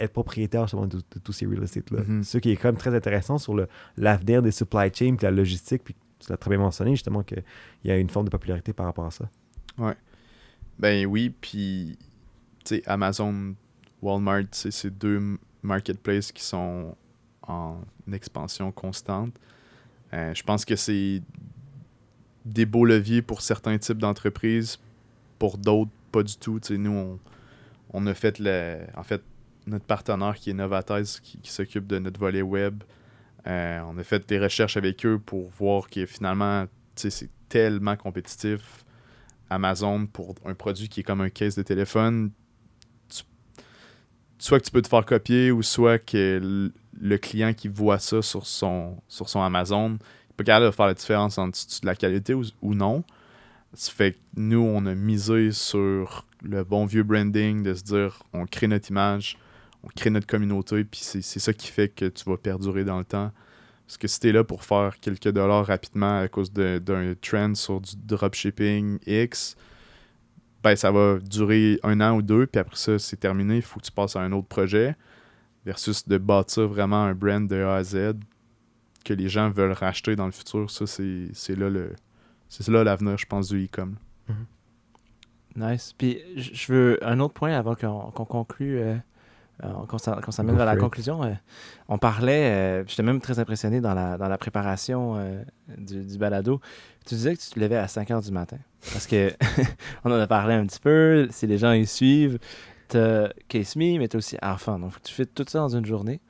être 0.00 0.12
propriétaire 0.12 0.62
justement 0.62 0.86
de, 0.86 1.00
tous 1.22 1.32
ces 1.32 1.46
real 1.46 1.62
estate-là. 1.62 2.02
Mhm. 2.06 2.24
Ce 2.24 2.38
qui 2.38 2.50
est 2.50 2.56
quand 2.56 2.68
même 2.68 2.76
très 2.76 2.94
intéressant 2.94 3.38
sur 3.38 3.56
l'avenir 3.96 4.42
des 4.42 4.50
supply 4.50 4.90
chains, 4.92 5.16
puis 5.16 5.24
la 5.24 5.30
logistique, 5.30 5.82
puis 5.84 5.94
tu 6.18 6.30
l'as 6.30 6.36
très 6.36 6.50
bien 6.50 6.58
mentionné, 6.58 6.92
justement, 6.92 7.22
qu'il 7.22 7.42
y 7.84 7.90
a 7.90 7.96
une 7.96 8.10
forme 8.10 8.26
de 8.26 8.30
popularité 8.30 8.72
par 8.72 8.86
rapport 8.86 9.06
à 9.06 9.10
ça. 9.10 9.28
Ben 10.78 11.06
oui, 11.06 11.30
puis 11.30 11.98
tu 12.64 12.76
sais, 12.76 12.82
Amazon, 12.86 13.54
Walmart, 14.02 14.44
c'est 14.52 14.70
ces 14.70 14.90
deux 14.90 15.38
marketplaces 15.62 16.32
qui 16.32 16.42
sont 16.42 16.96
en 17.42 17.80
expansion 18.12 18.72
constante. 18.72 19.34
Euh, 20.12 20.34
je 20.34 20.42
pense 20.42 20.64
que 20.64 20.76
c'est 20.76 21.22
des 22.44 22.66
beaux 22.66 22.84
leviers 22.84 23.22
pour 23.22 23.40
certains 23.40 23.78
types 23.78 23.98
d'entreprises, 23.98 24.78
pour 25.38 25.58
d'autres, 25.58 25.90
pas 26.12 26.22
du 26.22 26.36
tout. 26.36 26.60
Nous, 26.70 26.90
on, 26.90 27.18
on 27.92 28.06
a 28.06 28.14
fait 28.14 28.38
le. 28.38 28.80
En 28.96 29.02
fait, 29.02 29.22
notre 29.66 29.84
partenaire 29.84 30.34
qui 30.36 30.50
est 30.50 30.54
Novatise, 30.54 31.20
qui, 31.20 31.38
s'occupe 31.50 31.86
de 31.86 31.98
notre 31.98 32.20
volet 32.20 32.42
web, 32.42 32.82
euh, 33.46 33.80
on 33.88 33.96
a 33.98 34.04
fait 34.04 34.26
des 34.28 34.38
recherches 34.38 34.76
avec 34.76 35.04
eux 35.06 35.18
pour 35.18 35.48
voir 35.50 35.88
que 35.88 36.06
finalement, 36.06 36.66
c'est 36.94 37.30
tellement 37.48 37.96
compétitif. 37.96 38.84
Amazon 39.50 40.06
pour 40.06 40.34
un 40.46 40.54
produit 40.54 40.88
qui 40.88 41.00
est 41.00 41.02
comme 41.02 41.20
un 41.20 41.28
case 41.28 41.54
de 41.54 41.62
téléphone, 41.62 42.30
soit 44.38 44.58
que 44.58 44.64
tu 44.64 44.70
peux 44.70 44.82
te 44.82 44.88
faire 44.88 45.04
copier 45.04 45.50
ou 45.50 45.62
soit 45.62 45.98
que 45.98 46.70
le 46.92 47.18
client 47.18 47.52
qui 47.52 47.68
voit 47.68 47.98
ça 47.98 48.22
sur 48.22 48.46
son, 48.46 48.96
sur 49.06 49.28
son 49.28 49.42
Amazon 49.42 49.98
pas 50.36 50.44
capable 50.44 50.66
de 50.66 50.70
faire 50.70 50.86
la 50.86 50.94
différence 50.94 51.38
entre 51.38 51.58
la 51.82 51.94
qualité 51.94 52.34
ou, 52.34 52.42
ou 52.62 52.74
non. 52.74 53.04
Ça 53.74 53.92
fait 53.92 54.12
que 54.12 54.18
nous, 54.36 54.60
on 54.60 54.86
a 54.86 54.94
misé 54.94 55.50
sur 55.52 56.24
le 56.42 56.62
bon 56.64 56.86
vieux 56.86 57.02
branding, 57.02 57.62
de 57.62 57.74
se 57.74 57.82
dire 57.82 58.22
on 58.32 58.46
crée 58.46 58.68
notre 58.68 58.90
image, 58.90 59.38
on 59.82 59.88
crée 59.88 60.10
notre 60.10 60.26
communauté, 60.26 60.84
puis 60.84 61.00
c'est 61.00 61.22
ça 61.22 61.52
qui 61.52 61.68
fait 61.68 61.88
que 61.88 62.06
tu 62.06 62.24
vas 62.28 62.36
perdurer 62.36 62.84
dans 62.84 62.98
le 62.98 63.04
temps. 63.04 63.32
Parce 63.86 63.98
que 63.98 64.08
si 64.08 64.20
t'es 64.20 64.32
là 64.32 64.44
pour 64.44 64.64
faire 64.64 64.96
quelques 65.00 65.28
dollars 65.28 65.66
rapidement 65.66 66.20
à 66.20 66.28
cause 66.28 66.52
d'un 66.52 67.14
trend 67.20 67.54
sur 67.54 67.80
du 67.80 67.92
dropshipping 67.96 68.98
X, 69.06 69.56
ben 70.62 70.74
ça 70.74 70.90
va 70.90 71.18
durer 71.18 71.78
un 71.82 72.00
an 72.00 72.16
ou 72.16 72.22
deux, 72.22 72.46
puis 72.46 72.58
après 72.58 72.76
ça, 72.76 72.98
c'est 72.98 73.18
terminé, 73.18 73.56
il 73.56 73.62
faut 73.62 73.78
que 73.80 73.84
tu 73.84 73.92
passes 73.92 74.16
à 74.16 74.20
un 74.20 74.32
autre 74.32 74.48
projet. 74.48 74.96
Versus 75.66 76.06
de 76.06 76.18
bâtir 76.18 76.68
vraiment 76.68 77.04
un 77.04 77.14
brand 77.14 77.48
de 77.48 77.56
A 77.56 77.76
à 77.76 77.84
Z 77.84 78.16
que 79.04 79.12
les 79.14 79.28
gens 79.28 79.50
veulent 79.50 79.72
racheter 79.72 80.16
dans 80.16 80.26
le 80.26 80.32
futur, 80.32 80.70
ça 80.70 80.86
c'est 80.86 81.28
c'est 81.32 81.56
là 81.56 81.68
le. 81.70 81.94
C'est 82.48 82.68
là 82.68 82.84
l'avenir, 82.84 83.18
je 83.18 83.26
pense, 83.26 83.48
du 83.48 83.64
e-com. 83.64 83.96
Nice. 85.56 85.94
Puis 85.96 86.20
je 86.36 86.72
veux 86.72 86.98
un 87.06 87.20
autre 87.20 87.34
point 87.34 87.52
avant 87.56 87.74
qu'on 87.76 88.10
qu'on 88.10 88.24
conclue, 88.24 88.78
euh, 88.80 88.96
euh, 89.62 89.68
qu'on 89.86 90.30
s'amène 90.32 90.56
vers 90.56 90.66
la 90.66 90.76
conclusion. 90.76 91.22
euh, 91.22 91.32
on 91.88 91.96
parlait, 91.96 92.50
euh, 92.50 92.84
j'étais 92.86 93.04
même 93.04 93.20
très 93.20 93.38
impressionné 93.38 93.80
dans 93.80 93.94
la, 93.94 94.18
dans 94.18 94.26
la 94.28 94.36
préparation 94.38 95.14
euh, 95.16 95.42
du, 95.78 96.04
du 96.04 96.18
balado. 96.18 96.60
Tu 97.06 97.14
disais 97.14 97.36
que 97.36 97.40
tu 97.40 97.50
te 97.50 97.60
levais 97.60 97.76
à 97.76 97.86
5 97.86 98.08
h 98.08 98.24
du 98.24 98.32
matin. 98.32 98.56
Parce 98.92 99.06
que 99.06 99.30
on 100.04 100.10
en 100.10 100.18
a 100.18 100.26
parlé 100.26 100.54
un 100.54 100.66
petit 100.66 100.80
peu, 100.80 101.28
si 101.30 101.46
les 101.46 101.58
gens 101.58 101.72
y 101.72 101.86
suivent, 101.86 102.38
t'as 102.88 103.28
Case 103.48 103.76
Me, 103.76 103.98
mais 103.98 104.08
t'as 104.08 104.18
aussi 104.18 104.36
Arfan. 104.42 104.80
Donc 104.80 104.90
faut 104.92 104.98
que 104.98 105.04
tu 105.06 105.14
fais 105.14 105.26
tout 105.26 105.44
ça 105.46 105.60
dans 105.60 105.76
une 105.76 105.86
journée. 105.86 106.20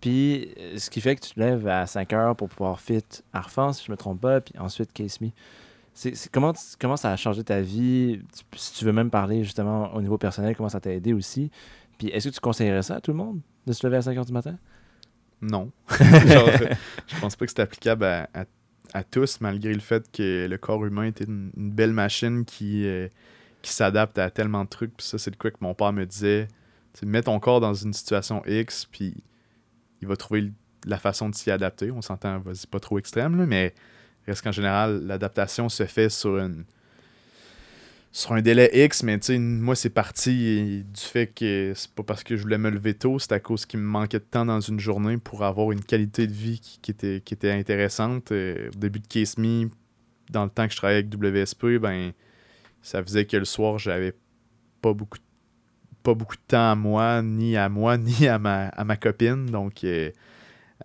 Puis 0.00 0.54
euh, 0.58 0.78
ce 0.78 0.90
qui 0.90 1.00
fait 1.00 1.16
que 1.16 1.22
tu 1.26 1.34
te 1.34 1.40
lèves 1.40 1.66
à 1.66 1.86
5 1.86 2.10
h 2.12 2.34
pour 2.36 2.48
pouvoir 2.48 2.80
fit 2.80 3.02
Arfan, 3.32 3.72
si 3.72 3.84
je 3.86 3.90
me 3.90 3.96
trompe 3.96 4.20
pas, 4.20 4.40
puis 4.40 4.54
ensuite 4.58 4.92
Case 4.92 5.20
Me. 5.20 5.28
C'est, 5.94 6.14
c'est- 6.14 6.28
comment, 6.30 6.52
tu- 6.52 6.60
comment 6.78 6.96
ça 6.96 7.10
a 7.12 7.16
changé 7.16 7.42
ta 7.42 7.60
vie? 7.62 8.20
Tu- 8.52 8.58
Si 8.58 8.74
tu 8.74 8.84
veux 8.84 8.92
même 8.92 9.10
parler 9.10 9.42
justement 9.44 9.92
au 9.94 10.02
niveau 10.02 10.18
personnel, 10.18 10.54
comment 10.54 10.68
ça 10.68 10.80
t'a 10.80 10.90
aidé 10.92 11.12
aussi? 11.14 11.50
Puis 11.98 12.08
est-ce 12.08 12.28
que 12.28 12.34
tu 12.34 12.40
conseillerais 12.40 12.82
ça 12.82 12.96
à 12.96 13.00
tout 13.00 13.10
le 13.12 13.16
monde 13.16 13.40
de 13.66 13.72
se 13.72 13.86
lever 13.86 13.96
à 13.96 14.02
5 14.02 14.16
h 14.16 14.26
du 14.26 14.32
matin? 14.32 14.58
Non. 15.40 15.70
Genre, 15.90 16.50
je 17.06 17.20
pense 17.20 17.36
pas 17.36 17.46
que 17.46 17.52
c'est 17.52 17.60
applicable 17.60 18.04
à, 18.04 18.28
à- 18.34 18.44
à 18.92 19.02
tous, 19.04 19.40
malgré 19.40 19.72
le 19.74 19.80
fait 19.80 20.04
que 20.12 20.46
le 20.48 20.58
corps 20.58 20.84
humain 20.84 21.04
est 21.04 21.20
une, 21.20 21.50
une 21.56 21.70
belle 21.72 21.92
machine 21.92 22.44
qui, 22.44 22.86
euh, 22.86 23.08
qui 23.62 23.72
s'adapte 23.72 24.18
à 24.18 24.30
tellement 24.30 24.64
de 24.64 24.68
trucs. 24.68 24.94
Puis 24.96 25.06
ça, 25.06 25.18
c'est 25.18 25.30
le 25.30 25.36
quoi 25.36 25.50
que 25.50 25.56
mon 25.60 25.74
père 25.74 25.92
me 25.92 26.04
disait. 26.06 26.48
Tu 26.98 27.04
mets 27.06 27.22
ton 27.22 27.38
corps 27.40 27.60
dans 27.60 27.74
une 27.74 27.92
situation 27.92 28.42
X, 28.46 28.86
puis 28.86 29.14
va 30.06 30.16
trouver 30.16 30.52
la 30.86 30.98
façon 30.98 31.28
de 31.28 31.34
s'y 31.34 31.50
adapter. 31.50 31.90
On 31.90 32.02
s'entend, 32.02 32.38
vas-y, 32.40 32.66
pas 32.66 32.80
trop 32.80 32.98
extrême, 32.98 33.36
là, 33.36 33.46
mais 33.46 33.74
reste 34.26 34.42
qu'en 34.42 34.52
général, 34.52 35.02
l'adaptation 35.06 35.68
se 35.68 35.84
fait 35.86 36.08
sur 36.08 36.38
sur 38.16 38.32
un 38.32 38.40
délai 38.40 38.70
X, 38.72 39.02
mais 39.02 39.18
tu 39.18 39.26
sais, 39.26 39.38
moi, 39.38 39.76
c'est 39.76 39.90
parti 39.90 40.84
du 40.84 41.00
fait 41.02 41.26
que 41.26 41.74
c'est 41.76 41.90
pas 41.92 42.02
parce 42.02 42.24
que 42.24 42.34
je 42.34 42.40
voulais 42.40 42.56
me 42.56 42.70
lever 42.70 42.94
tôt, 42.94 43.18
c'est 43.18 43.32
à 43.32 43.40
cause 43.40 43.66
qu'il 43.66 43.78
me 43.78 43.84
manquait 43.84 44.20
de 44.20 44.24
temps 44.24 44.46
dans 44.46 44.58
une 44.58 44.80
journée 44.80 45.18
pour 45.18 45.44
avoir 45.44 45.70
une 45.70 45.84
qualité 45.84 46.26
de 46.26 46.32
vie 46.32 46.58
qui, 46.58 46.90
était, 46.90 47.20
qui 47.22 47.34
était 47.34 47.50
intéressante. 47.50 48.32
Euh, 48.32 48.70
au 48.74 48.78
début 48.78 49.00
de 49.00 49.06
Case 49.06 49.36
Me, 49.36 49.68
dans 50.30 50.44
le 50.44 50.50
temps 50.50 50.66
que 50.66 50.72
je 50.72 50.78
travaillais 50.78 51.00
avec 51.00 51.14
WSP, 51.14 51.78
ben, 51.78 52.12
ça 52.80 53.02
faisait 53.02 53.26
que 53.26 53.36
le 53.36 53.44
soir, 53.44 53.78
j'avais 53.78 54.14
pas 54.80 54.94
beaucoup, 54.94 55.18
pas 56.06 56.14
beaucoup 56.14 56.36
de 56.36 56.42
temps 56.46 56.70
à 56.70 56.74
moi, 56.76 57.20
ni 57.20 57.56
à 57.56 57.68
moi, 57.68 57.98
ni 57.98 58.28
à 58.28 58.38
ma, 58.38 58.68
à 58.68 58.84
ma 58.84 58.96
copine. 58.96 59.46
Donc, 59.46 59.82
euh, 59.82 60.12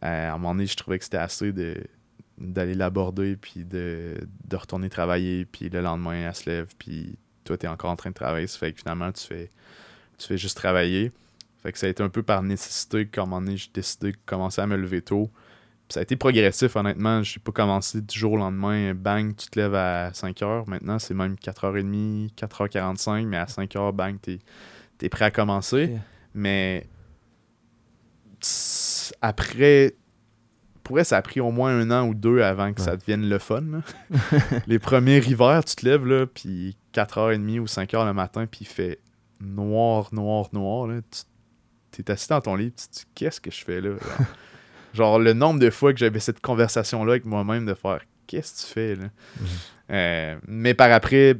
à 0.02 0.34
un 0.34 0.38
moment 0.40 0.56
donné, 0.56 0.66
je 0.66 0.76
trouvais 0.76 0.98
que 0.98 1.04
c'était 1.04 1.18
assez 1.18 1.52
de 1.52 1.76
d'aller 2.40 2.74
l'aborder, 2.74 3.36
puis 3.36 3.66
de, 3.66 4.16
de 4.46 4.56
retourner 4.56 4.90
travailler, 4.90 5.46
puis 5.46 5.70
le 5.70 5.80
lendemain, 5.80 6.28
elle 6.28 6.34
se 6.34 6.50
lève, 6.50 6.70
puis 6.76 7.20
toi, 7.44 7.56
tu 7.56 7.68
es 7.68 7.70
encore 7.70 7.92
en 7.92 7.96
train 7.96 8.10
de 8.10 8.16
travailler. 8.16 8.48
Ça 8.48 8.58
fait 8.58 8.74
que 8.74 8.80
finalement, 8.80 9.12
tu 9.12 9.28
fais, 9.28 9.52
tu 10.18 10.26
fais 10.26 10.40
juste 10.40 10.58
travailler. 10.58 11.12
Fait 11.62 11.72
que 11.72 11.78
ça 11.78 11.86
a 11.86 11.90
été 11.92 12.02
un 12.02 12.10
peu 12.10 12.24
par 12.24 12.42
nécessité 12.42 13.06
qu'à 13.06 13.22
un 13.22 13.26
moment 13.26 13.42
donné, 13.42 13.58
j'ai 13.58 13.70
décidé 13.72 14.14
de 14.14 14.18
commencer 14.26 14.60
à 14.60 14.66
me 14.66 14.76
lever 14.76 15.04
tôt. 15.04 15.30
Ça 15.90 16.00
a 16.00 16.04
été 16.04 16.16
progressif, 16.16 16.76
honnêtement. 16.76 17.22
J'ai 17.22 17.40
pas 17.40 17.52
commencé 17.52 18.02
du 18.02 18.18
jour 18.18 18.34
au 18.34 18.38
lendemain, 18.38 18.96
bang, 18.96 19.36
tu 19.36 19.48
te 19.48 19.60
lèves 19.60 19.76
à 19.76 20.12
5 20.12 20.36
h. 20.40 20.64
Maintenant, 20.68 20.98
c'est 20.98 21.14
même 21.14 21.36
4h30, 21.36 22.34
4h45, 22.34 23.28
mais 23.28 23.38
à 23.38 23.46
5 23.46 23.72
h, 23.72 23.92
bang, 23.92 24.18
t'es 24.20 24.40
es 25.02 25.10
prêt 25.10 25.26
à 25.26 25.32
commencer. 25.32 25.98
Mais 26.34 26.88
tss, 28.40 29.14
après, 29.22 29.96
pour 30.84 30.96
vrai, 30.96 31.04
ça 31.04 31.18
a 31.18 31.22
pris 31.22 31.40
au 31.40 31.52
moins 31.52 31.78
un 31.78 31.92
an 31.92 32.08
ou 32.08 32.14
deux 32.14 32.42
avant 32.42 32.74
que 32.74 32.82
ça 32.82 32.98
devienne 32.98 33.28
le 33.28 33.40
fun. 33.40 33.64
Les 34.68 34.80
premiers 34.80 35.20
hivers, 35.20 35.64
tu 35.64 35.76
te 35.76 35.86
lèves, 35.86 36.06
là, 36.06 36.26
puis 36.26 36.76
4h30 36.94 37.60
ou 37.60 37.66
5h 37.66 38.06
le 38.06 38.14
matin, 38.14 38.46
puis 38.46 38.62
il 38.62 38.68
fait 38.68 39.00
noir, 39.40 40.10
noir, 40.12 40.48
noir. 40.54 40.88
Là. 40.88 41.02
Tu 41.92 42.02
es 42.02 42.12
assis 42.12 42.30
dans 42.30 42.42
ton 42.42 42.56
lit, 42.56 42.72
tu 42.72 42.88
te 42.88 42.94
dis, 42.94 43.06
qu'est-ce 43.16 43.42
que 43.42 43.52
je 43.52 43.64
fais 43.64 43.82
là? 43.82 43.90
Genre, 43.90 44.28
Genre, 44.94 45.20
le 45.20 45.34
nombre 45.34 45.60
de 45.60 45.70
fois 45.70 45.94
que 45.94 46.00
j'avais 46.00 46.20
cette 46.20 46.42
conversation-là 46.42 47.14
avec 47.14 47.26
moi-même 47.26 47.66
de 47.66 47.74
faire, 47.74 48.02
qu'est-ce 48.28 48.64
que 48.64 48.68
tu 48.68 48.74
fais 48.74 48.96
là? 48.96 49.08
Euh, 49.90 50.38
mais 50.48 50.74
par 50.74 50.92
après, 50.92 51.38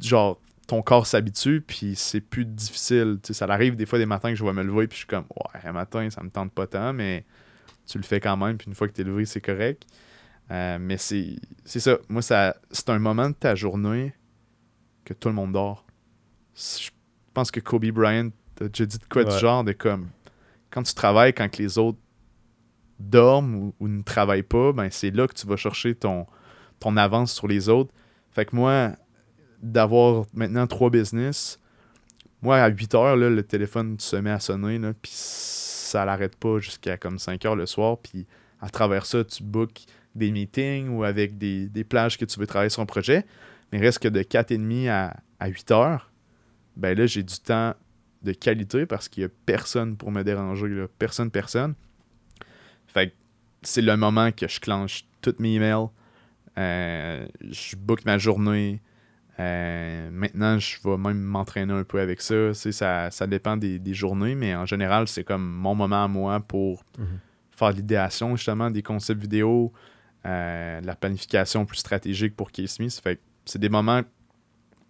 genre, 0.00 0.40
ton 0.70 0.82
corps 0.82 1.04
s'habitue, 1.04 1.62
puis 1.62 1.96
c'est 1.96 2.20
plus 2.20 2.44
difficile. 2.44 3.18
Tu 3.20 3.28
sais, 3.28 3.34
ça 3.34 3.46
arrive 3.46 3.74
des 3.74 3.86
fois 3.86 3.98
des 3.98 4.06
matins 4.06 4.30
que 4.30 4.36
je 4.36 4.44
vais 4.44 4.52
me 4.52 4.62
lever, 4.62 4.86
puis 4.86 4.94
je 4.94 4.98
suis 4.98 5.06
comme, 5.08 5.24
ouais, 5.34 5.60
un 5.64 5.72
matin, 5.72 6.08
ça 6.10 6.22
me 6.22 6.30
tente 6.30 6.52
pas 6.52 6.68
tant, 6.68 6.92
mais 6.92 7.24
tu 7.86 7.98
le 7.98 8.04
fais 8.04 8.20
quand 8.20 8.36
même, 8.36 8.56
puis 8.56 8.68
une 8.68 8.76
fois 8.76 8.86
que 8.86 8.92
tu 8.92 9.00
es 9.00 9.04
levé, 9.04 9.24
c'est 9.24 9.40
correct. 9.40 9.84
Euh, 10.52 10.78
mais 10.80 10.96
c'est 10.96 11.40
c'est 11.64 11.80
ça. 11.80 11.98
Moi, 12.08 12.22
ça 12.22 12.56
c'est 12.70 12.88
un 12.88 13.00
moment 13.00 13.30
de 13.30 13.34
ta 13.34 13.56
journée 13.56 14.14
que 15.04 15.12
tout 15.12 15.28
le 15.28 15.34
monde 15.34 15.50
dort. 15.50 15.84
Je 16.54 16.90
pense 17.34 17.50
que 17.50 17.58
Kobe 17.58 17.86
Bryant 17.86 18.30
a 18.60 18.68
déjà 18.68 18.86
dit 18.86 18.98
de 18.98 19.06
quoi 19.06 19.24
du 19.24 19.36
genre 19.38 19.64
de 19.64 19.72
comme 19.72 20.08
quand 20.70 20.84
tu 20.84 20.94
travailles, 20.94 21.34
quand 21.34 21.48
que 21.48 21.60
les 21.60 21.78
autres 21.78 21.98
dorment 23.00 23.56
ou, 23.56 23.74
ou 23.80 23.88
ne 23.88 24.02
travaillent 24.02 24.44
pas, 24.44 24.72
ben 24.72 24.88
c'est 24.92 25.10
là 25.10 25.26
que 25.26 25.34
tu 25.34 25.48
vas 25.48 25.56
chercher 25.56 25.96
ton, 25.96 26.28
ton 26.78 26.96
avance 26.96 27.32
sur 27.32 27.48
les 27.48 27.68
autres. 27.68 27.92
Fait 28.30 28.44
que 28.44 28.54
moi, 28.54 28.94
d'avoir 29.62 30.24
maintenant 30.34 30.66
trois 30.66 30.90
business, 30.90 31.58
moi, 32.42 32.58
à 32.58 32.68
8 32.68 32.94
heures, 32.94 33.16
le 33.16 33.42
téléphone 33.42 33.98
se 33.98 34.16
met 34.16 34.30
à 34.30 34.40
sonner, 34.40 34.78
là, 34.78 34.94
puis 34.94 35.12
ça 35.14 36.04
l'arrête 36.04 36.36
pas 36.36 36.58
jusqu'à 36.58 36.96
comme 36.96 37.18
5 37.18 37.44
heures 37.44 37.56
le 37.56 37.66
soir. 37.66 37.98
Puis 37.98 38.26
à 38.60 38.70
travers 38.70 39.04
ça, 39.04 39.24
tu 39.24 39.42
bookes 39.42 39.84
des 40.14 40.30
meetings 40.30 40.88
ou 40.88 41.04
avec 41.04 41.36
des, 41.36 41.84
plages 41.88 42.16
que 42.16 42.24
tu 42.24 42.38
veux 42.40 42.46
travailler 42.46 42.70
sur 42.70 42.82
un 42.82 42.86
projet. 42.86 43.26
Mais 43.72 43.78
reste 43.78 43.98
que 44.00 44.08
de 44.08 44.20
4h30 44.20 44.88
à, 44.88 45.16
à 45.38 45.48
8 45.48 45.70
heures, 45.72 46.10
ben 46.76 46.96
là, 46.96 47.06
j'ai 47.06 47.22
du 47.22 47.38
temps 47.38 47.74
de 48.22 48.32
qualité 48.32 48.86
parce 48.86 49.08
qu'il 49.08 49.22
y 49.22 49.26
a 49.26 49.28
personne 49.46 49.96
pour 49.96 50.10
me 50.10 50.22
déranger. 50.22 50.86
Personne, 50.98 51.30
personne. 51.30 51.74
Fait 52.86 53.14
c'est 53.62 53.82
le 53.82 53.96
moment 53.96 54.32
que 54.32 54.48
je 54.48 54.58
clenche 54.58 55.04
toutes 55.20 55.40
mes 55.40 55.54
emails. 55.54 55.88
Euh, 56.58 57.26
je 57.50 57.76
book 57.76 58.04
ma 58.04 58.16
journée. 58.18 58.80
Euh, 59.40 60.10
maintenant, 60.12 60.58
je 60.58 60.76
vais 60.84 60.96
même 60.98 61.18
m'entraîner 61.20 61.72
un 61.72 61.84
peu 61.84 62.00
avec 62.00 62.20
ça. 62.20 62.52
Ça. 62.54 63.10
Ça 63.10 63.26
dépend 63.26 63.56
des, 63.56 63.78
des 63.78 63.94
journées, 63.94 64.34
mais 64.34 64.54
en 64.54 64.66
général, 64.66 65.08
c'est 65.08 65.24
comme 65.24 65.42
mon 65.50 65.74
moment 65.74 66.04
à 66.04 66.08
moi 66.08 66.40
pour 66.40 66.84
Mhm. 66.98 67.06
faire 67.50 67.70
l'idéation, 67.72 68.36
justement, 68.36 68.70
des 68.70 68.82
concepts 68.82 69.20
vidéo, 69.20 69.72
euh, 70.26 70.80
la 70.82 70.94
planification 70.96 71.64
plus 71.64 71.78
stratégique 71.78 72.36
pour 72.36 72.50
Case 72.52 72.76
fait 73.02 73.16
que 73.16 73.20
c'est 73.46 73.58
des 73.58 73.68
moments 73.70 74.02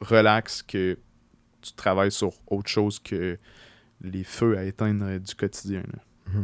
relax 0.01 0.63
que 0.63 0.99
tu 1.63 1.73
travailles 1.75 2.11
sur 2.13 2.33
autre 2.49 2.69
chose 2.69 2.99
que 2.99 3.39
les 4.01 4.25
feux 4.25 4.57
à 4.59 4.65
éteindre 4.65 5.19
du 5.19 5.35
quotidien. 5.35 5.83
là. 5.93 6.41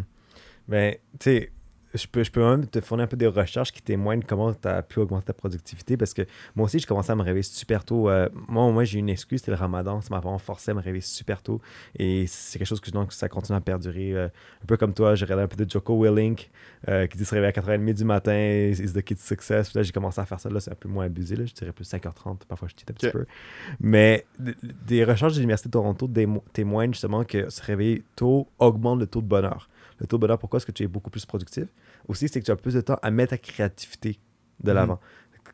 Ben, 0.68 0.94
tu 1.18 1.30
sais, 1.30 1.52
je 1.96 2.06
peux, 2.06 2.24
je 2.24 2.30
peux 2.30 2.42
même 2.42 2.66
te 2.66 2.80
fournir 2.80 3.04
un 3.04 3.06
peu 3.06 3.16
des 3.16 3.26
recherches 3.26 3.72
qui 3.72 3.82
témoignent 3.82 4.22
comment 4.22 4.52
tu 4.52 4.68
as 4.68 4.82
pu 4.82 5.00
augmenter 5.00 5.26
ta 5.26 5.32
productivité 5.32 5.96
parce 5.96 6.14
que 6.14 6.22
moi 6.54 6.66
aussi, 6.66 6.78
je 6.78 6.86
commençais 6.86 7.12
à 7.12 7.16
me 7.16 7.22
réveiller 7.22 7.42
super 7.42 7.84
tôt. 7.84 8.08
Euh, 8.08 8.28
moi, 8.48 8.70
moi 8.70 8.84
j'ai 8.84 8.98
une 8.98 9.08
excuse, 9.08 9.40
c'était 9.40 9.52
le 9.52 9.56
ramadan. 9.56 10.00
Ça 10.00 10.08
m'a 10.10 10.20
vraiment 10.20 10.38
forcé 10.38 10.70
à 10.70 10.74
me 10.74 10.80
réveiller 10.80 11.02
super 11.02 11.42
tôt. 11.42 11.60
Et 11.98 12.26
c'est 12.26 12.58
quelque 12.58 12.68
chose 12.68 12.80
que 12.80 12.90
donc, 12.90 13.12
ça 13.12 13.28
continue 13.28 13.56
à 13.56 13.60
perdurer. 13.60 14.12
euh, 14.14 14.26
un 14.26 14.66
peu 14.66 14.76
comme 14.76 14.94
toi, 14.94 15.14
j'ai 15.14 15.24
regardé 15.24 15.44
un 15.44 15.48
peu 15.48 15.62
de 15.62 15.70
Joko 15.70 16.02
Willink 16.02 16.50
euh, 16.88 17.06
qui 17.06 17.18
dit 17.18 17.24
se 17.24 17.34
réveiller 17.34 17.52
à 17.56 17.60
4h30 17.60 17.94
du 17.94 18.04
matin, 18.04 18.34
is 18.36 18.92
the 18.92 19.02
key 19.02 19.14
to 19.14 19.20
success. 19.20 19.68
Puis 19.70 19.78
là, 19.78 19.82
j'ai 19.82 19.92
commencé 19.92 20.20
à 20.20 20.26
faire 20.26 20.40
ça. 20.40 20.48
Là, 20.48 20.60
c'est 20.60 20.72
un 20.72 20.76
peu 20.76 20.88
moins 20.88 21.06
abusé. 21.06 21.36
Là. 21.36 21.44
Je 21.46 21.54
dirais 21.54 21.72
plus 21.72 21.90
5h30. 21.90 22.38
Parfois, 22.48 22.68
je 22.68 22.74
cheat 22.78 22.90
un 22.90 22.94
petit 22.94 23.10
peu. 23.10 23.26
Mais 23.80 24.26
des 24.38 25.04
recherches 25.04 25.34
de 25.34 25.38
l'Université 25.38 25.68
de 25.68 25.72
Toronto 25.72 26.10
témoignent 26.52 26.92
justement 26.92 27.24
que 27.24 27.50
se 27.50 27.62
réveiller 27.62 28.04
tôt 28.14 28.48
augmente 28.58 29.00
le 29.00 29.06
taux 29.06 29.22
de 29.22 29.26
bonheur. 29.26 29.68
Le 29.98 30.06
taux 30.06 30.16
de 30.16 30.20
bonheur, 30.22 30.38
pourquoi 30.38 30.58
est-ce 30.58 30.66
que 30.66 30.72
tu 30.72 30.82
es 30.82 30.86
beaucoup 30.88 31.10
plus 31.10 31.24
productif? 31.26 31.64
Aussi, 32.08 32.28
c'est 32.28 32.40
que 32.40 32.44
tu 32.44 32.50
as 32.50 32.56
plus 32.56 32.74
de 32.74 32.80
temps 32.80 32.98
à 33.02 33.10
mettre 33.10 33.30
ta 33.30 33.38
créativité 33.38 34.18
de 34.62 34.70
Mhm. 34.70 34.74
l'avant. 34.76 35.00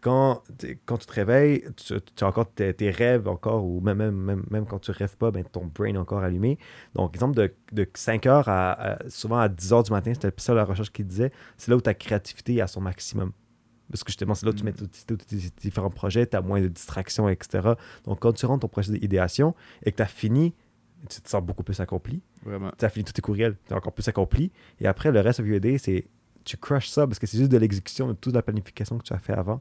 Quand, 0.00 0.42
quand 0.86 0.96
tu 0.98 1.06
te 1.06 1.12
réveilles, 1.12 1.64
tu, 1.76 1.94
tu 2.16 2.24
as 2.24 2.26
encore 2.26 2.50
tes, 2.50 2.72
tes 2.74 2.90
rêves 2.90 3.28
encore, 3.28 3.64
ou 3.64 3.80
même, 3.80 3.98
même, 3.98 4.16
même, 4.16 4.44
même 4.50 4.66
quand 4.66 4.78
tu 4.80 4.90
rêves 4.90 5.16
pas, 5.16 5.30
ben, 5.30 5.44
ton 5.44 5.66
brain 5.66 5.94
est 5.94 5.98
encore 5.98 6.22
allumé. 6.22 6.58
Donc, 6.94 7.14
exemple, 7.14 7.36
de, 7.36 7.52
de 7.72 7.86
5 7.94 8.26
heures 8.26 8.48
à, 8.48 8.72
à- 8.72 9.10
souvent 9.10 9.38
à 9.38 9.48
10 9.48 9.72
heures 9.72 9.82
du 9.82 9.92
matin, 9.92 10.12
c'était 10.14 10.32
ça 10.38 10.54
la 10.54 10.64
recherche 10.64 10.90
qui 10.90 11.04
disait, 11.04 11.30
c'est 11.58 11.70
là 11.70 11.76
où 11.76 11.80
ta 11.80 11.94
créativité 11.94 12.54
est 12.56 12.60
à 12.62 12.66
son 12.66 12.80
maximum. 12.80 13.32
Parce 13.90 14.02
que 14.02 14.08
justement, 14.10 14.34
c'est 14.34 14.46
là 14.46 14.52
où 14.52 14.54
tu 14.54 14.64
mets 14.64 14.72
tous 14.72 14.88
tous 15.06 15.16
tes 15.18 15.36
différents 15.60 15.90
projets, 15.90 16.26
tu 16.26 16.36
as 16.36 16.40
moins 16.40 16.62
de 16.62 16.68
distractions, 16.68 17.28
etc. 17.28 17.74
Donc, 18.04 18.18
quand 18.20 18.32
tu 18.32 18.46
rentres 18.46 18.60
ton 18.62 18.68
projet 18.68 18.92
d'idéation 18.92 19.54
et 19.84 19.92
que 19.92 19.96
tu 19.96 20.02
as 20.02 20.06
fini, 20.06 20.54
tu 21.08 21.20
te 21.20 21.28
sens 21.28 21.42
beaucoup 21.42 21.62
plus 21.62 21.78
accompli 21.80 22.20
Vraiment. 22.44 22.70
tu 22.78 22.84
as 22.84 22.88
fini 22.88 23.04
tous 23.04 23.12
tes 23.12 23.22
courriels, 23.22 23.56
tu 23.66 23.72
es 23.72 23.76
encore 23.76 23.92
plus 23.92 24.06
accompli. 24.08 24.50
Et 24.80 24.86
après, 24.86 25.10
le 25.12 25.20
reste 25.20 25.40
of 25.40 25.46
your 25.46 25.60
day, 25.60 25.78
c'est 25.78 26.06
tu 26.44 26.56
crushes 26.56 26.88
ça 26.88 27.06
parce 27.06 27.18
que 27.18 27.26
c'est 27.26 27.38
juste 27.38 27.52
de 27.52 27.56
l'exécution 27.58 28.08
de 28.08 28.14
toute 28.14 28.34
la 28.34 28.42
planification 28.42 28.98
que 28.98 29.04
tu 29.04 29.12
as 29.12 29.18
fait 29.18 29.32
avant. 29.32 29.60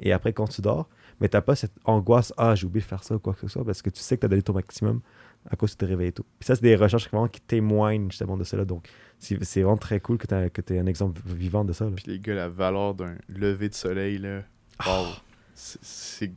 Et 0.00 0.12
après, 0.12 0.32
quand 0.32 0.46
tu 0.48 0.60
dors, 0.62 0.88
mais 1.20 1.28
tu 1.28 1.36
n'as 1.36 1.42
pas 1.42 1.54
cette 1.56 1.72
angoisse, 1.84 2.32
ah, 2.38 2.54
j'ai 2.54 2.66
oublié 2.66 2.80
de 2.82 2.86
faire 2.88 3.02
ça 3.04 3.16
ou 3.16 3.18
quoi 3.18 3.34
que 3.34 3.40
ce 3.40 3.48
soit, 3.48 3.64
parce 3.64 3.82
que 3.82 3.90
tu 3.90 4.00
sais 4.00 4.16
que 4.16 4.20
tu 4.20 4.26
as 4.26 4.28
donné 4.28 4.42
ton 4.42 4.54
maximum 4.54 5.00
à 5.50 5.56
cause 5.56 5.70
tu 5.72 5.76
t'es 5.78 5.86
réveillé 5.86 6.12
tôt. 6.12 6.24
Puis 6.38 6.46
ça, 6.46 6.54
c'est 6.54 6.62
des 6.62 6.76
recherches 6.76 7.08
vraiment 7.10 7.28
qui 7.28 7.40
témoignent 7.40 8.10
justement 8.10 8.36
de 8.36 8.44
cela. 8.44 8.64
Donc, 8.64 8.86
c'est 9.18 9.36
vraiment 9.62 9.76
très 9.76 9.98
cool 10.00 10.16
que 10.18 10.26
tu 10.26 10.74
aies 10.74 10.78
un 10.78 10.86
exemple 10.86 11.20
vivant 11.26 11.64
de 11.64 11.72
ça. 11.72 11.84
là. 11.86 11.90
Puis 11.96 12.04
les 12.06 12.18
gars, 12.18 12.34
la 12.34 12.48
valeur 12.48 12.94
d'un 12.94 13.16
lever 13.28 13.68
de 13.68 13.74
soleil, 13.74 14.18
là, 14.18 14.42
wow, 14.86 15.06
c'est- 15.54 15.78
c'est- 15.82 16.32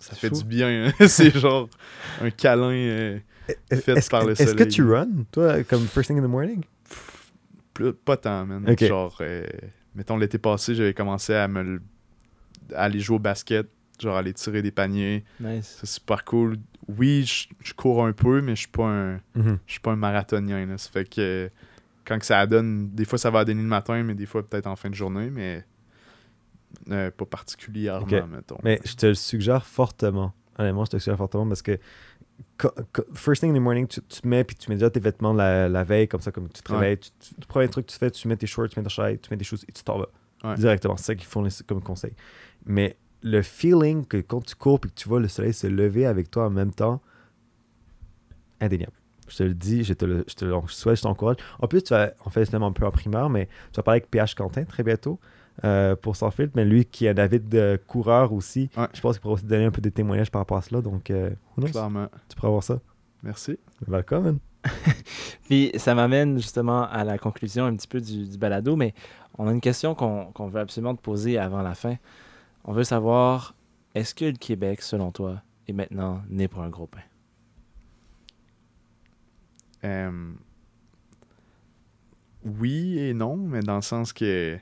ça 0.00 0.14
fait 0.16 0.30
du 0.30 0.44
bien. 0.44 0.86
hein. 0.88 0.92
c'est 1.08 1.36
genre 1.36 1.68
un 2.20 2.30
câlin. 2.30 2.70
euh, 2.72 3.18
Est-ce 3.70 4.08
par 4.10 4.24
le 4.24 4.32
est-ce 4.32 4.54
que 4.54 4.64
tu 4.64 4.82
runs, 4.84 5.24
toi, 5.32 5.62
comme 5.64 5.86
first 5.86 6.08
thing 6.08 6.18
in 6.18 6.22
the 6.22 6.30
morning? 6.30 6.62
plus- 7.74 7.92
pas 7.92 8.16
tant, 8.16 8.44
man. 8.46 8.74
Genre, 8.78 9.16
euh, 9.20 9.44
mettons, 9.94 10.16
l'été 10.16 10.38
passé, 10.38 10.74
j'avais 10.74 10.94
commencé 10.94 11.34
à 11.34 11.46
me 11.48 11.80
à 12.74 12.82
aller 12.84 13.00
jouer 13.00 13.16
au 13.16 13.20
basket, 13.20 13.68
genre 14.00 14.16
aller 14.16 14.34
tirer 14.34 14.60
des 14.62 14.70
paniers. 14.72 15.24
Nice. 15.40 15.76
C'est 15.80 15.86
super 15.86 16.24
cool. 16.24 16.58
Oui, 16.88 17.24
je 17.24 17.46
je 17.66 17.72
cours 17.74 18.04
un 18.04 18.12
peu, 18.12 18.40
mais 18.42 18.54
je 18.56 18.60
suis 18.62 18.68
pas 18.68 18.86
un 18.88 19.14
Mhm. 19.34 19.58
je 19.66 19.72
suis 19.72 19.80
pas 19.80 19.92
un 19.92 19.96
marathonien. 19.96 20.66
Là. 20.66 20.76
Ça 20.78 20.90
fait 20.90 21.08
que 21.08 21.50
quand 22.04 22.18
que 22.18 22.26
ça 22.26 22.46
donne, 22.46 22.90
des 22.90 23.04
fois 23.04 23.18
ça 23.18 23.30
va 23.30 23.44
donner 23.44 23.62
le 23.62 23.68
matin, 23.68 24.02
mais 24.02 24.14
des 24.14 24.26
fois 24.26 24.44
peut-être 24.46 24.66
en 24.66 24.76
fin 24.76 24.90
de 24.90 24.94
journée, 24.94 25.30
mais 25.30 25.64
euh, 26.90 27.10
pas 27.10 27.24
particulièrement, 27.26 28.26
mettons. 28.26 28.58
Mais 28.62 28.80
je 28.84 28.94
te 28.94 29.06
le 29.06 29.14
suggère 29.14 29.64
fortement. 29.66 30.32
Honnêtement, 30.58 30.84
je 30.84 30.90
te 30.90 30.96
le 30.96 31.00
suggère 31.00 31.16
fortement 31.18 31.46
parce 31.46 31.62
que 31.62 31.78
first 33.14 33.40
thing 33.42 33.50
in 33.50 33.54
the 33.54 33.62
morning, 33.62 33.86
tu, 33.86 34.00
tu 34.02 34.20
mets 34.26 34.44
puis 34.44 34.56
tu 34.56 34.68
mets 34.70 34.76
déjà 34.76 34.90
tes 34.90 35.00
vêtements 35.00 35.32
la, 35.32 35.68
la 35.68 35.84
veille, 35.84 36.08
comme 36.08 36.20
ça, 36.20 36.32
comme 36.32 36.48
tu 36.48 36.62
te 36.62 36.72
Ouais. 36.72 36.96
Tu, 36.96 37.10
tu- 37.20 37.34
le 37.40 37.46
premier 37.46 37.68
truc 37.68 37.86
que 37.86 37.92
tu 37.92 37.98
fais, 37.98 38.10
tu 38.10 38.26
mets 38.28 38.36
tes 38.36 38.46
shorts, 38.46 38.68
tu 38.68 38.78
mets 38.78 38.82
ta 38.84 38.88
chaise, 38.88 39.18
tu 39.22 39.28
mets 39.30 39.36
des 39.36 39.44
choses 39.44 39.64
et 39.68 39.72
tu 39.72 39.82
t'en 39.82 39.98
vas. 39.98 40.08
Ouais. 40.44 40.54
Directement. 40.56 40.96
C'est 40.96 41.04
ça 41.04 41.14
qu'ils 41.14 41.26
font 41.26 41.42
les- 41.42 41.50
comme 41.66 41.82
conseil. 41.82 42.12
Mais 42.66 42.96
le 43.22 43.42
feeling 43.42 44.04
que 44.06 44.16
quand 44.18 44.44
tu 44.44 44.54
cours 44.54 44.78
et 44.84 44.88
que 44.88 44.94
tu 44.94 45.08
vois 45.08 45.20
le 45.20 45.28
soleil 45.28 45.52
se 45.52 45.66
lever 45.66 46.06
avec 46.06 46.30
toi 46.30 46.46
en 46.46 46.50
même 46.50 46.72
temps, 46.72 47.00
indéniable. 48.60 48.92
Je 49.28 49.36
te 49.36 49.42
le 49.42 49.54
dis, 49.54 49.84
je 49.84 49.92
te 49.92 50.04
le, 50.04 50.24
je 50.26 50.34
te 50.34 50.44
le 50.44 50.54
souhaite, 50.68 50.96
je 50.96 51.02
t'encourage. 51.02 51.36
En 51.60 51.68
plus, 51.68 51.82
tu 51.82 51.92
vas, 51.92 52.12
on 52.24 52.30
fait 52.30 52.44
finalement 52.46 52.68
un 52.68 52.72
peu 52.72 52.86
en 52.86 52.90
primeur, 52.90 53.28
mais 53.28 53.46
tu 53.72 53.76
vas 53.76 53.82
parler 53.82 54.00
avec 54.00 54.10
PH 54.10 54.34
Quentin 54.34 54.64
très 54.64 54.82
bientôt 54.82 55.20
euh, 55.64 55.96
pour 55.96 56.16
Sans 56.16 56.30
filtre, 56.30 56.52
mais 56.54 56.64
lui 56.64 56.84
qui 56.84 57.06
est 57.06 57.10
un 57.10 57.18
avid 57.18 57.48
de 57.48 57.80
coureur 57.86 58.32
aussi, 58.32 58.70
Ouais. 58.76 58.86
je 58.94 59.00
pense 59.00 59.14
qu'il 59.16 59.22
pourra 59.22 59.34
aussi 59.34 59.44
donner 59.44 59.64
un 59.64 59.70
peu 59.70 59.80
de 59.80 59.88
témoignages 59.90 60.30
par 60.30 60.40
rapport 60.40 60.56
à 60.58 60.62
cela. 60.62 60.80
Donc, 60.80 61.10
euh, 61.10 61.30
who 61.56 61.62
knows? 61.62 61.70
Clairement. 61.70 62.08
tu 62.28 62.36
pourras 62.36 62.50
voir 62.50 62.62
ça. 62.62 62.80
Merci. 63.22 63.58
Welcome. 63.86 64.38
Puis 65.48 65.70
ça 65.76 65.94
m'amène 65.94 66.36
justement 66.36 66.82
à 66.88 67.04
la 67.04 67.18
conclusion 67.18 67.64
un 67.64 67.74
petit 67.76 67.88
peu 67.88 68.00
du, 68.00 68.26
du 68.28 68.38
balado, 68.38 68.76
mais 68.76 68.94
on 69.38 69.48
a 69.48 69.52
une 69.52 69.60
question 69.60 69.94
qu'on 69.94 70.26
qu'on 70.32 70.48
veut 70.48 70.60
absolument 70.60 70.94
te 70.94 71.00
poser 71.02 71.38
avant 71.38 71.62
la 71.62 71.74
fin. 71.74 71.96
On 72.64 72.72
veut 72.72 72.84
savoir, 72.84 73.54
est-ce 73.94 74.14
que 74.14 74.24
le 74.26 74.32
Québec, 74.32 74.82
selon 74.82 75.10
toi, 75.12 75.42
est 75.68 75.72
maintenant 75.72 76.22
né 76.28 76.48
pour 76.48 76.62
un 76.62 76.68
gros 76.68 76.86
pain? 76.86 77.00
Euh, 79.84 80.32
oui 82.44 82.98
et 82.98 83.14
non, 83.14 83.36
mais 83.36 83.60
dans 83.60 83.76
le 83.76 83.82
sens 83.82 84.12
que 84.12 84.58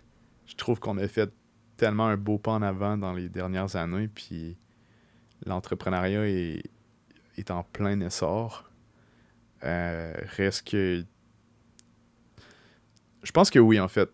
je 0.46 0.54
trouve 0.54 0.80
qu'on 0.80 0.98
a 0.98 1.08
fait 1.08 1.30
tellement 1.76 2.06
un 2.06 2.16
beau 2.16 2.38
pas 2.38 2.52
en 2.52 2.62
avant 2.62 2.96
dans 2.96 3.12
les 3.12 3.28
dernières 3.28 3.76
années, 3.76 4.08
puis 4.08 4.56
l'entrepreneuriat 5.44 6.26
est, 6.28 6.62
est 7.36 7.50
en 7.50 7.62
plein 7.62 8.00
essor. 8.00 8.70
Euh, 9.64 10.14
reste 10.36 10.68
que. 10.68 11.04
Je 13.22 13.32
pense 13.32 13.50
que 13.50 13.58
oui, 13.58 13.80
en 13.80 13.88
fait. 13.88 14.08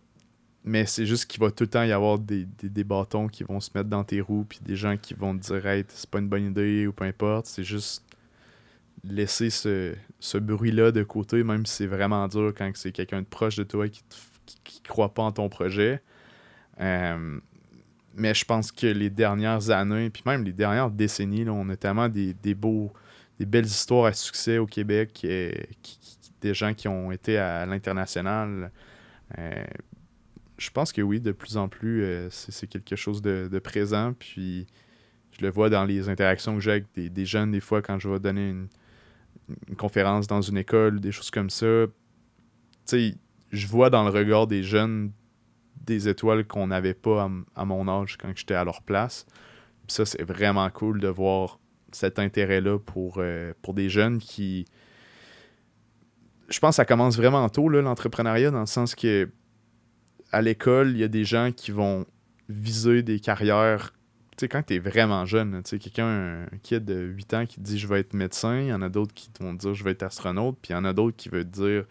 Mais 0.65 0.85
c'est 0.85 1.05
juste 1.05 1.25
qu'il 1.25 1.41
va 1.41 1.51
tout 1.51 1.65
le 1.65 1.69
temps 1.69 1.83
y 1.83 1.91
avoir 1.91 2.17
des, 2.17 2.45
des, 2.45 2.69
des 2.69 2.83
bâtons 2.85 3.27
qui 3.27 3.43
vont 3.43 3.59
se 3.59 3.69
mettre 3.75 3.89
dans 3.89 4.05
tes 4.05 4.21
roues, 4.21 4.45
puis 4.47 4.59
des 4.61 4.77
gens 4.77 4.95
qui 4.95 5.13
vont 5.13 5.37
te 5.37 5.43
dire, 5.43 5.65
hey, 5.67 5.83
c'est 5.89 6.09
pas 6.09 6.19
une 6.19 6.29
bonne 6.29 6.45
idée 6.45 6.87
ou 6.87 6.93
peu 6.93 7.03
importe. 7.03 7.47
C'est 7.47 7.65
juste 7.65 8.03
laisser 9.03 9.49
ce, 9.49 9.93
ce 10.19 10.37
bruit-là 10.37 10.91
de 10.91 11.03
côté, 11.03 11.43
même 11.43 11.65
si 11.65 11.75
c'est 11.75 11.87
vraiment 11.87 12.27
dur 12.29 12.53
quand 12.57 12.71
c'est 12.75 12.93
quelqu'un 12.93 13.21
de 13.21 13.27
proche 13.27 13.57
de 13.57 13.63
toi 13.63 13.89
qui, 13.89 14.03
qui 14.63 14.81
croit 14.81 15.13
pas 15.13 15.23
en 15.23 15.33
ton 15.33 15.49
projet. 15.49 16.01
Euh, 16.79 17.39
mais 18.15 18.33
je 18.33 18.45
pense 18.45 18.71
que 18.71 18.87
les 18.87 19.09
dernières 19.09 19.69
années, 19.71 20.09
puis 20.09 20.23
même 20.25 20.43
les 20.43 20.53
dernières 20.53 20.91
décennies, 20.91 21.45
là, 21.45 21.53
on 21.53 21.67
a 21.69 21.75
tellement 21.75 22.09
des, 22.09 22.33
des 22.33 22.53
beaux, 22.53 22.91
des 23.39 23.45
belles 23.45 23.65
histoires 23.65 24.05
à 24.05 24.13
succès 24.13 24.57
au 24.57 24.65
Québec, 24.65 25.21
euh, 25.25 25.51
qui- 25.81 25.99
des 26.41 26.53
gens 26.53 26.73
qui 26.73 26.87
ont 26.89 27.11
été 27.11 27.37
à 27.37 27.65
l'international. 27.65 28.69
Euh, 29.39 29.63
je 30.57 30.69
pense 30.71 30.91
que 30.91 31.01
oui, 31.01 31.21
de 31.21 31.31
plus 31.31 31.55
en 31.55 31.69
plus, 31.69 32.05
c'est 32.29 32.67
quelque 32.67 32.97
chose 32.97 33.21
de, 33.21 33.47
de 33.49 33.59
présent. 33.59 34.13
Puis 34.13 34.67
je 35.31 35.41
le 35.45 35.49
vois 35.49 35.69
dans 35.69 35.85
les 35.85 36.09
interactions 36.09 36.53
que 36.55 36.59
j'ai 36.61 36.71
avec 36.71 36.85
des, 36.95 37.09
des 37.09 37.25
jeunes, 37.25 37.51
des 37.51 37.61
fois, 37.61 37.81
quand 37.81 37.97
je 37.97 38.09
vais 38.09 38.19
donner 38.19 38.49
une, 38.49 38.67
une 39.69 39.75
conférence 39.77 40.27
dans 40.27 40.41
une 40.41 40.57
école, 40.57 40.99
des 40.99 41.11
choses 41.13 41.31
comme 41.31 41.49
ça. 41.49 41.85
Tu 41.87 41.91
sais, 42.85 43.15
je 43.51 43.67
vois 43.67 43.89
dans 43.89 44.03
le 44.03 44.09
regard 44.09 44.45
des 44.45 44.63
jeunes 44.63 45.11
des 45.83 46.07
étoiles 46.07 46.45
qu'on 46.45 46.67
n'avait 46.67 46.93
pas 46.93 47.29
à, 47.55 47.65
mon 47.65 47.87
âge 47.87 48.17
quand 48.17 48.31
j'étais 48.35 48.53
à 48.53 48.63
leur 48.63 48.81
place. 48.81 49.25
Ça, 49.87 50.05
c'est 50.05 50.23
vraiment 50.23 50.69
cool 50.69 50.99
de 50.99 51.07
voir 51.07 51.59
cet 51.91 52.19
intérêt-là 52.19 52.79
pour, 52.79 53.15
euh, 53.17 53.53
pour 53.61 53.73
des 53.73 53.89
jeunes 53.89 54.19
qui. 54.19 54.65
Je 56.49 56.59
pense 56.59 56.71
que 56.71 56.75
ça 56.77 56.85
commence 56.85 57.17
vraiment 57.17 57.47
tôt, 57.49 57.69
l'entrepreneuriat, 57.69 58.51
dans 58.51 58.61
le 58.61 58.65
sens 58.65 58.95
que 58.95 59.29
à 60.31 60.41
l'école, 60.41 60.91
il 60.91 60.97
y 60.97 61.03
a 61.03 61.07
des 61.07 61.25
gens 61.25 61.51
qui 61.51 61.71
vont 61.71 62.05
viser 62.49 63.03
des 63.03 63.19
carrières. 63.19 63.93
Tu 64.31 64.41
sais, 64.41 64.47
quand 64.47 64.63
tu 64.63 64.75
es 64.75 64.79
vraiment 64.79 65.25
jeune, 65.25 65.61
tu 65.63 65.69
sais, 65.69 65.79
quelqu'un, 65.79 66.45
un 66.51 66.57
kid 66.63 66.83
de 66.85 66.95
8 66.95 67.33
ans 67.35 67.45
qui 67.45 67.59
dit 67.59 67.77
je 67.77 67.87
vais 67.87 67.99
être 67.99 68.13
médecin, 68.13 68.59
il 68.59 68.67
y 68.67 68.73
en 68.73 68.81
a 68.81 68.89
d'autres 68.89 69.13
qui 69.13 69.29
vont 69.39 69.53
dire 69.53 69.73
je 69.73 69.83
vais 69.83 69.91
être 69.91 70.03
astronaute, 70.03 70.57
puis 70.61 70.71
il 70.71 70.75
y 70.75 70.77
en 70.77 70.85
a 70.85 70.93
d'autres 70.93 71.15
qui 71.15 71.29
veulent 71.29 71.43
dire 71.43 71.85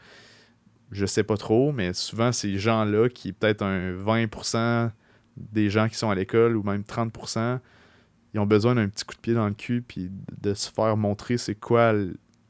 je 0.92 1.06
sais 1.06 1.24
pas 1.24 1.36
trop, 1.36 1.72
mais 1.72 1.92
souvent 1.94 2.32
ces 2.32 2.58
gens-là, 2.58 3.08
qui 3.08 3.28
est 3.28 3.32
peut-être 3.32 3.62
un 3.62 3.92
20% 3.92 4.90
des 5.36 5.70
gens 5.70 5.88
qui 5.88 5.96
sont 5.96 6.10
à 6.10 6.14
l'école 6.14 6.56
ou 6.56 6.62
même 6.62 6.82
30%, 6.82 7.58
ils 8.34 8.40
ont 8.40 8.46
besoin 8.46 8.74
d'un 8.74 8.88
petit 8.88 9.04
coup 9.04 9.14
de 9.14 9.20
pied 9.20 9.34
dans 9.34 9.48
le 9.48 9.54
cul 9.54 9.82
puis 9.82 10.10
de 10.40 10.54
se 10.54 10.70
faire 10.70 10.96
montrer 10.96 11.38
c'est 11.38 11.54
quoi 11.54 11.94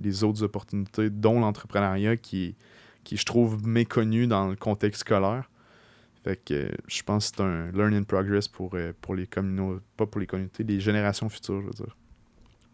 les 0.01 0.25
autres 0.25 0.43
opportunités, 0.43 1.11
dont 1.11 1.41
l'entrepreneuriat 1.41 2.17
qui, 2.17 2.57
qui 3.05 3.17
je 3.17 3.25
trouve 3.25 3.67
méconnu 3.67 4.27
dans 4.27 4.49
le 4.49 4.57
contexte 4.57 5.03
scolaire. 5.03 5.49
Fait 6.25 6.37
que 6.37 6.71
je 6.87 7.03
pense 7.03 7.31
que 7.31 7.37
c'est 7.37 7.43
un 7.43 7.71
learn 7.73 7.95
in 7.95 8.03
progress 8.05 8.47
pour, 8.47 8.75
euh, 8.75 8.93
pour 9.01 9.15
les 9.15 9.27
communautés, 9.27 9.83
pas 9.97 10.07
pour 10.07 10.21
les 10.21 10.27
communautés, 10.27 10.63
les 10.63 10.81
générations 10.81 11.29
futures, 11.29 11.61
je 11.61 11.67
veux 11.67 11.73
dire. 11.73 11.97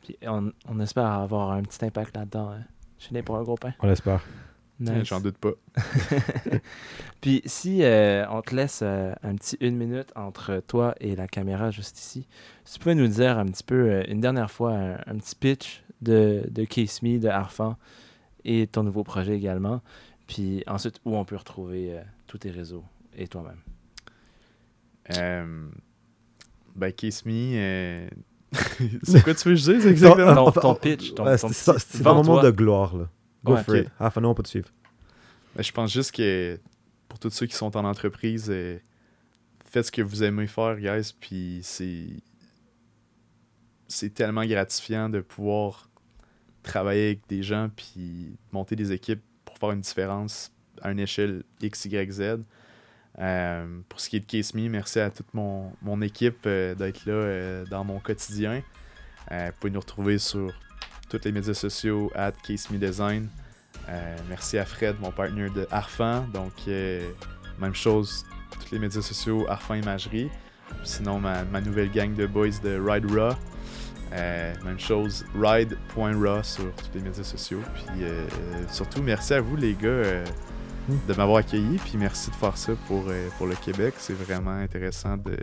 Puis 0.03 0.16
on, 0.23 0.53
on 0.66 0.81
espère 0.81 1.07
avoir 1.07 1.53
un 1.53 1.62
petit 1.62 1.82
impact 1.85 2.16
là-dedans. 2.16 2.51
Hein. 2.51 2.65
Je 2.99 3.05
suis 3.05 3.15
né 3.15 3.23
pour 3.23 3.36
un 3.36 3.43
gros 3.43 3.57
pain. 3.57 3.73
On 3.81 3.86
l'espère. 3.86 4.23
Nice. 4.81 5.05
J'en 5.09 5.21
doute 5.21 5.39
pas. 5.39 5.51
Puis 7.21 7.43
si 7.47 7.83
euh, 7.83 8.25
on 8.31 8.43
te 8.43 8.55
laisse 8.55 8.81
euh, 8.83 9.13
un 9.23 9.35
petit 9.35 9.57
une 9.61 9.77
minute 9.77 10.11
entre 10.15 10.63
toi 10.67 10.95
et 11.01 11.17
la 11.17 11.27
caméra 11.27 11.71
juste 11.71 11.99
ici, 11.99 12.27
si 12.65 12.75
tu 12.75 12.79
pouvais 12.81 12.95
nous 12.95 13.09
dire 13.09 13.39
un 13.39 13.47
petit 13.47 13.65
peu, 13.65 13.75
euh, 13.91 14.05
une 14.09 14.21
dernière 14.21 14.51
fois, 14.51 14.73
un, 14.73 14.93
un 15.07 15.17
petit 15.19 15.35
pitch 15.35 15.83
de, 16.01 16.45
de 16.49 16.65
Case 16.65 17.03
Me, 17.03 17.19
de 17.19 17.29
Arfan 17.29 17.77
et 18.45 18.67
ton 18.69 18.85
nouveau 18.85 19.03
projet 19.03 19.35
également. 19.37 19.83
Puis 20.29 20.63
ensuite, 20.69 21.01
où 21.05 21.17
on 21.17 21.25
peut 21.25 21.37
retrouver 21.37 21.95
euh, 21.95 22.03
tous 22.29 22.39
tes 22.39 22.51
réseaux 22.51 22.85
et 23.17 23.27
toi-même. 23.27 23.59
Euh, 25.17 25.67
ben, 26.77 26.93
Kiss 26.93 27.25
Me. 27.27 27.33
euh, 27.57 28.09
c'est 29.03 29.23
quoi 29.25 29.35
tu 29.35 29.49
veux 29.49 29.55
que 29.55 29.61
je 29.61 29.73
dise 29.73 29.87
exactement? 29.87 30.51
Ton, 30.53 30.61
ton 30.61 30.75
pitch, 30.75 31.15
ton, 31.15 31.25
Ouais, 31.25 31.37
ton 31.37 31.49
c'est 31.49 31.73
petit- 31.73 31.85
c'est 31.89 32.07
un 32.07 32.15
moment 32.15 32.43
de 32.43 32.51
gloire, 32.51 32.97
là. 32.97 33.09
Go 33.44 33.55
Ouais, 33.55 33.62
for 33.65 33.74
ok. 33.74 33.81
it. 33.82 33.89
Enfin, 33.98 34.20
non, 34.20 34.31
on 34.31 34.35
peut 34.35 34.43
te 34.43 34.48
suivre. 34.48 34.69
Ben, 35.55 35.62
je 35.62 35.73
pense 35.73 35.93
juste 35.93 36.12
que 36.12 36.59
pour 37.09 37.19
tous 37.19 37.31
ceux 37.31 37.47
qui 37.47 37.55
sont 37.56 37.77
en 37.77 37.85
entreprise, 37.85 38.47
euh, 38.51 38.78
faites 39.65 39.86
ce 39.86 39.93
que 39.93 40.02
vous 40.02 40.23
aimez 40.23 40.47
faire, 40.47 40.77
guys. 40.78 41.12
Puis 41.19 41.60
c'est. 41.62 42.06
C'est 43.90 44.12
tellement 44.12 44.44
gratifiant 44.44 45.09
de 45.09 45.20
pouvoir 45.20 45.89
travailler 46.62 47.06
avec 47.06 47.27
des 47.28 47.43
gens 47.43 47.70
puis 47.74 48.36
monter 48.52 48.77
des 48.77 48.93
équipes 48.93 49.23
pour 49.47 49.56
faire 49.56 49.70
une 49.70 49.81
différence 49.81 50.52
à 50.82 50.90
une 50.90 50.98
échelle 51.01 51.43
X, 51.62 51.86
Y, 51.86 52.10
Z. 52.12 52.23
Euh, 53.19 53.81
pour 53.89 53.98
ce 53.98 54.10
qui 54.10 54.16
est 54.16 54.20
de 54.20 54.27
Case 54.27 54.52
Me, 54.55 54.69
merci 54.69 55.01
à 55.01 55.10
toute 55.10 55.32
mon, 55.32 55.73
mon 55.81 56.02
équipe 56.02 56.40
euh, 56.47 56.74
d'être 56.74 57.06
là 57.06 57.15
euh, 57.15 57.65
dans 57.66 57.82
mon 57.82 57.98
quotidien. 57.98 58.62
Euh, 59.32 59.47
vous 59.47 59.52
pouvez 59.59 59.70
nous 59.73 59.81
retrouver 59.81 60.19
sur 60.19 60.52
tous 61.09 61.20
les 61.24 61.32
médias 61.32 61.55
sociaux, 61.55 62.10
at 62.14 62.32
Case 62.47 62.70
Me 62.70 62.78
Design. 62.78 63.28
Euh, 63.89 64.16
merci 64.28 64.59
à 64.59 64.64
Fred, 64.64 64.97
mon 65.01 65.10
partenaire 65.10 65.52
de 65.52 65.66
Arfan. 65.70 66.26
Donc, 66.32 66.52
euh, 66.68 67.10
même 67.59 67.74
chose, 67.74 68.24
tous 68.51 68.72
les 68.72 68.78
médias 68.78 69.02
sociaux, 69.02 69.47
Arfan 69.48 69.76
Imagerie. 69.76 70.30
Sinon, 70.85 71.18
ma, 71.18 71.60
nouvelle 71.60 71.90
gang 71.90 72.14
de 72.14 72.26
boys 72.26 72.59
de 72.62 72.78
Ride 72.78 73.10
Raw. 73.10 73.35
Euh, 74.12 74.55
même 74.64 74.78
chose, 74.78 75.24
ride.raw 75.35 76.43
sur 76.43 76.72
tous 76.74 76.94
les 76.94 77.01
médias 77.01 77.24
sociaux. 77.24 77.60
Puis 77.74 78.05
euh, 78.05 78.26
surtout, 78.70 79.02
merci 79.02 79.35
à 79.35 79.40
vous, 79.40 79.56
les 79.56 79.74
gars, 79.74 80.22
de 81.09 81.14
m'avoir 81.16 81.39
accueilli. 81.39 81.78
Puis 81.78 81.97
merci 81.97 82.30
de 82.30 82.36
faire 82.36 82.56
ça 82.56 82.72
pour, 82.86 83.05
pour 83.39 83.47
le 83.47 83.55
Québec. 83.56 83.94
C'est 83.98 84.14
vraiment 84.14 84.51
intéressant 84.51 85.16
de 85.16 85.36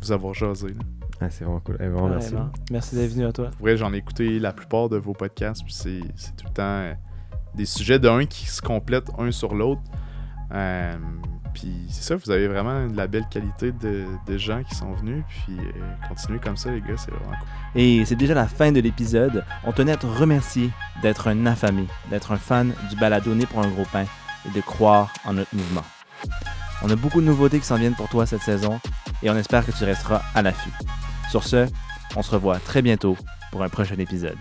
vous 0.00 0.12
avoir 0.12 0.32
jasé. 0.32 0.74
Ah, 1.20 1.30
c'est 1.30 1.44
vraiment 1.44 1.60
cool. 1.60 1.76
Eh, 1.80 1.88
vraiment, 1.88 2.50
merci. 2.70 2.94
D'être 2.94 3.12
venu 3.12 3.26
à 3.26 3.32
toi. 3.32 3.50
Pour 3.50 3.62
vrai, 3.62 3.76
j'en 3.76 3.92
ai 3.92 3.96
écouté 3.96 4.38
la 4.38 4.52
plupart 4.52 4.88
de 4.88 4.96
vos 4.96 5.14
podcasts, 5.14 5.64
puis 5.64 5.72
c'est, 5.72 6.00
c'est 6.14 6.36
tout 6.36 6.46
le 6.46 6.52
temps 6.52 6.62
euh, 6.62 6.94
des 7.54 7.66
sujets 7.66 7.98
d'un 7.98 8.24
qui 8.24 8.46
se 8.46 8.62
complètent 8.62 9.10
un 9.18 9.30
sur 9.32 9.54
l'autre. 9.54 9.80
Euh, 10.54 10.94
puis 11.54 11.86
c'est 11.88 12.04
ça, 12.04 12.14
vous 12.14 12.30
avez 12.30 12.46
vraiment 12.46 12.86
de 12.86 12.96
la 12.96 13.08
belle 13.08 13.26
qualité 13.28 13.72
de, 13.72 14.04
de 14.26 14.38
gens 14.38 14.62
qui 14.62 14.76
sont 14.76 14.92
venus, 14.92 15.24
puis 15.28 15.58
euh, 15.58 16.08
continuez 16.08 16.38
comme 16.38 16.56
ça, 16.56 16.70
les 16.70 16.80
gars, 16.80 16.96
c'est 16.96 17.10
vraiment 17.10 17.36
cool. 17.36 17.48
Et 17.74 18.04
c'est 18.04 18.14
déjà 18.16 18.34
la 18.34 18.46
fin 18.46 18.70
de 18.70 18.80
l'épisode. 18.80 19.44
On 19.64 19.72
tenait 19.72 19.92
à 19.92 19.96
te 19.96 20.06
remercier 20.06 20.70
d'être 21.02 21.26
un 21.26 21.46
affamé, 21.46 21.86
d'être 22.10 22.30
un 22.30 22.36
fan 22.36 22.72
du 22.90 22.96
balado 22.96 23.34
Né 23.34 23.44
pour 23.46 23.60
un 23.60 23.68
gros 23.68 23.86
pain 23.92 24.04
et 24.46 24.54
de 24.54 24.60
croire 24.60 25.12
en 25.24 25.32
notre 25.32 25.54
mouvement. 25.54 25.84
On 26.82 26.90
a 26.90 26.96
beaucoup 26.96 27.20
de 27.20 27.26
nouveautés 27.26 27.58
qui 27.58 27.66
s'en 27.66 27.76
viennent 27.76 27.96
pour 27.96 28.08
toi 28.08 28.24
cette 28.24 28.42
saison 28.42 28.78
et 29.22 29.30
on 29.30 29.36
espère 29.36 29.66
que 29.66 29.72
tu 29.72 29.82
resteras 29.82 30.22
à 30.34 30.42
l'affût. 30.42 30.70
Sur 31.30 31.44
ce, 31.44 31.66
on 32.16 32.22
se 32.22 32.30
revoit 32.30 32.58
très 32.58 32.82
bientôt 32.82 33.16
pour 33.50 33.62
un 33.62 33.68
prochain 33.68 33.98
épisode. 33.98 34.38